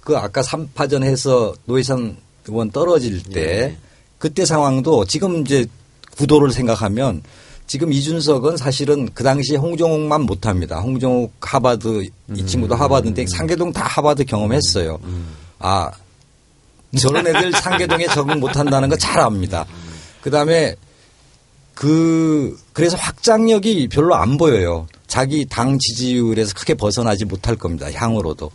그 0.00 0.16
아까 0.16 0.40
3파전 0.42 1.02
해서 1.04 1.54
노회찬 1.66 2.16
의원 2.50 2.70
떨어질 2.70 3.22
때 3.22 3.76
그때 4.18 4.44
상황도 4.44 5.06
지금 5.06 5.40
이제 5.40 5.66
구도를 6.16 6.52
생각하면 6.52 7.22
지금 7.66 7.92
이준석은 7.92 8.56
사실은 8.56 9.08
그 9.14 9.22
당시에 9.22 9.56
홍정욱만 9.56 10.22
못합니다. 10.22 10.80
홍정욱 10.80 11.32
하바드 11.40 12.08
이 12.34 12.46
친구도 12.46 12.74
하바드인데 12.74 13.26
상계동 13.28 13.72
다 13.72 13.84
하바드 13.84 14.24
경험했어요. 14.24 14.98
아 15.60 15.90
저런 16.98 17.26
애들 17.26 17.52
상계동에 17.52 18.06
적응 18.08 18.40
못한다는 18.40 18.88
거 18.88 18.96
잘 18.96 19.20
압니다. 19.20 19.64
그 20.20 20.30
다음에 20.30 20.74
그 21.74 22.58
그래서 22.72 22.96
확장력이 22.96 23.88
별로 23.88 24.14
안 24.16 24.36
보여요. 24.36 24.86
자기 25.06 25.46
당 25.46 25.78
지지율에서 25.78 26.54
크게 26.54 26.74
벗어나지 26.74 27.24
못할 27.24 27.56
겁니다. 27.56 27.90
향으로도. 27.92 28.50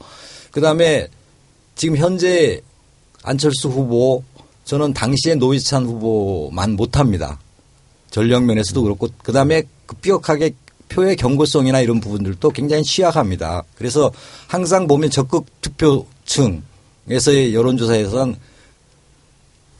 그 0.52 0.62
다음에 0.62 1.08
지금 1.76 1.98
현재 1.98 2.62
안철수 3.26 3.70
후보 3.70 4.24
저는 4.64 4.94
당시에 4.94 5.36
노회찬 5.36 5.86
후보만 5.86 6.76
못합니다. 6.76 7.40
전력 8.10 8.44
면에서도 8.44 8.82
그렇고 8.82 9.10
그 9.24 9.32
다음에 9.32 9.64
그 9.86 9.96
삐약하게 9.98 10.56
표의 10.90 11.16
경고성이나 11.16 11.82
이런 11.82 12.00
부분들도 12.00 12.50
굉장히 12.52 12.84
취약합니다. 12.84 13.64
그래서 13.78 14.12
항상 14.48 14.88
보면 14.88 15.10
적극 15.10 15.46
투표층에서의 15.62 17.54
여론조사에서는 17.54 18.36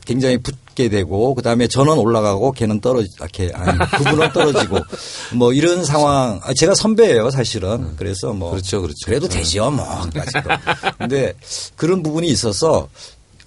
굉장히 0.04 0.38
붙게 0.38 0.88
되고 0.88 1.34
그다음에 1.34 1.66
저는 1.66 1.98
올라가고 1.98 2.52
걔는 2.52 2.80
떨어지 2.80 3.08
아, 3.20 3.26
걔 3.32 3.50
아니 3.52 3.76
그분은 3.98 4.32
떨어지고 4.32 4.78
뭐 5.34 5.52
이런 5.52 5.84
상황 5.84 6.40
아, 6.44 6.54
제가 6.54 6.74
선배예요 6.74 7.30
사실은 7.30 7.96
그래서 7.96 8.32
뭐 8.32 8.52
그렇죠, 8.52 8.82
그렇죠. 8.82 8.98
그래도 9.04 9.28
네. 9.28 9.38
되죠 9.38 9.70
뭐 9.70 9.84
아직도. 9.84 10.50
근데 10.98 11.34
그런 11.74 12.02
부분이 12.04 12.28
있어서 12.28 12.88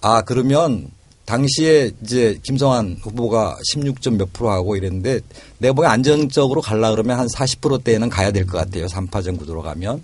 아 0.01 0.21
그러면 0.21 0.89
당시에 1.25 1.91
이제 2.03 2.39
김성환 2.43 2.97
후보가 3.03 3.57
16점 3.73 4.15
몇 4.17 4.33
프로 4.33 4.49
하고 4.49 4.75
이랬는데 4.75 5.19
내가 5.59 5.73
보기엔 5.73 5.91
안정적으로 5.91 6.61
갈라 6.61 6.89
그러면 6.91 7.19
한 7.19 7.27
40%대는 7.27 8.09
가야 8.09 8.31
될 8.31 8.47
것 8.47 8.57
같아요. 8.57 8.87
3파전 8.87 9.37
구도로 9.37 9.61
가면 9.61 10.03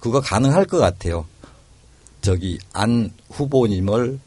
그거 0.00 0.20
가능할 0.20 0.66
것 0.66 0.78
같아요. 0.78 1.24
저기 2.20 2.58
안 2.72 3.10
후보님을 3.30 4.18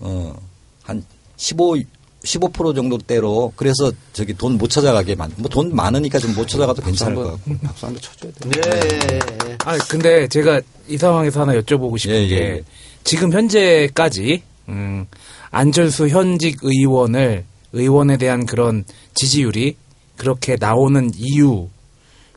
어한 0.00 1.04
15, 1.36 1.76
15% 2.24 2.74
정도 2.74 2.98
대로 2.98 3.52
그래서 3.56 3.92
저기 4.12 4.34
돈 4.34 4.58
못 4.58 4.68
찾아가게 4.68 5.14
만, 5.14 5.32
뭐 5.36 5.48
돈 5.48 5.74
많으니까 5.74 6.18
좀 6.18 6.34
못 6.34 6.46
찾아가도 6.48 6.82
괜찮을 6.82 7.14
것 7.14 7.24
같고. 7.30 7.56
박수 7.62 7.86
한번 7.86 8.02
쳐줘야 8.02 8.32
돼. 8.32 8.60
네. 8.60 9.56
아 9.64 9.78
근데 9.88 10.26
제가 10.28 10.60
이 10.88 10.98
상황에서 10.98 11.40
하나 11.42 11.54
여쭤보고 11.54 11.96
싶은 11.96 12.14
예, 12.14 12.22
예, 12.24 12.28
게 12.28 12.36
예. 12.36 12.64
지금 13.08 13.32
현재까지 13.32 14.42
음, 14.68 15.06
안철수 15.50 16.08
현직 16.08 16.58
의원을 16.60 17.46
의원에 17.72 18.18
대한 18.18 18.44
그런 18.44 18.84
지지율이 19.14 19.76
그렇게 20.18 20.56
나오는 20.60 21.10
이유 21.16 21.68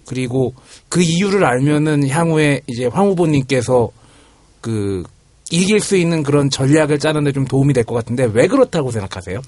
그리고 0.05 0.53
그 0.87 1.01
이유를 1.01 1.43
알면은 1.43 2.07
향후에 2.07 2.61
이제 2.67 2.85
황 2.85 3.07
후보님께서 3.07 3.89
그 4.61 5.03
이길 5.51 5.81
수 5.81 5.97
있는 5.97 6.23
그런 6.23 6.49
전략을 6.49 6.99
짜는데 6.99 7.33
좀 7.33 7.43
도움이 7.43 7.73
될 7.73 7.83
것 7.83 7.95
같은데 7.95 8.29
왜 8.31 8.47
그렇다고 8.47 8.91
생각하세요? 8.91 9.41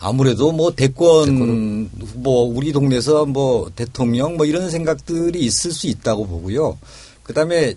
아무래도 0.00 0.50
뭐 0.50 0.72
대권 0.74 1.90
후보 2.00 2.42
우리 2.42 2.72
동네에서 2.72 3.24
뭐 3.26 3.70
대통령 3.76 4.36
뭐 4.36 4.44
이런 4.44 4.68
생각들이 4.68 5.38
있을 5.38 5.70
수 5.70 5.86
있다고 5.86 6.26
보고요. 6.26 6.76
그다음에 7.22 7.74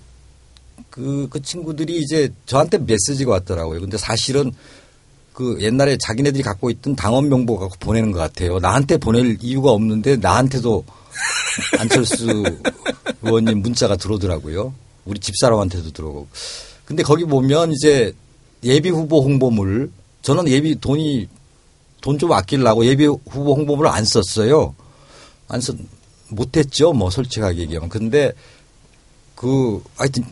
그, 0.89 1.27
그 1.29 1.41
친구들이 1.41 1.97
이제 1.97 2.29
저한테 2.45 2.79
메시지가 2.79 3.31
왔더라고요. 3.31 3.81
근데 3.81 3.97
사실은 3.97 4.51
그 5.33 5.57
옛날에 5.61 5.97
자기네들이 5.97 6.43
갖고 6.43 6.69
있던 6.69 6.95
당원 6.95 7.29
명부 7.29 7.57
갖고 7.57 7.75
보내는 7.79 8.11
것 8.11 8.19
같아요. 8.19 8.59
나한테 8.59 8.97
보낼 8.97 9.37
이유가 9.41 9.71
없는데 9.71 10.17
나한테도 10.17 10.83
안철수 11.79 12.43
의원님 13.21 13.61
문자가 13.61 13.95
들어오더라고요. 13.95 14.73
우리 15.05 15.19
집사람한테도 15.19 15.91
들어오고. 15.91 16.27
근데 16.85 17.03
거기 17.03 17.23
보면 17.23 17.71
이제 17.71 18.13
예비 18.63 18.89
후보 18.89 19.21
홍보물 19.21 19.91
저는 20.21 20.49
예비 20.49 20.75
돈이 20.79 21.27
돈 22.01 22.17
좀 22.17 22.31
아끼려고 22.31 22.85
예비 22.85 23.05
후보 23.05 23.55
홍보물을 23.55 23.89
안 23.89 24.05
썼어요. 24.05 24.75
안 25.47 25.61
썼, 25.61 25.75
못했죠. 26.29 26.93
뭐 26.93 27.09
솔직하게 27.09 27.61
얘기하면. 27.61 27.89
근데 27.89 28.31
그 29.35 29.81
하여튼 29.95 30.23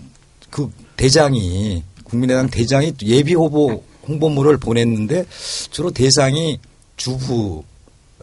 그 0.49 0.71
대장이 0.95 1.83
국민의당 2.03 2.49
대장이 2.49 2.93
예비 3.03 3.33
후보 3.33 3.83
홍보물을 4.07 4.57
보냈는데 4.57 5.25
주로 5.71 5.91
대상이 5.91 6.59
주부 6.95 7.63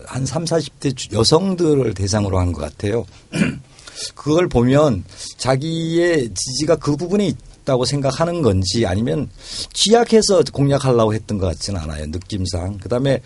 한 0.07 0.25
3, 0.27 0.45
40대 0.45 0.97
주- 0.97 1.09
여성들을 1.13 1.95
대상으로 1.95 2.39
한 2.39 2.53
것 2.53 2.61
같아요. 2.63 3.05
그걸 4.15 4.49
보면 4.49 5.05
자기의 5.37 6.31
지지가 6.35 6.77
그 6.77 6.97
부분에 6.97 7.27
있다고 7.63 7.85
생각하는 7.85 8.43
건지 8.43 8.87
아니면 8.87 9.31
취약해서 9.73 10.43
공략하려고 10.53 11.15
했던 11.15 11.39
것 11.39 11.47
같지는 11.47 11.81
않아요. 11.81 12.07
느낌상. 12.07 12.79
그 12.79 12.89
다음에 12.89 13.21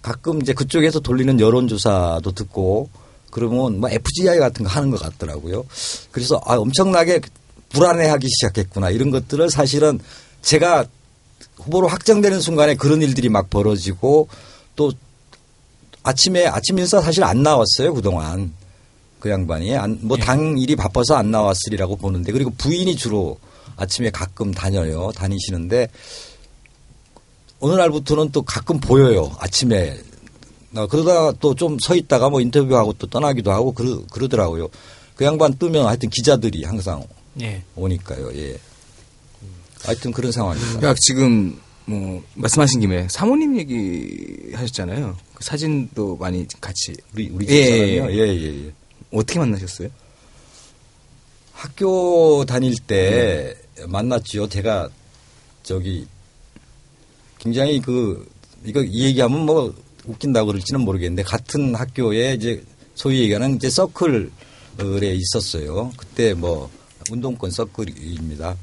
가끔 0.00 0.40
이제 0.42 0.52
그쪽에서 0.52 1.00
돌리는 1.00 1.40
여론조사도 1.40 2.32
듣고 2.32 2.88
그러면 3.30 3.80
뭐 3.80 3.88
FGI 3.90 4.38
같은 4.38 4.64
거 4.64 4.70
하는 4.70 4.90
것 4.90 5.00
같더라고요. 5.00 5.64
그래서 6.10 6.40
아, 6.44 6.56
엄청나게 6.56 7.20
불안해하기 7.72 8.28
시작했구나. 8.28 8.90
이런 8.90 9.10
것들을 9.10 9.50
사실은 9.50 9.98
제가 10.42 10.86
후보로 11.56 11.88
확정되는 11.88 12.40
순간에 12.40 12.74
그런 12.74 13.02
일들이 13.02 13.28
막 13.28 13.48
벌어지고 13.50 14.28
또 14.76 14.92
아침에 16.02 16.46
아침 16.46 16.78
인사 16.78 17.00
사실 17.00 17.22
안 17.24 17.42
나왔어요 17.42 17.94
그동안. 17.94 18.52
그 19.20 19.30
양반이. 19.30 19.76
안, 19.76 19.98
뭐 20.02 20.16
당 20.16 20.58
일이 20.58 20.74
바빠서 20.74 21.14
안 21.14 21.30
나왔으리라고 21.30 21.96
보는데 21.96 22.32
그리고 22.32 22.50
부인이 22.58 22.96
주로 22.96 23.38
아침에 23.76 24.10
가끔 24.10 24.52
다녀요 24.52 25.12
다니시는데 25.14 25.88
어느 27.60 27.74
날부터는 27.74 28.32
또 28.32 28.42
가끔 28.42 28.80
보여요 28.80 29.30
아침에. 29.38 29.96
나 30.74 30.86
그러다가 30.86 31.32
또 31.38 31.54
좀 31.54 31.76
서 31.78 31.94
있다가 31.94 32.30
뭐 32.30 32.40
인터뷰하고 32.40 32.94
또 32.94 33.06
떠나기도 33.06 33.52
하고 33.52 33.72
그러, 33.72 34.02
그러더라고요. 34.10 34.68
그 35.14 35.24
양반 35.24 35.56
뜨면 35.56 35.86
하여튼 35.86 36.08
기자들이 36.10 36.64
항상 36.64 37.04
예. 37.40 37.62
오니까요 37.76 38.34
예 38.36 38.58
하여튼 39.84 40.12
그런 40.12 40.30
상황입니다. 40.30 40.78
그러니까 40.78 40.94
지금 41.00 41.58
뭐 41.84 42.22
말씀하신 42.34 42.80
김에 42.80 43.08
사모님 43.10 43.58
얘기 43.58 44.52
하셨잖아요. 44.54 45.16
그 45.34 45.44
사진도 45.44 46.16
많이 46.16 46.46
같이 46.60 46.94
우리 47.12 47.28
우리 47.30 47.46
예, 47.48 47.64
집사람이요. 47.64 48.12
예, 48.12 48.28
예, 48.28 48.40
예, 48.40 48.66
예. 48.66 48.72
어떻게 49.12 49.38
만나셨어요? 49.38 49.88
학교 51.52 52.44
다닐 52.44 52.76
때 52.78 53.56
만났지요. 53.86 54.48
제가 54.48 54.88
저기 55.62 56.06
굉장히 57.38 57.80
그 57.80 58.28
이거 58.64 58.82
이 58.82 59.04
얘기하면 59.04 59.46
뭐 59.46 59.74
웃긴다고 60.04 60.48
그럴지는 60.48 60.80
모르겠는데 60.80 61.22
같은 61.24 61.74
학교에 61.74 62.34
이제 62.34 62.62
소위 62.94 63.22
얘기하는 63.22 63.56
이제 63.56 63.68
서클 63.68 64.30
을에 64.80 65.14
있었어요. 65.14 65.92
그때 65.96 66.34
뭐 66.34 66.70
운동권 67.10 67.50
서클입니다. 67.50 68.56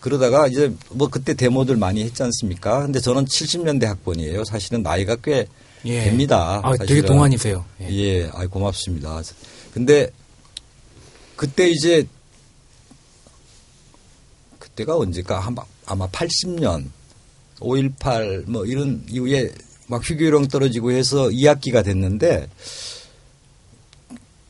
그러다가 0.00 0.46
이제 0.48 0.72
뭐 0.90 1.08
그때 1.08 1.34
데모들 1.34 1.76
많이 1.76 2.02
했지 2.04 2.22
않습니까? 2.22 2.82
근데 2.82 3.00
저는 3.00 3.24
70년대 3.24 3.84
학번이에요. 3.84 4.44
사실은 4.44 4.82
나이가 4.82 5.16
꽤 5.16 5.46
예. 5.86 6.04
됩니다. 6.04 6.60
아, 6.62 6.72
되게 6.72 6.86
사실은. 6.86 7.06
동안이세요. 7.06 7.64
예. 7.82 7.88
예, 7.90 8.30
아 8.34 8.46
고맙습니다. 8.46 9.22
근데 9.72 10.10
그때 11.36 11.68
이제 11.70 12.06
그때가 14.58 14.96
언제까 14.96 15.40
한- 15.40 15.56
아마 15.86 16.06
80년 16.08 16.88
5.18 17.60 18.44
뭐 18.50 18.64
이런 18.66 19.04
이후에 19.08 19.50
막 19.86 20.02
휴교령 20.08 20.48
떨어지고 20.48 20.92
해서 20.92 21.28
2학기가 21.28 21.84
됐는데 21.84 22.48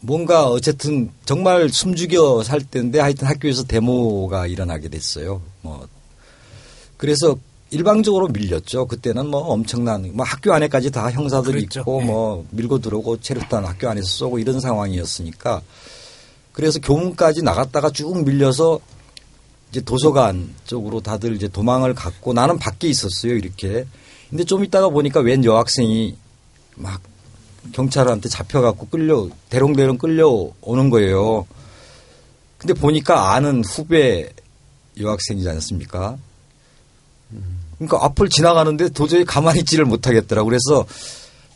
뭔가 0.05 0.49
어쨌든 0.49 1.11
정말 1.25 1.71
숨죽여 1.71 2.43
살 2.43 2.61
때인데 2.61 3.01
하여튼 3.01 3.27
학교에서 3.27 3.65
데모가 3.65 4.47
일어나게 4.47 4.89
됐어요. 4.89 5.41
뭐 5.63 5.89
그래서 6.99 7.37
일방적으로 7.71 8.29
밀렸죠. 8.29 8.87
그때는 8.87 9.29
뭐 9.29 9.41
엄청난 9.41 10.11
뭐 10.15 10.25
학교 10.27 10.53
안에까지 10.53 10.91
다 10.91 11.11
형사들이 11.11 11.61
그랬죠. 11.61 11.81
있고 11.81 12.01
네. 12.01 12.07
뭐 12.07 12.47
밀고 12.51 12.81
들어오고 12.81 13.21
체류탄 13.21 13.65
학교 13.65 13.89
안에서 13.89 14.07
쏘고 14.07 14.39
이런 14.39 14.61
상황이었으니까 14.61 15.63
그래서 16.53 16.79
교문까지 16.81 17.43
나갔다가 17.43 17.91
쭉 17.91 18.25
밀려서 18.25 18.79
이제 19.71 19.81
도서관 19.81 20.55
쪽으로 20.67 21.01
다들 21.01 21.35
이제 21.35 21.49
도망을 21.49 21.95
갔고 21.95 22.35
나는 22.35 22.59
밖에 22.59 22.89
있었어요 22.89 23.33
이렇게. 23.33 23.87
근데 24.29 24.45
좀 24.45 24.65
있다가 24.65 24.91
보니까 24.91 25.21
웬 25.21 25.45
여학생이 25.45 26.15
막 26.77 27.01
경찰한테 27.73 28.29
잡혀갖고 28.29 28.89
끌려 28.89 29.29
대롱대롱 29.49 29.99
끌려오는 29.99 30.91
거예요. 30.91 31.47
근데 32.59 32.75
보니까 32.75 33.35
아는 33.35 33.63
후배 33.65 34.31
여학생이지 35.01 35.49
않습니까? 35.49 36.17
그러니까 37.79 38.05
앞을 38.05 38.29
지나가는데 38.29 38.91
도저히 38.91 39.25
가만히 39.25 39.61
있지를 39.61 39.85
못하겠더라고. 39.85 40.49
그래서 40.49 40.87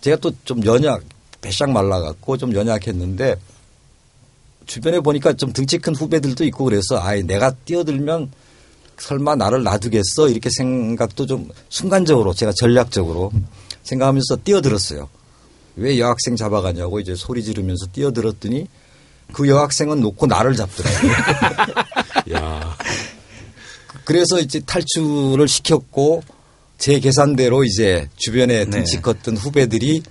제가 0.01 0.17
또 0.17 0.33
좀 0.45 0.65
연약, 0.65 1.03
배싹 1.41 1.71
말라갖고 1.71 2.37
좀 2.37 2.55
연약했는데 2.55 3.37
주변에 4.67 5.01
보니까 5.01 5.33
좀 5.33 5.53
등치 5.53 5.79
큰 5.79 5.95
후배들도 5.95 6.45
있고 6.47 6.65
그래서 6.65 7.01
아예 7.01 7.23
내가 7.23 7.51
뛰어들면 7.65 8.31
설마 8.99 9.37
나를 9.37 9.63
놔두겠어 9.63 10.29
이렇게 10.29 10.51
생각도 10.51 11.27
좀 11.27 11.49
순간적으로 11.69 12.35
제가 12.35 12.53
전략적으로 12.53 13.33
생각하면서 13.85 14.37
뛰어들었어요. 14.45 15.09
왜 15.79 15.99
여학생 15.99 16.37
잡아가냐고 16.37 17.01
이제 17.01 17.15
소리 17.15 17.43
지르면서 17.45 17.87
뛰어들었더니 17.93 18.67
그 19.33 19.49
여학생은 19.49 20.01
놓고 20.01 20.27
나를 20.27 20.55
잡더라고요. 20.57 21.13
야. 22.35 22.77
그래서 24.05 24.41
이제 24.41 24.61
탈출을 24.61 25.47
시켰고 25.49 26.23
제 26.79 26.99
계산대로 27.01 27.65
이제 27.65 28.09
주변에 28.17 28.65
등치 28.67 29.01
컸던 29.03 29.37
후배들이 29.37 30.03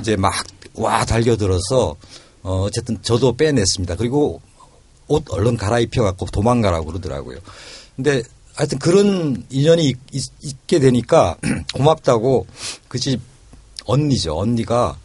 이제 0.00 0.16
막 0.16 0.32
와 0.76 1.04
달겨들어서 1.04 1.94
어 2.42 2.62
어쨌든 2.62 3.00
저도 3.00 3.36
빼냈습니다. 3.36 3.94
그리고 3.94 4.40
옷 5.06 5.22
얼른 5.30 5.56
갈아입혀 5.56 6.02
갖고 6.02 6.26
도망가라고 6.26 6.86
그러더라고요. 6.86 7.38
근데 7.94 8.24
하여튼 8.56 8.80
그런 8.80 9.44
인연이 9.50 9.94
있, 10.10 10.24
있- 10.42 10.66
게 10.66 10.80
되니까 10.80 11.36
고맙다고 11.74 12.48
그 12.88 12.98
집 12.98 13.20
언니죠. 13.84 14.36
언니가 14.36 14.96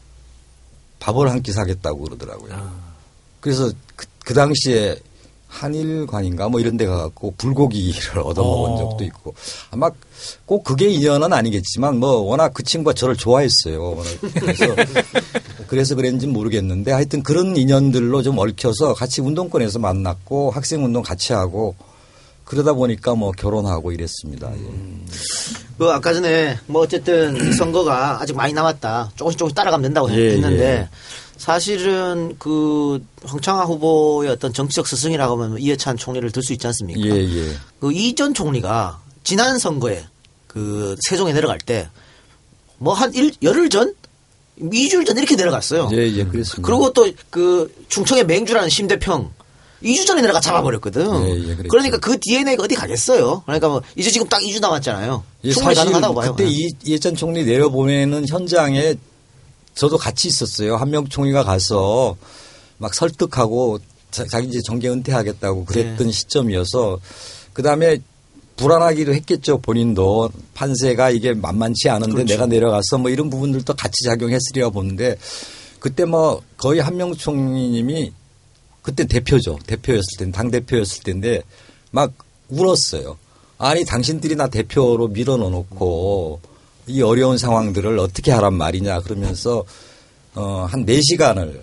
밥을 0.99 1.29
한 1.29 1.41
끼 1.41 1.51
사겠다고 1.51 2.01
그러더라고요. 2.03 2.71
그래서 3.39 3.71
그, 3.95 4.05
그 4.25 4.33
당시에 4.33 4.97
한일관인가 5.47 6.47
뭐 6.49 6.59
이런 6.59 6.77
데 6.77 6.85
가갖고 6.85 7.33
불고기를 7.37 8.19
얻어먹은 8.23 8.71
어. 8.73 8.77
적도 8.77 9.03
있고 9.03 9.33
아마 9.71 9.89
꼭 10.45 10.63
그게 10.63 10.89
인연은 10.89 11.33
아니겠지만 11.33 11.97
뭐 11.97 12.17
워낙 12.19 12.53
그 12.53 12.61
친구가 12.61 12.93
저를 12.93 13.15
좋아했어요. 13.15 13.97
그래서 14.39 14.65
그래서 15.67 15.95
그랬는지 15.95 16.27
모르겠는데 16.27 16.91
하여튼 16.91 17.23
그런 17.23 17.55
인연들로 17.57 18.21
좀 18.21 18.37
얽혀서 18.37 18.93
같이 18.93 19.21
운동권에서 19.21 19.79
만났고 19.79 20.51
학생 20.51 20.83
운동 20.83 21.01
같이 21.01 21.33
하고 21.33 21.75
그러다 22.49 22.73
보니까 22.73 23.13
뭐 23.13 23.31
결혼하고 23.31 23.91
이랬습니다. 23.91 24.51
예. 24.55 24.59
그 25.77 25.87
아까 25.89 26.13
전에 26.13 26.57
뭐 26.65 26.81
어쨌든 26.81 27.53
선거가 27.53 28.19
아직 28.21 28.35
많이 28.35 28.53
남았다. 28.53 29.11
조금씩 29.15 29.37
조금씩 29.37 29.55
따라가면 29.55 29.83
된다고 29.83 30.11
예, 30.11 30.31
했는데 30.31 30.63
예. 30.65 30.89
사실은 31.37 32.35
그 32.39 33.05
황창화 33.23 33.65
후보의 33.65 34.31
어떤 34.31 34.51
정치적 34.51 34.87
스승이라고 34.87 35.41
하면 35.43 35.59
이해찬 35.59 35.95
총리를 35.97 36.31
들 36.31 36.41
수 36.41 36.51
있지 36.53 36.65
않습니까? 36.67 36.99
예, 37.01 37.11
예. 37.11 37.53
그 37.79 37.93
이전 37.93 38.33
총리가 38.33 38.99
지난 39.23 39.59
선거에 39.59 40.03
그 40.47 40.95
세종에 41.07 41.33
내려갈 41.33 41.59
때 41.59 41.87
뭐한일 42.79 43.33
열흘 43.43 43.69
전, 43.69 43.93
2주일 44.59 45.05
전 45.05 45.17
이렇게 45.17 45.35
내려갔어요. 45.35 45.89
예, 45.93 45.97
예, 45.97 46.25
그랬습니다. 46.25 46.65
그리고 46.65 46.91
또 46.93 47.07
그 47.29 47.71
충청의 47.89 48.25
맹주라는 48.25 48.69
심대평 48.69 49.31
2주 49.83 50.05
전에 50.05 50.21
내려가 50.21 50.39
잡아버렸거든. 50.39 51.27
예, 51.27 51.49
예. 51.49 51.55
그러니까 51.55 51.97
그 51.97 52.19
DNA가 52.19 52.63
어디 52.63 52.75
가겠어요. 52.75 53.43
그러니까 53.45 53.69
뭐 53.69 53.81
이제 53.95 54.11
지금 54.11 54.27
딱 54.27 54.41
2주 54.41 54.59
남았잖아요. 54.59 55.23
예, 55.45 55.51
충분히 55.51 55.75
가능하다고 55.75 56.15
봐요. 56.15 56.35
그때 56.35 56.49
예. 56.49 56.51
이, 56.51 56.69
이해찬 56.83 57.15
총리 57.15 57.45
내려보내는 57.45 58.27
현장에 58.27 58.95
저도 59.75 59.97
같이 59.97 60.27
있었어요. 60.27 60.75
한명 60.75 61.07
총리가 61.07 61.43
가서 61.43 62.17
막 62.77 62.93
설득하고 62.93 63.79
자, 64.11 64.25
기 64.25 64.47
이제 64.47 64.59
정계 64.65 64.89
은퇴하겠다고 64.89 65.65
그랬던 65.65 66.07
네. 66.07 66.11
시점이어서 66.11 66.99
그 67.53 67.61
다음에 67.61 67.99
불안하기도 68.55 69.13
했겠죠. 69.13 69.59
본인도 69.59 70.31
판세가 70.53 71.11
이게 71.11 71.33
만만치 71.33 71.89
않은데 71.89 72.13
그렇죠. 72.13 72.33
내가 72.33 72.45
내려가서 72.45 72.97
뭐 72.97 73.09
이런 73.09 73.29
부분들도 73.29 73.73
같이 73.73 74.03
작용했으리라 74.05 74.69
보는데 74.69 75.17
그때 75.79 76.03
뭐 76.03 76.41
거의 76.57 76.81
한명 76.81 77.15
총리님이 77.15 78.11
그때 78.89 79.05
대표죠. 79.05 79.59
대표였을 79.67 80.17
땐, 80.17 80.31
당대표였을 80.31 81.03
텐데 81.03 81.43
막 81.91 82.11
울었어요. 82.49 83.17
아니, 83.59 83.85
당신들이 83.85 84.35
나 84.35 84.47
대표로 84.47 85.09
밀어 85.09 85.37
넣어놓고 85.37 86.41
이 86.87 87.03
어려운 87.03 87.37
상황들을 87.37 87.99
어떻게 87.99 88.31
하란 88.31 88.55
말이냐 88.55 89.01
그러면서 89.01 89.63
어, 90.33 90.65
한 90.67 90.85
4시간을 90.87 91.61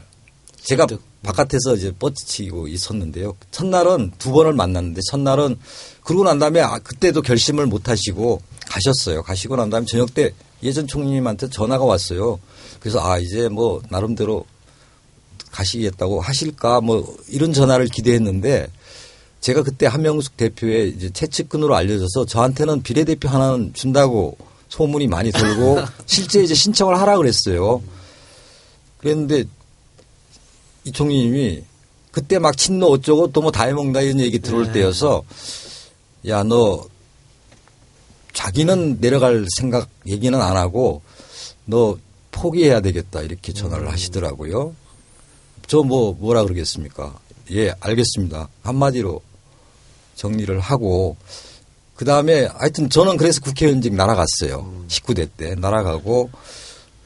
제가 0.62 0.86
바깥에서 1.24 1.74
이제 1.74 1.92
뻗치고 1.98 2.68
있었는데요. 2.68 3.36
첫날은 3.50 4.12
두 4.18 4.30
번을 4.30 4.52
만났는데 4.52 5.00
첫날은 5.10 5.56
그러고 6.04 6.22
난 6.22 6.38
다음에 6.38 6.60
아, 6.60 6.78
그때도 6.78 7.22
결심을 7.22 7.66
못 7.66 7.88
하시고 7.88 8.40
가셨어요. 8.68 9.22
가시고 9.22 9.56
난 9.56 9.68
다음에 9.68 9.84
저녁 9.86 10.14
때 10.14 10.32
예전 10.62 10.86
총리님한테 10.86 11.50
전화가 11.50 11.84
왔어요. 11.84 12.38
그래서 12.78 13.00
아, 13.00 13.18
이제 13.18 13.48
뭐 13.48 13.82
나름대로 13.90 14.44
가시겠다고 15.50 16.20
하실까 16.20 16.80
뭐 16.80 17.16
이런 17.28 17.52
전화를 17.52 17.86
기대했는데 17.86 18.66
제가 19.40 19.62
그때 19.62 19.86
한명숙 19.86 20.36
대표의 20.36 20.90
이제 20.90 21.10
채측근으로 21.10 21.74
알려져서 21.76 22.26
저한테는 22.26 22.82
비례대표 22.82 23.28
하나는 23.28 23.72
준다고 23.74 24.36
소문이 24.68 25.06
많이 25.06 25.30
돌고 25.30 25.78
실제 26.06 26.42
이제 26.42 26.54
신청을 26.54 26.98
하라 27.00 27.16
그랬어요. 27.18 27.82
그랬는데 28.98 29.44
이 30.84 30.92
총리님이 30.92 31.62
그때 32.10 32.38
막 32.38 32.56
친노 32.56 32.86
어쩌고 32.88 33.32
또 33.32 33.42
뭐 33.42 33.50
다 33.50 33.64
해먹는다 33.64 34.00
이런 34.00 34.20
얘기 34.20 34.38
들어올 34.38 34.72
때여서 34.72 35.22
야 36.28 36.42
너 36.42 36.84
자기는 38.32 39.00
내려갈 39.00 39.46
생각 39.56 39.88
얘기는 40.06 40.38
안 40.40 40.56
하고 40.56 41.02
너 41.64 41.96
포기해야 42.32 42.80
되겠다 42.80 43.22
이렇게 43.22 43.52
전화를 43.52 43.90
하시더라고요. 43.90 44.74
저 45.66 45.82
뭐 45.82 46.14
뭐라 46.18 46.42
그러겠습니까? 46.44 47.18
예, 47.52 47.72
알겠습니다. 47.80 48.48
한마디로 48.62 49.20
정리를 50.16 50.58
하고 50.60 51.16
그 51.94 52.04
다음에 52.04 52.46
하여튼 52.46 52.88
저는 52.90 53.16
그래서 53.16 53.40
국회의원직 53.40 53.94
날아갔어요. 53.94 54.84
19대 54.88 55.28
때 55.36 55.54
날아가고 55.54 56.30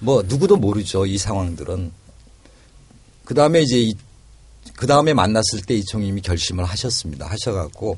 뭐 0.01 0.23
누구도 0.23 0.57
모르죠 0.57 1.07
이 1.07 1.19
상황들은. 1.19 1.93
그 3.25 3.35
다음에 3.35 3.63
이제 3.63 3.93
그 4.77 4.87
다음에 4.87 5.15
만났을 5.15 5.63
때 5.67 5.75
이총님이 5.75 6.23
결심을 6.23 6.65
하셨습니다. 6.65 7.27
하셔갖고 7.27 7.97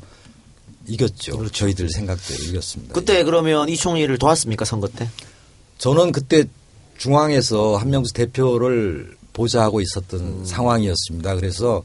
이겼죠. 0.89 1.49
저희들 1.51 1.89
생각대로 1.91 2.45
이겼습니다. 2.45 2.93
그때 2.93 3.23
그러면 3.25 3.69
이 3.69 3.77
총리를 3.77 4.17
도왔습니까 4.19 4.65
선거 4.65 4.89
때? 4.89 5.09
저는 5.79 6.13
그때 6.13 6.45
중앙에서 6.99 7.77
한명수 7.77 8.13
대표를 8.13 9.17
보좌하고 9.33 9.81
있었던 9.81 10.45
상황이었습니다. 10.45 11.35
그래서 11.37 11.83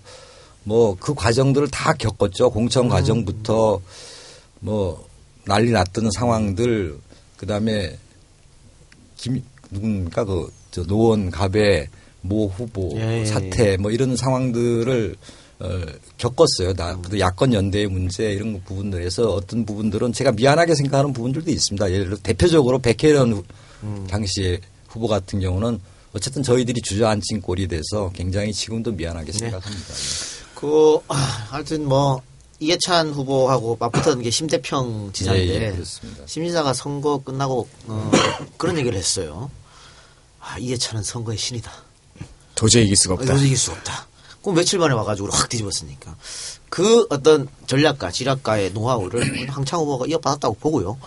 뭐 0.63 0.95
그 0.99 1.13
과정들을 1.13 1.69
다 1.69 1.93
겪었죠. 1.93 2.49
공천 2.49 2.89
과정부터 2.89 3.79
뭐 4.59 5.07
난리 5.45 5.71
났던 5.71 6.09
상황들 6.11 6.97
그다음에 7.37 7.97
김 9.15 9.41
누군가 9.71 10.23
그 10.23 10.49
저 10.69 10.83
노원 10.83 11.31
갑에 11.31 11.87
모 12.21 12.47
후보 12.47 12.91
예, 12.97 13.21
예, 13.21 13.25
사태 13.25 13.77
뭐 13.77 13.89
이런 13.89 14.15
상황들을 14.17 15.15
어, 15.59 15.81
겪었어요. 16.17 16.73
나그 16.73 17.17
야권 17.19 17.53
연대의 17.53 17.87
문제 17.87 18.31
이런 18.33 18.61
부분들에서 18.63 19.31
어떤 19.33 19.65
부분들은 19.65 20.11
제가 20.13 20.33
미안하게 20.33 20.75
생각하는 20.75 21.13
부분들도 21.13 21.49
있습니다. 21.49 21.91
예를 21.91 22.05
들어 22.05 22.17
대표적으로 22.17 22.77
백혜련 22.79 23.31
후- 23.33 23.43
당시에 24.07 24.59
후보 24.89 25.07
같은 25.07 25.39
경우는 25.39 25.79
어쨌든 26.17 26.41
저희들이 26.41 26.81
주저앉힌 26.81 27.41
꼴이 27.41 27.67
돼서 27.67 28.11
굉장히 28.13 28.51
지금도 28.51 28.91
미안하게 28.93 29.31
생각합니다. 29.31 29.93
그 30.55 30.99
아, 31.07 31.13
하여튼 31.15 31.87
뭐 31.87 32.21
이해찬 32.59 33.11
후보하고 33.11 33.77
맞붙었던 33.79 34.23
게 34.23 34.31
심대평 34.31 35.11
지사인데 35.13 35.75
예, 35.75 35.79
예. 35.79 35.83
심 36.25 36.43
지사가 36.43 36.73
선거 36.73 37.19
끝나고 37.19 37.67
어, 37.85 38.11
그런 38.57 38.79
얘기를 38.79 38.97
했어요. 38.97 39.51
아 40.39 40.57
이해찬은 40.57 41.03
선거의 41.03 41.37
신이다. 41.37 41.71
도저히 42.55 42.85
이길 42.85 42.95
수가 42.95 43.13
없다. 43.13 43.33
도저히 43.33 43.45
이길 43.45 43.57
수 43.57 43.71
없다. 43.71 44.07
그럼 44.41 44.55
며칠 44.55 44.79
만에 44.79 44.95
와가지고 44.95 45.29
확 45.31 45.49
뒤집었으니까 45.49 46.15
그 46.69 47.05
어떤 47.11 47.47
전략가 47.67 48.09
지략가의 48.09 48.73
노하우를 48.73 49.49
황창 49.53 49.81
후보가 49.81 50.07
이어받았다고 50.07 50.55
보고요. 50.55 50.97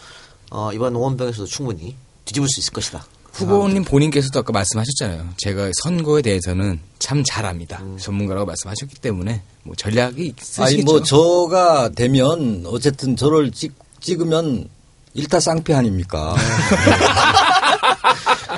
어, 0.50 0.72
이번 0.72 0.94
오원병에서도 0.94 1.46
충분히 1.46 1.96
뒤집을 2.26 2.48
수 2.48 2.60
있을 2.60 2.72
것이다. 2.72 3.04
후보님 3.40 3.84
본인께서도 3.84 4.40
아까 4.40 4.52
말씀하셨잖아요. 4.52 5.28
제가 5.38 5.70
선거에 5.82 6.22
대해서는 6.22 6.80
참 6.98 7.22
잘합니다. 7.24 7.82
전문가라고 7.98 8.46
말씀하셨기 8.46 8.96
때문에 8.96 9.42
뭐 9.62 9.74
전략이 9.76 10.34
있으시겠죠. 10.38 10.62
아니 10.62 10.82
뭐 10.82 11.02
저가 11.02 11.90
되면 11.90 12.64
어쨌든 12.66 13.16
저를 13.16 13.50
찍, 13.52 13.72
찍으면 14.00 14.68
일타쌍피 15.14 15.74
아닙니까? 15.74 16.36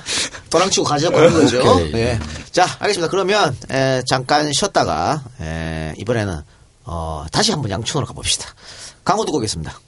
도랑치고 0.51 0.85
가자고 0.85 1.17
하는 1.17 1.33
거죠. 1.33 1.63
예. 1.95 2.19
자, 2.51 2.67
알겠습니다. 2.79 3.11
그러면 3.11 3.57
에, 3.71 4.03
잠깐 4.07 4.53
쉬었다가 4.53 5.23
에, 5.41 5.95
이번에는 5.99 6.41
어, 6.85 7.25
다시 7.31 7.53
한번 7.53 7.71
양촌으로 7.71 8.07
가봅시다. 8.07 8.49
광고 9.05 9.25
듣고 9.25 9.39
오겠습니다. 9.39 9.79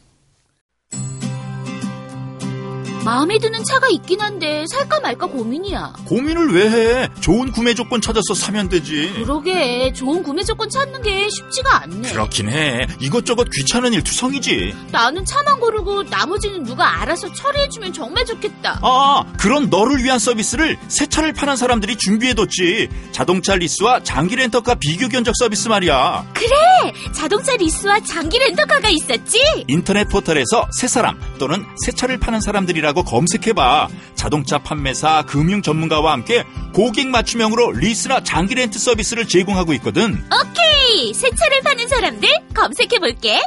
마음에 3.04 3.38
드는 3.38 3.62
차가 3.64 3.88
있긴 3.90 4.20
한데 4.20 4.64
살까 4.66 5.00
말까 5.00 5.26
고민이야. 5.26 5.92
고민을 6.06 6.54
왜 6.54 6.70
해? 6.70 7.08
좋은 7.20 7.52
구매 7.52 7.74
조건 7.74 8.00
찾아서 8.00 8.32
사면 8.34 8.68
되지. 8.70 9.12
그러게 9.16 9.92
좋은 9.92 10.22
구매 10.22 10.42
조건 10.42 10.70
찾는 10.70 11.02
게 11.02 11.28
쉽지가 11.28 11.82
않네. 11.82 12.12
그렇긴 12.12 12.48
해. 12.48 12.86
이것저것 13.00 13.48
귀찮은 13.52 13.92
일 13.92 14.02
투성이지. 14.02 14.74
나는 14.90 15.24
차만 15.24 15.60
고르고 15.60 16.04
나머지는 16.04 16.64
누가 16.64 17.02
알아서 17.02 17.30
처리해주면 17.32 17.92
정말 17.92 18.24
좋겠다. 18.24 18.78
아, 18.82 19.24
그런 19.38 19.68
너를 19.68 20.02
위한 20.02 20.18
서비스를 20.18 20.78
새 20.88 21.06
차를 21.06 21.34
파는 21.34 21.56
사람들이 21.56 21.96
준비해뒀지. 21.96 22.88
자동차 23.12 23.54
리스와 23.54 24.02
장기 24.02 24.36
렌터카 24.36 24.76
비교 24.76 25.08
견적 25.08 25.34
서비스 25.36 25.68
말이야. 25.68 26.26
그래 26.32 26.92
자동차 27.12 27.54
리스와 27.56 28.00
장기 28.00 28.38
렌터카가 28.38 28.88
있었지. 28.88 29.38
인터넷 29.68 30.08
포털에서 30.08 30.66
새 30.80 30.88
사람 30.88 31.20
또는 31.38 31.66
새 31.84 31.92
차를 31.92 32.18
파는 32.18 32.40
사람들이라고 32.40 32.93
검색해봐. 33.02 33.88
자동차 34.14 34.58
판매사, 34.58 35.22
금융 35.26 35.62
전문가와 35.62 36.12
함께 36.12 36.44
고객 36.72 37.08
맞춤형으로 37.08 37.72
리스나 37.72 38.22
장기 38.22 38.54
렌트 38.54 38.78
서비스를 38.78 39.26
제공하고 39.26 39.72
있거든. 39.74 40.24
오케이 40.32 41.12
새 41.12 41.30
차를 41.30 41.60
파는 41.62 41.88
사람들 41.88 42.28
검색해볼게. 42.54 43.40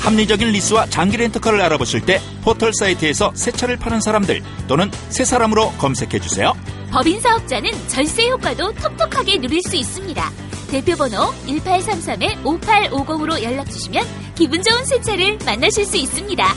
합리적인 0.00 0.48
리스와 0.48 0.86
장기 0.90 1.16
렌터카를 1.16 1.62
알아보실 1.62 2.02
때 2.02 2.20
포털 2.42 2.74
사이트에서 2.74 3.32
새 3.34 3.50
차를 3.50 3.78
파는 3.78 4.02
사람들 4.02 4.42
또는 4.68 4.90
새 5.08 5.24
사람으로 5.24 5.70
검색해주세요. 5.78 6.52
법인 6.90 7.18
사업자는 7.20 7.70
절세 7.88 8.28
효과도 8.28 8.70
톡톡하게 8.74 9.38
누릴 9.38 9.62
수 9.62 9.76
있습니다. 9.76 10.30
대표번호 10.70 11.32
1833-5850으로 11.46 13.42
연락주시면 13.42 14.06
기분 14.34 14.62
좋은 14.62 14.84
새 14.84 15.00
차를 15.00 15.38
만나실 15.46 15.86
수 15.86 15.96
있습니다. 15.96 16.54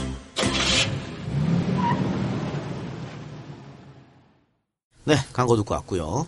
네, 5.07 5.15
광고 5.31 5.55
듣고 5.55 5.73
왔고요. 5.73 6.27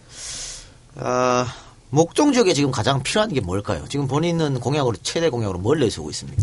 아, 0.96 1.54
목동 1.90 2.32
지역에 2.32 2.54
지금 2.54 2.72
가장 2.72 3.04
필요한 3.04 3.34
게 3.34 3.42
뭘까요? 3.42 3.86
지금 3.90 4.08
본인은 4.08 4.62
공약으로 4.62 4.96
최대 5.04 5.30
공약으로 5.30 5.60
뭘 5.60 5.80
내세우고 5.82 6.10
있습니까? 6.12 6.42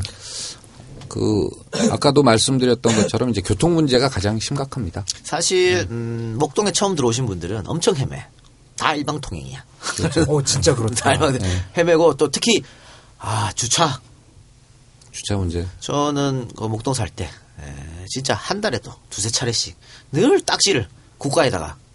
그 1.08 1.48
아까도 1.90 2.22
말씀드렸던 2.22 2.94
것처럼 2.94 3.30
이제 3.30 3.40
교통 3.40 3.74
문제가 3.74 4.10
가장 4.10 4.38
심각합니다. 4.38 5.06
사실 5.22 5.86
음, 5.90 6.36
목동에 6.38 6.72
처음 6.72 6.94
들어오신 6.94 7.24
분들은 7.24 7.66
엄청 7.68 7.96
헤매. 7.96 8.26
다 8.76 8.94
일방통행이야. 8.94 9.64
어, 10.28 10.42
진짜 10.42 10.74
그렇다. 10.74 10.94
다 10.96 11.12
일방 11.12 11.38
헤매고 11.74 12.16
또 12.18 12.30
특히 12.30 12.62
아 13.18 13.50
주차. 13.54 13.98
주차 15.10 15.36
문제. 15.38 15.66
저는 15.80 16.48
그 16.54 16.64
목동 16.64 16.92
살 16.92 17.08
때 17.08 17.30
진짜 18.10 18.34
한 18.34 18.60
달에도 18.60 18.92
두세 19.08 19.30
차례씩 19.30 19.74
늘 20.12 20.42
딱지를 20.42 20.86
국가에다가 21.16 21.78
어, 21.78 21.85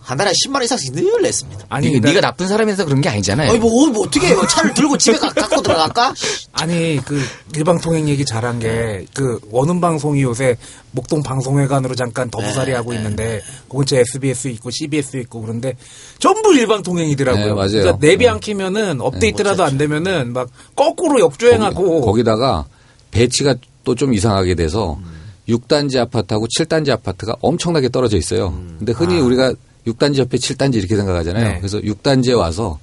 한 0.00 0.16
달에 0.16 0.32
10만 0.32 0.54
원 0.54 0.62
이상씩 0.64 0.94
늘 0.94 1.20
냈습니다. 1.20 1.66
아니, 1.68 1.88
네가, 1.90 2.00
나- 2.00 2.08
네가 2.08 2.20
나쁜 2.22 2.48
사람이라서 2.48 2.86
그런 2.86 3.02
게 3.02 3.10
아니잖아요. 3.10 3.50
아니 3.50 3.58
뭐, 3.58 3.86
뭐 3.90 4.06
어떻게 4.06 4.28
해요? 4.28 4.40
차를 4.48 4.72
들고 4.72 4.96
집에 4.96 5.18
가, 5.18 5.28
갖고 5.30 5.60
들어갈까? 5.60 6.14
아니 6.52 6.98
그 7.04 7.20
일방 7.54 7.78
통행 7.80 8.08
얘기 8.08 8.24
잘한 8.24 8.58
게 8.60 9.04
그 9.12 9.38
원음 9.50 9.80
방송이 9.80 10.22
요새 10.22 10.56
목동 10.92 11.22
방송회관으로 11.22 11.94
잠깐 11.94 12.30
더부살이 12.30 12.70
네, 12.70 12.76
하고 12.76 12.94
있는데 12.94 13.40
그 13.68 13.76
근처에 13.78 14.00
SBS 14.00 14.48
있고 14.48 14.70
CBS 14.70 15.18
있고 15.18 15.42
그런데 15.42 15.74
전부 16.18 16.54
일방 16.54 16.82
통행이더라고요. 16.82 17.44
네, 17.46 17.52
맞아요. 17.52 17.68
그러니까 17.70 17.98
내비 18.00 18.26
안 18.28 18.40
키면은 18.40 19.00
업데이트라도 19.02 19.64
안 19.64 19.76
되면은 19.76 20.32
막 20.32 20.48
거꾸로 20.74 21.20
역주행하고 21.20 22.00
거기, 22.00 22.24
다가 22.24 22.64
배치가 23.10 23.54
또 23.84 23.94
좀 23.94 24.14
이상하게 24.14 24.54
돼서 24.54 24.98
6단지 25.46 25.98
아파트하고 25.98 26.46
7단지 26.46 26.88
아파트가 26.88 27.36
엄청나게 27.42 27.90
떨어져 27.90 28.16
있어요. 28.16 28.54
근데 28.78 28.92
흔히 28.92 29.20
우리가 29.20 29.52
6단지 29.86 30.18
옆에 30.18 30.36
7단지 30.38 30.74
이렇게 30.76 30.96
생각하잖아요. 30.96 31.48
네. 31.48 31.58
그래서 31.58 31.78
6단지에 31.78 32.36
와서 32.36 32.78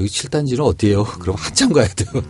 여기 0.00 0.08
7단지는 0.10 0.60
어디예요? 0.60 1.04
그럼 1.20 1.36
한참 1.38 1.72
가야 1.72 1.86
돼요. 1.88 2.22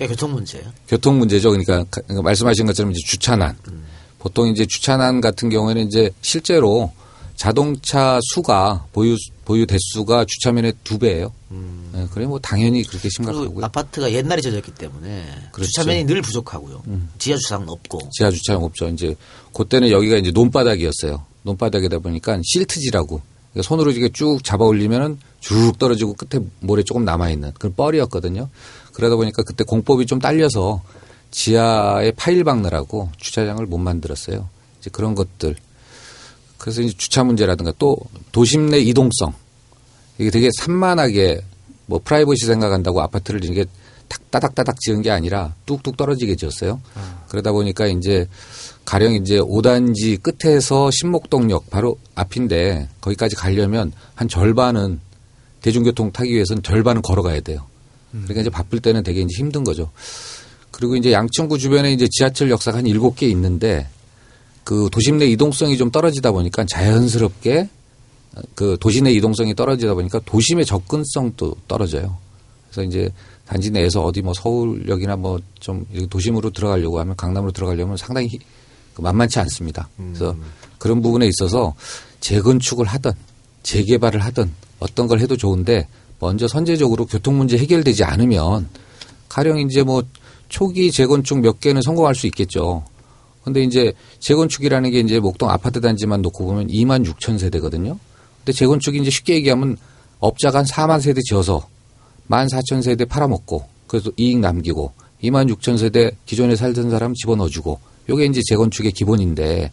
예, 0.00 0.06
교통 0.08 0.32
문제예요. 0.32 0.66
교통 0.88 1.18
문제죠. 1.18 1.50
그러니까 1.50 1.78
가- 1.84 2.00
그러니까 2.02 2.22
말씀하신 2.22 2.66
것처럼 2.66 2.92
이제 2.92 3.00
주차난. 3.06 3.56
보통 4.18 4.48
이제 4.48 4.64
주차난 4.66 5.20
같은 5.20 5.50
경우에는 5.50 5.86
이제 5.86 6.10
실제로 6.22 6.92
자동차 7.36 8.18
수가 8.32 8.86
보유 8.92 9.16
보유 9.44 9.66
대수가 9.66 10.24
주차면의 10.24 10.72
두 10.82 10.98
배예요. 10.98 11.32
네, 11.92 12.06
그래 12.12 12.24
뭐 12.26 12.38
당연히 12.38 12.82
그렇게 12.84 13.08
심각하고요. 13.10 13.64
아파트가 13.64 14.10
옛날에 14.12 14.40
지어졌기 14.40 14.72
때문에 14.72 15.26
그렇죠. 15.52 15.68
주차면이 15.70 16.04
늘 16.06 16.22
부족하고요. 16.22 16.82
지하 17.18 17.36
주차장은 17.36 17.68
없고. 17.68 18.08
지하 18.12 18.30
주차장 18.30 18.64
없죠. 18.64 18.88
이제 18.88 19.14
그때는 19.52 19.90
여기가 19.90 20.16
이제 20.16 20.30
논바닥이었어요. 20.30 21.24
논바닥이다 21.44 22.00
보니까 22.00 22.40
실트지라고 22.42 23.22
그러니까 23.52 23.68
손으로 23.68 23.92
이렇게 23.92 24.10
쭉 24.12 24.42
잡아 24.42 24.64
올리면은 24.64 25.18
쭉 25.40 25.78
떨어지고 25.78 26.14
끝에 26.14 26.42
모래 26.60 26.82
조금 26.82 27.04
남아 27.04 27.30
있는 27.30 27.52
그런 27.58 27.74
뻘이었거든요. 27.74 28.48
그러다 28.92 29.16
보니까 29.16 29.42
그때 29.44 29.62
공법이 29.62 30.06
좀 30.06 30.18
딸려서 30.18 30.82
지하에 31.30 32.10
파일 32.12 32.44
박느라고 32.44 33.10
주차장을 33.16 33.64
못 33.66 33.78
만들었어요. 33.78 34.48
이제 34.80 34.90
그런 34.90 35.14
것들. 35.14 35.56
그래서 36.58 36.82
이제 36.82 36.94
주차 36.96 37.22
문제라든가 37.24 37.72
또 37.78 37.96
도심 38.32 38.70
내 38.70 38.80
이동성 38.80 39.34
이게 40.18 40.30
되게 40.30 40.48
산만하게 40.58 41.42
뭐 41.86 42.00
프라이버시 42.02 42.46
생각한다고 42.46 43.02
아파트를 43.02 43.44
이게 43.44 43.64
탁 43.64 43.70
따닥따닥 44.30 44.80
지은 44.80 45.02
게 45.02 45.10
아니라 45.10 45.54
뚝뚝 45.66 45.96
떨어지게 45.96 46.36
지었어요. 46.36 46.80
그러다 47.28 47.52
보니까 47.52 47.86
이제 47.86 48.28
가령 48.84 49.14
이제 49.14 49.38
5단지 49.38 50.20
끝에서 50.22 50.90
신목동역 50.90 51.70
바로 51.70 51.98
앞인데 52.14 52.88
거기까지 53.00 53.36
가려면 53.36 53.92
한 54.14 54.28
절반은 54.28 55.00
대중교통 55.62 56.12
타기 56.12 56.32
위해서는 56.32 56.62
절반은 56.62 57.02
걸어가야 57.02 57.40
돼요. 57.40 57.66
그러니까 58.10 58.42
이제 58.42 58.50
바쁠 58.50 58.80
때는 58.80 59.02
되게 59.02 59.22
이제 59.22 59.38
힘든 59.38 59.64
거죠. 59.64 59.90
그리고 60.70 60.96
이제 60.96 61.12
양천구 61.12 61.58
주변에 61.58 61.92
이제 61.92 62.06
지하철 62.10 62.50
역사가 62.50 62.78
한 62.78 62.84
7개 62.84 63.22
있는데 63.24 63.88
그 64.64 64.88
도심 64.90 65.18
내 65.18 65.26
이동성이 65.26 65.76
좀 65.76 65.90
떨어지다 65.90 66.32
보니까 66.32 66.64
자연스럽게 66.64 67.68
그 68.54 68.76
도시 68.80 69.02
내 69.02 69.12
이동성이 69.12 69.54
떨어지다 69.54 69.94
보니까 69.94 70.20
도심의 70.24 70.66
접근성도 70.66 71.56
떨어져요. 71.68 72.16
그래서 72.70 72.88
이제 72.88 73.10
단지 73.46 73.70
내에서 73.70 74.02
어디 74.02 74.22
뭐 74.22 74.32
서울역이나 74.34 75.16
뭐 75.16 75.38
좀 75.60 75.86
도심으로 76.10 76.50
들어가려고 76.50 76.98
하면 77.00 77.16
강남으로 77.16 77.50
들어가려면 77.52 77.96
상당히 77.96 78.28
히- 78.28 78.38
그 78.94 79.00
만만치 79.02 79.38
않습니다. 79.40 79.88
그래서 79.96 80.36
그런 80.78 81.00
부분에 81.02 81.26
있어서 81.26 81.74
재건축을 82.20 82.86
하든 82.86 83.12
재개발을 83.62 84.20
하든 84.24 84.52
어떤 84.78 85.06
걸 85.06 85.20
해도 85.20 85.36
좋은데 85.36 85.88
먼저 86.20 86.46
선제적으로 86.46 87.06
교통 87.06 87.36
문제 87.38 87.56
해결되지 87.58 88.04
않으면 88.04 88.68
가령 89.28 89.58
이제 89.60 89.82
뭐 89.82 90.02
초기 90.48 90.92
재건축 90.92 91.40
몇 91.40 91.60
개는 91.60 91.82
성공할 91.82 92.14
수 92.14 92.26
있겠죠. 92.28 92.84
근데 93.42 93.62
이제 93.62 93.92
재건축이라는 94.20 94.90
게 94.90 95.00
이제 95.00 95.18
목동 95.18 95.50
아파트 95.50 95.80
단지만 95.80 96.22
놓고 96.22 96.44
보면 96.46 96.68
2만 96.68 97.04
6천 97.06 97.38
세대거든요. 97.38 97.98
근데 98.38 98.52
재건축이 98.52 98.98
이제 99.00 99.10
쉽게 99.10 99.34
얘기하면 99.36 99.76
업자가 100.20 100.58
한 100.60 100.64
4만 100.66 101.00
세대 101.00 101.20
지어서 101.22 101.58
1 101.58 101.73
만 102.26 102.46
4천 102.48 102.82
세대 102.82 103.04
팔아먹고 103.04 103.64
그래서 103.86 104.10
이익 104.16 104.38
남기고 104.38 104.92
2만 105.22 105.52
6천 105.54 105.78
세대 105.78 106.10
기존에 106.26 106.56
살던 106.56 106.90
사람 106.90 107.14
집어넣어주고 107.14 107.78
요게 108.08 108.26
이제 108.26 108.40
재건축의 108.46 108.92
기본인데 108.92 109.70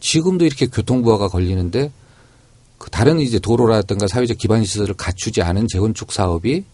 지금도 0.00 0.44
이렇게 0.44 0.66
교통부하가 0.66 1.28
걸리는데 1.28 1.90
그 2.78 2.90
다른 2.90 3.20
이제 3.20 3.38
도로라든가 3.38 4.08
사회적 4.08 4.38
기반 4.38 4.64
시설을 4.64 4.94
갖추지 4.94 5.40
않은 5.42 5.68
재건축 5.68 6.12
사업이 6.12 6.64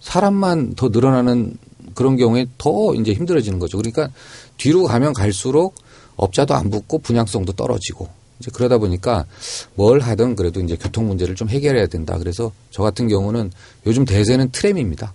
사람만 0.00 0.74
더 0.74 0.88
늘어나는 0.88 1.56
그런 1.94 2.16
경우에 2.16 2.46
더 2.58 2.94
이제 2.94 3.14
힘들어지는 3.14 3.58
거죠. 3.58 3.78
그러니까 3.78 4.10
뒤로 4.58 4.84
가면 4.84 5.14
갈수록 5.14 5.74
업자도 6.16 6.54
안 6.54 6.70
붙고 6.70 6.98
분양성도 6.98 7.54
떨어지고 7.54 8.08
이제 8.38 8.50
그러다 8.52 8.78
보니까 8.78 9.26
뭘 9.74 10.00
하든 10.00 10.36
그래도 10.36 10.60
이제 10.60 10.76
교통 10.76 11.06
문제를 11.06 11.34
좀 11.34 11.48
해결해야 11.48 11.86
된다. 11.86 12.18
그래서 12.18 12.52
저 12.70 12.82
같은 12.82 13.08
경우는 13.08 13.50
요즘 13.86 14.04
대세는 14.04 14.50
트램입니다. 14.50 15.12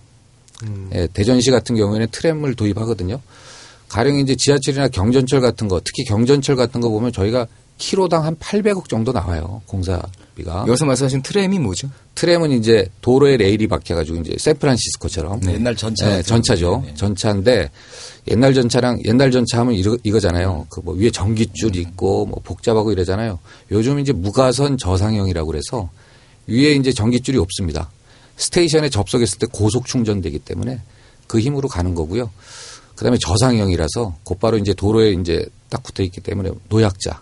예, 0.94 1.08
대전시 1.12 1.50
같은 1.50 1.76
경우에는 1.76 2.06
트램을 2.10 2.54
도입하거든요. 2.54 3.20
가령 3.88 4.16
이제 4.16 4.34
지하철이나 4.36 4.88
경전철 4.88 5.40
같은 5.40 5.68
거, 5.68 5.80
특히 5.84 6.04
경전철 6.04 6.56
같은 6.56 6.80
거 6.80 6.88
보면 6.88 7.12
저희가 7.12 7.46
키로당 7.78 8.24
한 8.24 8.36
800억 8.36 8.88
정도 8.88 9.12
나와요. 9.12 9.62
공사 9.66 10.00
비가. 10.34 10.64
여기서 10.66 10.84
말씀하신 10.86 11.22
트램이 11.22 11.58
뭐죠? 11.58 11.88
트램은 12.14 12.52
이제 12.52 12.88
도로에 13.00 13.36
레일이 13.36 13.66
박혀가지고 13.66 14.18
이제 14.20 14.34
샌프란시스코처럼 14.38 15.40
네. 15.40 15.54
옛날 15.54 15.76
전차 15.76 16.08
네, 16.08 16.22
전차죠. 16.22 16.82
네. 16.86 16.94
전차인데 16.94 17.70
옛날 18.28 18.54
전차랑 18.54 19.00
옛날 19.04 19.30
전차 19.30 19.60
하면 19.60 19.74
이거, 19.74 19.96
이거잖아요. 20.02 20.66
그 20.70 20.80
뭐 20.82 20.94
위에 20.94 21.10
전기줄 21.10 21.76
있고 21.76 22.26
뭐 22.26 22.40
복잡하고 22.42 22.92
이러잖아요. 22.92 23.38
요즘 23.70 23.98
이제 23.98 24.12
무가선 24.12 24.78
저상형이라고 24.78 25.46
그래서 25.46 25.90
위에 26.46 26.72
이제 26.72 26.92
전기줄이 26.92 27.38
없습니다. 27.38 27.90
스테이션에 28.36 28.88
접속했을 28.88 29.38
때 29.38 29.46
고속 29.50 29.86
충전되기 29.86 30.40
때문에 30.40 30.80
그 31.26 31.38
힘으로 31.40 31.68
가는 31.68 31.94
거고요. 31.94 32.30
그다음에 32.96 33.16
저상형이라서 33.18 34.16
곧바로 34.24 34.58
이제 34.58 34.74
도로에 34.74 35.12
이제 35.12 35.46
딱 35.68 35.82
붙어 35.82 36.02
있기 36.02 36.20
때문에 36.20 36.50
노약자, 36.68 37.20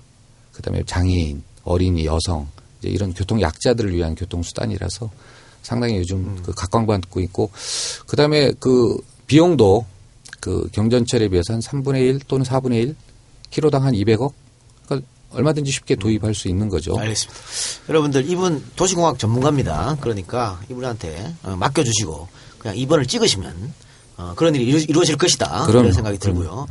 그다음에 0.53 0.82
장애인, 0.87 1.43
어린이, 1.65 2.07
여성 2.07 2.49
이제 2.81 2.89
이런 2.89 3.15
교통 3.15 3.40
약자들을 3.40 3.94
위한 3.94 4.15
교통 4.15 4.43
수단이라서 4.43 5.11
상당히 5.62 5.98
요즘 5.98 6.43
그 6.43 6.52
각광받고 6.52 7.20
있고 7.20 7.51
그다음에 8.07 8.52
그 8.59 8.97
비용도 9.27 9.86
그 10.40 10.69
경전철에 10.73 11.28
비해서 11.28 11.52
한 11.52 11.61
3분의 11.61 12.01
1 12.01 12.20
또는 12.27 12.44
4분의 12.44 12.74
1 12.82 12.97
키로당 13.51 13.85
한 13.85 13.93
200억 13.93 14.32
그러니까 14.86 15.09
얼마든지 15.32 15.70
쉽게 15.70 15.97
도입할 15.97 16.35
수 16.35 16.48
있는 16.48 16.69
거죠. 16.69 16.98
알겠습니다. 16.98 17.40
여러분들 17.89 18.28
이분 18.28 18.65
도시공학 18.74 19.19
전문가입니다. 19.19 19.98
그러니까 20.01 20.61
이분한테 20.70 21.35
어, 21.43 21.57
맡겨주시고 21.57 22.28
그냥 22.59 22.77
2번을 22.77 23.07
찍으시면 23.07 23.73
어, 24.16 24.32
그런 24.36 24.55
일이 24.55 24.65
이루, 24.66 24.78
이루 24.78 25.01
어질 25.01 25.16
것이다. 25.16 25.47
그럼요. 25.66 25.82
그런 25.82 25.93
생각이 25.93 26.19
들고요. 26.19 26.66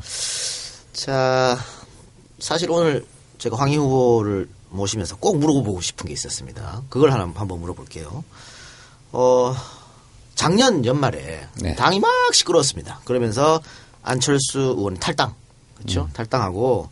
자, 0.93 1.57
사실 2.39 2.69
오늘 2.69 3.05
제가 3.37 3.55
황희 3.55 3.77
후보를 3.77 4.49
모시면서 4.69 5.17
꼭 5.17 5.37
물어보고 5.37 5.81
싶은 5.81 6.07
게 6.07 6.13
있었습니다. 6.13 6.83
그걸 6.89 7.11
하나 7.11 7.23
한번 7.23 7.59
물어볼게요. 7.59 8.23
어, 9.11 9.55
작년 10.35 10.85
연말에 10.85 11.47
네. 11.61 11.75
당이 11.75 11.99
막 11.99 12.09
시끄러웠습니다. 12.33 13.01
그러면서 13.05 13.61
안철수 14.03 14.59
의원이 14.59 14.99
탈당, 14.99 15.33
그렇죠? 15.75 16.03
음. 16.03 16.09
탈당하고 16.13 16.89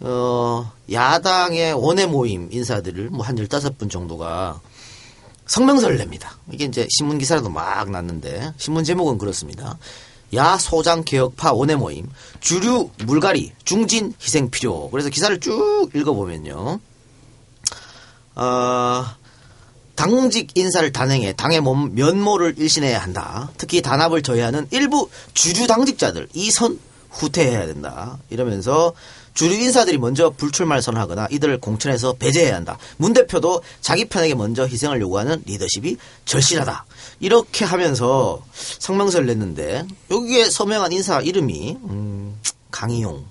어, 0.00 0.72
야당의 0.90 1.74
원외 1.74 2.06
모임 2.06 2.48
인사들을 2.50 3.10
뭐한 3.10 3.36
15분 3.36 3.90
정도가 3.90 4.60
성명서를 5.46 5.98
냅니다. 5.98 6.38
이게 6.52 6.64
이제 6.64 6.86
신문 6.90 7.18
기사라도 7.18 7.50
막 7.50 7.90
났는데 7.90 8.52
신문 8.56 8.84
제목은 8.84 9.18
그렇습니다. 9.18 9.78
야 10.34 10.56
소장 10.58 11.02
개혁파 11.02 11.52
원외 11.52 11.74
모임 11.74 12.08
주류 12.38 12.90
물갈이 13.04 13.52
중진 13.64 14.14
희생 14.22 14.50
필요. 14.50 14.88
그래서 14.90 15.10
기사를 15.10 15.38
쭉 15.40 15.90
읽어보면요. 15.92 16.78
어, 18.34 19.04
당직 19.94 20.50
인사를 20.54 20.90
단행해 20.92 21.34
당의 21.34 21.60
몸 21.60 21.94
면모를 21.94 22.54
일신해야 22.58 22.98
한다. 23.00 23.50
특히 23.58 23.82
단합을 23.82 24.22
저해하는 24.22 24.66
일부 24.70 25.08
주류 25.34 25.66
당직자들 25.66 26.28
이 26.34 26.50
선 26.50 26.78
후퇴해야 27.10 27.66
된다. 27.66 28.18
이러면서 28.30 28.92
주류 29.34 29.54
인사들이 29.54 29.98
먼저 29.98 30.30
불출마를 30.30 30.80
선언하거나 30.80 31.26
이들을 31.30 31.58
공천해서 31.58 32.12
배제해야 32.14 32.54
한다. 32.54 32.78
문 32.98 33.12
대표도 33.12 33.62
자기 33.80 34.04
편에게 34.04 34.34
먼저 34.34 34.64
희생을 34.66 35.00
요구하는 35.00 35.42
리더십이 35.44 35.96
절실하다. 36.24 36.84
이렇게 37.18 37.64
하면서 37.64 38.42
성명서를 38.54 39.26
냈는데 39.26 39.86
여기에 40.10 40.50
서명한 40.50 40.92
인사 40.92 41.20
이름이 41.20 41.78
음, 41.82 42.38
강희용, 42.70 43.24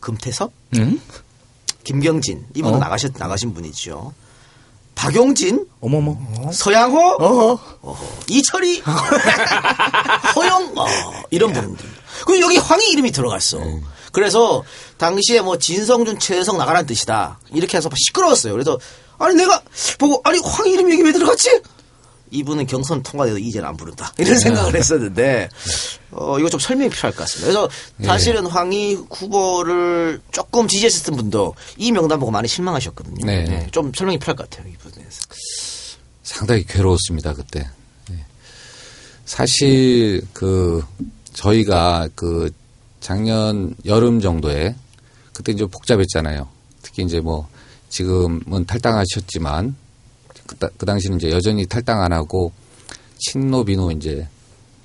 금태섭, 0.00 0.52
응? 0.76 1.00
김경진 1.84 2.46
이분은 2.54 2.76
어? 2.76 2.80
나가셨 2.80 3.12
나가신 3.18 3.54
분이죠. 3.54 4.12
박용진, 4.94 5.66
어머머. 5.80 6.16
서양호, 6.52 6.98
어허. 7.18 7.58
어허, 7.80 8.04
이철이, 8.28 8.82
허영, 10.36 10.74
어, 10.76 10.86
이런 11.30 11.52
분들. 11.52 11.84
그리고 12.26 12.44
여기 12.44 12.58
황희 12.58 12.90
이름이 12.92 13.10
들어갔어. 13.10 13.58
그래서 14.12 14.62
당시에 14.98 15.40
뭐 15.40 15.56
진성준, 15.58 16.18
최혜성 16.18 16.58
나가라는 16.58 16.86
뜻이다. 16.86 17.40
이렇게 17.54 17.78
해서 17.78 17.88
막 17.88 17.96
시끄러웠어요. 17.98 18.52
그래서 18.52 18.78
아니 19.18 19.34
내가 19.34 19.62
보고 19.98 20.20
아니 20.24 20.38
황희 20.44 20.72
이름이 20.72 20.92
여기 20.92 21.02
왜 21.02 21.12
들어갔지? 21.12 21.62
이분은 22.32 22.66
경선 22.66 23.02
통과돼도 23.02 23.38
이제는 23.38 23.68
안 23.68 23.76
부른다. 23.76 24.12
이런 24.18 24.38
생각을 24.38 24.74
했었는데 24.74 25.48
어 26.10 26.38
이거 26.38 26.48
좀 26.48 26.58
설명이 26.58 26.90
필요할 26.90 27.12
것 27.12 27.18
같습니다. 27.18 27.46
그래서 27.46 27.68
사실은 28.02 28.46
황희 28.46 28.94
후보를 29.10 30.20
조금 30.32 30.66
지지했었던 30.66 31.14
분도 31.16 31.54
이 31.76 31.92
명단 31.92 32.18
보고 32.18 32.32
많이 32.32 32.48
실망하셨거든요. 32.48 33.24
네. 33.24 33.44
네, 33.44 33.68
좀 33.70 33.92
설명이 33.94 34.18
필요할 34.18 34.36
것 34.36 34.50
같아요. 34.50 34.68
이 34.68 34.76
부분에서. 34.76 35.20
상당히 36.22 36.64
괴로웠습니다 36.64 37.34
그때. 37.34 37.68
네. 38.08 38.24
사실 39.26 40.22
그 40.32 40.82
저희가 41.34 42.08
그 42.14 42.50
작년 43.00 43.74
여름 43.84 44.20
정도에 44.20 44.74
그때 45.32 45.52
이제 45.52 45.66
복잡했잖아요. 45.66 46.48
특히 46.82 47.02
이제 47.02 47.20
뭐 47.20 47.48
지금은 47.88 48.64
탈당하셨지만 48.66 49.76
그, 50.52 50.56
따- 50.58 50.70
그 50.76 50.86
당시는 50.86 51.16
이제 51.16 51.30
여전히 51.30 51.66
탈당 51.66 52.02
안 52.02 52.12
하고 52.12 52.52
친노 53.18 53.64
비노 53.64 53.90
이제 53.92 54.26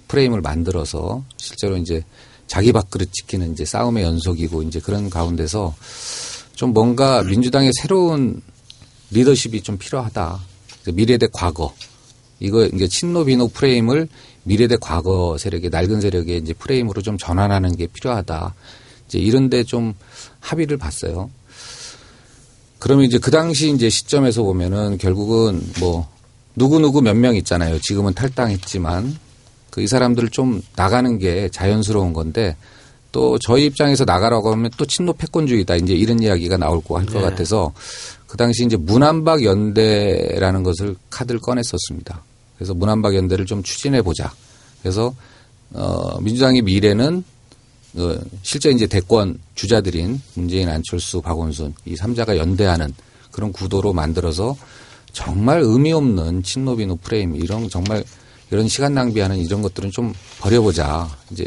프레임을 0.08 0.42
만들어서 0.42 1.24
실제로 1.38 1.76
이제 1.78 2.04
자기 2.48 2.72
밥그릇 2.72 3.12
지키는 3.12 3.52
이제 3.54 3.66
싸움의 3.66 4.04
연속이고 4.06 4.64
이제 4.64 4.80
그런 4.80 5.10
가운데서 5.10 5.76
좀 6.56 6.74
뭔가 6.74 7.22
민주당의 7.24 7.72
새로운 7.82 8.42
리더십이 9.12 9.62
좀 9.64 9.78
필요하다. 9.78 10.40
미래 10.94 11.18
대 11.18 11.28
과거. 11.34 11.74
이거 12.40 12.66
이제 12.68 12.88
친노 12.88 13.26
비노 13.26 13.50
프레임을 13.50 14.08
미래 14.44 14.68
대 14.68 14.78
과거 14.80 15.38
세력의 15.38 15.70
낡은 15.70 16.00
세력의 16.02 16.38
이제 16.38 16.54
프레임으로 16.54 17.02
좀 17.02 17.18
전환하는 17.18 17.76
게 17.76 17.88
필요하다. 17.88 18.54
이제 19.08 19.20
이런데 19.20 19.64
좀 19.64 19.94
합의를 20.40 20.78
봤어요. 20.78 21.30
그러면 22.80 23.06
이제 23.06 23.18
그 23.18 23.32
당시 23.32 23.72
이제 23.72 23.90
시점에서 23.90 24.44
보면은 24.44 24.98
결국은 24.98 25.62
뭐 25.80 26.08
누구누구 26.56 27.02
몇 27.02 27.16
명 27.16 27.36
있잖아요. 27.36 27.80
지금은 27.80 28.14
탈당했지만 28.14 29.18
그 29.72 29.82
이 29.82 29.88
사람들을 29.88 30.30
좀 30.30 30.62
나가는 30.76 31.20
게 31.20 31.50
자연스러운 31.50 32.12
건데 32.14 32.56
또 33.12 33.38
저희 33.40 33.66
입장에서 33.66 34.06
나가라고 34.06 34.52
하면 34.52 34.72
또 34.76 34.86
친노 34.86 35.14
패권주의다. 35.14 35.76
이제 35.76 35.94
이런 35.94 36.22
이야기가 36.22 36.58
나올 36.58 36.82
거 36.84 36.98
할것 36.98 37.22
같아서 37.22 37.72
그 38.26 38.38
당시 38.38 38.66
이제 38.66 38.76
문안박 38.76 39.44
연대라는 39.44 40.64
것을 40.64 40.96
카드를 41.12 41.40
꺼냈었습니다. 41.42 42.24
그래서 42.58 42.74
문안박 42.74 43.14
연대를 43.16 43.46
좀 43.46 43.62
추진해 43.62 44.02
보자. 44.02 44.32
그래서 44.82 45.14
어 45.74 46.20
민주당의 46.22 46.64
미래는 46.64 47.18
어, 47.18 47.24
실제 48.44 48.70
이제 48.70 48.88
대권 48.88 49.40
주자들인 49.56 50.22
문재인, 50.36 50.70
안철수, 50.70 51.22
박원순 51.22 51.74
이 51.86 51.96
삼자가 51.96 52.38
연대하는 52.38 52.94
그런 53.32 53.52
구도로 53.52 53.94
만들어서 53.94 54.56
정말 55.14 55.62
의미 55.62 55.94
없는 55.94 56.44
친노비노 56.44 56.98
프레임 56.98 57.36
이런 57.36 57.70
정말 57.70 58.04
이런 58.52 58.68
시간 58.68 58.94
낭비하는 58.94 59.38
이런 59.38 59.62
것들은 59.62 59.92
좀 59.92 60.14
버려보자. 60.40 61.10
이제 61.32 61.46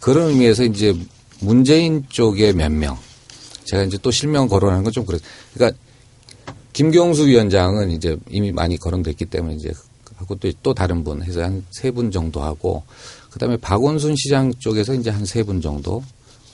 그런 0.00 0.28
의미에서 0.30 0.64
이제 0.64 0.94
문재인 1.40 2.04
쪽의 2.08 2.54
몇 2.54 2.72
명. 2.72 2.98
제가 3.64 3.84
이제 3.84 3.98
또 4.02 4.10
실명 4.10 4.48
거론하는 4.48 4.82
건 4.84 4.92
좀 4.92 5.06
그래. 5.06 5.18
그러니까 5.54 5.78
김경수 6.72 7.26
위원장은 7.26 7.90
이제 7.90 8.16
이미 8.30 8.50
많이 8.52 8.76
거론됐기 8.76 9.26
때문에 9.26 9.54
이제 9.54 9.72
하고 10.16 10.34
또, 10.36 10.50
또 10.62 10.74
다른 10.74 11.04
분 11.04 11.22
해서 11.22 11.42
한 11.42 11.62
세 11.70 11.90
분 11.90 12.10
정도 12.10 12.42
하고 12.42 12.82
그다음에 13.34 13.56
박원순 13.56 14.14
시장 14.16 14.52
쪽에서 14.60 14.94
이제 14.94 15.10
한 15.10 15.22
세 15.24 15.42
분 15.42 15.60
정도 15.60 16.02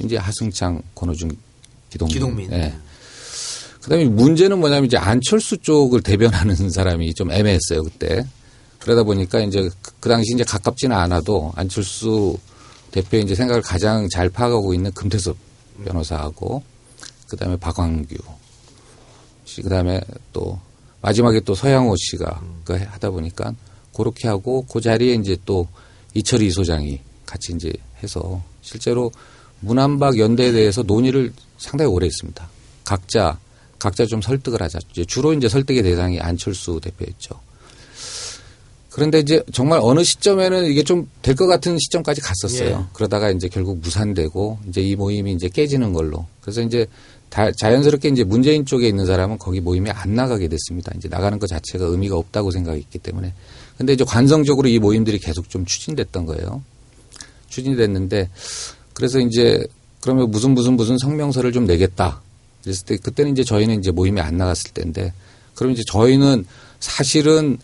이제 0.02 0.16
하승창, 0.16 0.82
권호중, 0.94 1.30
기동민. 1.90 2.14
기동민. 2.14 2.52
예. 2.52 2.74
그다음에 3.82 4.06
문제는 4.06 4.58
뭐냐면 4.60 4.86
이제 4.86 4.96
안철수 4.96 5.58
쪽을 5.58 6.00
대변하는 6.02 6.54
사람이 6.70 7.14
좀 7.14 7.30
애매했어요 7.30 7.82
그때. 7.82 8.26
그러다 8.78 9.02
보니까 9.02 9.40
이제 9.40 9.68
그- 9.82 9.92
그 10.00 10.08
당시 10.08 10.32
이제 10.34 10.42
가깝지는 10.42 10.96
않아도 10.96 11.52
안철수 11.54 12.38
대표의 12.92 13.24
이제 13.24 13.34
생각을 13.34 13.60
가장 13.62 14.08
잘 14.08 14.30
파악하고 14.30 14.72
있는 14.72 14.90
금태섭 14.92 15.36
변호사하고 15.84 16.62
그다음에 17.28 17.56
박광규 17.56 18.16
씨 19.44 19.60
그다음에 19.62 20.00
또 20.32 20.58
마지막에 21.02 21.40
또 21.40 21.54
서양호 21.54 21.94
씨가 21.96 22.42
그 22.64 22.72
하다 22.74 23.10
보니까 23.10 23.54
그렇게 23.94 24.28
하고 24.28 24.62
그 24.62 24.80
자리에 24.80 25.14
이제 25.14 25.36
또 25.44 25.68
이철희 26.14 26.50
소장이 26.50 27.00
같이 27.26 27.52
이제 27.54 27.72
해서 28.02 28.42
실제로 28.62 29.12
문안박 29.60 30.18
연대에 30.18 30.52
대해서 30.52 30.82
논의를 30.82 31.32
상당히 31.58 31.90
오래 31.90 32.06
했습니다. 32.06 32.48
각자 32.84 33.38
각자 33.78 34.04
좀 34.06 34.20
설득을 34.20 34.60
하자. 34.62 34.78
이제 34.90 35.04
주로 35.04 35.32
이제 35.32 35.48
설득의 35.48 35.82
대상이 35.82 36.20
안철수 36.20 36.80
대표였죠. 36.82 37.40
그런데 38.90 39.20
이제 39.20 39.42
정말 39.52 39.78
어느 39.82 40.02
시점에는 40.02 40.64
이게 40.66 40.82
좀 40.82 41.06
될 41.22 41.36
것 41.36 41.46
같은 41.46 41.78
시점까지 41.78 42.20
갔었어요. 42.20 42.70
예. 42.70 42.92
그러다가 42.92 43.30
이제 43.30 43.48
결국 43.48 43.78
무산되고 43.78 44.58
이제 44.68 44.80
이 44.82 44.96
모임이 44.96 45.32
이제 45.32 45.48
깨지는 45.48 45.92
걸로. 45.92 46.26
그래서 46.40 46.60
이제 46.60 46.86
다 47.28 47.52
자연스럽게 47.52 48.08
이제 48.08 48.24
문재인 48.24 48.66
쪽에 48.66 48.88
있는 48.88 49.06
사람은 49.06 49.38
거기 49.38 49.60
모임에 49.60 49.90
안 49.90 50.14
나가게 50.16 50.48
됐습니다. 50.48 50.92
이제 50.96 51.08
나가는 51.08 51.38
것 51.38 51.46
자체가 51.46 51.84
의미가 51.84 52.16
없다고 52.16 52.50
생각했기 52.50 52.98
때문에. 52.98 53.32
근데 53.80 53.94
이제 53.94 54.04
관성적으로 54.04 54.68
이 54.68 54.78
모임들이 54.78 55.18
계속 55.18 55.48
좀 55.48 55.64
추진됐던 55.64 56.26
거예요. 56.26 56.62
추진됐는데 57.48 58.28
그래서 58.92 59.20
이제 59.20 59.66
그러면 60.02 60.30
무슨 60.30 60.50
무슨 60.50 60.76
무슨 60.76 60.98
성명서를 60.98 61.50
좀 61.52 61.64
내겠다. 61.64 62.20
그랬을 62.62 62.84
때 62.84 62.96
그때는 62.98 63.32
이제 63.32 63.42
저희는 63.42 63.78
이제 63.78 63.90
모임에 63.90 64.20
안 64.20 64.36
나갔을 64.36 64.72
때인데 64.72 65.14
그럼 65.54 65.72
이제 65.72 65.80
저희는 65.88 66.44
사실은 66.78 67.56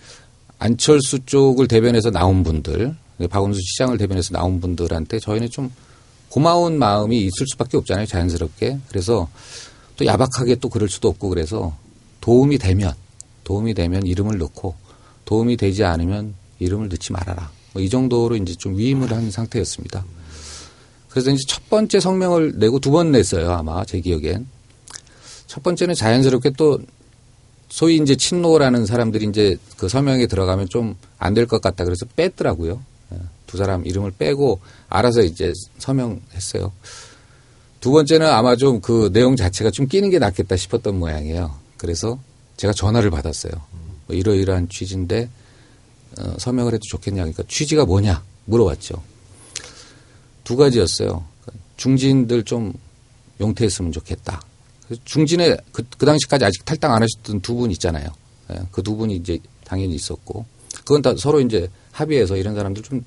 안철수 0.59 1.19
쪽을 1.27 1.69
대변해서 1.69 2.11
나온 2.11 2.43
분들, 2.43 2.97
박원순 3.29 3.61
시장을 3.61 3.99
대변해서 3.99 4.33
나온 4.33 4.59
분들한테 4.63 5.19
저희는 5.19 5.51
좀 5.51 5.71
고마운 6.31 6.79
마음이 6.79 7.19
있을 7.19 7.47
수밖에 7.47 7.77
없잖아요, 7.77 8.07
자연스럽게. 8.07 8.79
그래서 8.89 9.29
또 9.99 10.07
야박하게 10.07 10.55
또 10.61 10.71
그럴 10.71 10.89
수도 10.89 11.09
없고 11.09 11.29
그래서 11.29 11.77
도움이 12.23 12.57
되면, 12.57 12.95
도움이 13.45 13.75
되면 13.75 14.07
이름을 14.07 14.39
넣고 14.39 14.86
도움이 15.27 15.59
되지 15.59 15.85
않으면 15.85 16.35
이름을 16.59 16.89
넣지 16.89 17.13
말아라. 17.13 17.51
뭐 17.75 17.83
이 17.83 17.91
정도로 17.91 18.37
이제 18.37 18.55
좀 18.55 18.79
위임을 18.79 19.13
한 19.13 19.31
상태였습니다. 19.31 20.03
그래서 21.11 21.31
이제 21.31 21.45
첫 21.47 21.69
번째 21.69 22.01
성명을 22.01 22.55
내고 22.57 22.79
두 22.79 22.91
번 22.91 23.13
냈어요, 23.13 23.53
아마 23.53 23.85
제 23.85 24.01
기억엔. 24.01 24.47
첫 25.47 25.63
번째는 25.63 25.95
자연스럽게 25.95 26.51
또 26.57 26.79
소위 27.69 27.97
이제 27.97 28.15
친노라는 28.17 28.87
사람들이 28.87 29.27
이제 29.27 29.59
그 29.77 29.89
서명에 29.91 30.27
들어가면 30.27 30.69
좀 30.71 30.95
안 31.19 31.35
될 31.35 31.47
것 31.47 31.61
같다 31.61 31.85
그래서 31.85 32.07
뺐더라고요. 32.17 32.81
예, 33.13 33.19
두 33.47 33.57
사람 33.59 33.85
이름을 33.87 34.13
빼고 34.19 34.61
알아서 34.89 35.23
이제 35.23 35.53
서명했어요. 35.79 36.73
두 37.81 37.91
번째는 37.93 38.27
아마 38.27 38.57
좀 38.57 38.81
그 38.81 39.11
내용 39.13 39.37
자체가 39.37 39.71
좀 39.71 39.87
끼는 39.87 40.11
게 40.11 40.19
낫겠다 40.19 40.57
싶었던 40.57 40.99
모양이에요. 40.99 41.55
그래서 41.77 42.19
제가 42.57 42.73
전화를 42.73 43.11
받았어요. 43.11 43.53
뭐 44.07 44.17
이러이러한 44.17 44.69
취지인데 44.69 45.29
어, 46.19 46.35
서명을 46.39 46.73
해도 46.75 46.83
좋겠냐. 46.89 47.23
그러니까 47.23 47.43
취지가 47.49 47.85
뭐냐 47.85 48.23
물어봤죠. 48.47 49.03
두 50.45 50.57
가지였어요. 50.57 51.25
중진들 51.77 52.45
좀 52.45 52.73
용퇴했으면 53.41 53.93
좋겠다. 53.93 54.41
중진에 55.05 55.57
그, 55.73 55.83
그 55.99 56.07
당시까지 56.07 56.45
아직 56.45 56.65
탈당 56.65 56.93
안 56.95 57.03
하셨던 57.03 57.41
두 57.41 57.55
분 57.57 57.71
있잖아요. 57.73 58.09
그두 58.71 58.95
분이 58.97 59.17
이제 59.17 59.39
당연히 59.65 59.97
있었고 59.97 60.47
그건 60.85 61.03
다 61.03 61.15
서로 61.19 61.41
이제 61.41 61.69
합의해서 61.91 62.37
이런 62.37 62.55
사람들 62.55 62.83
좀, 62.85 63.05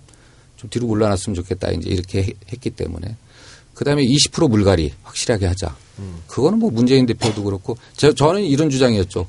좀 0.57 0.69
뒤로 0.69 0.87
물러났으면 0.87 1.33
좋겠다 1.35 1.71
이제 1.71 1.89
이렇게 1.89 2.23
해- 2.23 2.33
했기 2.51 2.69
때문에 2.71 3.15
그 3.73 3.85
다음에 3.85 4.03
20% 4.05 4.49
물갈이 4.49 4.93
확실하게 5.03 5.45
하자. 5.45 5.75
그거는 6.27 6.59
뭐 6.59 6.69
문재인 6.69 7.05
대표도 7.05 7.43
그렇고 7.45 7.77
저, 7.95 8.11
저는 8.13 8.43
이런 8.43 8.69
주장이었죠. 8.69 9.25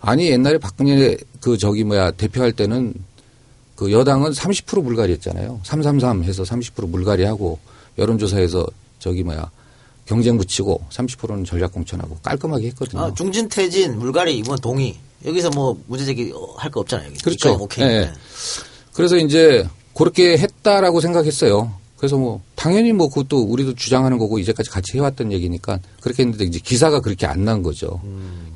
아니 0.00 0.28
옛날에 0.30 0.58
박근혜 0.58 1.16
그 1.40 1.58
저기 1.58 1.84
뭐야 1.84 2.10
대표할 2.12 2.52
때는 2.52 2.94
그 3.76 3.92
여당은 3.92 4.32
30% 4.32 4.82
물갈이했잖아요. 4.82 5.60
333 5.62 6.24
해서 6.24 6.42
30% 6.42 6.88
물갈이하고 6.88 7.58
여론조사에서 7.98 8.66
저기 8.98 9.22
뭐야 9.22 9.50
경쟁 10.06 10.36
붙이고 10.38 10.82
30%는 10.90 11.44
전략 11.44 11.72
공천하고 11.72 12.16
깔끔하게 12.22 12.66
했거든요. 12.68 13.02
아, 13.02 13.14
중진 13.14 13.48
퇴진 13.48 13.98
물갈이 13.98 14.36
이번 14.38 14.58
동의 14.58 14.96
여기서 15.24 15.50
뭐 15.50 15.78
문제 15.86 16.04
제기 16.04 16.32
할 16.56 16.70
거 16.70 16.80
없잖아요. 16.80 17.08
여기. 17.08 17.18
그렇죠. 17.22 17.50
여기까지 17.50 17.64
오케이. 17.82 17.84
예. 17.84 18.00
네. 18.00 18.12
그래서 18.94 19.16
이제 19.16 19.66
그렇게 19.94 20.36
했다라고 20.38 21.00
생각했어요. 21.00 21.72
그래서 22.00 22.16
뭐 22.16 22.40
당연히 22.54 22.94
뭐 22.94 23.10
그것도 23.10 23.42
우리도 23.42 23.74
주장하는 23.74 24.16
거고 24.16 24.38
이제까지 24.38 24.70
같이 24.70 24.96
해왔던 24.96 25.32
얘기니까 25.32 25.78
그렇게 26.00 26.22
했는데 26.22 26.46
이제 26.46 26.58
기사가 26.58 27.00
그렇게 27.00 27.26
안 27.26 27.44
난 27.44 27.62
거죠. 27.62 28.00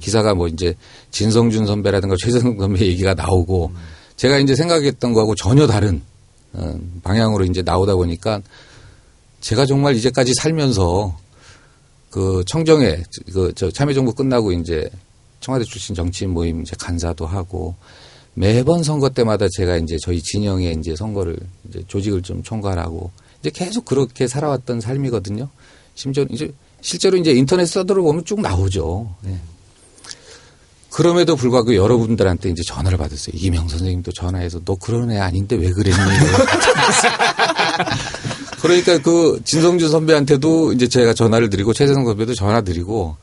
기사가 0.01 0.35
뭐 0.35 0.49
이제 0.49 0.75
진성준 1.11 1.66
선배라든가 1.66 2.16
최재성 2.19 2.57
선배 2.59 2.87
얘기가 2.87 3.12
나오고 3.12 3.71
제가 4.16 4.39
이제 4.39 4.57
생각했던 4.57 5.12
거하고 5.12 5.35
전혀 5.35 5.66
다른 5.66 6.01
어, 6.55 6.79
방향으로 7.03 7.45
이제 7.45 7.61
나오다 7.61 7.97
보니까 7.97 8.41
제가 9.43 9.66
정말 9.66 9.95
이제까지 9.95 10.33
살면서 10.35 11.15
그 12.09 12.45
청정회 12.47 13.03
그저 13.35 13.71
참여정부 13.71 14.15
끝나고 14.15 14.53
이제 14.53 14.89
청와대 15.41 15.66
출신 15.66 15.95
정치인 15.95 16.31
모임 16.31 16.62
이제 16.62 16.75
간사도 16.79 17.27
하고 17.27 17.75
매번 18.33 18.83
선거 18.83 19.11
때마다 19.11 19.49
제가 19.51 19.77
이제 19.77 19.99
저희 20.01 20.23
진영에 20.23 20.71
이제 20.79 20.97
선거를 20.97 21.37
이제 21.69 21.83
조직을 21.89 22.23
좀 22.23 22.43
총괄하고 22.43 23.11
이제 23.45 23.51
계속 23.51 23.85
그렇게 23.85 24.27
살아왔던 24.27 24.81
삶이거든요. 24.81 25.51
심지어 25.95 26.25
이제 26.31 26.51
실제로 26.81 27.19
이제 27.19 27.33
인터넷 27.33 27.66
서들어 27.66 28.03
보면 28.03 28.25
쭉 28.25 28.41
나오죠. 28.41 29.15
네. 29.21 29.39
그럼에도 30.91 31.37
불구하고 31.37 31.75
여러분들한테 31.75 32.49
이제 32.51 32.62
전화를 32.62 32.97
받았어요. 32.97 33.35
이기명 33.35 33.69
선생님도 33.69 34.12
전화해서 34.12 34.61
너 34.65 34.77
그런 34.77 35.11
애 35.11 35.19
아닌데 35.19 35.57
왜 35.57 35.71
그랬니? 35.71 35.99
그러니까 38.62 38.97
그 38.99 39.41
진성준 39.45 39.91
선배한테도 39.91 40.73
이제 40.73 40.89
제가 40.89 41.12
전화를 41.12 41.51
드리고 41.51 41.75
최재성 41.75 42.07
선배도 42.07 42.35
전화 42.35 42.62
드리고 42.62 43.16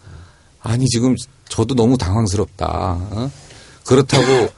아니 0.60 0.86
지금 0.86 1.16
저도 1.50 1.74
너무 1.74 1.98
당황스럽다. 1.98 2.68
어? 2.68 3.32
그렇다고 3.86 4.50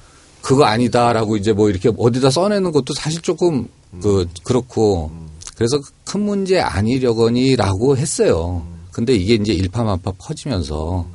그거 0.42 0.66
아니다라고 0.66 1.38
이제 1.38 1.54
뭐 1.54 1.70
이렇게 1.70 1.90
어디다 1.96 2.32
써내는 2.32 2.74
것도 2.74 2.94
사실 2.96 3.22
조금 3.22 3.70
그 4.02 4.28
그렇고 4.44 5.12
그래서 5.56 5.80
큰 6.06 6.22
문제 6.22 6.60
아니려거니라고 6.60 7.98
했어요. 7.98 8.66
근데 8.92 9.14
이게 9.14 9.36
이제 9.36 9.54
일파만파 9.54 10.14
퍼지면서 10.20 11.08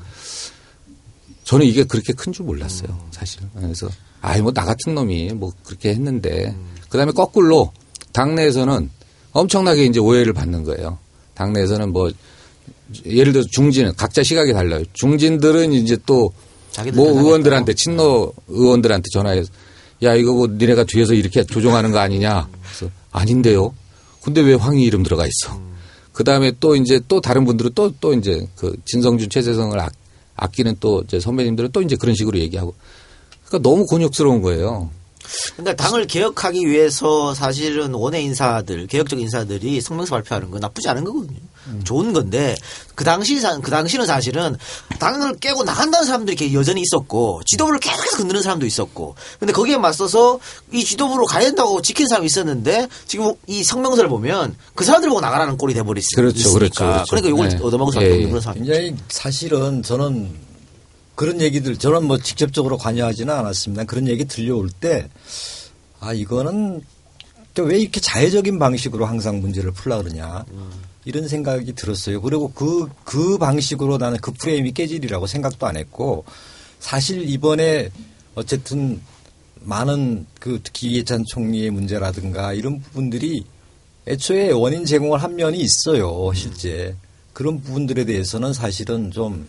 저는 1.45 1.67
이게 1.67 1.85
그렇게 1.85 2.13
큰 2.13 2.33
줄 2.33 2.45
몰랐어요, 2.47 2.89
사실. 3.11 3.41
그래서 3.55 3.89
아이 4.21 4.41
뭐 4.43 4.53
나 4.53 4.65
같은 4.65 4.95
놈이 4.95 5.33
뭐 5.35 5.53
그렇게 5.65 5.91
했는데 5.91 6.55
그다음에 6.91 7.13
거꾸로 7.13 7.73
당내에서는 8.13 8.91
엄청나게 9.33 9.85
이제 9.85 10.01
오해를 10.01 10.33
받는 10.33 10.65
거예요. 10.65 10.99
당내에서는 11.35 11.93
뭐 11.93 12.11
예를 13.07 13.33
들어 13.33 13.45
중진은 13.51 13.95
각자 13.97 14.23
시각이 14.23 14.53
달라요. 14.53 14.83
중진들은 14.95 15.73
이제 15.73 15.97
또 16.07 16.33
뭐. 16.95 17.09
의원들한테 17.09 17.75
친노 17.75 18.33
의원들한테 18.49 19.05
전화해서 19.13 19.51
야 20.03 20.15
이거 20.15 20.33
뭐 20.33 20.47
니네가 20.47 20.85
뒤에서 20.85 21.15
이렇게 21.15 21.45
조종하는 21.45 21.93
거 21.93 21.99
아니냐. 21.99 22.49
그래서 22.63 22.93
아닌데요. 23.13 23.73
근데 24.29 24.43
왜 24.43 24.55
황희 24.55 24.83
이름 24.83 25.03
들어가 25.03 25.27
있어? 25.27 25.59
그 26.13 26.23
다음에 26.23 26.53
또 26.61 26.77
이제 26.77 27.01
또 27.09 27.21
다른 27.21 27.45
분들은 27.45 27.73
또 27.75 27.91
또 28.01 28.13
이제 28.13 28.47
그 28.57 28.77
진성준 28.85 29.31
최재성을 29.31 29.79
아, 29.81 29.89
아끼는 30.37 30.77
또 30.81 31.03
이제 31.03 31.19
선배님들은 31.19 31.71
또 31.73 31.81
이제 31.81 31.97
그런 31.97 32.15
식으로 32.15 32.39
얘기하고 32.39 32.75
그러니까 33.47 33.69
너무 33.69 33.87
곤욕스러운 33.87 34.43
거예요. 34.43 34.91
그러니까 35.57 35.83
당을 35.83 36.07
개혁하기 36.07 36.67
위해서 36.67 37.35
사실은 37.35 37.95
원외 37.95 38.23
인사들, 38.23 38.87
개혁적 38.87 39.21
인사들이 39.21 39.81
성명서 39.81 40.15
발표하는 40.15 40.51
건 40.51 40.61
나쁘지 40.61 40.89
않은 40.89 41.05
거거든요. 41.05 41.39
좋은 41.85 42.15
건데 42.15 42.55
그 42.95 43.05
당시 43.05 43.39
사- 43.41 43.59
그 43.59 43.71
당시는 43.71 44.07
사실은 44.07 44.57
당을 44.99 45.37
깨고 45.39 45.65
나간다는 45.65 46.07
사람들이 46.07 46.35
이렇게 46.35 46.55
여전히 46.55 46.81
있었고 46.81 47.43
지도부를 47.45 47.79
계속해서 47.79 48.17
건드는 48.17 48.41
사람도 48.41 48.65
있었고 48.65 49.17
근데 49.39 49.53
거기에 49.53 49.77
맞서서 49.77 50.41
이 50.73 50.83
지도부로 50.83 51.27
가야 51.27 51.45
된다고 51.45 51.83
지킨 51.83 52.07
사람이 52.09 52.25
있었는데 52.27 52.89
지금 53.07 53.35
이 53.47 53.63
성명서를 53.63 54.09
보면 54.09 54.57
그 54.75 54.85
사람들 54.85 55.11
보고 55.11 55.21
나가라는 55.21 55.59
꼴이 55.59 55.75
돼버렸으니까 55.75 56.23
그렇죠, 56.23 56.53
그렇죠, 56.55 56.85
그렇죠. 56.87 57.17
러니까 57.17 57.29
이걸 57.29 57.49
네. 57.51 57.59
얻어먹을 57.63 57.93
수밖에 57.93 58.07
예, 58.07 58.13
없는 58.13 58.23
예. 58.25 58.29
그런 58.31 58.41
상황. 58.41 58.57
굉장히 58.65 58.97
사실은 59.11 59.83
저는 59.83 60.31
그런 61.19 61.41
얘기들 61.41 61.77
저는 61.77 62.05
뭐 62.05 62.19
직접적으로 62.19 62.79
관여하지는 62.79 63.35
않았습니다. 63.35 63.85
그런 63.85 64.07
얘기 64.07 64.25
들려올 64.25 64.71
때 64.71 65.09
아 66.01 66.13
이거는 66.13 66.83
왜 67.61 67.79
이렇게 67.79 68.01
자해적인 68.01 68.59
방식으로 68.61 69.05
항상 69.05 69.41
문제를 69.41 69.73
풀라 69.73 70.01
그러냐. 70.01 70.45
이런 71.05 71.27
생각이 71.27 71.75
들었어요. 71.75 72.21
그리고 72.21 72.53
그, 72.53 72.87
그 73.05 73.37
방식으로 73.39 73.99
나는 73.99 74.19
그 74.19 74.31
프레임이 74.33 74.73
깨지리라고 74.73 75.27
생각도 75.27 75.67
안 75.67 75.77
했고 75.77 76.25
사실 76.79 77.29
이번에 77.29 77.91
어쨌든 78.37 79.01
많은 79.63 80.27
그 80.39 80.61
특히 80.63 80.93
이해찬 80.93 81.25
총리의 81.27 81.71
문제라든가 81.71 82.53
이런 82.53 82.81
부분들이 82.81 83.45
애초에 84.07 84.53
원인 84.53 84.85
제공을 84.85 85.21
한 85.21 85.35
면이 85.35 85.59
있어요. 85.59 86.31
실제. 86.35 86.95
그런 87.33 87.61
부분들에 87.61 88.05
대해서는 88.05 88.53
사실은 88.53 89.11
좀 89.11 89.49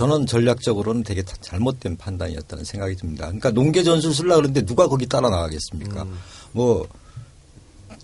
저는 0.00 0.24
전략적으로는 0.24 1.02
되게 1.02 1.20
다- 1.20 1.34
잘못된 1.42 1.98
판단이었다는 1.98 2.64
생각이 2.64 2.96
듭니다. 2.96 3.26
그러니까 3.26 3.50
농계 3.50 3.82
전술 3.82 4.14
쓰려 4.14 4.36
그러는데 4.36 4.64
누가 4.64 4.88
거기 4.88 5.04
따라 5.06 5.28
나가겠습니까? 5.28 6.06
뭐, 6.52 6.88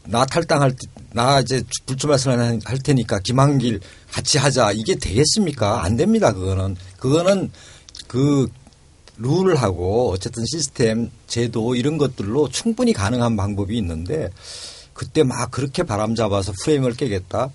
나 0.05 0.27
탈당할 0.27 0.73
때, 0.73 0.77
나 1.15 1.41
이제 1.41 1.63
불출 1.87 2.11
말씀을 2.11 2.61
할 2.67 2.79
테니까 2.81 3.21
김한길 3.21 3.81
같이 4.11 4.37
하자. 4.37 4.73
이게 4.73 4.97
되겠습니까? 4.97 5.85
안 5.85 5.97
됩니다. 5.97 6.35
그거는. 6.35 6.77
그거는 6.99 7.51
그 8.07 8.47
룰하고 9.17 10.11
어쨌든 10.13 10.45
시스템, 10.45 11.11
제도 11.27 11.75
이런 11.75 11.97
것들로 11.97 12.51
충분히 12.51 12.93
가능한 12.93 13.37
방법이 13.39 13.75
있는데 13.79 14.29
그때 14.93 15.23
막 15.23 15.51
그렇게 15.51 15.83
바람 15.83 16.15
잡아서 16.15 16.53
프레임을 16.63 16.93
깨겠다? 16.93 17.49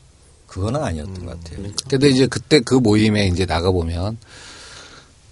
그거는 0.52 0.84
아니었던 0.84 1.26
것 1.26 1.42
같아요. 1.42 1.66
근데 1.90 2.10
이제 2.10 2.28
그때 2.28 2.60
그 2.60 2.76
모임에 2.76 3.28
이제 3.28 3.46
나가보면 3.46 4.18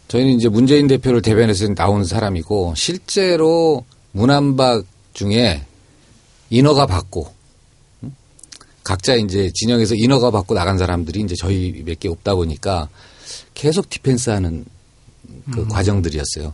저희는 0.08 0.32
이제 0.38 0.48
문재인 0.48 0.88
대표를 0.88 1.22
대변해서 1.22 1.68
나온 1.76 2.06
사람이고 2.06 2.74
실제로 2.78 3.84
문안박 4.14 4.86
중에 5.14 5.66
인허가 6.50 6.86
받고 6.86 7.34
음? 8.04 8.16
각자 8.86 9.16
이제 9.16 9.52
진영에서 9.54 9.96
인허가 9.96 10.32
받고 10.32 10.54
나간 10.56 10.78
사람들이 10.78 11.20
이제 11.20 11.36
저희 11.38 11.84
몇 11.86 12.00
개 12.00 12.08
없다 12.08 12.36
보니까 12.36 12.88
계속 13.54 13.90
defense 13.90 14.30
하는 14.30 14.64
그 15.52 15.68
과정들이었어요. 15.68 16.54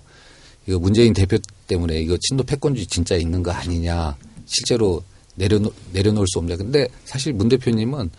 이거 0.66 0.80
문재인 0.80 1.14
대표 1.14 1.38
때문에 1.68 2.00
이거 2.00 2.18
친노 2.20 2.44
패권주의 2.44 2.88
진짜 2.88 3.16
있는 3.16 3.44
거 3.44 3.52
아니냐. 3.52 4.18
실제로 4.48 5.04
내려놓, 5.36 5.72
내려놓을 5.94 6.26
수 6.28 6.40
없냐. 6.40 6.56
근데 6.58 6.88
사실 7.06 7.32
문 7.34 7.48
대표님은 7.48 8.10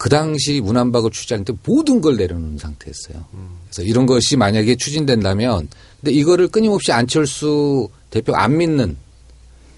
그 0.00 0.08
당시 0.08 0.62
문안박을 0.62 1.10
추진할 1.10 1.44
때 1.44 1.52
모든 1.66 2.00
걸 2.00 2.16
내려놓은 2.16 2.56
상태였어요. 2.56 3.22
그래서 3.66 3.82
이런 3.82 4.06
것이 4.06 4.34
만약에 4.34 4.76
추진된다면, 4.76 5.68
근데 6.00 6.12
이거를 6.12 6.48
끊임없이 6.48 6.90
안철수 6.90 7.86
대표 8.08 8.34
안 8.34 8.56
믿는, 8.56 8.96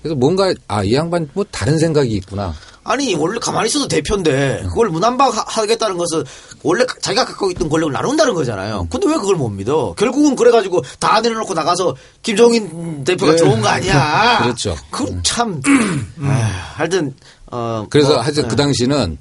그래서 0.01 0.15
뭔가, 0.15 0.55
아, 0.69 0.85
이 0.85 0.95
양반 0.95 1.29
뭐 1.33 1.45
다른 1.51 1.77
생각이 1.77 2.09
있구나. 2.15 2.55
아니 2.85 3.15
원래 3.15 3.39
가만히 3.41 3.69
있어도 3.69 3.87
대표인데 3.89 4.63
그걸 4.69 4.89
문안박 4.91 5.37
하- 5.37 5.45
하겠다는 5.47 5.97
것은 5.97 6.25
원래 6.65 6.85
가- 6.85 6.97
자기가 7.01 7.25
갖고 7.27 7.49
있던 7.53 7.69
권력을 7.69 7.93
나눈다는 7.93 8.35
거잖아요. 8.35 8.87
근데 8.91 9.07
왜 9.09 9.15
그걸 9.15 9.37
못 9.37 9.49
믿어? 9.51 9.95
결국은 9.97 10.35
그래가지고 10.37 10.83
다 11.01 11.21
내려놓고 11.21 11.55
나가서 11.55 11.97
김종인 12.23 13.05
대표가 13.05 13.33
네. 13.33 13.39
좋은 13.39 13.61
거 13.61 13.69
아니야? 13.69 14.41
그렇죠. 14.43 14.77
그참 14.91 15.61
하여튼 16.75 17.15
어 17.53 17.87
그래서 17.89 18.15
뭐, 18.15 18.21
하여튼 18.23 18.43
네. 18.43 18.49
그 18.49 18.57
당시는 18.57 19.19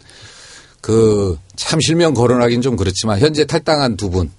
그 0.82 1.38
참 1.62 1.80
실명 1.80 2.16
거론하기는 2.16 2.64
좀 2.64 2.76
그렇지만 2.76 3.20
현재 3.20 3.46
탈당한 3.46 3.96
두 3.96 4.10
분. 4.10 4.32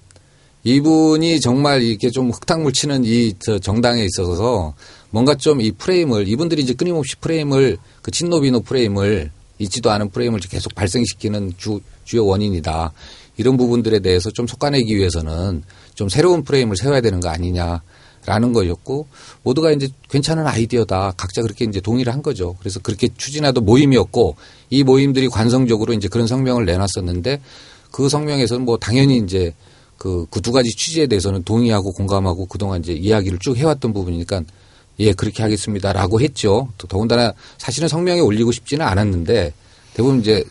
이분이 0.65 1.39
정말 1.39 1.81
이렇게 1.81 2.09
좀 2.09 2.31
흙탕물 2.31 2.73
치는 2.73 3.05
이저 3.05 3.59
정당에 3.59 4.03
있어서 4.03 4.73
뭔가 5.09 5.35
좀 5.35 5.61
이 5.61 5.71
프레임을 5.71 6.27
이분들이 6.27 6.61
이제 6.61 6.73
끊임없이 6.73 7.15
프레임을 7.21 7.77
그 8.01 8.11
친노비노 8.11 8.61
프레임을 8.61 9.31
있지도 9.59 9.89
않은 9.91 10.09
프레임을 10.09 10.41
계속 10.41 10.75
발생시키는 10.75 11.53
주, 11.57 11.79
주요 12.03 12.25
원인이다. 12.25 12.91
이런 13.37 13.55
부분들에 13.55 13.99
대해서 13.99 14.29
좀 14.29 14.47
속아내기 14.47 14.95
위해서는 14.97 15.63
좀 15.95 16.09
새로운 16.09 16.43
프레임을 16.43 16.75
세워야 16.75 16.99
되는 16.99 17.21
거 17.21 17.29
아니냐 17.29 17.81
라는 18.25 18.53
거였고 18.53 19.07
모두가 19.43 19.71
이제 19.71 19.89
괜찮은 20.09 20.47
아이디어다. 20.47 21.13
각자 21.17 21.41
그렇게 21.41 21.65
이제 21.65 21.81
동의를 21.81 22.13
한 22.13 22.21
거죠. 22.21 22.55
그래서 22.59 22.79
그렇게 22.79 23.09
추진하던 23.15 23.65
모임이었고 23.65 24.35
이 24.69 24.83
모임들이 24.83 25.27
관성적으로 25.29 25.93
이제 25.93 26.07
그런 26.07 26.27
성명을 26.27 26.65
내놨었는데 26.65 27.41
그 27.91 28.09
성명에서는 28.09 28.65
뭐 28.65 28.77
당연히 28.77 29.17
이제 29.17 29.53
그, 29.97 30.25
그 30.29 30.41
두 30.41 30.51
가지 30.51 30.69
취지에 30.75 31.07
대해서는 31.07 31.43
동의하고 31.43 31.93
공감하고 31.93 32.47
그동안 32.47 32.81
이제 32.81 32.93
이야기를 32.93 33.39
쭉 33.39 33.55
해왔던 33.55 33.93
부분이니까 33.93 34.43
예, 34.99 35.13
그렇게 35.13 35.41
하겠습니다라고 35.41 36.21
했죠. 36.21 36.69
또 36.77 36.87
더군다나 36.87 37.33
사실은 37.57 37.87
성명에 37.87 38.19
올리고 38.19 38.51
싶지는 38.51 38.85
않았는데 38.85 39.53
대부분 39.93 40.19
이제 40.19 40.43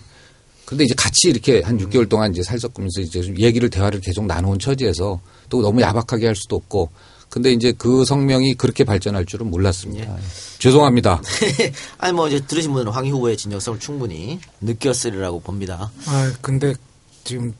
근데 0.64 0.84
이제 0.84 0.94
같이 0.96 1.28
이렇게 1.28 1.60
한 1.60 1.78
6개월 1.78 2.08
동안 2.08 2.30
이제 2.30 2.42
살섞으면서 2.42 3.02
이제 3.02 3.20
좀 3.20 3.38
얘기를 3.38 3.68
대화를 3.68 4.00
계속 4.00 4.24
나눠온 4.24 4.58
처지에서 4.58 5.20
또 5.50 5.60
너무 5.60 5.82
야박하게 5.82 6.26
할 6.26 6.34
수도 6.34 6.56
없고 6.56 6.88
근데 7.32 7.50
이제 7.50 7.72
그 7.72 8.04
성명이 8.04 8.56
그렇게 8.56 8.84
발전할 8.84 9.24
줄은 9.24 9.50
몰랐습니다. 9.50 10.16
죄송합니다. 10.58 11.22
아니 11.96 12.12
뭐 12.12 12.28
이제 12.28 12.40
들으신 12.46 12.72
분들은 12.74 12.92
황희 12.92 13.10
후보의 13.10 13.38
진정성을 13.38 13.78
충분히 13.80 14.38
느꼈으리라고 14.60 15.40
봅니다. 15.40 15.90
아, 16.04 16.30
근데 16.42 16.74
지금 17.24 17.54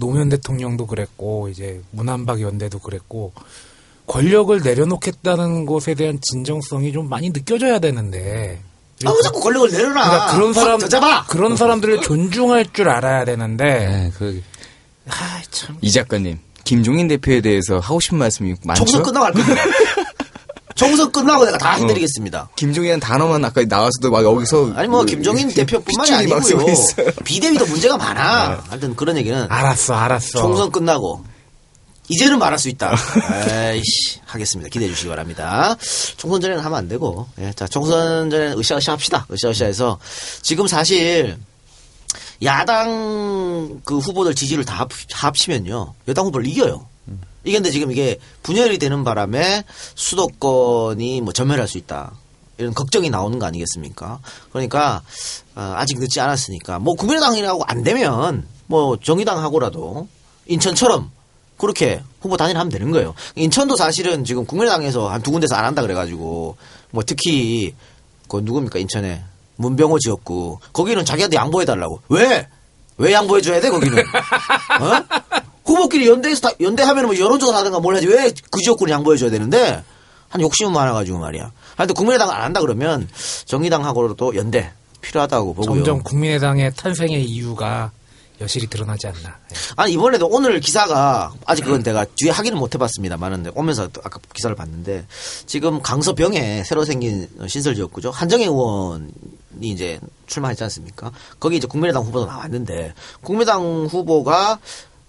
노무현 0.00 0.30
대통령도 0.30 0.86
그랬고 0.86 1.50
이제 1.50 1.82
문한박 1.90 2.40
연대도 2.40 2.78
그랬고 2.78 3.34
권력을 4.06 4.58
내려놓겠다는 4.58 5.66
것에 5.66 5.92
대한 5.94 6.18
진정성이 6.22 6.90
좀 6.92 7.10
많이 7.10 7.28
느껴져야 7.30 7.80
되는데 7.80 8.62
아, 9.04 9.10
왜 9.10 9.22
자꾸 9.22 9.40
권력을 9.40 9.70
내려놔? 9.70 9.92
그러니까 9.92 10.34
그런 10.34 10.52
사람 10.54 10.80
확 10.80 10.88
잡아. 10.88 11.26
그런 11.26 11.56
사람들을 11.58 12.00
존중할 12.00 12.72
줄 12.72 12.88
알아야 12.88 13.26
되는데 13.26 13.64
네, 13.64 14.12
그 14.16 14.42
아, 15.08 15.42
참 15.50 15.76
이 15.82 15.92
작가님, 15.92 16.38
김종인 16.68 17.08
대표에 17.08 17.40
대해서 17.40 17.78
하고 17.78 17.98
싶은 17.98 18.18
말씀이 18.18 18.54
많죠? 18.62 18.84
총선 18.84 19.02
끝나고 19.02 19.24
할 19.26 19.32
겁니다. 19.32 19.62
총선 20.76 21.10
끝나고 21.10 21.46
내가 21.46 21.56
다 21.56 21.72
해드리겠습니다. 21.72 22.50
김종인이라는 22.56 23.00
단어만 23.00 23.42
아까 23.44 23.62
나와서도 23.66 24.10
막 24.10 24.22
여기서 24.22 24.74
아니 24.76 24.86
뭐 24.86 25.00
그 25.00 25.06
김종인 25.06 25.48
대표뿐만이 25.52 26.26
막 26.26 26.44
쓰고 26.44 26.60
아니고요. 26.60 27.12
비대위도 27.24 27.66
문제가 27.66 27.96
많아. 27.96 28.62
하여튼 28.68 28.94
그런 28.94 29.16
얘기는 29.16 29.46
알았어, 29.48 29.94
알았어. 29.94 30.38
총선 30.40 30.70
끝나고 30.70 31.24
이제는 32.10 32.38
말할 32.38 32.58
수 32.58 32.68
있다. 32.68 32.94
에이씨 33.72 34.20
하겠습니다. 34.26 34.68
기대해 34.68 34.90
주시기 34.90 35.08
바랍니다. 35.08 35.74
총선 36.18 36.40
전에는 36.42 36.62
하면 36.62 36.78
안 36.78 36.86
되고 36.86 37.26
예, 37.40 37.50
자 37.56 37.66
총선 37.66 38.28
전에는 38.30 38.58
으쌰으쌰 38.58 38.92
합시다. 38.92 39.26
으쌰으쌰 39.32 39.64
해서 39.64 39.98
지금 40.42 40.66
사실 40.68 41.38
야당 42.44 43.80
그 43.84 43.98
후보들 43.98 44.34
지지를 44.34 44.64
다 44.64 44.74
합- 44.76 44.90
합치면요 45.12 45.94
여당 46.08 46.26
후보를 46.26 46.46
이겨요. 46.46 46.86
이게 47.44 47.56
근데 47.56 47.70
지금 47.70 47.90
이게 47.90 48.18
분열이 48.42 48.78
되는 48.78 49.04
바람에 49.04 49.64
수도권이 49.94 51.20
뭐 51.22 51.32
전멸할 51.32 51.66
수 51.68 51.78
있다. 51.78 52.12
이런 52.58 52.74
걱정이 52.74 53.08
나오는 53.08 53.38
거 53.38 53.46
아니겠습니까? 53.46 54.18
그러니까 54.52 55.02
어, 55.54 55.72
아직 55.76 55.98
늦지 55.98 56.20
않았으니까 56.20 56.78
뭐 56.80 56.94
국민의당이라고 56.94 57.62
안 57.64 57.84
되면 57.84 58.46
뭐 58.66 58.98
정의당하고라도 59.00 60.08
인천처럼 60.46 61.10
그렇게 61.56 62.02
후보 62.20 62.36
단일하면 62.36 62.68
되는 62.70 62.90
거예요. 62.90 63.14
인천도 63.36 63.76
사실은 63.76 64.24
지금 64.24 64.44
국민의당에서 64.44 65.08
한 65.08 65.22
두 65.22 65.30
군데서 65.30 65.54
안 65.54 65.64
한다 65.64 65.82
그래가지고 65.82 66.56
뭐 66.90 67.02
특히 67.06 67.74
그 68.28 68.38
누굽니까 68.38 68.78
인천에 68.80 69.22
문병호 69.58 69.98
지역구 69.98 70.58
거기는 70.72 71.04
자기한테 71.04 71.36
양보해 71.36 71.64
달라고 71.66 72.00
왜? 72.08 72.48
왜 72.96 73.12
양보해 73.12 73.40
줘야 73.42 73.60
돼 73.60 73.70
거기는? 73.70 73.98
어? 74.80 75.04
후보끼리 75.64 76.08
연대해서 76.08 76.40
다, 76.48 76.50
연대하면 76.60 77.06
뭐 77.06 77.18
여론조사 77.18 77.58
하든가 77.58 77.78
뭘 77.80 77.94
하지 77.94 78.06
왜 78.06 78.32
그 78.50 78.60
지역구는 78.60 78.92
양보해 78.92 79.16
줘야 79.18 79.30
되는데 79.30 79.82
한 80.30 80.40
욕심은 80.40 80.72
많아가지고 80.72 81.18
말이야. 81.18 81.52
하여튼 81.76 81.94
국민의당 81.94 82.30
안 82.30 82.42
한다 82.42 82.60
그러면 82.60 83.08
정의당하고도 83.46 84.34
연대 84.36 84.72
필요하다고 85.00 85.54
보고요. 85.54 85.74
점점 85.76 86.02
국민의당의 86.02 86.72
탄생의 86.74 87.24
이유가 87.24 87.90
여실히 88.40 88.66
드러나지 88.68 89.06
않나. 89.08 89.18
예. 89.28 89.56
아니 89.76 89.92
이번에도 89.92 90.26
오늘 90.28 90.60
기사가 90.60 91.32
아직 91.46 91.62
그건 91.64 91.82
내가 91.82 92.04
뒤에 92.16 92.30
확인을 92.30 92.56
못 92.58 92.74
해봤습니다만은 92.74 93.52
오면서 93.54 93.88
또 93.88 94.00
아까 94.04 94.18
기사를 94.34 94.54
봤는데 94.54 95.06
지금 95.46 95.80
강서병에 95.82 96.62
새로 96.64 96.84
생긴 96.84 97.28
신설 97.48 97.74
지역구죠 97.74 98.10
한정혜 98.10 98.44
의원 98.44 99.10
이 99.60 99.70
이제 99.70 99.98
출마했지 100.26 100.62
않습니까? 100.64 101.10
거기 101.40 101.56
이제 101.56 101.66
국민의당 101.66 102.02
후보도 102.04 102.26
나왔는데 102.26 102.92
국민의당 103.22 103.86
후보가 103.90 104.58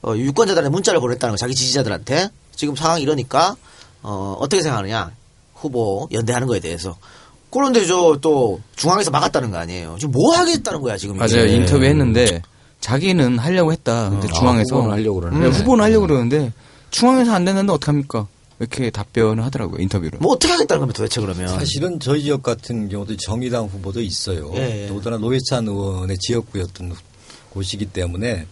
어, 0.01 0.13
유권자들한테 0.15 0.69
문자를 0.69 0.99
보냈다는 1.01 1.33
거 1.33 1.37
자기 1.37 1.53
지지자들한테 1.55 2.29
지금 2.55 2.75
상황이 2.75 3.01
이러니까 3.01 3.55
어, 4.01 4.35
어떻게 4.39 4.61
생각하느냐 4.61 5.11
후보 5.55 6.07
연대하는 6.11 6.47
거에 6.47 6.59
대해서 6.59 6.95
그런데 7.51 7.85
저 7.85 8.17
또 8.21 8.61
중앙에서 8.75 9.11
막았다는 9.11 9.51
거 9.51 9.57
아니에요 9.57 9.97
지금 9.99 10.11
뭐 10.13 10.35
하겠다는 10.37 10.81
거야 10.81 10.97
지금 10.97 11.17
맞아요. 11.17 11.45
이게. 11.45 11.55
인터뷰 11.55 11.83
했는데 11.83 12.41
자기는 12.79 13.37
하려고 13.39 13.73
했다. 13.73 14.09
근데 14.09 14.27
아, 14.29 14.33
중앙에서 14.33 14.75
후보는 14.75 14.91
하려고 14.95 15.19
그러는데. 15.19 15.49
네, 15.49 15.57
후보는 15.57 15.83
하려고 15.83 16.07
그러는데 16.07 16.53
중앙에서 16.91 17.33
안 17.33 17.43
됐는데 17.43 17.73
어떡합니까? 17.73 18.27
이렇게 18.59 18.89
답변을 18.89 19.43
하더라고요 19.45 19.81
인터뷰로. 19.81 20.19
뭐 20.19 20.33
어떻게 20.33 20.51
하겠다는 20.51 20.81
겁니까 20.81 20.97
도대체 20.97 21.21
그러면? 21.21 21.47
사실은 21.47 21.99
저희 21.99 22.23
지역 22.23 22.43
같은 22.43 22.89
경우도 22.89 23.15
정의당 23.17 23.65
후보도 23.65 24.01
있어요. 24.01 24.51
예, 24.55 24.83
예. 24.83 24.87
더군다나 24.87 25.17
노회찬 25.17 25.67
의원의 25.67 26.17
지역구였던 26.19 26.93
곳이기 27.51 27.85
때문에 27.85 28.45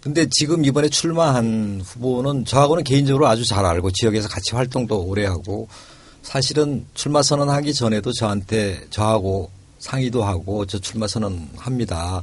근데 0.00 0.26
지금 0.30 0.66
이번에 0.66 0.90
출마한 0.90 1.80
후보는 1.82 2.44
저하고는 2.44 2.84
개인적으로 2.84 3.26
아주 3.26 3.44
잘 3.46 3.64
알고 3.64 3.90
지역에서 3.92 4.28
같이 4.28 4.54
활동도 4.54 5.02
오래 5.02 5.24
하고 5.24 5.66
사실은 6.22 6.84
출마 6.92 7.22
선언하기 7.22 7.72
전에도 7.72 8.12
저한테 8.12 8.86
저하고 8.90 9.50
상의도 9.78 10.22
하고 10.22 10.66
저 10.66 10.78
출마 10.78 11.06
선언합니다. 11.06 12.22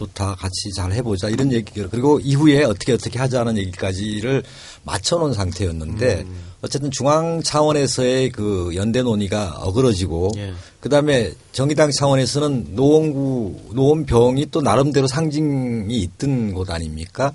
좋다. 0.00 0.34
같이 0.36 0.72
잘 0.74 0.92
해보자. 0.92 1.28
이런 1.28 1.52
얘기 1.52 1.72
그리고 1.82 2.18
이후에 2.20 2.64
어떻게 2.64 2.92
어떻게 2.92 3.18
하자는 3.18 3.58
얘기까지를 3.58 4.42
맞춰놓은 4.84 5.34
상태였는데 5.34 6.24
어쨌든 6.62 6.90
중앙 6.90 7.42
차원에서의 7.42 8.30
그 8.30 8.70
연대 8.74 9.02
논의가 9.02 9.58
어그러지고 9.60 10.30
예. 10.36 10.52
그다음에 10.80 11.32
정의당 11.52 11.90
차원에서는 11.90 12.74
노원구 12.74 13.72
노원병이 13.74 14.46
또 14.50 14.62
나름대로 14.62 15.06
상징이 15.06 15.94
있던 15.94 16.54
곳 16.54 16.70
아닙니까? 16.70 17.32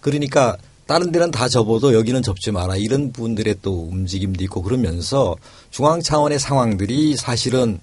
그러니까 0.00 0.58
다른 0.86 1.10
데는 1.12 1.30
다 1.30 1.48
접어도 1.48 1.94
여기는 1.94 2.22
접지 2.22 2.50
마라 2.50 2.76
이런 2.76 3.12
분들의 3.12 3.56
또 3.62 3.88
움직임도 3.90 4.44
있고 4.44 4.60
그러면서 4.60 5.36
중앙 5.70 6.02
차원의 6.02 6.38
상황들이 6.38 7.16
사실은 7.16 7.80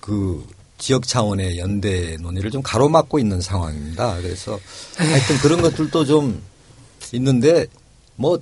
그 0.00 0.46
지역 0.78 1.06
차원의 1.06 1.58
연대 1.58 2.16
논의를 2.16 2.50
좀 2.50 2.62
가로막고 2.62 3.18
있는 3.18 3.40
상황입니다. 3.40 4.16
그래서 4.16 4.58
하여튼 4.96 5.38
그런 5.38 5.62
것들도 5.62 6.04
좀 6.04 6.42
있는데 7.12 7.66
뭐 8.16 8.38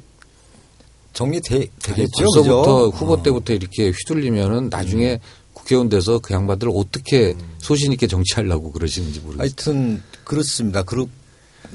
정리되 1.13 1.67
되겠죠. 1.83 2.11
벌써부터 2.17 2.91
그죠? 2.91 2.97
후보 2.97 3.13
어. 3.15 3.23
때부터 3.23 3.53
이렇게 3.53 3.91
휘둘리면은 3.91 4.71
나중에 4.71 5.21
국회의원 5.53 5.89
돼서 5.89 6.19
그 6.19 6.35
양반들 6.35 6.69
을 6.69 6.73
어떻게 6.75 7.37
소신 7.59 7.93
있게 7.93 8.07
정치하려고 8.07 8.73
그러시는지 8.73 9.21
모르겠어요. 9.21 9.43
하여튼 9.43 10.03
그렇습니다. 10.25 10.83
그러, 10.83 11.07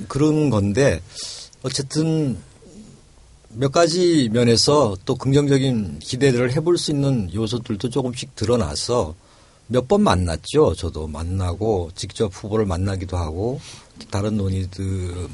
그런 0.08 0.50
건데 0.50 1.02
어쨌든 1.64 2.38
몇 3.50 3.72
가지 3.72 4.30
면에서 4.32 4.96
또 5.06 5.16
긍정적인 5.16 6.00
기대를 6.00 6.54
해볼 6.54 6.78
수 6.78 6.92
있는 6.92 7.34
요소들도 7.34 7.90
조금씩 7.90 8.36
드러나서 8.36 9.16
몇 9.68 9.88
번 9.88 10.02
만났죠. 10.02 10.76
저도 10.76 11.08
만나고 11.08 11.92
직접 11.96 12.32
후보를 12.34 12.66
만나기도 12.66 13.18
하고 13.18 13.60
다른 14.12 14.38
논의들 14.38 14.86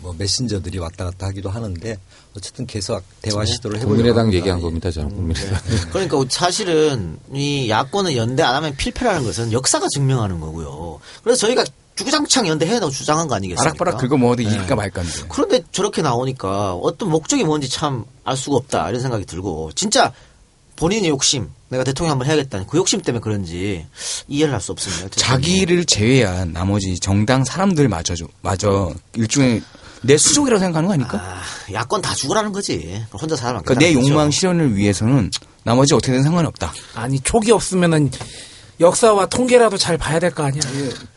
뭐 0.02 0.16
메신저들이 0.18 0.80
왔다 0.80 1.06
갔다 1.06 1.28
하기도 1.28 1.50
하는데 1.50 1.98
어쨌든 2.36 2.66
계속 2.66 3.02
대화 3.22 3.46
시도를 3.46 3.78
해보려고 3.78 3.90
국민의당 3.96 4.20
합니다. 4.22 4.38
얘기한 4.38 4.60
예. 4.60 4.64
겁니다. 4.64 4.92
저는 4.92 5.16
국민의당. 5.16 5.60
그러니까 5.92 6.18
사실은 6.30 7.20
이 7.34 7.70
야권은 7.70 8.16
연대 8.16 8.42
안 8.44 8.56
하면 8.56 8.76
필패라는 8.76 9.24
것은 9.24 9.52
역사가 9.52 9.88
증명하는 9.94 10.40
거고요. 10.40 11.00
그래서 11.24 11.40
저희가 11.42 11.64
주구장창 11.96 12.48
연대해라고 12.48 12.90
주장한 12.90 13.28
거 13.28 13.36
아니겠습니까? 13.36 13.70
아락바락 13.70 14.00
긁어 14.00 14.18
먹어도 14.18 14.42
네. 14.42 14.50
이길까 14.50 14.76
말까인데. 14.76 15.24
그런데 15.30 15.62
저렇게 15.72 16.02
나오니까 16.02 16.74
어떤 16.76 17.10
목적이 17.10 17.44
뭔지 17.44 17.70
참 17.70 18.06
알 18.26 18.38
수가 18.38 18.56
없다 18.56 18.88
이런 18.90 19.02
생각이 19.02 19.26
들고 19.26 19.72
진짜 19.76 20.14
본인의 20.84 21.10
욕심 21.12 21.48
내가 21.70 21.86
대통령 21.86 22.12
한번 22.12 22.28
해야겠다는 22.28 22.68
그 22.68 22.78
욕심 22.78 23.02
때문에 23.02 23.22
그런지 23.22 23.86
이해를 24.28 24.54
할 24.54 24.60
수 24.60 24.74
없습니다. 24.74 25.08
자기를 25.16 25.86
제외한 25.86 26.52
나머지 26.52 27.00
정당 27.00 27.46
사람들 27.46 27.88
마저 27.88 28.14
마저 28.42 28.94
일종의 29.16 29.62
내 30.02 30.18
수족이라고 30.18 30.60
생각하는 30.60 30.88
거 30.90 30.94
아닐까? 30.96 31.18
아, 31.24 31.42
야권 31.72 32.02
다 32.02 32.14
죽으라는 32.14 32.52
거지. 32.52 33.02
혼자 33.14 33.38
살아만. 33.38 33.64
그러니까 33.64 33.86
내 33.86 33.94
욕망 33.94 34.30
실현을 34.30 34.76
위해서는 34.76 35.32
나머지 35.64 35.94
어떻게든 35.94 36.22
상관이 36.22 36.46
없다. 36.50 36.74
아니 36.96 37.18
촉이 37.22 37.52
없으면은 37.52 38.12
역사와 38.82 39.28
통계라도 39.28 39.78
잘 39.78 39.98
봐야 39.98 40.20
될 40.20 40.32
거 40.32 40.44
아니야. 40.44 40.62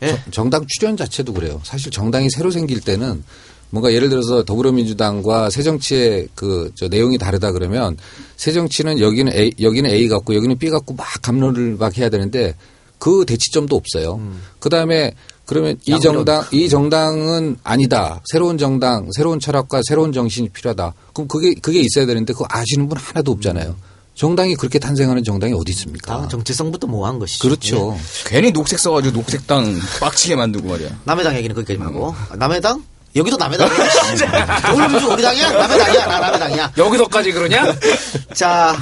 예. 0.03 0.23
정당 0.31 0.65
출연 0.69 0.95
자체도 0.95 1.33
그래요. 1.33 1.59
사실 1.65 1.91
정당이 1.91 2.29
새로 2.29 2.51
생길 2.51 2.79
때는 2.79 3.21
뭔가 3.69 3.91
예를 3.93 4.09
들어서 4.09 4.43
더불어민주당과 4.43 5.49
새정치의 5.49 6.29
그 6.35 6.71
저 6.75 6.87
내용이 6.87 7.17
다르다 7.17 7.51
그러면 7.51 7.97
새정치는 8.37 8.99
여기는 8.99 9.33
A, 9.33 9.51
여기는 9.59 9.89
A 9.89 10.07
갖고 10.07 10.35
여기는 10.35 10.57
B 10.57 10.69
갖고 10.69 10.93
막 10.93 11.05
감론을 11.21 11.75
막 11.79 11.97
해야 11.97 12.09
되는데 12.09 12.55
그 12.99 13.25
대치점도 13.25 13.75
없어요. 13.75 14.19
그 14.59 14.69
다음에 14.69 15.13
그러면 15.45 15.77
이 15.85 15.97
정당 15.99 16.43
이 16.51 16.67
정당은 16.69 17.57
아니다. 17.63 18.21
새로운 18.31 18.57
정당, 18.57 19.09
새로운 19.15 19.39
철학과 19.39 19.81
새로운 19.87 20.11
정신이 20.11 20.49
필요하다. 20.49 20.93
그럼 21.13 21.27
그게 21.27 21.53
그게 21.61 21.79
있어야 21.79 22.05
되는데 22.05 22.33
그거 22.33 22.45
아시는 22.49 22.89
분 22.89 22.97
하나도 22.97 23.31
없잖아요. 23.31 23.75
정당이 24.15 24.55
그렇게 24.55 24.79
탄생하는 24.79 25.23
정당이 25.23 25.53
어디 25.53 25.71
있습니까? 25.73 26.17
당 26.21 26.27
정체성부터 26.29 26.87
모호한 26.87 27.19
것이죠. 27.19 27.47
그렇죠. 27.47 27.95
예. 27.95 28.29
괜히 28.29 28.51
녹색 28.51 28.79
써가지고 28.79 29.15
녹색당 29.17 29.79
빡치게 30.01 30.35
만들고 30.35 30.67
말이야. 30.69 30.89
남해당 31.05 31.35
얘기는 31.37 31.55
거기까지만 31.55 31.87
하고. 31.89 32.13
아, 32.29 32.35
남해당? 32.35 32.83
여기도 33.17 33.37
남해당이야. 33.37 34.61
더불어민주 34.61 35.07
우리 35.11 35.21
당이야? 35.23 35.51
남해당이야? 35.51 36.05
나 36.05 36.19
남해당이야. 36.19 36.73
여기서까지 36.77 37.31
그러냐? 37.31 37.65
자, 38.33 38.77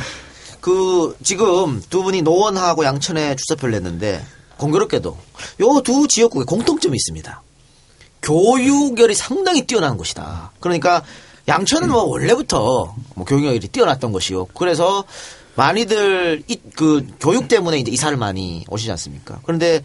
그 0.62 1.16
지금 1.24 1.82
두 1.90 2.04
분이 2.04 2.22
노원하고 2.22 2.84
양천에 2.86 3.36
주사표를 3.36 3.74
냈는데 3.74 4.24
공교롭게도 4.58 5.18
요 5.62 5.82
두 5.82 6.08
지역국에 6.08 6.46
공통점이 6.46 6.96
있습니다. 6.96 7.42
교육열이 8.22 9.14
상당히 9.14 9.66
뛰어난 9.68 9.98
곳이다. 9.98 10.52
그러니까 10.60 11.04
양천은 11.48 11.90
뭐 11.90 12.04
원래부터 12.04 12.96
뭐 13.16 13.26
교육열이 13.26 13.60
뛰어났던 13.60 14.12
것이요. 14.12 14.46
그래서 14.56 15.04
많이들 15.56 16.44
이, 16.48 16.60
그 16.76 17.06
교육 17.20 17.48
때문에 17.48 17.78
이제 17.78 17.92
이사를 17.92 18.18
많이 18.18 18.66
오시지 18.68 18.90
않습니까? 18.92 19.40
그런데 19.44 19.84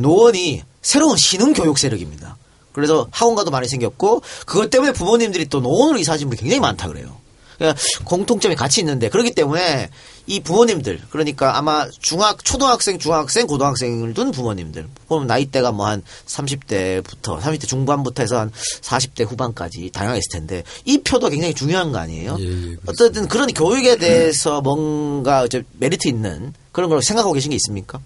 노원이 0.00 0.62
새로운 0.82 1.16
신흥 1.16 1.54
교육 1.54 1.78
세력입니다. 1.78 2.36
그래서 2.80 3.06
학원가도 3.10 3.50
많이 3.50 3.68
생겼고 3.68 4.22
그것 4.46 4.70
때문에 4.70 4.92
부모님들이 4.92 5.46
또 5.46 5.60
노원으로 5.60 5.98
이사하신 5.98 6.28
분이 6.28 6.40
굉장히 6.40 6.60
많다 6.60 6.88
그래요. 6.88 7.20
그러니까 7.58 7.78
공통점이 8.04 8.56
같이 8.56 8.80
있는데 8.80 9.10
그렇기 9.10 9.34
때문에 9.34 9.90
이 10.26 10.40
부모님들 10.40 11.00
그러니까 11.10 11.58
아마 11.58 11.86
중학 12.00 12.42
초등학생 12.42 12.98
중학생 12.98 13.46
고등학생을 13.46 14.14
둔 14.14 14.30
부모님들 14.30 14.88
보면 15.08 15.26
나이대가 15.26 15.70
뭐 15.70 15.86
한 15.86 16.02
30대부터 16.26 17.38
30대 17.38 17.66
중반부터 17.68 18.22
해서 18.22 18.38
한 18.38 18.50
40대 18.50 19.28
후반까지 19.28 19.90
다양했을 19.92 20.22
텐데 20.32 20.62
이 20.84 20.98
표도 20.98 21.28
굉장히 21.28 21.52
중요한 21.52 21.92
거 21.92 21.98
아니에요? 21.98 22.36
예, 22.40 22.44
예. 22.44 22.76
어쨌든 22.86 23.28
그런 23.28 23.52
교육에 23.52 23.96
대해서 23.96 24.60
뭔가 24.62 25.44
이제 25.44 25.62
메리트 25.78 26.08
있는 26.08 26.54
그런 26.72 26.88
걸 26.88 27.02
생각하고 27.02 27.34
계신 27.34 27.50
게 27.50 27.56
있습니까? 27.56 28.00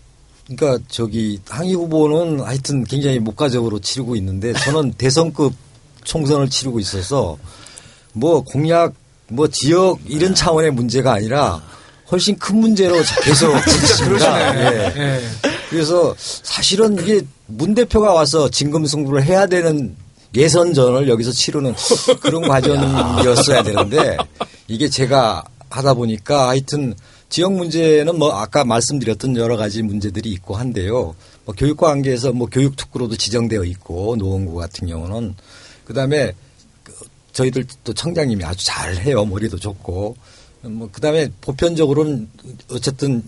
그러니까 0.46 0.82
저기 0.88 1.40
항의 1.48 1.74
후보는 1.74 2.40
하여튼 2.40 2.84
굉장히 2.84 3.18
목가적으로 3.18 3.78
치르고 3.78 4.16
있는데 4.16 4.52
저는 4.52 4.94
대선급 4.98 5.54
총선을 6.04 6.50
치르고 6.50 6.80
있어서 6.80 7.38
뭐 8.12 8.42
공약 8.42 8.92
뭐 9.28 9.48
지역 9.48 9.98
이런 10.06 10.34
차원의 10.34 10.72
문제가 10.72 11.14
아니라 11.14 11.62
훨씬 12.10 12.36
큰 12.38 12.58
문제로 12.58 12.96
계속 13.24 13.56
있습니다. 13.56 14.56
예. 14.96 15.22
그래서 15.70 16.14
사실은 16.18 16.98
이게 17.00 17.22
문 17.46 17.74
대표가 17.74 18.12
와서 18.12 18.48
진금승부를 18.48 19.24
해야 19.24 19.46
되는 19.46 19.96
예선전을 20.34 21.08
여기서 21.08 21.32
치르는 21.32 21.74
그런 22.20 22.42
과정이었어야 22.48 23.62
되는데 23.62 24.16
이게 24.68 24.88
제가 24.88 25.44
하다 25.70 25.94
보니까 25.94 26.48
하여튼 26.48 26.94
지역 27.35 27.52
문제는 27.55 28.16
뭐 28.16 28.31
아까 28.31 28.65
말씀드렸던 28.65 29.36
여러 29.39 29.56
가지 29.56 29.82
문제들이 29.82 30.31
있고 30.35 30.55
한데요. 30.55 31.16
뭐 31.44 31.52
교육과 31.59 31.89
관계에서 31.89 32.32
뭐 32.32 32.47
교육 32.48 32.77
특구로도 32.77 33.16
지정되어 33.16 33.65
있고 33.65 34.15
노원구 34.15 34.55
같은 34.55 34.86
경우는 34.86 35.35
그다음에 35.85 36.31
그 36.85 36.93
저희들 37.32 37.66
또 37.82 37.93
청장님이 37.93 38.44
아주 38.44 38.65
잘해요. 38.65 39.24
머리도 39.24 39.59
좋고 39.59 40.16
뭐 40.62 40.89
그다음에 40.93 41.28
보편적으로는 41.40 42.28
어쨌든 42.70 43.24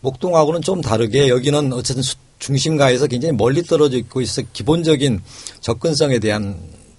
목동하고는 0.00 0.62
좀 0.62 0.80
다르게 0.80 1.28
여기는 1.28 1.72
어쨌든 1.72 2.04
수- 2.04 2.14
중심가에서 2.38 3.08
굉장히 3.08 3.34
멀리 3.34 3.64
떨어져 3.64 3.96
있고 3.96 4.20
있어 4.20 4.42
기본적인 4.52 5.20
접근성에 5.60 6.20
대한 6.20 6.56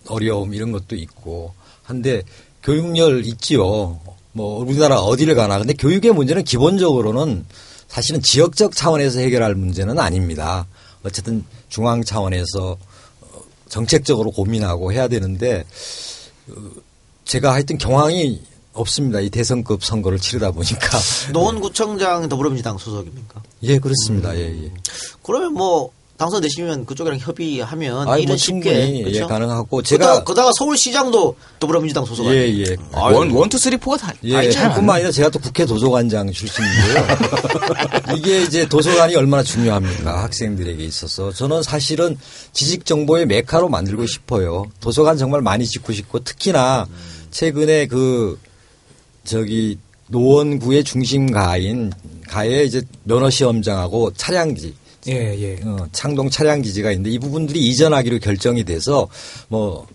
어려움 0.09 0.53
이런 0.53 0.73
것도 0.73 0.97
있고 0.97 1.53
한데 1.83 2.23
교육열 2.61 3.25
있지요. 3.25 4.01
뭐 4.33 4.59
우리나라 4.63 4.99
어디를 4.99 5.35
가나 5.35 5.57
근데 5.57 5.73
교육의 5.73 6.13
문제는 6.13 6.43
기본적으로는 6.43 7.45
사실은 7.87 8.21
지역적 8.21 8.75
차원에서 8.75 9.19
해결할 9.19 9.55
문제는 9.55 9.99
아닙니다. 9.99 10.65
어쨌든 11.03 11.43
중앙 11.69 12.03
차원에서 12.03 12.77
어, 13.21 13.41
정책적으로 13.67 14.31
고민하고 14.31 14.93
해야 14.93 15.07
되는데 15.07 15.65
어, 16.49 16.53
제가 17.25 17.53
하여튼 17.53 17.77
경황이 17.77 18.41
없습니다. 18.73 19.19
이 19.19 19.29
대선급 19.29 19.83
선거를 19.83 20.19
치르다 20.19 20.51
보니까 20.51 20.97
노원구청장 21.33 22.29
더불어민주당 22.29 22.77
소속입니까? 22.77 23.41
예 23.63 23.79
그렇습니다. 23.79 24.35
예 24.37 24.63
예. 24.63 24.71
그러면 25.23 25.53
뭐 25.53 25.91
당선되시면 26.21 26.85
그쪽이랑 26.85 27.17
협의하면 27.19 28.07
아이, 28.07 28.21
일은 28.21 28.33
뭐 28.33 28.37
쉽게 28.37 29.01
그렇죠? 29.01 29.23
예, 29.23 29.25
가능하고 29.25 29.81
제가 29.81 30.23
거다가 30.23 30.51
서울시장도 30.55 31.35
더불어민주당 31.59 32.05
소속 32.05 32.27
예, 32.27 32.43
아니에요? 32.43 32.65
예. 32.67 32.77
one, 32.93 33.31
one, 33.31 33.49
two, 33.49 33.57
three, 33.57 33.75
four가 33.75 33.97
다. 33.97 34.13
예, 34.25 34.35
아니, 34.35 34.51
그럴 34.51 34.71
뿐만 34.75 34.97
아니라 34.97 35.11
제가 35.11 35.29
또 35.29 35.39
국회 35.39 35.65
도서관장 35.65 36.31
출신인데요. 36.31 37.07
이게 38.15 38.43
이제 38.43 38.67
도서관이 38.69 39.15
얼마나 39.15 39.41
중요합니까? 39.41 40.21
학생들에게 40.23 40.83
있어서. 40.83 41.31
저는 41.31 41.63
사실은 41.63 42.15
지식 42.53 42.85
정보의 42.85 43.25
메카로 43.25 43.67
만들고 43.69 44.05
싶어요. 44.05 44.67
도서관 44.79 45.17
정말 45.17 45.41
많이 45.41 45.65
짓고 45.65 45.91
싶고 45.91 46.19
특히나 46.19 46.87
최근에 47.31 47.87
그 47.87 48.39
저기 49.23 49.79
노원구의 50.09 50.83
중심가인 50.83 51.91
가에 52.27 52.63
이제 52.63 52.83
면허 53.05 53.31
시험장하고 53.31 54.13
차량지 54.13 54.75
예, 55.07 55.13
예. 55.13 55.59
어, 55.65 55.87
창동 55.91 56.29
차량 56.29 56.61
기지가 56.61 56.91
있는데 56.91 57.09
이 57.09 57.19
부분들이 57.19 57.59
이전하기로 57.59 58.19
결정이 58.19 58.63
돼서 58.63 59.07
뭐 59.47 59.87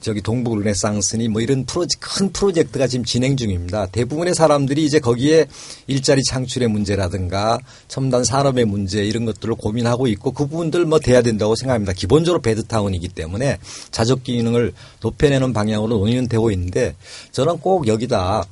저기 0.00 0.22
동부 0.22 0.56
르네상스니 0.56 1.28
뭐 1.28 1.42
이런 1.42 1.64
프로젝 1.64 1.98
큰 2.00 2.32
프로젝트가 2.32 2.86
지금 2.86 3.04
진행 3.04 3.36
중입니다. 3.36 3.86
대부분의 3.86 4.34
사람들이 4.34 4.84
이제 4.84 5.00
거기에 5.00 5.46
일자리 5.86 6.22
창출의 6.22 6.68
문제라든가 6.68 7.58
첨단 7.88 8.22
산업의 8.22 8.64
문제 8.64 9.04
이런 9.04 9.24
것들을 9.24 9.56
고민하고 9.56 10.06
있고 10.06 10.30
그 10.32 10.46
부분들 10.46 10.84
뭐 10.84 11.00
돼야 11.00 11.20
된다고 11.20 11.56
생각합니다. 11.56 11.92
기본적으로 11.92 12.40
베드타운이기 12.40 13.08
때문에 13.08 13.58
자적 13.90 14.22
기능을 14.22 14.72
높여내는 15.00 15.52
방향으로 15.52 15.98
논의는 15.98 16.28
되고 16.28 16.50
있는데 16.52 16.94
저는 17.32 17.58
꼭 17.58 17.88
여기다 17.88 18.44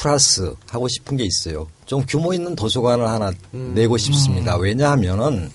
플러스 0.00 0.54
하고 0.68 0.88
싶은 0.88 1.18
게 1.18 1.24
있어요. 1.24 1.68
좀 1.84 2.02
규모 2.08 2.32
있는 2.32 2.56
도서관을 2.56 3.06
하나 3.06 3.32
내고 3.50 3.98
싶습니다. 3.98 4.56
왜냐하면은 4.56 5.50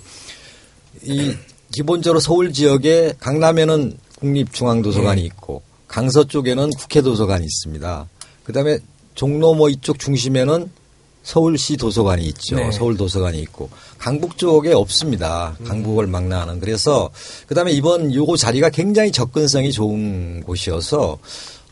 이 1.03 1.33
기본적으로 1.71 2.19
서울 2.19 2.53
지역에 2.53 3.13
강남에는 3.19 3.97
국립중앙도서관이 4.19 5.23
있고 5.25 5.63
강서 5.87 6.23
쪽에는 6.23 6.69
국회도서관이 6.69 7.43
있습니다. 7.43 8.07
그다음에 8.43 8.77
종로 9.15 9.55
뭐 9.55 9.69
이쪽 9.69 9.97
중심에는 9.97 10.69
서울시 11.23 11.75
도서관이 11.75 12.23
있죠. 12.27 12.55
네. 12.57 12.71
서울 12.71 12.97
도서관이 12.97 13.39
있고 13.41 13.69
강북 13.97 14.37
쪽에 14.37 14.73
없습니다. 14.73 15.57
강북을 15.65 16.05
망라하는. 16.05 16.59
그래서 16.59 17.09
그다음에 17.47 17.71
이번 17.71 18.13
요거 18.13 18.37
자리가 18.37 18.69
굉장히 18.69 19.11
접근성이 19.11 19.71
좋은 19.71 20.43
곳이어서 20.43 21.17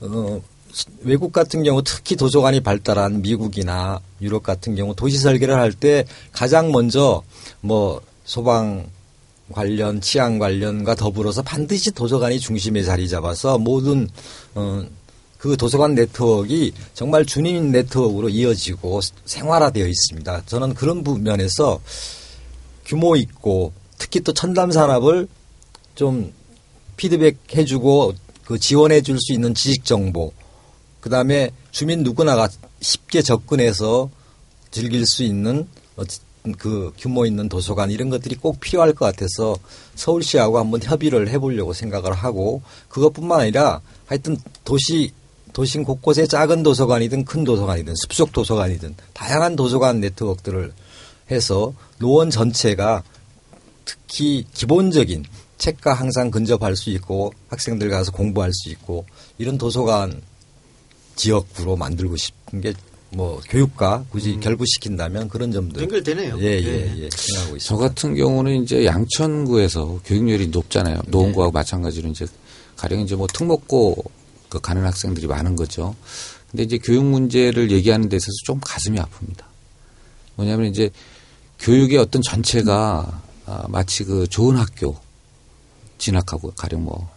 어 0.01 0.41
외국 1.01 1.31
같은 1.31 1.63
경우 1.63 1.83
특히 1.83 2.15
도서관이 2.15 2.61
발달한 2.61 3.21
미국이나 3.21 3.99
유럽 4.21 4.43
같은 4.43 4.75
경우 4.75 4.95
도시 4.95 5.17
설계를 5.17 5.55
할 5.55 5.73
때 5.73 6.05
가장 6.31 6.71
먼저 6.71 7.23
뭐 7.61 8.01
소방 8.25 8.87
관련 9.51 10.01
치안 10.01 10.39
관련과 10.39 10.95
더불어서 10.95 11.41
반드시 11.41 11.91
도서관이 11.91 12.39
중심에 12.39 12.81
자리 12.83 13.07
잡아서 13.09 13.57
모든 13.57 14.07
어, 14.55 14.83
그 15.37 15.57
도서관 15.57 15.93
네트워크가 15.93 16.53
정말 16.93 17.25
주민 17.25 17.71
네트워크로 17.71 18.29
이어지고 18.29 19.01
생활화되어 19.25 19.85
있습니다. 19.85 20.43
저는 20.45 20.73
그런 20.73 21.03
부면에서 21.03 21.81
규모 22.85 23.15
있고 23.17 23.73
특히 23.97 24.21
또 24.21 24.33
첨단 24.33 24.71
산업을 24.71 25.27
좀 25.95 26.31
피드백 26.95 27.37
해주고 27.53 28.13
그 28.45 28.57
지원해 28.57 29.01
줄 29.01 29.17
수 29.19 29.33
있는 29.33 29.53
지식 29.53 29.83
정보 29.85 30.31
그 31.03 31.09
다음에 31.09 31.51
주민 31.71 32.01
누구나가 32.01 32.47
쉽게 32.79 33.21
접근해서 33.21 34.09
즐길 34.71 35.05
수 35.05 35.23
있는 35.23 35.67
어, 35.97 36.03
그 36.57 36.93
규모 36.97 37.25
있는 37.25 37.49
도서관 37.49 37.91
이런 37.91 38.09
것들이 38.09 38.35
꼭 38.35 38.61
필요할 38.61 38.93
것 38.93 39.03
같아서 39.03 39.57
서울시하고 39.95 40.59
한번 40.59 40.81
협의를 40.81 41.27
해보려고 41.27 41.73
생각을 41.73 42.13
하고 42.13 42.61
그것뿐만 42.87 43.41
아니라 43.41 43.81
하여튼 44.05 44.37
도시 44.63 45.11
도심 45.51 45.83
곳곳에 45.83 46.25
작은 46.25 46.63
도서관이든 46.63 47.25
큰 47.25 47.43
도서관이든 47.43 47.95
숲속 47.95 48.31
도서관이든 48.31 48.95
다양한 49.11 49.57
도서관 49.57 49.99
네트워크들을 49.99 50.71
해서 51.31 51.73
노원 51.99 52.29
전체가 52.29 53.03
특히 53.83 54.45
기본적인 54.53 55.25
책과 55.57 55.95
항상 55.95 56.31
근접할 56.31 56.77
수 56.77 56.91
있고 56.91 57.33
학생들 57.49 57.89
가서 57.89 58.13
공부할 58.13 58.51
수 58.53 58.69
있고 58.69 59.05
이런 59.37 59.57
도서관 59.57 60.21
지역구로 61.15 61.75
만들고 61.75 62.15
싶은 62.17 62.61
게 62.61 62.73
뭐 63.15 63.39
교육과 63.47 64.05
굳이 64.09 64.39
결부시킨다면 64.39 65.29
그런 65.29 65.51
점들 65.51 65.83
연결되네요. 65.83 66.37
예, 66.39 66.45
예, 66.45 66.63
예. 66.63 67.03
예. 67.03 67.09
생각하고 67.11 67.57
있습니다. 67.57 67.59
저 67.59 67.77
같은 67.77 68.15
경우는 68.15 68.63
이제 68.63 68.85
양천구에서 68.85 69.99
교육열이 70.05 70.47
높잖아요. 70.47 70.99
노원구하고 71.07 71.51
마찬가지로 71.51 72.09
이제 72.09 72.25
가령 72.75 73.01
이제 73.01 73.15
뭐 73.15 73.27
특목고 73.27 74.03
그 74.49 74.59
가는 74.59 74.83
학생들이 74.83 75.27
많은 75.27 75.55
거죠. 75.55 75.95
근데 76.49 76.63
이제 76.63 76.77
교육 76.77 77.05
문제를 77.05 77.71
얘기하는 77.71 78.09
데 78.09 78.17
있어서 78.17 78.31
좀 78.45 78.59
가슴이 78.59 78.97
아픕니다. 78.99 79.43
뭐냐면 80.35 80.67
이제 80.67 80.89
교육의 81.59 81.99
어떤 81.99 82.21
전체가 82.21 83.21
아, 83.45 83.65
마치 83.69 84.03
그 84.03 84.27
좋은 84.27 84.57
학교 84.57 84.95
진학하고 85.97 86.51
가령 86.51 86.83
뭐 86.83 87.09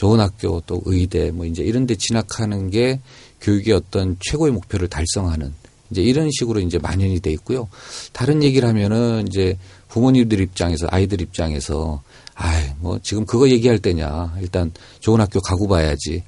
좋은 0.00 0.18
학교 0.18 0.62
또 0.66 0.80
의대 0.86 1.30
뭐 1.30 1.44
이제 1.44 1.62
이런 1.62 1.86
데 1.86 1.94
진학하는 1.94 2.70
게 2.70 3.00
교육의 3.42 3.74
어떤 3.74 4.16
최고의 4.18 4.50
목표를 4.50 4.88
달성하는 4.88 5.52
이제 5.90 6.00
이런 6.00 6.30
식으로 6.30 6.60
이제 6.60 6.78
만연이 6.78 7.20
돼 7.20 7.30
있고요. 7.32 7.68
다른 8.14 8.42
얘기를 8.42 8.66
하면은 8.66 9.26
이제 9.28 9.58
부모님들 9.88 10.40
입장에서 10.40 10.86
아이들 10.90 11.20
입장에서 11.20 12.02
아이 12.34 12.70
뭐 12.78 12.98
지금 13.02 13.26
그거 13.26 13.50
얘기할 13.50 13.78
때냐 13.78 14.38
일단 14.40 14.72
좋은 15.00 15.20
학교 15.20 15.38
가고 15.38 15.68
봐야지. 15.68 16.22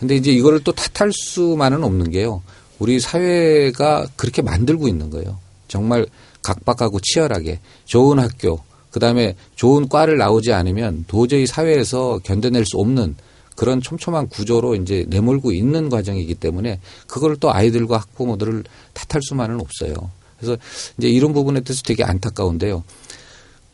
근데 0.00 0.16
이제 0.16 0.32
이거를 0.32 0.64
또 0.64 0.72
탓할 0.72 1.12
수만은 1.12 1.84
없는 1.84 2.10
게요. 2.10 2.42
우리 2.80 2.98
사회가 2.98 4.08
그렇게 4.16 4.42
만들고 4.42 4.88
있는 4.88 5.10
거예요. 5.10 5.38
정말 5.68 6.06
각박하고 6.42 6.98
치열하게 6.98 7.60
좋은 7.84 8.18
학교 8.18 8.58
그다음에 8.92 9.34
좋은 9.56 9.88
과를 9.88 10.18
나오지 10.18 10.52
않으면 10.52 11.04
도저히 11.08 11.46
사회에서 11.46 12.20
견뎌낼 12.22 12.64
수 12.64 12.78
없는 12.78 13.16
그런 13.56 13.80
촘촘한 13.80 14.28
구조로 14.28 14.76
이제 14.76 15.04
내몰고 15.08 15.52
있는 15.52 15.88
과정이기 15.88 16.36
때문에 16.36 16.78
그걸 17.06 17.36
또 17.36 17.52
아이들과 17.52 17.98
학부모들을 17.98 18.64
탓할 18.94 19.20
수만은 19.22 19.60
없어요. 19.60 19.94
그래서 20.38 20.56
이제 20.98 21.08
이런 21.08 21.32
부분에 21.32 21.60
대해서 21.60 21.82
되게 21.84 22.04
안타까운데요. 22.04 22.82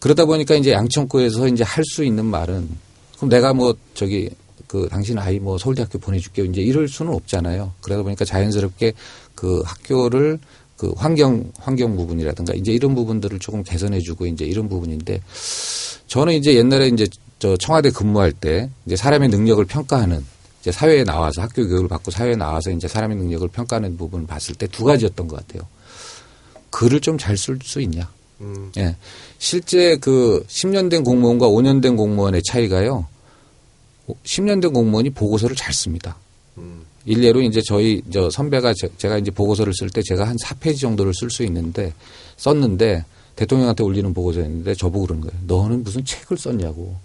그러다 0.00 0.24
보니까 0.24 0.54
이제 0.54 0.72
양천구에서 0.72 1.48
이제 1.48 1.64
할 1.64 1.84
수 1.84 2.04
있는 2.04 2.24
말은 2.26 2.68
그럼 3.16 3.30
내가 3.30 3.52
뭐 3.52 3.74
저기 3.94 4.30
그 4.66 4.86
당신 4.90 5.18
아이 5.18 5.38
뭐 5.38 5.58
서울대학교 5.58 5.98
보내줄게요. 5.98 6.46
이제 6.46 6.60
이럴 6.60 6.88
수는 6.88 7.12
없잖아요. 7.14 7.72
그러다 7.80 8.02
보니까 8.02 8.24
자연스럽게 8.24 8.92
그 9.34 9.62
학교를 9.64 10.38
그 10.78 10.92
환경 10.96 11.52
환경 11.58 11.94
부분이라든가 11.96 12.54
이제 12.54 12.72
이런 12.72 12.94
부분들을 12.94 13.38
조금 13.40 13.62
개선해주고 13.62 14.26
이제 14.26 14.46
이런 14.46 14.68
부분인데 14.70 15.20
저는 16.06 16.32
이제 16.34 16.54
옛날에 16.54 16.88
이제 16.88 17.06
저 17.38 17.56
청와대 17.58 17.90
근무할 17.90 18.32
때 18.32 18.70
이제 18.86 18.96
사람의 18.96 19.28
능력을 19.28 19.62
평가하는 19.66 20.24
이제 20.62 20.72
사회에 20.72 21.04
나와서 21.04 21.42
학교 21.42 21.66
교육을 21.68 21.88
받고 21.88 22.10
사회에 22.10 22.36
나와서 22.36 22.70
이제 22.70 22.88
사람의 22.88 23.16
능력을 23.18 23.46
평가하는 23.48 23.96
부분을 23.98 24.26
봤을 24.26 24.54
때 24.54 24.66
두 24.68 24.84
가지였던 24.84 25.28
것 25.28 25.36
같아요. 25.36 25.62
글을 26.70 27.00
좀 27.00 27.18
잘 27.18 27.34
쓸 27.36 27.58
수 27.62 27.80
있냐. 27.82 28.10
예. 28.76 28.94
실제 29.38 29.96
그 29.96 30.44
10년 30.48 30.88
된 30.90 31.02
공무원과 31.02 31.48
5년 31.48 31.82
된 31.82 31.96
공무원의 31.96 32.42
차이가요. 32.44 33.06
10년 34.24 34.62
된 34.62 34.72
공무원이 34.72 35.10
보고서를 35.10 35.56
잘 35.56 35.74
씁니다. 35.74 36.16
일례로 37.08 37.40
이제 37.42 37.60
저희 37.62 38.02
저 38.12 38.28
선배가 38.30 38.74
제- 38.74 38.90
제가 38.98 39.18
이제 39.18 39.30
보고서를 39.30 39.72
쓸 39.74 39.88
때 39.90 40.02
제가 40.02 40.28
한 40.28 40.36
4페이지 40.36 40.80
정도를 40.80 41.14
쓸 41.14 41.30
수 41.30 41.42
있는데 41.44 41.94
썼는데 42.36 43.04
대통령한테 43.36 43.82
올리는 43.82 44.12
보고서였는데 44.12 44.74
저보고 44.74 45.06
그러는 45.06 45.22
거예요. 45.28 45.40
너는 45.46 45.84
무슨 45.84 46.04
책을 46.04 46.36
썼냐고. 46.36 46.96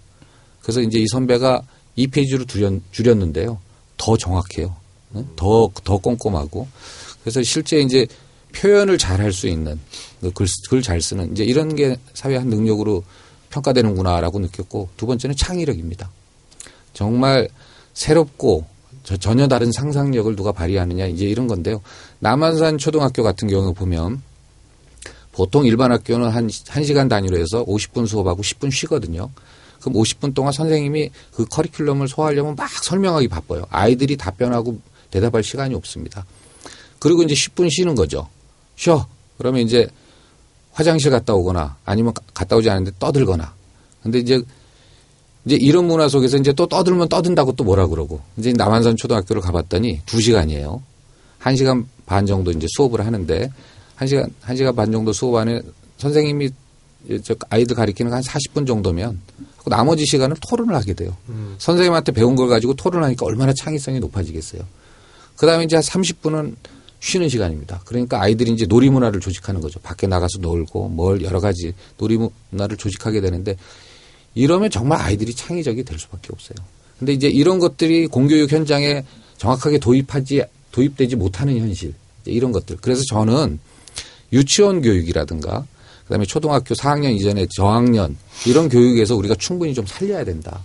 그래서 0.62 0.82
이제 0.82 1.00
이 1.00 1.08
선배가 1.08 1.62
2페이지로 1.98 2.48
줄였, 2.48 2.74
줄였는데요. 2.92 3.60
더 3.98 4.18
정확해요. 4.18 4.76
응? 5.16 5.28
더, 5.36 5.70
더 5.84 5.98
꼼꼼하고. 5.98 6.68
그래서 7.22 7.42
실제 7.44 7.80
이제 7.80 8.06
표현을 8.54 8.98
잘 8.98 9.20
할 9.22 9.32
수 9.32 9.48
있는 9.48 9.80
그 10.22 10.32
글, 10.32 10.48
글 10.70 10.82
잘 10.82 11.02
쓰는 11.02 11.32
이제 11.32 11.44
이런 11.44 11.76
게 11.76 11.98
사회 12.14 12.36
한 12.36 12.48
능력으로 12.50 13.04
평가되는구나라고 13.52 14.40
느꼈고 14.40 14.90
두 14.98 15.06
번째는 15.06 15.36
창의력입니다. 15.36 16.10
정말 16.94 17.48
새롭고 17.94 18.66
저- 18.66 18.73
전혀 19.04 19.48
다른 19.48 19.72
상상력을 19.72 20.36
누가 20.36 20.52
발휘하느냐 20.52 21.08
이제 21.08 21.26
이런 21.26 21.48
건데요. 21.48 21.82
남한산 22.20 22.78
초등학교 22.78 23.22
같은 23.24 23.48
경우 23.48 23.74
보면 23.74 24.22
보통 25.32 25.66
일반 25.66 25.92
학교는 25.92 26.30
한, 26.30 26.50
한 26.70 26.84
시간 26.84 27.08
단위로 27.08 27.38
해서 27.38 27.66
50분 27.66 28.08
수업하고 28.08 28.42
10분 28.42 28.72
쉬거든요. 28.72 29.30
그럼 29.82 29.96
50분 29.96 30.34
동안 30.34 30.54
선생님이 30.54 31.10
그 31.34 31.46
커리큘럼을 31.46 32.08
소화하려면 32.08 32.56
막 32.56 32.70
설명하기 32.70 33.28
바빠요. 33.28 33.66
아이들이 33.70 34.16
답변하고 34.16 34.80
대답할 35.12 35.44
시간이 35.44 35.76
없습니다. 35.76 36.26
그리고 37.00 37.24
이제 37.24 37.34
10분 37.34 37.70
쉬는 37.70 37.96
거죠. 37.96 38.30
쉬어. 38.76 39.06
그러면 39.38 39.62
이제 39.62 39.88
화장실 40.72 41.12
갔다 41.12 41.34
오거나 41.34 41.76
아니면 41.84 42.14
가- 42.14 42.22
갔다 42.34 42.56
오지 42.56 42.70
않은데 42.70 42.92
떠들거나 43.00 43.54
근데 44.02 44.20
이제 44.20 44.42
이제 45.46 45.56
이런 45.56 45.86
문화 45.86 46.08
속에서 46.08 46.38
이제 46.38 46.54
또 46.54 46.68
떠들면 46.68 47.10
떠든다고 47.10 47.54
또 47.54 47.64
뭐라 47.64 47.88
그러고 47.88 48.22
이제 48.38 48.54
남한산 48.54 48.96
초등학교를 48.96 49.42
가봤더니 49.42 50.02
두 50.06 50.22
시간이에요. 50.22 50.82
한 51.38 51.56
시간 51.56 51.86
반 52.06 52.26
정도 52.26 52.52
이제 52.52 52.66
수업을 52.70 53.06
하는데 53.06 53.52
한 53.96 54.08
시간 54.08 54.30
한 54.42 54.56
시간 54.56 54.76
반 54.76 54.92
정도 54.92 55.12
수업 55.12 55.36
안에 55.36 55.62
선생님이 55.98 56.50
저 57.24 57.36
아이들 57.50 57.76
가리키는 57.76 58.10
거한 58.10 58.24
40분 58.24 58.66
정도면 58.66 59.20
하고 59.58 59.70
나머지 59.70 60.06
시간을 60.06 60.38
토론을 60.48 60.74
하게 60.76 60.94
돼요. 60.94 61.16
선생님한테 61.58 62.14
배운 62.14 62.36
걸 62.36 62.48
가지고 62.48 62.74
토론하니까 62.76 63.26
얼마나 63.26 63.54
창의성이 63.54 64.00
높아지겠어요. 64.00 64.62
그 65.36 65.46
다음에 65.46 65.66
이제 65.66 65.76
한 65.76 65.84
30분은 65.84 66.56
쉬는 67.02 67.28
시간입니다. 67.28 67.82
그러니까 67.84 68.22
아이들이 68.22 68.52
이제 68.52 68.66
놀이 68.66 68.90
문화를 68.90 69.20
조직하는 69.20 69.60
거죠. 69.60 69.82
밖에 69.82 70.08
나가서 70.08 70.40
놀고 70.40 70.88
뭘 70.88 71.22
여러 71.22 71.42
가지 71.42 71.74
놀이 71.98 72.18
문화를 72.52 72.78
조직하게 72.78 73.20
되는데 73.20 73.58
이러면 74.36 74.70
정말 74.70 75.02
아이들이 75.02 75.34
창의적이 75.34 75.84
될 75.84 76.00
수밖에 76.00 76.30
없어요. 76.32 76.56
근데 77.00 77.14
이제 77.14 77.28
이런 77.28 77.60
것들이 77.60 78.08
공교육 78.08 78.52
현장에 78.52 79.04
정확하게 79.38 79.80
도입하지 79.80 80.44
도입되지 80.72 81.16
못하는 81.16 81.58
현실 81.58 81.94
이런 82.26 82.52
것들. 82.52 82.78
그래서 82.82 83.04
저는 83.10 83.60
유치원 84.32 84.82
교육이라든가 84.82 85.66
그다음에 86.04 86.26
초등학교 86.26 86.74
4학년 86.76 87.16
이전에 87.16 87.48
저학년 87.56 88.18
이런 88.46 88.70
교육에서 88.70 89.16
우리가 89.16 89.36
충분히 89.36 89.74
좀 89.74 89.86
살려야 89.86 90.24
된다. 90.24 90.64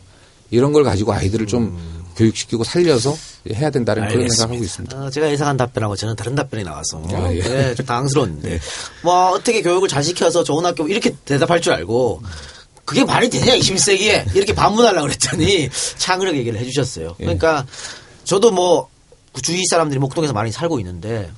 이런 0.51 0.73
걸 0.73 0.83
가지고 0.83 1.13
아이들을 1.13 1.47
좀 1.47 1.79
교육시키고 2.17 2.65
살려서 2.65 3.15
해야 3.55 3.71
된다는 3.71 4.09
그런 4.09 4.29
생각을 4.29 4.55
하고 4.55 4.65
있습니다. 4.65 4.99
어, 4.99 5.11
제가 5.11 5.31
예상한 5.31 5.57
답변하고 5.57 5.95
저는 5.95 6.17
다른 6.17 6.35
답변이 6.35 6.65
나와서 6.65 7.03
아, 7.13 7.33
예. 7.33 7.41
네, 7.41 7.75
좀 7.75 7.87
당황스러웠는데 7.87 8.59
뭐 9.03 9.31
어떻게 9.31 9.63
교육을 9.63 9.89
잘 9.89 10.03
시켜서 10.03 10.43
좋은 10.43 10.65
학교 10.65 10.89
이렇게 10.89 11.15
대답할 11.25 11.61
줄 11.61 11.75
알고 11.75 12.23
그게 12.89 13.05
말이 13.05 13.29
되냐 13.29 13.55
21세기에 13.55 14.35
이렇게 14.35 14.55
반문하려고 14.55 15.07
그랬더니 15.09 15.69
창의력 15.99 16.37
얘기를 16.37 16.59
해주셨어요. 16.59 17.15
그러니까 17.19 17.67
저도 18.25 18.51
뭐 18.51 18.89
그 19.39 19.43
주위 19.43 19.63
사람들이 19.71 20.01
목동에서 20.01 20.33
많이 20.33 20.51
살고 20.51 20.81
있는데 20.81 21.31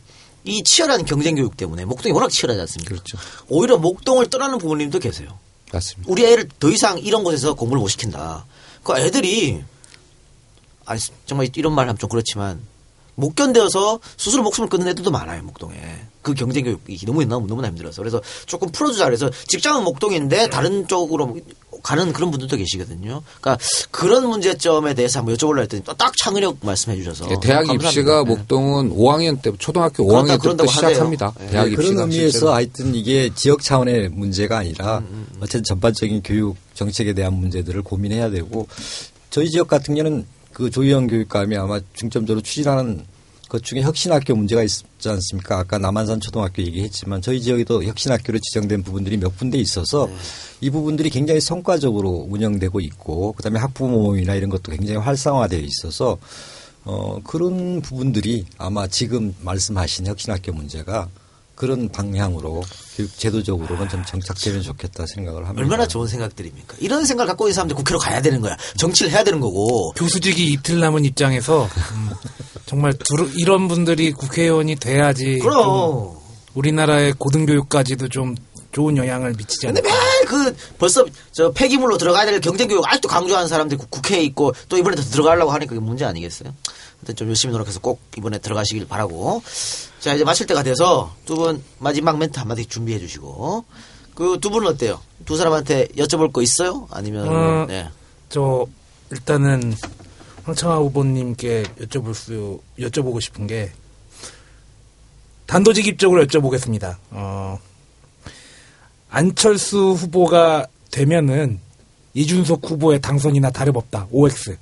이 0.45 0.63
치열한 0.63 1.05
경쟁 1.05 1.35
교육 1.35 1.57
때문에 1.59 1.85
목동이 1.85 2.15
워낙 2.15 2.31
치열하지 2.31 2.61
않습니까? 2.61 2.95
그렇죠. 2.95 3.19
오히려 3.49 3.77
목동을 3.77 4.31
떠나는 4.31 4.57
부모님도 4.57 4.99
계세요. 5.01 5.39
맞습니다. 5.71 6.11
우리 6.11 6.25
애를 6.25 6.49
더 6.59 6.71
이상 6.71 6.99
이런 6.99 7.25
곳에서 7.25 7.53
공부를 7.55 7.81
못 7.81 7.89
시킨다. 7.89 8.47
그 8.83 8.97
애들이 8.99 9.63
아니 10.87 11.01
정말 11.27 11.49
이런 11.55 11.75
말 11.75 11.89
하면 11.89 11.99
좀 11.99 12.09
그렇지만 12.09 12.61
못 13.15 13.35
견뎌서 13.35 14.01
스스로 14.17 14.43
목숨을 14.43 14.69
끊는 14.69 14.89
애들도 14.89 15.11
많아요 15.11 15.43
목동에 15.43 15.77
그 16.23 16.35
경쟁 16.35 16.65
교육이 16.65 17.07
너무 17.07 17.25
너무 17.25 17.47
너무나 17.47 17.69
힘들어서 17.69 18.03
그래서 18.03 18.21
조금 18.47 18.71
풀어주자 18.71 19.07
그래서 19.07 19.31
직장은 19.49 19.85
목동인데 19.85 20.51
다른 20.51 20.87
쪽으로 20.87 21.39
가는 21.83 22.13
그런 22.13 22.31
분들도 22.31 22.57
계시거든요. 22.57 23.23
그러니까 23.41 23.65
그런 23.91 24.29
문제점에 24.29 24.95
대해서 24.95 25.21
한번 25.21 25.37
여쭤보려 25.37 25.61
했더니 25.63 25.83
또딱 25.85 26.13
창의력 26.19 26.59
말씀해 26.61 26.97
주셔서 26.99 27.25
예, 27.31 27.37
대학 27.41 27.61
감사합니다. 27.61 27.89
입시가 27.89 28.25
네. 28.25 28.29
목동은 28.29 28.95
5학년 28.95 29.41
때 29.41 29.51
초등학교 29.59 30.05
그렇다, 30.07 30.23
5학년 30.23 30.29
때부터 30.29 30.43
그런다고 30.43 30.71
시작합니다. 30.71 31.33
네, 31.39 31.47
대학 31.49 31.65
네, 31.65 31.71
입시가 31.73 31.93
그런 31.95 32.11
의미에서 32.11 32.31
실제로. 32.31 32.53
하여튼 32.53 32.95
이게 32.95 33.31
지역 33.35 33.63
차원의 33.63 34.11
문제가 34.11 34.59
아니라 34.59 34.99
음, 34.99 35.27
어쨌든 35.39 35.65
전반적인 35.65 36.23
교육 36.23 36.57
정책에 36.75 37.15
대한 37.15 37.33
문제들을 37.35 37.81
고민해야 37.83 38.31
되고 38.31 38.67
저희 39.31 39.49
지역 39.49 39.69
같은 39.69 39.95
경우는 39.95 40.27
그 40.53 40.71
조희영 40.71 41.07
교육감이 41.07 41.57
아마 41.57 41.81
중점적으로 41.93 42.43
추진하는 42.43 43.05
것 43.51 43.65
중에 43.65 43.83
혁신학교 43.83 44.35
문제가 44.37 44.63
있지 44.63 45.09
않습니까? 45.09 45.59
아까 45.59 45.77
남한산 45.77 46.21
초등학교 46.21 46.63
얘기했지만 46.63 47.21
저희 47.21 47.41
지역에도 47.43 47.83
혁신학교로 47.83 48.39
지정된 48.39 48.85
부분들이 48.85 49.17
몇 49.17 49.37
군데 49.37 49.59
있어서 49.59 50.07
네. 50.07 50.15
이 50.63 50.71
부분들이 50.71 51.11
굉장히 51.11 51.41
성과적으로 51.41 52.27
운영되고 52.31 52.79
있고 52.81 53.33
그다음에 53.33 53.59
학부모 53.59 54.03
모임이나 54.03 54.37
이런 54.37 54.51
것도 54.51 54.71
굉장히 54.71 55.01
활성화되어 55.01 55.59
있어서 55.59 56.17
어 56.85 57.19
그런 57.25 57.83
부분들이 57.83 58.47
아마 58.57 58.87
지금 58.87 59.35
말씀하신 59.43 60.07
혁신학교 60.07 60.53
문제가 60.53 61.09
그런 61.61 61.91
방향으로 61.91 62.63
교육 62.97 63.19
제도적으로는 63.19 63.87
좀 63.91 64.03
정착되면 64.03 64.63
좋겠다 64.63 65.05
생각을 65.15 65.43
합니다. 65.45 65.61
얼마나 65.61 65.87
좋은 65.87 66.07
생각들입니까? 66.07 66.77
이런 66.81 67.05
생각 67.05 67.27
갖고 67.27 67.49
있는 67.49 67.53
사람들 67.55 67.77
국회로 67.77 67.99
가야 67.99 68.23
되는 68.23 68.41
거야. 68.41 68.57
정치를 68.79 69.13
해야 69.13 69.23
되는 69.23 69.41
거고. 69.41 69.91
교수직이 69.93 70.47
이틀 70.53 70.81
남은 70.81 71.05
입장에서 71.05 71.65
음, 71.65 72.09
정말 72.65 72.95
두루- 72.95 73.31
이런 73.37 73.69
분들이 73.69 74.11
국회의원이 74.13 74.77
돼야지 74.77 75.39
좀 75.43 75.51
그럼. 75.51 76.17
우리나라의 76.55 77.13
고등교육까지도 77.19 78.09
좀 78.09 78.35
좋은 78.73 78.97
영향을 78.97 79.35
미치지 79.37 79.67
근데 79.67 79.81
않을까. 79.81 79.95
매일 79.95 80.25
그 80.27 80.57
벌써 80.79 81.05
저 81.33 81.51
폐기물로 81.53 81.99
들어가야 81.99 82.25
될 82.25 82.41
경쟁교육 82.41 82.87
아직도 82.89 83.09
강조하는 83.09 83.49
사람들이 83.49 83.77
국- 83.79 83.91
국회에 83.91 84.23
있고 84.23 84.55
또 84.71 84.79
이번에 84.79 84.97
더 84.97 85.03
들어가려고 85.03 85.51
하니까 85.53 85.75
그게 85.75 85.81
문제 85.85 86.07
아니겠어요? 86.07 86.55
하여튼 87.01 87.17
좀 87.17 87.29
열심히 87.29 87.53
노력해서 87.53 87.81
꼭 87.81 88.01
이번에 88.17 88.39
들어가시길 88.39 88.87
바라고. 88.89 89.43
자, 90.01 90.15
이제 90.15 90.25
마칠 90.25 90.47
때가 90.47 90.63
돼서 90.63 91.15
두 91.25 91.35
분 91.37 91.63
마지막 91.79 92.19
멘트 92.19 92.39
한마디 92.39 92.67
준비해 92.67 92.99
주시고. 92.99 93.65
그 94.15 94.39
두 94.41 94.51
분은 94.51 94.69
어때요? 94.69 95.01
두 95.25 95.37
사람한테 95.37 95.89
여쭤볼 95.97 96.33
거 96.33 96.43
있어요? 96.43 96.87
아니면, 96.91 97.29
어, 97.29 97.67
네. 97.67 97.89
저 98.29 98.67
일단은 99.11 99.75
황창화 100.45 100.77
후보님께 100.77 101.63
여쭤볼 101.81 102.15
수 102.15 102.61
여쭤보고 102.79 103.21
싶은 103.21 103.47
게 103.47 103.73
단도직입적으로 105.47 106.25
여쭤보겠습니다. 106.27 106.97
어, 107.11 107.59
안철수 109.09 109.93
후보가 109.93 110.67
되면은 110.91 111.61
이준석 112.15 112.61
후보의 112.71 113.01
당선이나 113.01 113.51
다름없다. 113.51 114.09
OX. 114.11 114.59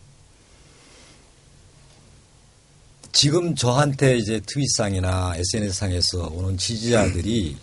지금 3.19 3.57
저한테 3.57 4.16
이제 4.16 4.40
트윗상이나 4.47 5.32
SNS상에서 5.35 6.31
오는 6.32 6.57
지지자들이 6.57 7.57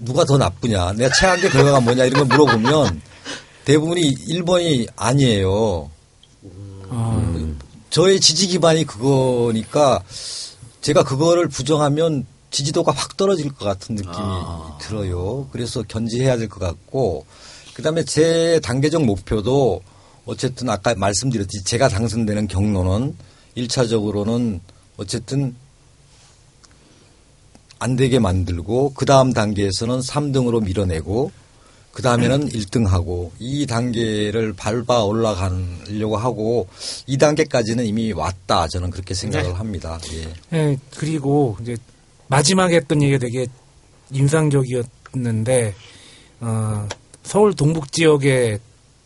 누가 0.00 0.24
더 0.24 0.36
나쁘냐, 0.36 0.94
내가 0.94 1.14
최악의 1.14 1.50
결과가 1.50 1.78
뭐냐 1.78 2.04
이런 2.06 2.26
걸 2.26 2.36
물어보면 2.36 3.00
대부분이 3.64 4.26
1번이 4.26 4.88
아니에요. 4.96 5.88
어, 6.88 7.56
저의 7.90 8.18
지지 8.18 8.48
기반이 8.48 8.86
그거니까 8.86 10.02
제가 10.80 11.04
그거를 11.04 11.46
부정하면 11.46 12.26
지지도가 12.50 12.90
확 12.90 13.16
떨어질 13.16 13.52
것 13.52 13.66
같은 13.66 13.94
느낌이 13.94 14.16
들어요. 14.80 15.48
그래서 15.52 15.84
견지해야 15.84 16.38
될 16.38 16.48
것 16.48 16.58
같고 16.58 17.24
그 17.72 17.84
다음에 17.84 18.02
제 18.02 18.58
단계적 18.64 19.04
목표도 19.04 19.80
어쨌든 20.24 20.70
아까 20.70 20.92
말씀드렸듯이 20.96 21.62
제가 21.62 21.88
당선되는 21.88 22.48
경로는 22.48 23.14
1차적으로는 23.56 24.60
어쨌든 24.96 25.54
안 27.78 27.96
되게 27.96 28.18
만들고 28.18 28.94
그 28.94 29.04
다음 29.04 29.32
단계에서는 29.32 30.00
3등으로 30.00 30.64
밀어내고 30.64 31.30
그 31.92 32.02
다음에는 32.02 32.50
1등하고 32.50 33.30
이 33.38 33.66
단계를 33.66 34.52
밟아 34.52 35.04
올라가려고 35.04 36.18
하고 36.18 36.68
이 37.06 37.16
단계까지는 37.16 37.86
이미 37.86 38.12
왔다 38.12 38.68
저는 38.68 38.90
그렇게 38.90 39.14
생각을 39.14 39.48
네. 39.48 39.54
합니다. 39.54 39.98
예. 40.12 40.34
예, 40.52 40.78
그리고 40.94 41.56
이제 41.62 41.76
마지막에 42.28 42.76
했던 42.76 43.02
얘기가 43.02 43.18
되게 43.18 43.46
인상적이었는데 44.10 45.74
어, 46.40 46.88
서울 47.22 47.54
동북 47.54 47.90
지역의 47.92 48.58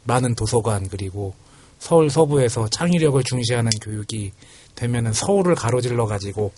많은 0.02 0.34
도서관 0.34 0.88
그리고 0.88 1.34
서울 1.80 2.10
서부에서 2.10 2.68
창의력을 2.68 3.20
중시하는 3.24 3.70
교육이 3.82 4.32
되면은 4.76 5.12
서울을 5.12 5.56
가로질러 5.56 6.06
가지고 6.06 6.52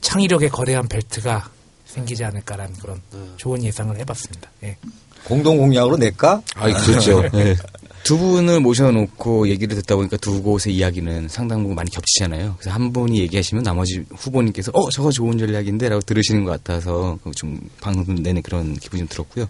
창의력에 0.00 0.48
거대한 0.48 0.86
벨트가 0.86 1.50
생기지 1.86 2.24
않을까라는 2.24 2.74
그런 2.74 3.00
좋은 3.36 3.64
예상을 3.64 3.96
해봤습니다. 3.98 4.50
예. 4.62 4.76
공동 5.24 5.56
공약으로 5.56 5.96
낼까? 5.96 6.42
아, 6.54 6.72
그렇죠. 6.72 7.22
네. 7.32 7.56
두 8.04 8.16
분을 8.16 8.60
모셔놓고 8.60 9.48
얘기를 9.48 9.74
듣다 9.76 9.96
보니까 9.96 10.16
두 10.18 10.40
곳의 10.40 10.76
이야기는 10.76 11.26
상당 11.28 11.62
부분 11.62 11.74
많이 11.74 11.90
겹치잖아요. 11.90 12.54
그래서 12.56 12.70
한 12.70 12.92
분이 12.92 13.18
얘기하시면 13.18 13.64
나머지 13.64 14.04
후보님께서 14.14 14.70
어 14.74 14.90
저거 14.90 15.10
좋은 15.10 15.38
전략인데 15.38 15.88
라고 15.88 16.00
들으시는 16.02 16.44
것 16.44 16.50
같아서 16.52 17.18
좀 17.34 17.58
방금 17.80 18.14
내내 18.14 18.42
그런 18.42 18.74
기분이 18.74 19.00
좀 19.00 19.08
들었고요. 19.08 19.46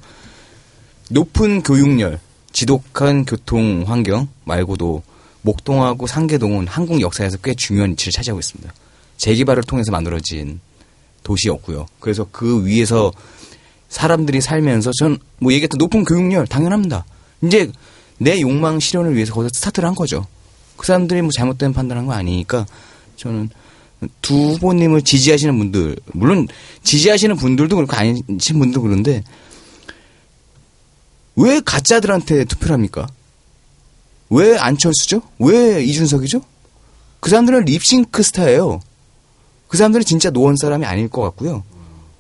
높은 1.10 1.62
교육열, 1.62 2.18
지독한 2.52 3.26
교통 3.26 3.84
환경 3.86 4.28
말고도 4.44 5.02
목동하고 5.46 6.06
상계동은 6.06 6.66
한국 6.66 7.00
역사에서 7.00 7.38
꽤 7.38 7.54
중요한 7.54 7.92
위치를 7.92 8.12
차지하고 8.12 8.40
있습니다. 8.40 8.72
재개발을 9.16 9.62
통해서 9.62 9.90
만들어진 9.92 10.60
도시였고요. 11.22 11.86
그래서 12.00 12.26
그 12.30 12.66
위에서 12.66 13.12
사람들이 13.88 14.40
살면서 14.40 14.90
전 14.98 15.18
뭐 15.38 15.52
얘기했던 15.52 15.78
높은 15.78 16.04
교육열 16.04 16.46
당연합니다. 16.46 17.04
이제 17.42 17.70
내 18.18 18.40
욕망 18.40 18.80
실현을 18.80 19.14
위해서 19.14 19.34
거기서 19.34 19.50
스타트를 19.54 19.86
한 19.86 19.94
거죠. 19.94 20.26
그 20.76 20.86
사람들이 20.86 21.22
뭐 21.22 21.30
잘못된 21.30 21.72
판단한 21.72 22.06
거 22.06 22.12
아니니까 22.12 22.66
저는 23.16 23.50
두 24.22 24.34
후보님을 24.34 25.02
지지하시는 25.02 25.56
분들 25.58 25.96
물론 26.12 26.48
지지하시는 26.82 27.36
분들도 27.36 27.76
그렇고 27.76 27.94
아니신 27.96 28.58
분도 28.58 28.82
그런데 28.82 29.22
왜 31.36 31.60
가짜들한테 31.60 32.44
투표를 32.44 32.72
합니까? 32.74 33.06
왜 34.30 34.56
안철수죠? 34.58 35.22
왜 35.38 35.82
이준석이죠? 35.84 36.40
그 37.20 37.30
사람들은 37.30 37.64
립싱크 37.64 38.22
스타예요. 38.22 38.80
그 39.68 39.76
사람들은 39.76 40.04
진짜 40.04 40.30
노원 40.30 40.56
사람이 40.56 40.84
아닐 40.84 41.08
것 41.08 41.22
같고요. 41.22 41.64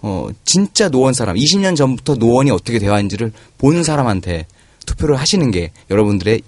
어, 0.02 0.28
진짜 0.44 0.88
노원 0.88 1.14
사람, 1.14 1.36
20년 1.36 1.76
전부터 1.76 2.16
노원이 2.16 2.50
어떻게 2.50 2.78
대화인지를 2.78 3.32
본 3.58 3.82
사람한테 3.82 4.46
투표를 4.84 5.16
하시는 5.16 5.50
게 5.50 5.72
여러분들의 5.90 6.40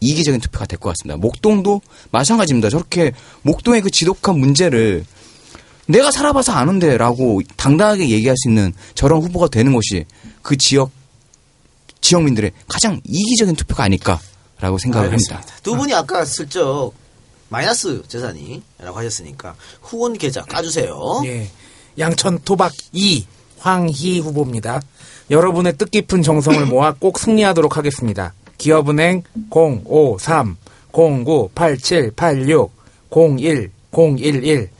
이기적인 0.00 0.40
투표가 0.40 0.66
될 0.66 0.78
것 0.78 0.90
같습니다. 0.90 1.16
목동도 1.18 1.80
마찬가지입니다. 2.10 2.70
저렇게 2.70 3.12
목동의 3.42 3.80
그 3.82 3.90
지독한 3.90 4.38
문제를 4.38 5.04
내가 5.86 6.10
살아봐서 6.10 6.52
아는데 6.52 6.96
라고 6.96 7.40
당당하게 7.56 8.08
얘기할 8.10 8.36
수 8.36 8.48
있는 8.48 8.72
저런 8.94 9.22
후보가 9.22 9.48
되는 9.48 9.72
것이 9.72 10.04
그 10.42 10.56
지역, 10.56 10.90
지역민들의 12.00 12.52
가장 12.68 13.00
이기적인 13.04 13.56
투표가 13.56 13.84
아닐까 13.84 14.20
라고 14.60 14.78
생각을 14.78 15.12
합니다. 15.12 15.42
두 15.62 15.76
분이 15.76 15.92
아까 15.94 16.24
슬쩍 16.24 16.92
마이너스 17.48 18.02
재산이라고 18.08 18.98
하셨으니까 18.98 19.54
후원 19.82 20.14
계좌 20.14 20.42
까주세요. 20.42 21.22
예. 21.26 21.48
양천 21.98 22.40
토박 22.44 22.72
2 22.92 23.26
황희 23.58 24.20
후보입니다. 24.20 24.80
여러분의 25.30 25.76
뜻깊은 25.76 26.22
정성을 26.22 26.66
모아 26.66 26.94
꼭 26.98 27.18
승리하도록 27.18 27.76
하겠습니다. 27.76 28.32
기업은행 28.58 29.22
053 29.50 30.56
09 30.92 31.48
87 31.54 32.12
86 32.16 32.72
01 33.10 33.70
011 33.92 34.70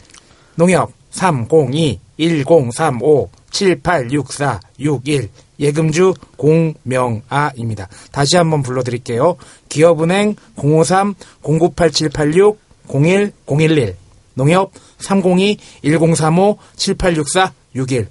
농협 0.54 0.92
302 1.10 2.00
1035 2.18 3.30
7864 3.50 4.60
61 4.78 5.30
예금주 5.58 6.14
공명아입니다. 6.36 7.88
다시 8.12 8.36
한번 8.36 8.62
불러드릴게요. 8.62 9.36
기업은행 9.68 10.36
053 10.56 11.14
098786 11.42 12.58
01 12.88 13.32
011 13.48 13.96
농협 14.34 14.72
302 14.98 15.58
1035 15.82 16.58
7864 16.76 17.52
61 17.74 18.08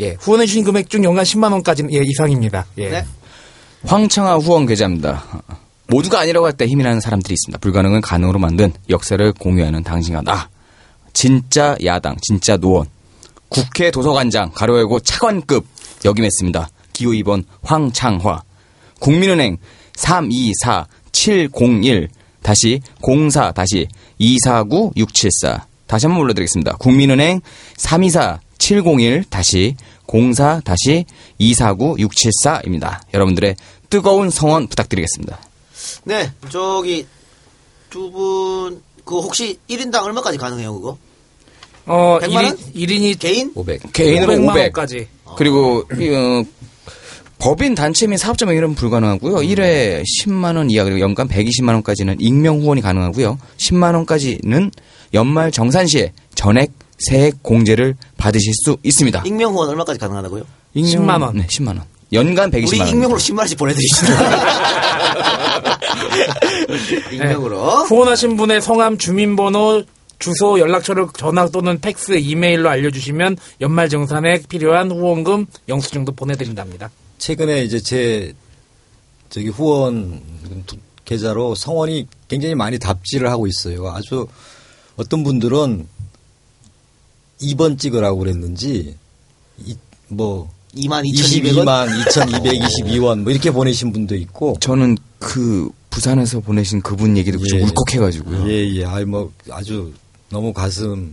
예, 0.00 0.16
후원해주신 0.20 0.64
금액 0.64 0.90
중 0.90 1.02
연간 1.04 1.24
10만원까지는 1.24 1.92
예, 1.92 2.02
이상입니다. 2.04 2.66
예. 2.78 2.88
네. 2.90 3.04
황창아 3.84 4.36
후원 4.36 4.66
계좌입니다. 4.66 5.24
모두가 5.88 6.20
아니라고 6.20 6.46
할 6.46 6.52
때 6.52 6.66
힘이 6.66 6.84
나는 6.84 7.00
사람들이 7.00 7.32
있습니다. 7.34 7.58
불가능은 7.58 8.00
가능으로 8.02 8.38
만든 8.38 8.72
역사를 8.90 9.32
공유하는 9.32 9.82
당신과 9.82 10.22
나. 10.22 10.48
진짜 11.12 11.76
야당, 11.84 12.16
진짜 12.20 12.56
노원. 12.56 12.86
국회 13.48 13.90
도서관장, 13.90 14.52
가로열고 14.54 15.00
차관급 15.00 15.64
역임했습니다. 16.04 16.68
기호 16.98 17.12
2번 17.12 17.44
황창화. 17.62 18.42
국민은행 18.98 19.58
324701 19.94 22.08
다시 22.42 22.80
04 23.00 23.52
다시 23.52 23.86
249-674 24.20 25.62
다시 25.86 26.06
한번 26.06 26.22
불러드리겠습니다. 26.22 26.76
국민은행 26.78 27.40
324701 27.76 29.24
다시 29.30 29.76
04 30.08 30.60
다시 30.64 31.04
249-674입니다. 31.40 32.98
여러분들의 33.14 33.54
뜨거운 33.90 34.30
성원 34.30 34.66
부탁드리겠습니다. 34.66 35.38
네, 36.04 36.32
저기 36.50 37.06
두 37.90 38.10
분 38.10 38.82
그 39.04 39.20
혹시 39.20 39.58
1인당 39.70 40.02
얼마까지 40.02 40.36
가능해요, 40.36 40.74
그거? 40.74 40.98
어, 41.86 42.18
100만 42.20 42.44
원? 42.44 42.56
1인, 42.74 43.00
이 43.00 43.14
500. 43.14 43.52
500. 43.56 43.92
개인으로 43.94 44.34
500만 44.34 44.50
500. 44.50 44.62
원까지. 44.64 45.08
그리고 45.38 45.84
이, 45.98 46.08
어, 46.10 46.44
법인 47.38 47.74
단체 47.74 48.06
및 48.06 48.16
사업자 48.16 48.46
명의는 48.46 48.74
불가능하고요. 48.74 49.36
1회 49.36 50.02
10만 50.02 50.56
원 50.56 50.70
이하 50.70 50.84
그리고 50.84 51.00
연간 51.00 51.28
120만 51.28 51.68
원까지는 51.74 52.16
익명 52.20 52.60
후원이 52.60 52.80
가능하고요. 52.80 53.38
10만 53.56 53.94
원까지는 53.94 54.70
연말 55.14 55.52
정산 55.52 55.86
시에 55.86 56.12
전액 56.34 56.72
세액 56.98 57.42
공제를 57.42 57.94
받으실 58.16 58.52
수 58.64 58.76
있습니다. 58.82 59.22
익명 59.24 59.52
후원 59.52 59.68
얼마까지 59.70 59.98
가능하다고요? 60.00 60.42
익명- 60.74 61.06
10만 61.06 61.22
원. 61.22 61.36
네, 61.36 61.46
10만 61.46 61.68
원. 61.68 61.82
연간 62.12 62.50
120만 62.50 62.68
우리 62.68 62.78
원. 62.80 62.88
익명으로 62.88 63.18
10만 63.20 63.38
원씩 63.38 63.58
보내드리시죠. 63.58 64.06
익명으로. 67.12 67.84
후원하신 67.84 68.36
분의 68.36 68.60
성함, 68.62 68.98
주민번호, 68.98 69.84
주소, 70.18 70.58
연락처를 70.58 71.06
전화 71.16 71.46
또는 71.48 71.80
팩스, 71.80 72.18
이메일로 72.18 72.68
알려주시면 72.68 73.36
연말정산에 73.60 74.42
필요한 74.48 74.90
후원금 74.90 75.46
영수증도 75.68 76.12
보내드린답니다. 76.12 76.90
최근에 77.18 77.64
이제 77.64 77.80
제 77.80 78.34
저기 79.28 79.48
후원 79.48 80.22
계좌로 81.04 81.54
성원이 81.54 82.06
굉장히 82.28 82.54
많이 82.54 82.78
답지를 82.78 83.30
하고 83.30 83.46
있어요. 83.46 83.88
아주 83.88 84.26
어떤 84.96 85.22
분들은 85.24 85.86
2번 87.40 87.78
찍으라고 87.78 88.18
그랬는지 88.18 88.96
이, 89.58 89.76
뭐 90.08 90.50
22,200원? 90.74 91.64
22만 91.64 92.04
2,222원 92.06 93.22
뭐 93.22 93.32
이렇게 93.32 93.50
보내신 93.50 93.92
분도 93.92 94.14
있고 94.16 94.56
저는 94.60 94.96
그 95.18 95.70
부산에서 95.90 96.40
보내신 96.40 96.82
그분 96.82 97.16
얘기 97.16 97.32
듣고 97.32 97.44
좀 97.44 97.58
예. 97.58 97.62
울컥해가지고요. 97.64 98.48
예, 98.48 98.68
예. 98.76 98.84
아이 98.84 99.04
뭐 99.04 99.32
아주 99.50 99.92
너무 100.30 100.52
가슴이 100.52 101.08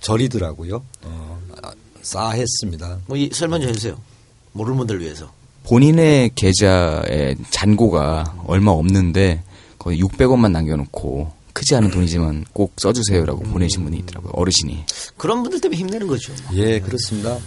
저리더라고요. 0.00 0.82
어, 1.02 1.40
아, 1.62 1.72
싸했습니다. 2.02 3.00
뭐 3.06 3.16
이, 3.16 3.30
설명 3.32 3.60
좀 3.60 3.70
해주세요. 3.70 4.11
모르는 4.52 4.78
분들 4.78 5.00
위해서. 5.00 5.30
본인의 5.64 6.32
계좌에 6.34 7.36
잔고가 7.50 8.36
얼마 8.46 8.72
없는데 8.72 9.42
거의 9.78 10.00
600원만 10.02 10.50
남겨놓고 10.50 11.32
크지 11.52 11.74
않은 11.76 11.90
돈이지만 11.90 12.44
꼭 12.52 12.72
써주세요라고 12.78 13.42
보내신 13.44 13.84
분이 13.84 13.98
있더라고요. 13.98 14.32
어르신이. 14.34 14.84
그런 15.16 15.42
분들 15.42 15.60
때문에 15.60 15.78
힘내는 15.78 16.06
거죠. 16.06 16.32
예, 16.54 16.80
그렇습니다. 16.80 17.38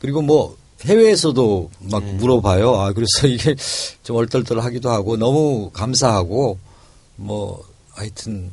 그리고 0.00 0.22
뭐 0.22 0.56
해외에서도 0.84 1.70
막 1.90 2.04
물어봐요. 2.04 2.74
아, 2.76 2.92
그래서 2.92 3.26
이게 3.28 3.54
좀 4.02 4.16
얼떨떨하기도 4.16 4.90
하고 4.90 5.16
너무 5.16 5.70
감사하고 5.72 6.58
뭐 7.16 7.62
하여튼 7.92 8.50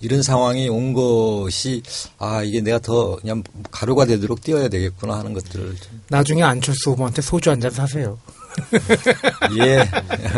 이런 0.00 0.22
상황이 0.22 0.68
온 0.68 0.92
것이 0.94 1.82
아, 2.18 2.42
이게 2.42 2.60
내가 2.60 2.78
더 2.78 3.16
그냥 3.16 3.42
가루가 3.70 4.06
되도록 4.06 4.40
뛰어야 4.42 4.68
되겠구나 4.68 5.18
하는 5.18 5.32
것들을 5.34 5.76
좀 5.76 6.00
나중에 6.08 6.42
안철수 6.42 6.90
후보한테 6.90 7.22
소주 7.22 7.50
한 7.50 7.60
잔 7.60 7.70
사세요. 7.70 8.18
예. 9.58 9.88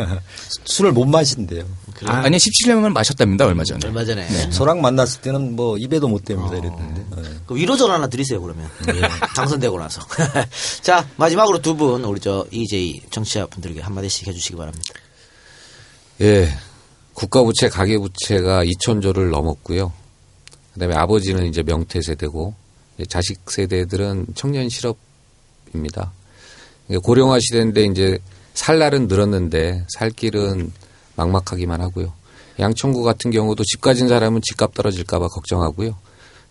술을 0.65 0.93
못 0.93 1.07
마신대요. 1.07 1.65
아, 2.07 2.29
니 2.29 2.37
17년만 2.37 2.93
마셨답니다 2.93 3.47
얼마 3.47 3.65
전에. 3.65 3.81
얼마 3.87 4.05
전에. 4.05 4.51
저랑 4.51 4.81
만났을 4.83 5.21
때는 5.23 5.57
뭐 5.57 5.79
입에도 5.79 6.09
못 6.09 6.25
댑니다 6.25 6.59
이랬는데. 6.59 7.05
예. 7.19 7.35
그 7.47 7.55
위로전 7.57 7.91
하나 7.91 8.09
드리세요, 8.09 8.43
그러면. 8.43 8.69
예, 8.95 9.01
당선되고 9.35 9.79
나서. 9.79 10.03
자, 10.83 11.07
마지막으로 11.17 11.63
두 11.63 11.75
분, 11.77 12.05
우리 12.05 12.21
저 12.21 12.45
EJ 12.51 13.03
정치자 13.11 13.47
분들에게 13.47 13.81
한마디씩 13.81 14.27
해주시기 14.27 14.57
바랍니다. 14.57 14.95
예. 16.21 16.53
국가부채, 17.15 17.69
가계부채가 17.69 18.65
2천조를 18.65 19.31
넘었고요. 19.31 19.93
그다음에 20.75 20.95
아버지는 20.95 21.47
이제 21.47 21.63
명퇴 21.63 22.01
세대고 22.01 22.55
자식 23.09 23.51
세대들은 23.51 24.29
청년 24.35 24.69
실업입니다. 24.69 26.13
고령화 27.03 27.39
시대인데 27.41 27.85
이제 27.85 28.19
살 28.55 28.79
날은 28.79 29.09
늘었는데 29.09 29.87
살 29.89 30.11
길은 30.11 30.73
막막하기만 31.17 31.81
하고요. 31.81 32.13
양천구 32.59 33.03
같은 33.03 33.31
경우도 33.31 33.65
집 33.65 33.81
가진 33.81 34.09
사람은 34.09 34.41
집값 34.43 34.75
떨어질까봐 34.75 35.29
걱정하고요. 35.29 35.97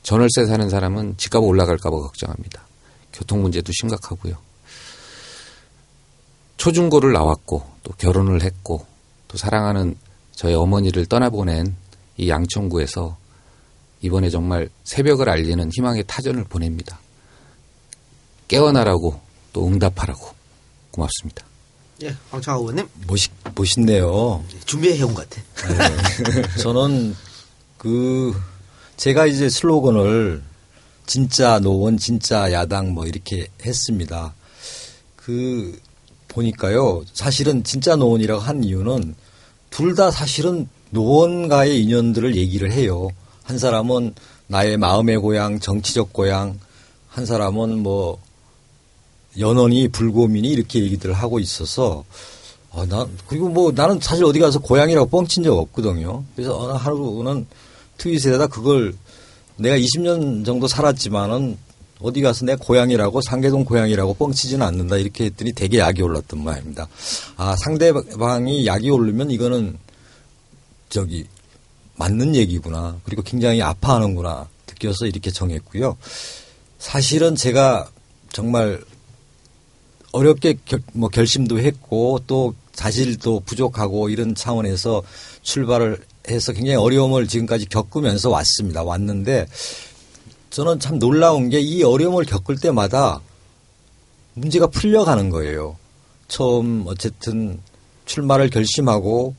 전월세 0.03 0.45
사는 0.45 0.67
사람은 0.69 1.17
집값 1.17 1.43
올라갈까봐 1.43 1.95
걱정합니다. 1.95 2.65
교통 3.13 3.41
문제도 3.41 3.71
심각하고요. 3.71 4.35
초중고를 6.57 7.11
나왔고 7.13 7.63
또 7.83 7.93
결혼을 7.97 8.43
했고 8.43 8.85
또 9.27 9.37
사랑하는 9.37 9.95
저희 10.41 10.55
어머니를 10.55 11.05
떠나보낸 11.05 11.75
이 12.17 12.27
양천구에서 12.27 13.15
이번에 14.01 14.31
정말 14.31 14.69
새벽을 14.83 15.29
알리는 15.29 15.69
희망의 15.71 16.05
타전을 16.07 16.45
보냅니다. 16.45 16.99
깨어나라고 18.47 19.21
또 19.53 19.67
응답하라고 19.67 20.29
고맙습니다. 20.89 21.45
예, 22.01 22.15
황창하 22.31 22.59
의원님. 22.59 22.89
멋있, 23.05 23.29
멋있네요. 23.53 24.43
준비해 24.65 24.99
온 25.03 25.13
것 25.13 25.29
같아. 25.29 25.43
저는 26.57 27.15
그 27.77 28.33
제가 28.97 29.27
이제 29.27 29.47
슬로건을 29.47 30.41
진짜 31.05 31.59
노원, 31.59 31.97
진짜 31.99 32.51
야당 32.51 32.95
뭐 32.95 33.05
이렇게 33.05 33.47
했습니다. 33.63 34.33
그 35.15 35.79
보니까요. 36.29 37.03
사실은 37.13 37.63
진짜 37.63 37.95
노원이라고 37.95 38.41
한 38.41 38.63
이유는 38.63 39.13
둘 39.81 39.95
다 39.95 40.11
사실은 40.11 40.69
노원과의 40.91 41.81
인연들을 41.81 42.35
얘기를 42.35 42.71
해요. 42.71 43.09
한 43.41 43.57
사람은 43.57 44.13
나의 44.45 44.77
마음의 44.77 45.17
고향, 45.17 45.59
정치적 45.59 46.13
고향, 46.13 46.59
한 47.07 47.25
사람은 47.25 47.79
뭐 47.79 48.21
연원이 49.39 49.87
불고민이 49.87 50.49
이렇게 50.49 50.83
얘기들 50.83 51.13
하고 51.13 51.39
있어서 51.39 52.05
아, 52.71 52.85
나 52.87 53.07
그리고 53.25 53.49
뭐 53.49 53.71
나는 53.71 53.99
사실 53.99 54.23
어디 54.23 54.37
가서 54.37 54.59
고향이라고 54.59 55.09
뻥친 55.09 55.41
적 55.41 55.57
없거든요. 55.57 56.23
그래서 56.35 56.59
어느 56.59 56.73
하루는 56.73 57.47
트윗에다 57.97 58.47
그걸 58.47 58.93
내가 59.57 59.77
20년 59.77 60.45
정도 60.45 60.67
살았지만은 60.67 61.57
어디 62.01 62.21
가서 62.21 62.45
내 62.45 62.55
고향이라고 62.55 63.21
상계동 63.21 63.65
고향이라고 63.65 64.13
뻥치지는 64.15 64.65
않는다 64.65 64.97
이렇게 64.97 65.25
했더니 65.25 65.53
되게 65.53 65.79
약이 65.79 66.01
올랐던 66.01 66.39
모양입니다. 66.39 66.87
아 67.37 67.55
상대방이 67.57 68.65
약이 68.65 68.89
오르면 68.89 69.31
이거는 69.31 69.77
저기 70.89 71.25
맞는 71.95 72.35
얘기구나 72.35 72.97
그리고 73.03 73.21
굉장히 73.21 73.61
아파하는구나 73.61 74.47
느껴서 74.67 75.05
이렇게 75.05 75.31
정했고요. 75.31 75.97
사실은 76.79 77.35
제가 77.35 77.89
정말 78.31 78.81
어렵게 80.11 80.57
결, 80.65 80.81
뭐 80.93 81.09
결심도 81.09 81.59
했고 81.59 82.19
또 82.27 82.53
자질도 82.73 83.41
부족하고 83.45 84.09
이런 84.09 84.35
차원에서 84.35 85.03
출발을 85.41 85.99
해서 86.29 86.51
굉장히 86.53 86.75
어려움을 86.77 87.27
지금까지 87.27 87.67
겪으면서 87.67 88.29
왔습니다. 88.29 88.83
왔는데 88.83 89.47
저는 90.51 90.79
참 90.79 90.99
놀라운 90.99 91.49
게 91.49 91.59
이 91.59 91.83
어려움을 91.83 92.25
겪을 92.25 92.57
때마다 92.57 93.21
문제가 94.35 94.67
풀려가는 94.67 95.29
거예요. 95.29 95.77
처음 96.27 96.83
어쨌든 96.87 97.59
출마를 98.05 98.49
결심하고 98.49 99.33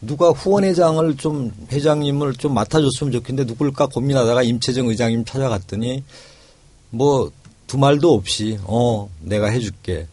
누가 0.00 0.30
후원회장을 0.30 1.16
좀 1.16 1.52
회장님을 1.70 2.34
좀 2.34 2.54
맡아줬으면 2.54 3.12
좋겠는데 3.12 3.52
누굴까 3.52 3.86
고민하다가 3.88 4.42
임채정 4.44 4.86
의장님 4.86 5.24
찾아갔더니 5.24 6.02
뭐 6.90 7.30
두 7.68 7.76
말도 7.76 8.14
없이 8.14 8.58
어 8.64 9.08
내가 9.20 9.48
해줄게. 9.48 10.08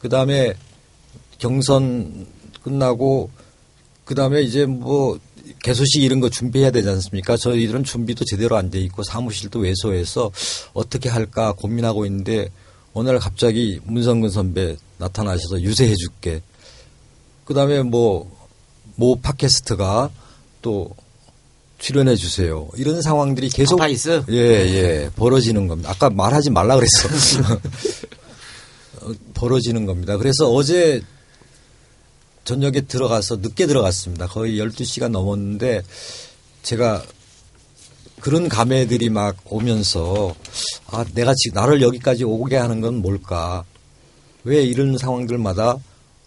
그 0.00 0.08
다음에 0.08 0.52
경선 1.38 2.26
끝나고 2.62 3.30
그 4.04 4.14
다음에 4.16 4.42
이제 4.42 4.66
뭐 4.66 5.18
개소식 5.62 6.02
이런 6.02 6.20
거 6.20 6.28
준비해야 6.28 6.70
되지 6.70 6.88
않습니까? 6.88 7.36
저희들은 7.36 7.84
준비도 7.84 8.24
제대로 8.24 8.56
안 8.56 8.70
돼 8.70 8.80
있고 8.80 9.02
사무실도 9.02 9.60
왜소해서 9.60 10.30
어떻게 10.72 11.08
할까 11.08 11.52
고민하고 11.52 12.04
있는데 12.06 12.48
어느 12.94 13.08
날 13.08 13.18
갑자기 13.18 13.80
문성근 13.84 14.30
선배 14.30 14.76
나타나셔서 14.98 15.62
유세해 15.62 15.94
줄게. 15.94 16.42
그 17.44 17.54
다음에 17.54 17.82
뭐, 17.82 18.30
모 18.96 19.16
팟캐스트가 19.20 20.10
또 20.62 20.90
출연해 21.78 22.14
주세요. 22.16 22.68
이런 22.76 23.02
상황들이 23.02 23.48
계속. 23.48 23.76
파파이스? 23.78 24.22
예, 24.30 24.34
예. 24.36 25.10
벌어지는 25.16 25.66
겁니다. 25.68 25.90
아까 25.90 26.10
말하지 26.10 26.50
말라 26.50 26.76
그랬어. 26.76 27.08
어, 29.02 29.12
벌어지는 29.34 29.86
겁니다. 29.86 30.16
그래서 30.16 30.48
어제 30.50 31.02
저녁에 32.44 32.82
들어가서 32.82 33.36
늦게 33.36 33.66
들어갔습니다. 33.66 34.26
거의 34.26 34.58
12시가 34.58 35.08
넘었는데 35.08 35.82
제가 36.62 37.02
그런 38.20 38.48
감회들이 38.48 39.10
막 39.10 39.36
오면서 39.46 40.34
아, 40.86 41.04
내가 41.14 41.34
지금 41.34 41.54
나를 41.54 41.82
여기까지 41.82 42.24
오게 42.24 42.56
하는 42.56 42.80
건 42.80 42.96
뭘까? 42.96 43.64
왜 44.44 44.62
이런 44.62 44.98
상황들마다 44.98 45.76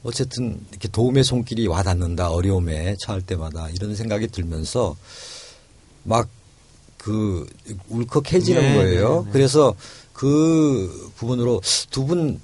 어쨌든 0.04 0.60
이렇게 0.72 0.88
도움의 0.88 1.24
손길이 1.24 1.68
와 1.68 1.84
닿는다. 1.84 2.30
어려움에 2.30 2.96
처할 3.00 3.22
때마다 3.22 3.70
이런 3.70 3.96
생각이 3.96 4.28
들면서 4.28 4.96
막 6.04 6.30
그 7.06 7.46
울컥해지는 7.90 8.62
네, 8.62 8.76
거예요. 8.76 9.20
네, 9.20 9.26
네. 9.26 9.32
그래서 9.32 9.76
그 10.12 11.12
부분으로 11.18 11.62
두 11.92 12.08
분 12.08 12.40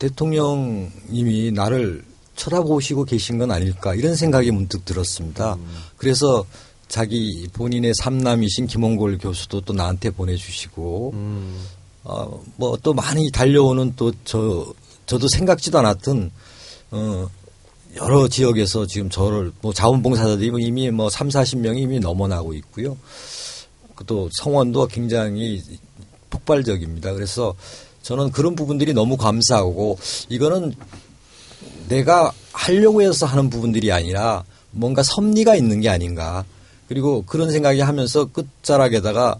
대통령님이 0.00 1.52
나를 1.52 2.02
쳐다보시고 2.36 3.04
계신 3.04 3.38
건 3.38 3.50
아닐까 3.50 3.94
이런 3.94 4.14
생각이 4.16 4.50
문득 4.50 4.84
들었습니다. 4.84 5.56
그래서 5.96 6.44
자기 6.88 7.48
본인의 7.52 7.92
삼남이신 7.94 8.66
김홍골 8.66 9.18
교수도 9.18 9.60
또 9.62 9.72
나한테 9.72 10.10
보내주시고 10.10 11.14
어, 12.04 12.42
뭐 12.56 12.76
또 12.82 12.92
많이 12.94 13.30
달려오는 13.30 13.94
또 13.96 14.12
저 14.24 14.72
저도 15.06 15.28
생각지도 15.28 15.78
않았던 15.78 16.30
어 16.92 17.28
여러 17.96 18.26
지역에서 18.28 18.86
지금 18.86 19.10
저를 19.10 19.52
뭐 19.60 19.72
자원봉사자들이 19.72 20.50
뭐 20.50 20.58
이미 20.58 20.90
뭐 20.90 21.10
3, 21.10 21.28
40명이 21.28 21.80
이미 21.80 22.00
넘어나고 22.00 22.54
있고요. 22.54 22.96
그또 23.94 24.30
성원도 24.40 24.86
굉장히 24.86 25.62
폭발적입니다. 26.30 27.12
그래서 27.12 27.54
저는 28.02 28.30
그런 28.30 28.54
부분들이 28.54 28.94
너무 28.94 29.16
감사하고 29.16 29.98
이거는 30.30 30.74
내가 31.88 32.32
하려고 32.52 33.02
해서 33.02 33.26
하는 33.26 33.50
부분들이 33.50 33.92
아니라 33.92 34.44
뭔가 34.70 35.02
섭리가 35.02 35.54
있는 35.54 35.80
게 35.80 35.88
아닌가. 35.88 36.44
그리고 36.88 37.22
그런 37.26 37.50
생각이 37.50 37.80
하면서 37.80 38.26
끝자락에다가 38.26 39.36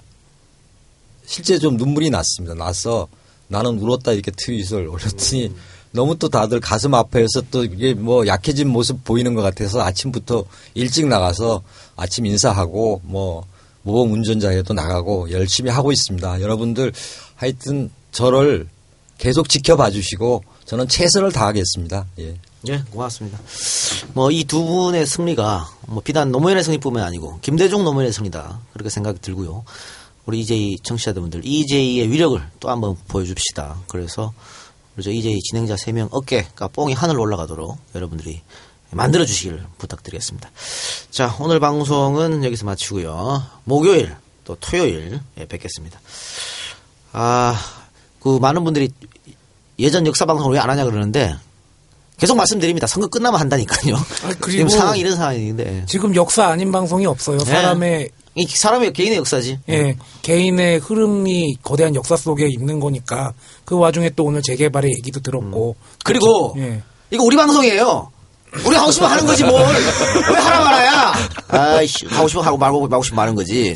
실제 1.27 1.59
좀 1.59 1.77
눈물이 1.77 2.11
났습니다. 2.11 2.55
나서 2.55 3.09
나는 3.49 3.79
울었다 3.79 4.13
이렇게 4.13 4.31
트윗을 4.31 4.89
올렸더니 4.89 5.53
너무 5.93 6.19
또 6.19 6.29
다들 6.29 6.61
가슴 6.61 6.95
아파해서 6.95 7.43
또 7.51 7.65
이게 7.65 7.93
뭐 7.93 8.27
약해진 8.27 8.69
모습 8.69 9.05
보이는 9.05 9.35
것 9.35 9.43
같아서 9.43 9.83
아침부터 9.83 10.45
일찍 10.75 11.07
나가서 11.07 11.63
아침 11.97 12.25
인사하고 12.25 13.03
뭐 13.05 13.47
모범 13.83 14.13
운전자에도 14.13 14.73
나가고 14.73 15.31
열심히 15.31 15.71
하고 15.71 15.93
있습니다. 15.93 16.41
여러분들 16.41 16.93
하여튼 17.35 17.91
저를 18.11 18.69
계속 19.19 19.49
지켜봐 19.49 19.91
주시고 19.91 20.43
저는 20.65 20.89
최선을 20.89 21.33
다하겠습니다. 21.33 22.07
예. 22.19 22.37
예, 22.69 22.79
고맙습니다. 22.93 23.39
뭐 24.15 24.31
이 24.31 24.45
두 24.45 24.65
분의 24.65 25.05
승리가 25.07 25.69
뭐 25.89 26.03
비단 26.03 26.31
노무현의 26.31 26.63
승리뿐만 26.63 27.03
아니고 27.03 27.41
김대중 27.43 27.83
노무현의 27.85 28.13
승리다 28.13 28.61
그렇게 28.73 28.89
생각이 28.89 29.21
들고요. 29.21 29.65
우리 30.27 30.41
EJ 30.41 30.79
청취자분들 30.85 31.41
EJ의 31.45 32.09
위력을 32.11 32.41
또 32.61 32.71
한번 32.71 32.97
보여줍시다. 33.09 33.83
그래서 33.89 34.33
우리 34.97 35.03
저 35.03 35.11
EJ 35.11 35.41
진행자 35.41 35.75
3명 35.75 36.09
어깨가 36.13 36.69
뽕이 36.69 36.93
하늘 36.93 37.19
올라가도록 37.19 37.77
여러분들이 37.97 38.43
만들어 38.91 39.25
주시길 39.25 39.65
부탁드리겠습니다. 39.79 40.51
자, 41.11 41.35
오늘 41.41 41.59
방송은 41.59 42.45
여기서 42.45 42.67
마치고요. 42.67 43.43
목요일 43.65 44.15
또 44.45 44.57
토요일 44.61 45.19
에 45.37 45.47
뵙겠습니다. 45.47 45.99
아, 47.13 47.59
그 48.21 48.39
많은 48.39 48.63
분들이 48.65 48.91
예전 49.83 50.07
역사 50.07 50.25
방송을 50.25 50.55
왜 50.55 50.61
안 50.61 50.71
하냐 50.71 50.85
그러는데 50.85 51.35
계속 52.19 52.37
말씀드립니다. 52.37 52.87
선거 52.87 53.09
끝나면 53.09 53.41
한다니까요. 53.41 53.97
그리고 54.41 54.51
지금 54.51 54.69
상황이 54.69 55.01
이런 55.01 55.17
상황인데 55.17 55.85
지금 55.89 56.15
역사 56.15 56.47
아닌 56.47 56.71
방송이 56.71 57.05
없어요. 57.07 57.41
사람의 57.41 58.11
이 58.35 58.47
사람의 58.47 58.93
개인의 58.93 59.19
역사지. 59.19 59.59
예, 59.69 59.97
개인의 60.23 60.79
흐름이 60.79 61.57
거대한 61.63 61.95
역사 61.95 62.17
속에 62.17 62.47
있는 62.49 62.81
거니까 62.81 63.33
그 63.65 63.77
와중에 63.77 64.11
또 64.11 64.25
오늘 64.25 64.41
재개발의 64.43 64.91
얘기도 64.99 65.21
들었고 65.21 65.77
그리고 66.05 66.55
예. 66.59 66.81
이거 67.11 67.25
우리 67.25 67.37
방송이에요. 67.37 68.11
우리 68.65 68.77
하고 68.77 68.91
싶으면 68.91 69.11
하는 69.13 69.27
거지 69.27 69.43
뭘. 69.45 69.61
왜 69.63 70.39
하라 70.39 70.61
말아야. 70.65 71.13
아이씨 71.49 72.07
하고 72.07 72.29
싶으면 72.29 72.47
하고 72.47 72.57
말고 72.57 72.87
말고 72.87 73.03
싶으면 73.03 73.17
마는 73.17 73.35
거지. 73.35 73.75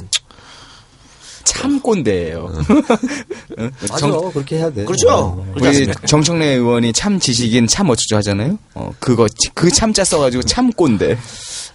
참 1.47 1.81
꼰대예요. 1.81 2.53
맞아. 3.89 4.07
그렇게 4.33 4.57
해야 4.59 4.71
돼. 4.71 4.85
그렇죠. 4.85 5.47
그렇지 5.55 5.85
우리? 5.85 5.93
정청래 6.07 6.47
의원이 6.47 6.93
참 6.93 7.19
지식인 7.19 7.67
참 7.67 7.89
어쩌죠 7.89 8.17
하잖아요. 8.17 8.59
어, 8.75 8.93
그거 8.99 9.27
그 9.55 9.71
참자 9.71 10.05
써가지고 10.05 10.43
참 10.43 10.73
꼰대. 10.73 11.17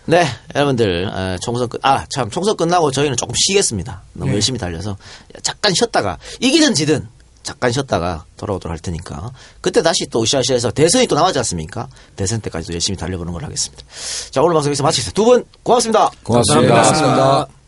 네, 0.05 0.25
여러분들 0.55 1.05
어, 1.11 1.37
총선 1.41 1.69
끝. 1.69 1.79
아, 1.83 2.05
참 2.13 2.29
총선 2.29 2.55
끝나고 2.57 2.91
저희는 2.91 3.15
조금 3.17 3.33
쉬겠습니다. 3.35 4.01
너무 4.13 4.33
열심히 4.33 4.59
달려서 4.59 4.97
잠깐 5.41 5.73
쉬었다가 5.73 6.17
이기든 6.39 6.73
지든 6.73 7.07
잠깐 7.43 7.71
쉬었다가 7.71 8.25
돌아오도록 8.37 8.71
할 8.71 8.77
테니까 8.79 9.31
그때 9.61 9.81
다시 9.81 10.05
또 10.11 10.21
으쌰으쌰해서 10.21 10.71
대선이 10.71 11.07
또 11.07 11.15
남았지 11.15 11.39
않습니까? 11.39 11.87
대선 12.15 12.39
때까지도 12.41 12.73
열심히 12.73 12.97
달려보는 12.97 13.33
걸 13.33 13.43
하겠습니다. 13.45 13.83
자, 14.29 14.41
오늘 14.41 14.53
방송 14.53 14.69
여기서 14.69 14.83
마치겠습니다. 14.83 15.15
두 15.15 15.25
분 15.25 15.45
고맙습니다. 15.63 16.09
고맙습니다. 16.23 16.73
감사합니다. 16.75 17.45
I'm 17.47 17.60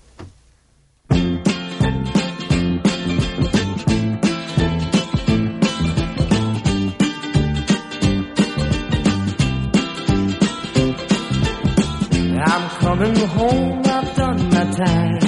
coming 13.03 13.27
home, 13.27 13.81
I've 13.85 14.15
done 14.15 14.49
my 14.49 14.63
time. 14.71 15.22